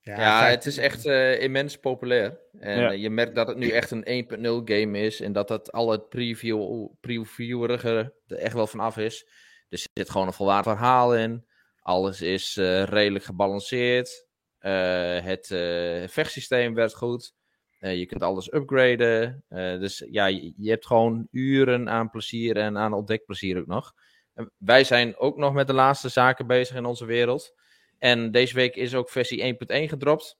Ja, 0.00 0.20
ja 0.20 0.48
het 0.48 0.66
is 0.66 0.76
echt 0.76 1.06
uh, 1.06 1.42
immens 1.42 1.78
populair. 1.78 2.38
En 2.58 2.80
ja. 2.80 2.90
je 2.90 3.10
merkt 3.10 3.34
dat 3.34 3.46
het 3.46 3.56
nu 3.56 3.68
echt 3.68 3.90
een 3.90 4.26
1.0 4.32 4.74
game 4.74 4.98
is. 4.98 5.20
En 5.20 5.32
dat 5.32 5.48
dat 5.48 5.72
al 5.72 5.90
het 5.90 6.08
preview, 6.08 6.86
previewerige 7.00 8.14
er 8.26 8.36
echt 8.36 8.54
wel 8.54 8.66
vanaf 8.66 8.96
is. 8.96 9.26
Er 9.68 9.86
zit 9.92 10.10
gewoon 10.10 10.26
een 10.26 10.32
volwaardig 10.32 10.72
verhaal 10.72 11.16
in. 11.16 11.46
Alles 11.80 12.20
is 12.20 12.56
uh, 12.56 12.82
redelijk 12.82 13.24
gebalanceerd. 13.24 14.26
Uh, 14.60 15.20
het 15.20 15.46
vechtsysteem 16.10 16.74
werkt 16.74 16.94
goed. 16.94 17.34
je 17.78 18.06
kunt 18.06 18.22
alles 18.22 18.52
upgraden. 18.52 19.44
dus 19.48 20.04
ja, 20.10 20.26
je, 20.26 20.52
je, 20.56 20.70
hebt 20.70 20.86
gewoon 20.86 21.28
uren 21.30 21.88
aan 21.88 22.10
plezier 22.10 22.56
en 22.56 22.78
aan 22.78 22.92
ontdekplezier 22.92 23.58
ook 23.58 23.66
nog. 23.66 23.92
En 24.34 24.52
wij 24.56 24.84
zijn 24.84 25.16
ook 25.16 25.36
nog 25.36 25.52
met 25.52 25.66
de 25.66 25.72
laatste 25.72 26.08
zaken 26.08 26.46
bezig 26.46 26.76
in 26.76 26.84
onze 26.84 27.04
wereld. 27.04 27.54
En 27.98 28.30
deze 28.30 28.54
week 28.54 28.76
is 28.76 28.94
ook 28.94 29.10
versie 29.10 29.54
1.1 29.54 29.58
gedropt. 29.66 30.38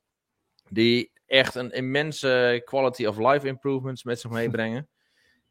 Die 0.68 1.12
echt 1.26 1.54
een 1.54 1.70
immense 1.70 2.62
quality 2.64 3.06
of 3.06 3.18
life 3.18 3.46
improvements 3.46 4.04
met 4.04 4.20
zich 4.20 4.30
meebrengen. 4.30 4.88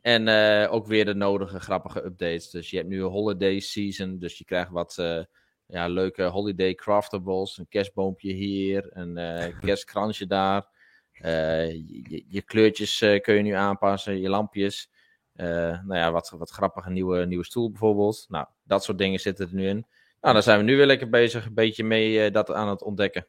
En 0.06 0.28
uh, 0.28 0.74
ook 0.74 0.88
weer 0.88 1.06
de 1.06 1.16
nodige 1.16 1.60
grappige 1.60 2.06
updates. 2.06 2.50
Dus 2.50 2.70
je 2.70 2.78
hebt 2.78 2.90
nu 2.90 3.04
een 3.04 3.12
holiday 3.12 3.60
season. 3.60 4.20
Dus 4.20 4.38
je 4.38 4.46
krijgt 4.46 4.72
wat 4.72 4.98
uh, 5.00 5.24
ja, 5.66 5.88
leuke 5.88 6.24
holiday 6.24 6.76
craftables. 6.76 7.58
Een 7.58 7.68
kerstboompje 7.68 8.34
hier. 8.34 8.90
Een 8.90 9.18
uh, 9.18 9.60
kerstkransje 9.66 10.28
daar. 10.28 10.68
Je, 11.12 12.24
je, 12.28 12.42
kleurtjes 12.42 13.00
kun 13.22 13.34
je 13.34 13.42
nu 13.42 13.52
aanpassen. 13.52 14.20
Je 14.20 14.30
lampjes. 14.30 14.90
nou 15.34 15.96
ja, 15.96 16.12
wat, 16.12 16.30
wat 16.30 16.50
grappige 16.50 16.90
nieuwe, 16.90 17.26
nieuwe 17.26 17.46
stoel 17.46 17.70
bijvoorbeeld. 17.70 18.26
Nou, 18.28 18.48
dat 18.64 18.84
soort 18.84 18.98
dingen 18.98 19.20
zitten 19.20 19.48
er 19.48 19.54
nu 19.54 19.68
in. 19.68 19.86
Nou, 20.22 20.34
daar 20.34 20.44
zijn 20.44 20.58
we 20.58 20.64
nu 20.64 20.76
weer 20.76 20.86
lekker 20.86 21.10
bezig, 21.10 21.46
een 21.46 21.54
beetje 21.54 21.84
mee 21.84 22.32
dat 22.32 22.52
aan 22.52 22.70
het 22.70 22.84
ontdekken. 22.84 23.28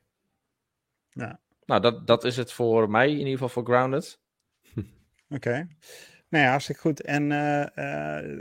Ja. 1.11 1.41
Nou, 1.65 1.81
dat, 1.81 2.07
dat 2.07 2.25
is 2.25 2.37
het 2.37 2.53
voor 2.53 2.91
mij, 2.91 3.11
in 3.11 3.19
ieder 3.19 3.33
geval 3.33 3.49
voor 3.49 3.65
Grounded. 3.65 4.21
Oké. 4.75 4.85
Okay. 5.35 5.69
Nou 6.29 6.45
ja, 6.45 6.51
hartstikke 6.51 6.81
goed. 6.81 7.01
En 7.01 7.31
uh, 7.31 7.67
uh, 7.77 8.39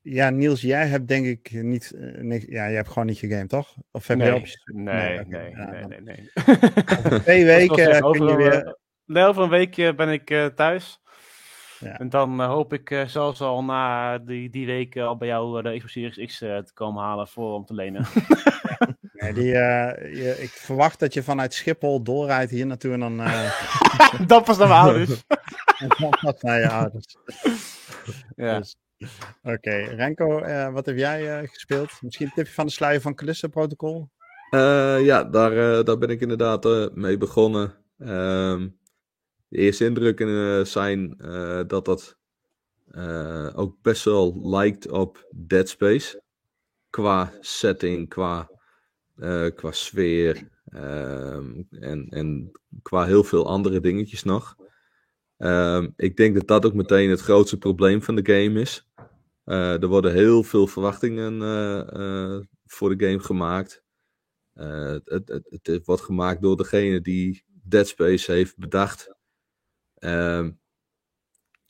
ja, 0.00 0.30
Niels, 0.30 0.60
jij 0.60 0.86
hebt 0.86 1.08
denk 1.08 1.26
ik 1.26 1.62
niet, 1.62 1.92
uh, 1.94 2.40
ja, 2.40 2.46
jij 2.48 2.74
hebt 2.74 2.88
gewoon 2.88 3.06
niet 3.06 3.18
gegamed, 3.18 3.48
toch? 3.48 3.74
Of 3.90 4.06
heb 4.06 4.18
nee, 4.18 4.28
je 4.28 4.34
op... 4.34 4.46
nee, 4.64 5.20
nee, 5.24 5.54
nee, 5.54 5.84
nee, 5.86 6.00
nee, 7.10 7.20
Twee 7.20 7.44
weken 7.44 8.00
kun 8.12 8.26
je 8.26 8.36
weer... 8.36 8.78
Nee, 9.04 9.24
over 9.24 9.42
een 9.42 9.48
weekje 9.48 9.94
ben 9.94 10.08
ik 10.08 10.30
uh, 10.30 10.46
thuis. 10.46 11.00
Ja. 11.78 11.98
En 11.98 12.08
dan 12.08 12.40
hoop 12.40 12.72
ik 12.72 13.04
zelfs 13.06 13.40
al 13.40 13.64
na 13.64 14.18
die, 14.18 14.50
die 14.50 14.66
week 14.66 14.96
al 14.96 15.16
bij 15.16 15.28
jou 15.28 15.62
de 15.62 15.76
Xbox 15.76 15.92
Series 15.92 16.26
X 16.26 16.38
te 16.38 16.70
komen 16.74 17.02
halen 17.02 17.28
voor 17.28 17.54
om 17.54 17.64
te 17.64 17.74
lenen. 17.74 18.06
nee, 19.12 19.32
die, 19.32 19.44
je, 19.44 20.36
ik 20.38 20.48
verwacht 20.48 21.00
dat 21.00 21.14
je 21.14 21.22
vanuit 21.22 21.54
Schiphol 21.54 22.02
doorrijdt 22.02 22.50
hier 22.50 22.66
naartoe 22.66 22.92
en 22.92 23.00
dan... 23.00 23.16
dat 24.26 24.44
pas 24.44 24.58
naar 24.58 24.68
mijn 24.68 24.80
ouders. 24.80 25.24
Dat 25.78 26.20
pas 26.20 26.42
naar 26.42 26.60
je 26.60 26.70
ouders. 26.70 27.16
ja. 28.36 28.58
Dus, 28.58 28.76
Oké, 29.42 29.52
okay. 29.52 29.84
Renko, 29.84 30.38
uh, 30.38 30.72
wat 30.72 30.86
heb 30.86 30.96
jij 30.96 31.42
uh, 31.42 31.48
gespeeld? 31.48 31.98
Misschien 32.02 32.26
een 32.26 32.32
tipje 32.34 32.52
van 32.52 32.66
de 32.66 32.72
sluier 32.72 33.00
van 33.00 33.14
Callisto 33.14 33.48
Protocol? 33.48 34.10
Uh, 34.50 35.04
ja, 35.04 35.24
daar, 35.24 35.84
daar 35.84 35.98
ben 35.98 36.10
ik 36.10 36.20
inderdaad 36.20 36.90
mee 36.94 37.16
begonnen. 37.16 37.74
Um, 37.98 38.78
de 39.48 39.56
eerste 39.58 39.84
indrukken 39.84 40.66
zijn 40.66 41.16
dat 41.66 41.84
dat 41.84 42.16
ook 43.54 43.76
best 43.82 44.04
wel 44.04 44.48
lijkt 44.50 44.90
op 44.90 45.26
Dead 45.30 45.68
Space. 45.68 46.22
Qua 46.90 47.32
setting, 47.40 48.08
qua, 48.08 48.50
qua 49.54 49.70
sfeer 49.70 50.48
um, 50.74 51.66
en, 51.70 52.08
en 52.08 52.50
qua 52.82 53.04
heel 53.04 53.24
veel 53.24 53.46
andere 53.46 53.80
dingetjes 53.80 54.22
nog. 54.22 54.56
Um, 55.38 55.92
ik 55.96 56.16
denk 56.16 56.34
dat 56.34 56.46
dat 56.46 56.66
ook 56.66 56.74
meteen 56.74 57.10
het 57.10 57.20
grootste 57.20 57.58
probleem 57.58 58.02
van 58.02 58.14
de 58.14 58.32
game 58.32 58.60
is. 58.60 58.88
Uh, 59.44 59.82
er 59.82 59.86
worden 59.86 60.12
heel 60.12 60.42
veel 60.42 60.66
verwachtingen 60.66 61.34
uh, 61.34 61.82
uh, 61.92 62.40
voor 62.64 62.96
de 62.96 63.06
game 63.06 63.20
gemaakt. 63.20 63.84
Het, 64.54 65.28
het, 65.28 65.48
het, 65.62 65.86
wordt 65.86 66.02
gemaakt 66.02 66.42
door 66.42 66.56
degene 66.56 67.00
die 67.00 67.44
Dead 67.62 67.88
Space 67.88 68.32
heeft 68.32 68.58
bedacht. 68.58 69.14
Ehm, 69.94 70.50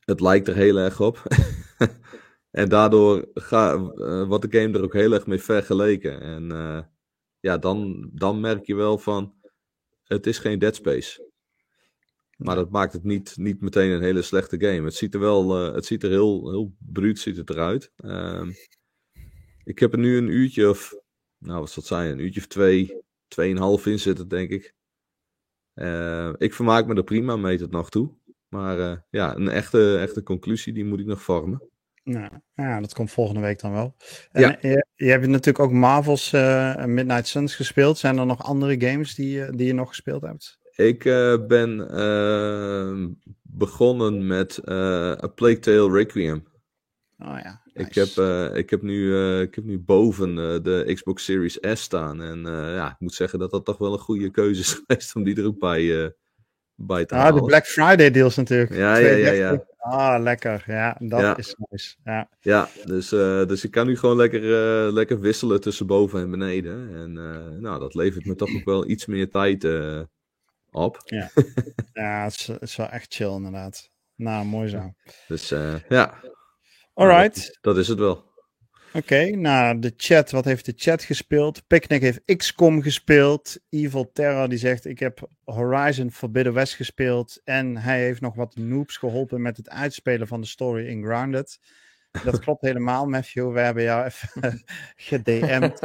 het 0.01 0.21
lijkt 0.21 0.49
er 0.49 0.55
heel 0.55 0.77
erg 0.77 1.01
op. 1.01 1.23
en 2.51 2.69
daardoor 2.69 3.29
ga, 3.35 3.79
wordt 4.27 4.51
de 4.51 4.61
game 4.61 4.79
er 4.79 4.85
ook 4.85 4.93
heel 4.93 5.12
erg 5.12 5.27
mee 5.27 5.41
vergeleken. 5.41 6.21
En 6.21 6.49
ja, 7.41 7.59
dan, 7.59 8.11
dan 8.12 8.41
merk 8.41 8.67
je 8.67 8.75
wel 8.75 8.99
van, 8.99 9.35
het 10.05 10.27
is 10.27 10.39
geen 10.39 10.59
Dead 10.59 10.75
Space. 10.75 11.31
Maar 12.37 12.55
dat 12.55 12.70
maakt 12.70 12.93
het 12.93 13.05
niet, 13.05 13.37
niet 13.37 13.61
meteen 13.61 13.91
een 13.91 14.03
hele 14.03 14.22
slechte 14.22 14.61
game. 14.61 14.84
Het 14.84 14.95
ziet 14.95 15.14
er 15.14 15.20
wel, 15.20 15.66
uh, 15.68 15.74
het 15.74 15.87
ziet 15.87 16.03
er 16.03 16.11
heel, 16.11 16.51
heel 16.51 16.74
bruut 16.78 17.18
ziet 17.18 17.37
het 17.37 17.51
eruit. 17.51 17.93
Uh, 17.97 18.49
ik 19.64 19.78
heb 19.78 19.93
er 19.93 19.99
nu 19.99 20.16
een 20.16 20.28
uurtje 20.28 20.68
of, 20.68 20.95
nou 21.39 21.61
wat 21.61 21.70
zal 21.70 21.82
het 21.82 21.93
zijn, 21.93 22.11
een 22.11 22.18
uurtje 22.18 22.41
of 22.41 22.47
twee, 22.47 23.03
tweeënhalf 23.28 23.87
in 23.87 23.99
zitten 23.99 24.28
denk 24.28 24.51
ik. 24.51 24.74
Uh, 25.74 26.32
ik 26.37 26.55
vermaak 26.55 26.87
me 26.87 26.95
er 26.95 27.05
prima 27.05 27.37
mee 27.37 27.59
tot 27.59 27.70
nog 27.70 27.91
toe. 27.91 28.14
Maar 28.49 28.78
uh, 28.78 28.97
ja, 29.11 29.37
een 29.37 29.49
echte, 29.49 29.99
echte 29.99 30.22
conclusie 30.22 30.72
die 30.72 30.84
moet 30.84 31.01
ik 31.01 31.07
nog 31.07 31.22
vormen. 31.22 31.62
Nou, 32.03 32.30
ja, 32.55 32.80
dat 32.80 32.95
komt 32.95 33.11
volgende 33.11 33.41
week 33.41 33.61
dan 33.61 33.72
wel. 33.72 33.97
En 34.30 34.41
ja. 34.41 34.59
je, 34.61 34.87
je, 34.95 35.11
hebt 35.11 35.26
natuurlijk 35.26 35.64
ook 35.64 35.72
Marvel's 35.72 36.30
Midnight 36.87 37.26
Suns 37.26 37.55
gespeeld. 37.55 37.99
Zijn 37.99 38.18
er 38.18 38.26
nog 38.26 38.43
andere 38.43 38.80
games 38.80 39.14
die, 39.14 39.57
die 39.57 39.66
je 39.66 39.72
nog 39.72 39.89
gespeeld 39.89 40.22
hebt? 40.22 40.59
Ik 40.77 41.05
uh, 41.05 41.47
ben 41.47 41.89
uh, 41.91 43.07
begonnen 43.43 44.27
met 44.27 44.61
uh, 44.64 44.74
A 45.11 45.27
Plague 45.35 45.59
Tale 45.59 45.93
Requiem. 45.93 46.45
Oh 47.18 47.39
ja. 47.43 47.61
Nice. 47.64 47.89
Ik, 47.89 47.95
heb, 47.95 48.24
ik, 48.55 48.70
heb 48.70 48.83
nu, 48.83 49.16
ik 49.41 49.55
heb 49.55 49.64
nu 49.64 49.79
boven 49.79 50.35
de 50.62 50.91
Xbox 50.95 51.24
Series 51.24 51.59
S 51.61 51.81
staan. 51.81 52.22
En 52.22 52.43
ja, 52.74 52.91
ik 52.91 52.97
moet 52.99 53.14
zeggen 53.14 53.39
dat 53.39 53.51
dat 53.51 53.64
toch 53.64 53.79
wel 53.79 53.93
een 53.93 53.99
goede 53.99 54.31
keuze 54.31 54.61
is 54.61 54.72
geweest 54.87 55.14
om 55.14 55.24
die 55.24 55.37
er 55.37 55.47
ook 55.47 55.59
bij, 55.59 56.14
bij 56.74 57.05
te 57.05 57.14
ah, 57.14 57.20
halen. 57.20 57.35
Ah, 57.35 57.41
de 57.41 57.47
Black 57.47 57.66
Friday 57.66 58.11
deals 58.11 58.37
natuurlijk. 58.37 58.74
Ja, 58.74 58.97
ja, 58.97 59.11
ja, 59.11 59.31
ja. 59.31 59.64
Ah, 59.79 60.22
lekker. 60.22 60.64
Ja, 60.66 60.97
dat 60.99 61.20
ja. 61.20 61.37
is 61.37 61.57
nice. 61.68 61.97
Ja, 62.05 62.29
ja 62.41 62.68
dus, 62.85 63.09
dus 63.49 63.64
ik 63.64 63.70
kan 63.70 63.87
nu 63.87 63.97
gewoon 63.97 64.16
lekker, 64.16 64.43
lekker 64.93 65.20
wisselen 65.20 65.61
tussen 65.61 65.87
boven 65.87 66.20
en 66.20 66.31
beneden. 66.31 66.95
En 66.95 67.12
nou, 67.61 67.81
dat 67.81 67.95
levert 67.95 68.24
me 68.24 68.35
toch 68.35 68.55
ook 68.55 68.64
wel 68.64 68.89
iets 68.89 69.07
meer 69.07 69.31
tijd 69.31 69.64
op. 70.77 71.01
Ja, 71.05 71.31
ja 71.93 72.24
het, 72.24 72.33
is, 72.33 72.47
het 72.47 72.62
is 72.62 72.77
wel 72.77 72.89
echt 72.89 73.14
chill 73.14 73.35
inderdaad. 73.35 73.91
Nou, 74.14 74.47
mooi 74.47 74.68
zo. 74.68 74.93
Dus 75.29 75.53
uh, 75.53 75.74
ja. 75.89 76.20
Alright. 76.95 77.47
Dat, 77.47 77.59
dat 77.61 77.77
is 77.77 77.89
het 77.89 77.99
wel. 77.99 78.24
Oké, 78.97 78.97
okay, 78.97 79.31
nou 79.31 79.79
de 79.79 79.93
chat, 79.97 80.31
wat 80.31 80.45
heeft 80.45 80.64
de 80.64 80.72
chat 80.77 81.03
gespeeld? 81.03 81.66
Picnic 81.66 82.01
heeft 82.01 82.37
XCOM 82.37 82.83
gespeeld. 82.83 83.57
Evil 83.68 84.11
Terror 84.12 84.49
die 84.49 84.59
zegt 84.59 84.85
ik 84.85 84.99
heb 84.99 85.29
Horizon 85.45 86.11
Forbidden 86.11 86.53
West 86.53 86.74
gespeeld. 86.74 87.41
En 87.45 87.77
hij 87.77 88.01
heeft 88.01 88.20
nog 88.20 88.35
wat 88.35 88.57
noobs 88.57 88.97
geholpen 88.97 89.43
met 89.43 89.57
het 89.57 89.68
uitspelen 89.68 90.27
van 90.27 90.41
de 90.41 90.47
story 90.47 90.87
in 90.87 91.03
Grounded. 91.03 91.59
Dat 92.25 92.39
klopt 92.39 92.61
helemaal, 92.61 93.07
Matthew. 93.07 93.53
We 93.53 93.61
hebben 93.61 93.83
jou 93.83 94.05
even 94.05 94.64
gedM'd. 95.09 95.81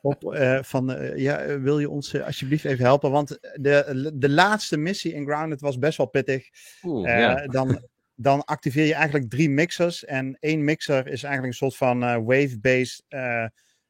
Op, 0.00 0.34
uh, 0.34 0.62
van, 0.62 0.90
uh, 0.90 1.16
ja, 1.16 1.60
wil 1.60 1.78
je 1.78 1.90
ons 1.90 2.14
uh, 2.14 2.24
alsjeblieft 2.24 2.64
even 2.64 2.84
helpen? 2.84 3.10
Want 3.10 3.38
de, 3.54 4.12
de 4.14 4.28
laatste 4.28 4.76
missie 4.76 5.12
in 5.12 5.26
Grounded 5.26 5.60
was 5.60 5.78
best 5.78 5.96
wel 5.96 6.06
pittig. 6.06 6.48
Oeh, 6.82 7.08
ja. 7.08 7.46
dan, 7.46 7.86
dan 8.14 8.44
activeer 8.44 8.86
je 8.86 8.94
eigenlijk 8.94 9.30
drie 9.30 9.50
mixers. 9.50 10.04
En 10.04 10.36
één 10.40 10.64
mixer 10.64 11.06
is 11.06 11.22
eigenlijk 11.22 11.46
een 11.46 11.58
soort 11.58 11.76
van 11.76 12.24
wave-based 12.24 13.04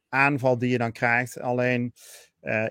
aanval 0.09 0.57
die 0.57 0.69
je 0.69 0.77
dan 0.77 0.91
krijgt. 0.91 1.39
Alleen 1.39 1.93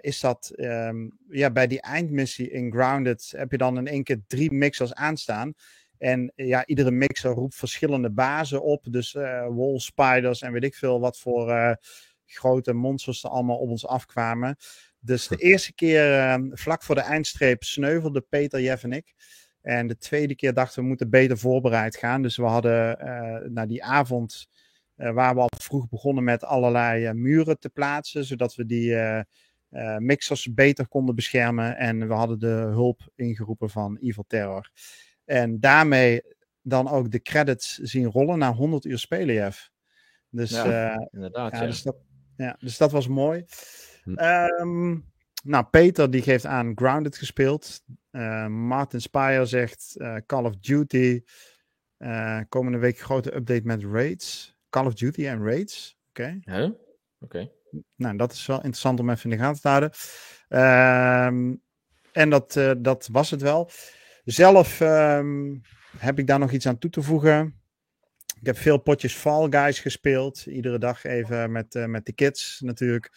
is 0.01 0.21
dat 0.21 0.53
um, 0.57 1.19
ja, 1.29 1.51
bij 1.51 1.67
die 1.67 1.81
eindmissie 1.81 2.51
in 2.51 2.73
Grounded 2.73 3.33
heb 3.37 3.51
je 3.51 3.59
dan 3.59 3.79
in 3.79 3.87
één 3.87 4.05
keer 4.05 4.21
drie 4.27 4.53
mixers 4.53 4.95
aanstaan. 4.95 5.55
En 5.99 6.33
ja, 6.35 6.67
iedere 6.67 6.91
mixer 6.91 7.31
roept 7.31 7.55
verschillende 7.55 8.11
bazen 8.11 8.63
op. 8.63 8.87
Dus 8.91 9.15
uh, 9.15 9.47
wall 9.49 9.79
spiders 9.79 10.43
en 10.43 10.53
weet 10.53 10.65
ik 10.65 10.75
veel 10.75 11.01
wat 11.01 11.19
voor 11.19 11.49
uh, 11.49 11.73
grote 12.27 12.73
monsters 12.73 13.25
er 13.25 13.31
allemaal 13.31 13.59
op 13.59 13.69
ons 13.69 13.87
afkwamen. 13.87 14.57
Dus 15.01 15.29
de 15.29 15.37
eerste 15.51 15.75
keer, 15.75 16.19
uh, 16.19 16.35
vlak 16.51 16.83
voor 16.83 16.95
de 16.95 17.01
eindstreep, 17.01 17.63
sneuvelde 17.63 18.21
Peter, 18.21 18.61
Jeff 18.61 18.85
en 18.85 18.93
ik. 18.93 19.15
En 19.63 19.87
de 19.87 19.99
tweede 19.99 20.35
keer 20.35 20.55
dachten 20.55 20.83
we 20.83 20.89
moeten 20.89 21.11
beter 21.11 21.39
voorbereid 21.39 21.97
gaan. 21.97 22.23
Dus 22.23 22.37
we 22.37 22.45
hadden 22.45 22.99
na 23.53 23.67
die 23.67 23.85
avond, 23.85 24.49
waar 24.95 25.35
we 25.35 25.41
al 25.41 25.51
vroeg 25.59 25.89
begonnen 25.89 26.25
met 26.25 26.45
allerlei 26.45 27.13
muren 27.13 27.59
te 27.59 27.69
plaatsen. 27.69 28.25
Zodat 28.25 28.55
we 28.55 28.67
die 28.67 28.97
mixers 29.99 30.55
beter 30.55 30.89
konden 30.89 31.15
beschermen. 31.15 31.77
En 31.77 32.09
we 32.09 32.15
hadden 32.15 32.39
de 32.39 32.47
hulp 32.47 33.09
ingeroepen 33.15 33.71
van 33.71 33.97
Evil 33.97 34.25
Terror. 34.27 34.71
En 35.27 35.61
daarmee 35.61 36.22
dan 36.62 36.89
ook 36.89 37.11
de 37.11 37.22
credits 37.22 37.75
zien 37.75 38.11
rollen 38.11 38.38
na 38.38 38.53
100 38.53 38.84
uur 38.84 38.99
spelen, 38.99 39.34
Jeff. 39.34 39.71
Dus, 40.30 40.51
ja, 40.51 40.95
uh, 40.95 41.07
inderdaad. 41.11 41.53
Ja, 41.53 41.61
ja. 41.61 41.67
Dus, 41.67 41.83
dat, 41.83 41.96
ja, 42.37 42.57
dus 42.61 42.76
dat 42.76 42.92
was 42.92 43.09
mooi. 43.09 43.45
Hm. 44.03 44.18
Um, 44.18 45.05
nou, 45.45 45.64
Peter 45.64 46.11
die 46.11 46.22
geeft 46.22 46.46
aan 46.46 46.72
Grounded 46.75 47.17
gespeeld. 47.17 47.83
Uh, 48.11 48.46
Martin 48.46 49.01
Spire 49.01 49.45
zegt 49.45 49.95
uh, 49.96 50.17
Call 50.26 50.45
of 50.45 50.57
Duty. 50.57 51.22
komende 52.49 52.79
week 52.79 52.99
grote 52.99 53.34
update 53.34 53.64
met 53.64 53.84
Raids. 53.84 54.57
Call 54.71 54.87
of 54.87 54.95
Duty 54.95 55.26
en 55.26 55.45
Raids. 55.45 55.99
Oké. 56.09 56.41
Okay. 56.42 56.59
Huh? 56.61 56.71
Oké. 57.21 57.51
Nou, 57.96 58.17
dat 58.17 58.33
is 58.33 58.46
wel 58.46 58.57
interessant 58.57 59.01
om 59.01 59.11
even 59.11 59.30
in 59.30 59.37
de 59.37 59.42
gaten 59.42 59.61
te 59.61 59.68
houden. 59.68 59.91
Um, 61.29 61.63
en 62.13 62.30
dat, 62.30 62.61
dat 62.79 63.09
was 63.13 63.30
het 63.30 63.42
wel. 63.42 63.71
Zelf 64.27 64.81
um, 64.81 65.63
heb 65.99 66.19
ik 66.19 66.27
daar 66.27 66.39
nog 66.39 66.53
iets 66.53 66.67
aan 66.67 66.79
toe 66.79 66.91
te 66.91 67.03
voegen. 67.03 67.61
Ik 68.41 68.47
heb 68.47 68.57
veel 68.57 68.79
potjes 68.79 69.15
Fall 69.15 69.47
Guys 69.51 69.81
gespeeld. 69.81 70.47
Iedere 70.47 70.79
dag 70.79 71.05
even 71.05 71.53
met, 71.53 71.75
uh, 71.75 71.85
met 71.85 72.07
de 72.07 72.13
kids 72.13 72.61
natuurlijk. 72.61 73.13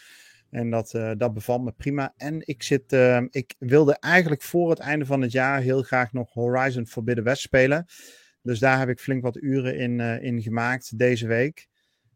En 0.49 0.69
dat, 0.69 0.93
uh, 0.93 1.11
dat 1.17 1.33
bevalt 1.33 1.63
me 1.63 1.71
prima. 1.71 2.13
En 2.17 2.47
ik, 2.47 2.63
zit, 2.63 2.93
uh, 2.93 3.21
ik 3.29 3.55
wilde 3.59 3.97
eigenlijk 3.99 4.41
voor 4.41 4.69
het 4.69 4.79
einde 4.79 5.05
van 5.05 5.21
het 5.21 5.31
jaar 5.31 5.61
heel 5.61 5.81
graag 5.81 6.13
nog 6.13 6.33
Horizon 6.33 6.87
Forbidden 6.87 7.23
West 7.23 7.41
spelen. 7.41 7.85
Dus 8.41 8.59
daar 8.59 8.79
heb 8.79 8.89
ik 8.89 8.99
flink 8.99 9.21
wat 9.21 9.41
uren 9.41 9.77
in, 9.77 9.99
in 9.99 10.41
gemaakt 10.41 10.97
deze 10.97 11.27
week. 11.27 11.67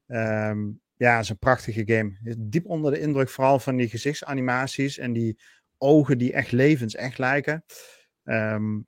Um, 0.07 0.81
ja, 0.95 1.15
het 1.15 1.23
is 1.23 1.29
een 1.29 1.37
prachtige 1.37 1.83
game. 1.85 2.35
Diep 2.37 2.65
onder 2.65 2.91
de 2.91 2.99
indruk 2.99 3.29
vooral 3.29 3.59
van 3.59 3.75
die 3.75 3.89
gezichtsanimaties 3.89 4.97
en 4.97 5.13
die 5.13 5.39
ogen 5.77 6.17
die 6.17 6.33
echt 6.33 6.51
levens 6.51 6.95
echt 6.95 7.17
lijken. 7.17 7.63
Um, 8.23 8.87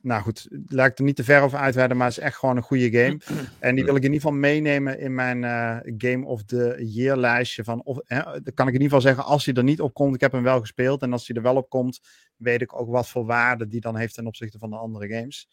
nou 0.00 0.22
goed, 0.22 0.48
laat 0.66 0.86
ik 0.86 0.98
er 0.98 1.04
niet 1.04 1.16
te 1.16 1.24
ver 1.24 1.42
over 1.42 1.58
uitweiden, 1.58 1.96
maar 1.96 2.06
het 2.06 2.16
is 2.16 2.22
echt 2.22 2.36
gewoon 2.36 2.56
een 2.56 2.62
goede 2.62 2.90
game. 2.90 3.20
En 3.58 3.74
die 3.74 3.84
wil 3.84 3.96
ik 3.96 4.02
in 4.02 4.12
ieder 4.12 4.20
geval 4.20 4.38
meenemen 4.38 4.98
in 4.98 5.14
mijn 5.14 5.42
uh, 5.42 5.76
Game 5.98 6.26
of 6.26 6.44
the 6.44 6.76
Year 6.78 7.16
lijstje. 7.16 7.64
Van 7.64 7.82
of, 7.82 7.98
hè, 8.04 8.22
dan 8.22 8.54
kan 8.54 8.68
ik 8.68 8.74
in 8.74 8.80
ieder 8.80 8.82
geval 8.82 9.00
zeggen, 9.00 9.24
als 9.24 9.44
hij 9.44 9.54
er 9.54 9.64
niet 9.64 9.80
op 9.80 9.94
komt, 9.94 10.14
ik 10.14 10.20
heb 10.20 10.32
hem 10.32 10.42
wel 10.42 10.60
gespeeld. 10.60 11.02
En 11.02 11.12
als 11.12 11.26
hij 11.26 11.36
er 11.36 11.42
wel 11.42 11.56
op 11.56 11.68
komt, 11.68 12.00
weet 12.36 12.60
ik 12.60 12.80
ook 12.80 12.90
wat 12.90 13.08
voor 13.08 13.24
waarde 13.24 13.66
die 13.66 13.80
dan 13.80 13.96
heeft 13.96 14.14
ten 14.14 14.26
opzichte 14.26 14.58
van 14.58 14.70
de 14.70 14.76
andere 14.76 15.08
games. 15.08 15.48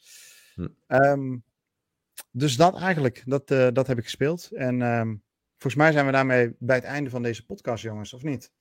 Um, 0.87 1.43
dus 2.31 2.55
dat 2.55 2.79
eigenlijk, 2.79 3.23
dat, 3.25 3.51
uh, 3.51 3.67
dat 3.73 3.87
heb 3.87 3.97
ik 3.97 4.03
gespeeld. 4.03 4.51
En 4.51 4.81
um, 4.81 5.23
volgens 5.57 5.75
mij 5.75 5.91
zijn 5.91 6.05
we 6.05 6.11
daarmee 6.11 6.55
bij 6.59 6.75
het 6.75 6.85
einde 6.85 7.09
van 7.09 7.21
deze 7.21 7.45
podcast, 7.45 7.83
jongens, 7.83 8.13
of 8.13 8.23
niet? 8.23 8.51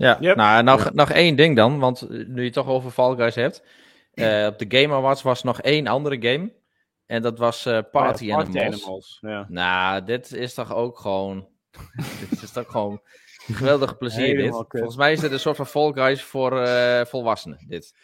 Ja, 0.00 0.16
yep. 0.20 0.36
nou, 0.36 0.62
nog, 0.62 0.84
ja. 0.84 0.90
nog 0.92 1.10
één 1.10 1.36
ding 1.36 1.56
dan, 1.56 1.78
want 1.78 2.08
nu 2.08 2.36
je 2.36 2.44
het 2.44 2.52
toch 2.52 2.68
over 2.68 2.90
Fall 2.90 3.16
Guys 3.16 3.34
hebt. 3.34 3.62
Uh, 4.14 4.46
op 4.46 4.58
de 4.58 4.78
Game 4.78 4.94
Awards 4.94 5.22
was 5.22 5.42
nog 5.42 5.60
één 5.60 5.86
andere 5.86 6.16
game. 6.20 6.52
En 7.06 7.22
dat 7.22 7.38
was 7.38 7.66
uh, 7.66 7.78
Party, 7.90 8.24
ja, 8.24 8.36
Party 8.36 8.58
Animals. 8.58 8.82
Animals 8.82 9.18
ja. 9.20 9.46
Nou, 9.48 10.04
dit 10.04 10.32
is 10.32 10.54
toch 10.54 10.74
ook 10.74 10.98
gewoon... 10.98 11.48
dit 12.30 12.42
is 12.42 12.50
toch 12.50 12.70
gewoon 12.70 13.00
geweldig 13.52 13.98
plezier 13.98 14.36
dit. 14.36 14.64
Volgens 14.68 14.96
mij 14.96 15.12
is 15.12 15.20
dit 15.20 15.32
een 15.32 15.40
soort 15.40 15.56
van 15.56 15.66
Fall 15.66 15.92
Guys 15.92 16.22
voor 16.22 16.52
uh, 16.52 17.04
volwassenen, 17.04 17.64
dit. 17.68 17.94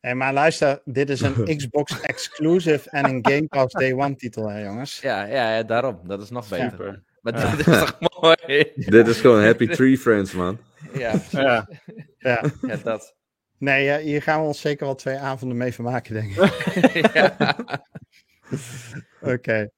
Hey, 0.00 0.14
maar 0.14 0.32
luister, 0.32 0.80
dit 0.84 1.10
is 1.10 1.20
een 1.20 1.44
Xbox 1.56 2.00
exclusive 2.00 2.90
en 2.90 3.04
een 3.04 3.18
Game 3.22 3.46
Pass 3.46 3.74
Day 3.74 3.92
One 3.92 4.16
titel, 4.16 4.48
hè 4.48 4.64
jongens? 4.64 5.00
Ja, 5.00 5.24
ja, 5.24 5.54
ja 5.56 5.62
daarom. 5.62 6.00
Dat 6.04 6.22
is 6.22 6.30
nog 6.30 6.48
beter. 6.48 6.86
Ja. 6.86 7.02
Maar 7.20 7.56
dit 7.56 7.66
is 7.66 7.78
toch 7.78 7.98
mooi? 8.20 8.72
dit 8.74 9.06
is 9.06 9.20
gewoon 9.20 9.42
Happy 9.42 9.66
Tree 9.66 9.98
Friends, 9.98 10.32
man. 10.32 10.58
Ja, 10.94 11.14
ja. 11.30 11.68
ja. 12.18 12.42
ja 12.62 12.76
dat. 12.76 13.16
Nee, 13.58 14.00
hier 14.02 14.22
gaan 14.22 14.40
we 14.40 14.46
ons 14.46 14.60
zeker 14.60 14.86
wel 14.86 14.94
twee 14.94 15.18
avonden 15.18 15.56
mee 15.56 15.72
vermaken, 15.72 16.14
denk 16.14 16.36
ik. 16.36 16.36
Oké. 19.20 19.32
Okay. 19.32 19.70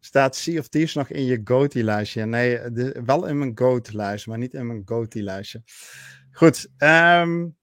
Staat 0.00 0.36
Sea 0.36 0.58
of 0.58 0.68
Thieves 0.68 0.94
nog 0.94 1.08
in 1.08 1.24
je 1.24 1.40
GOTY-lijstje? 1.44 2.26
Nee, 2.26 2.70
de, 2.72 3.02
wel 3.04 3.26
in 3.26 3.38
mijn 3.38 3.58
GOAT-lijst, 3.58 4.26
maar 4.26 4.38
niet 4.38 4.54
in 4.54 4.66
mijn 4.66 4.82
GOTY-lijstje. 4.84 5.62
Goed, 6.30 6.68
um, 6.78 7.56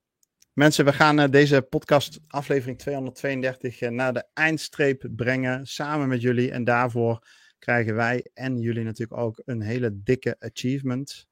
mensen, 0.52 0.84
we 0.84 0.92
gaan 0.92 1.20
uh, 1.20 1.28
deze 1.30 1.62
podcast, 1.62 2.20
aflevering 2.26 2.78
232, 2.78 3.80
uh, 3.80 3.88
naar 3.88 4.12
de 4.12 4.24
eindstreep 4.34 5.08
brengen, 5.10 5.66
samen 5.66 6.08
met 6.08 6.20
jullie. 6.20 6.50
En 6.50 6.64
daarvoor 6.64 7.26
krijgen 7.58 7.94
wij 7.94 8.26
en 8.34 8.58
jullie 8.58 8.84
natuurlijk 8.84 9.20
ook 9.20 9.42
een 9.44 9.60
hele 9.60 10.02
dikke 10.02 10.36
achievement. 10.38 11.28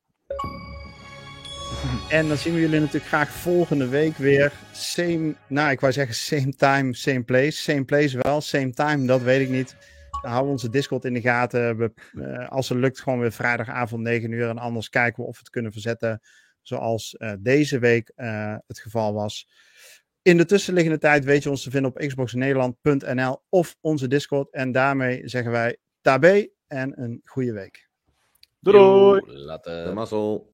En 2.09 2.28
dan 2.28 2.36
zien 2.36 2.55
we 2.55 2.60
jullie 2.60 2.80
natuurlijk 2.80 3.06
graag 3.06 3.30
volgende 3.30 3.88
week 3.88 4.16
weer. 4.16 4.52
Same, 4.72 5.34
nou 5.48 5.70
ik 5.70 5.80
wou 5.80 5.92
zeggen 5.92 6.14
same 6.14 6.55
time, 6.55 6.94
same 6.94 7.22
place. 7.22 7.51
Same 7.51 7.84
place 7.84 8.18
wel, 8.22 8.40
same 8.40 8.70
time, 8.70 9.06
dat 9.06 9.22
weet 9.22 9.40
ik 9.40 9.48
niet. 9.48 9.76
Dan 10.10 10.30
houden 10.30 10.44
we 10.44 10.52
onze 10.52 10.70
Discord 10.70 11.05
in 11.05 11.14
de 11.14 11.20
gaten. 11.20 11.76
We, 11.76 11.92
uh, 12.12 12.48
als 12.48 12.68
het 12.68 12.78
lukt, 12.78 13.01
gewoon 13.01 13.20
weer 13.20 13.32
vrijdagavond 13.32 14.02
9 14.02 14.32
uur. 14.32 14.48
En 14.48 14.59
anders 14.59 14.88
kijken 14.88 15.22
we 15.22 15.28
of 15.28 15.34
we 15.34 15.40
het 15.40 15.51
kunnen 15.51 15.72
verzetten 15.72 16.20
zoals 16.62 17.14
uh, 17.18 17.32
deze 17.38 17.78
week 17.78 18.12
uh, 18.16 18.56
het 18.66 18.78
geval 18.78 19.14
was. 19.14 19.48
In 20.22 20.36
de 20.36 20.44
tussenliggende 20.44 20.98
tijd 20.98 21.24
weet 21.24 21.42
je 21.42 21.51
ons 21.51 21.62
te 21.62 21.70
vinden 21.70 21.90
op 21.90 21.98
xboxnederland.nl 22.06 23.42
of 23.48 23.76
onze 23.80 24.09
Discord. 24.09 24.52
En 24.52 24.72
daarmee 24.72 25.28
zeggen 25.28 25.52
wij 25.52 25.76
tabé 26.01 26.48
en 26.66 27.02
een 27.02 27.20
goede 27.24 27.52
week. 27.52 27.88
Doei! 28.60 29.20
doei. 29.20 29.38
Later. 29.38 29.84
De 29.84 29.92
mazzel. 29.92 30.48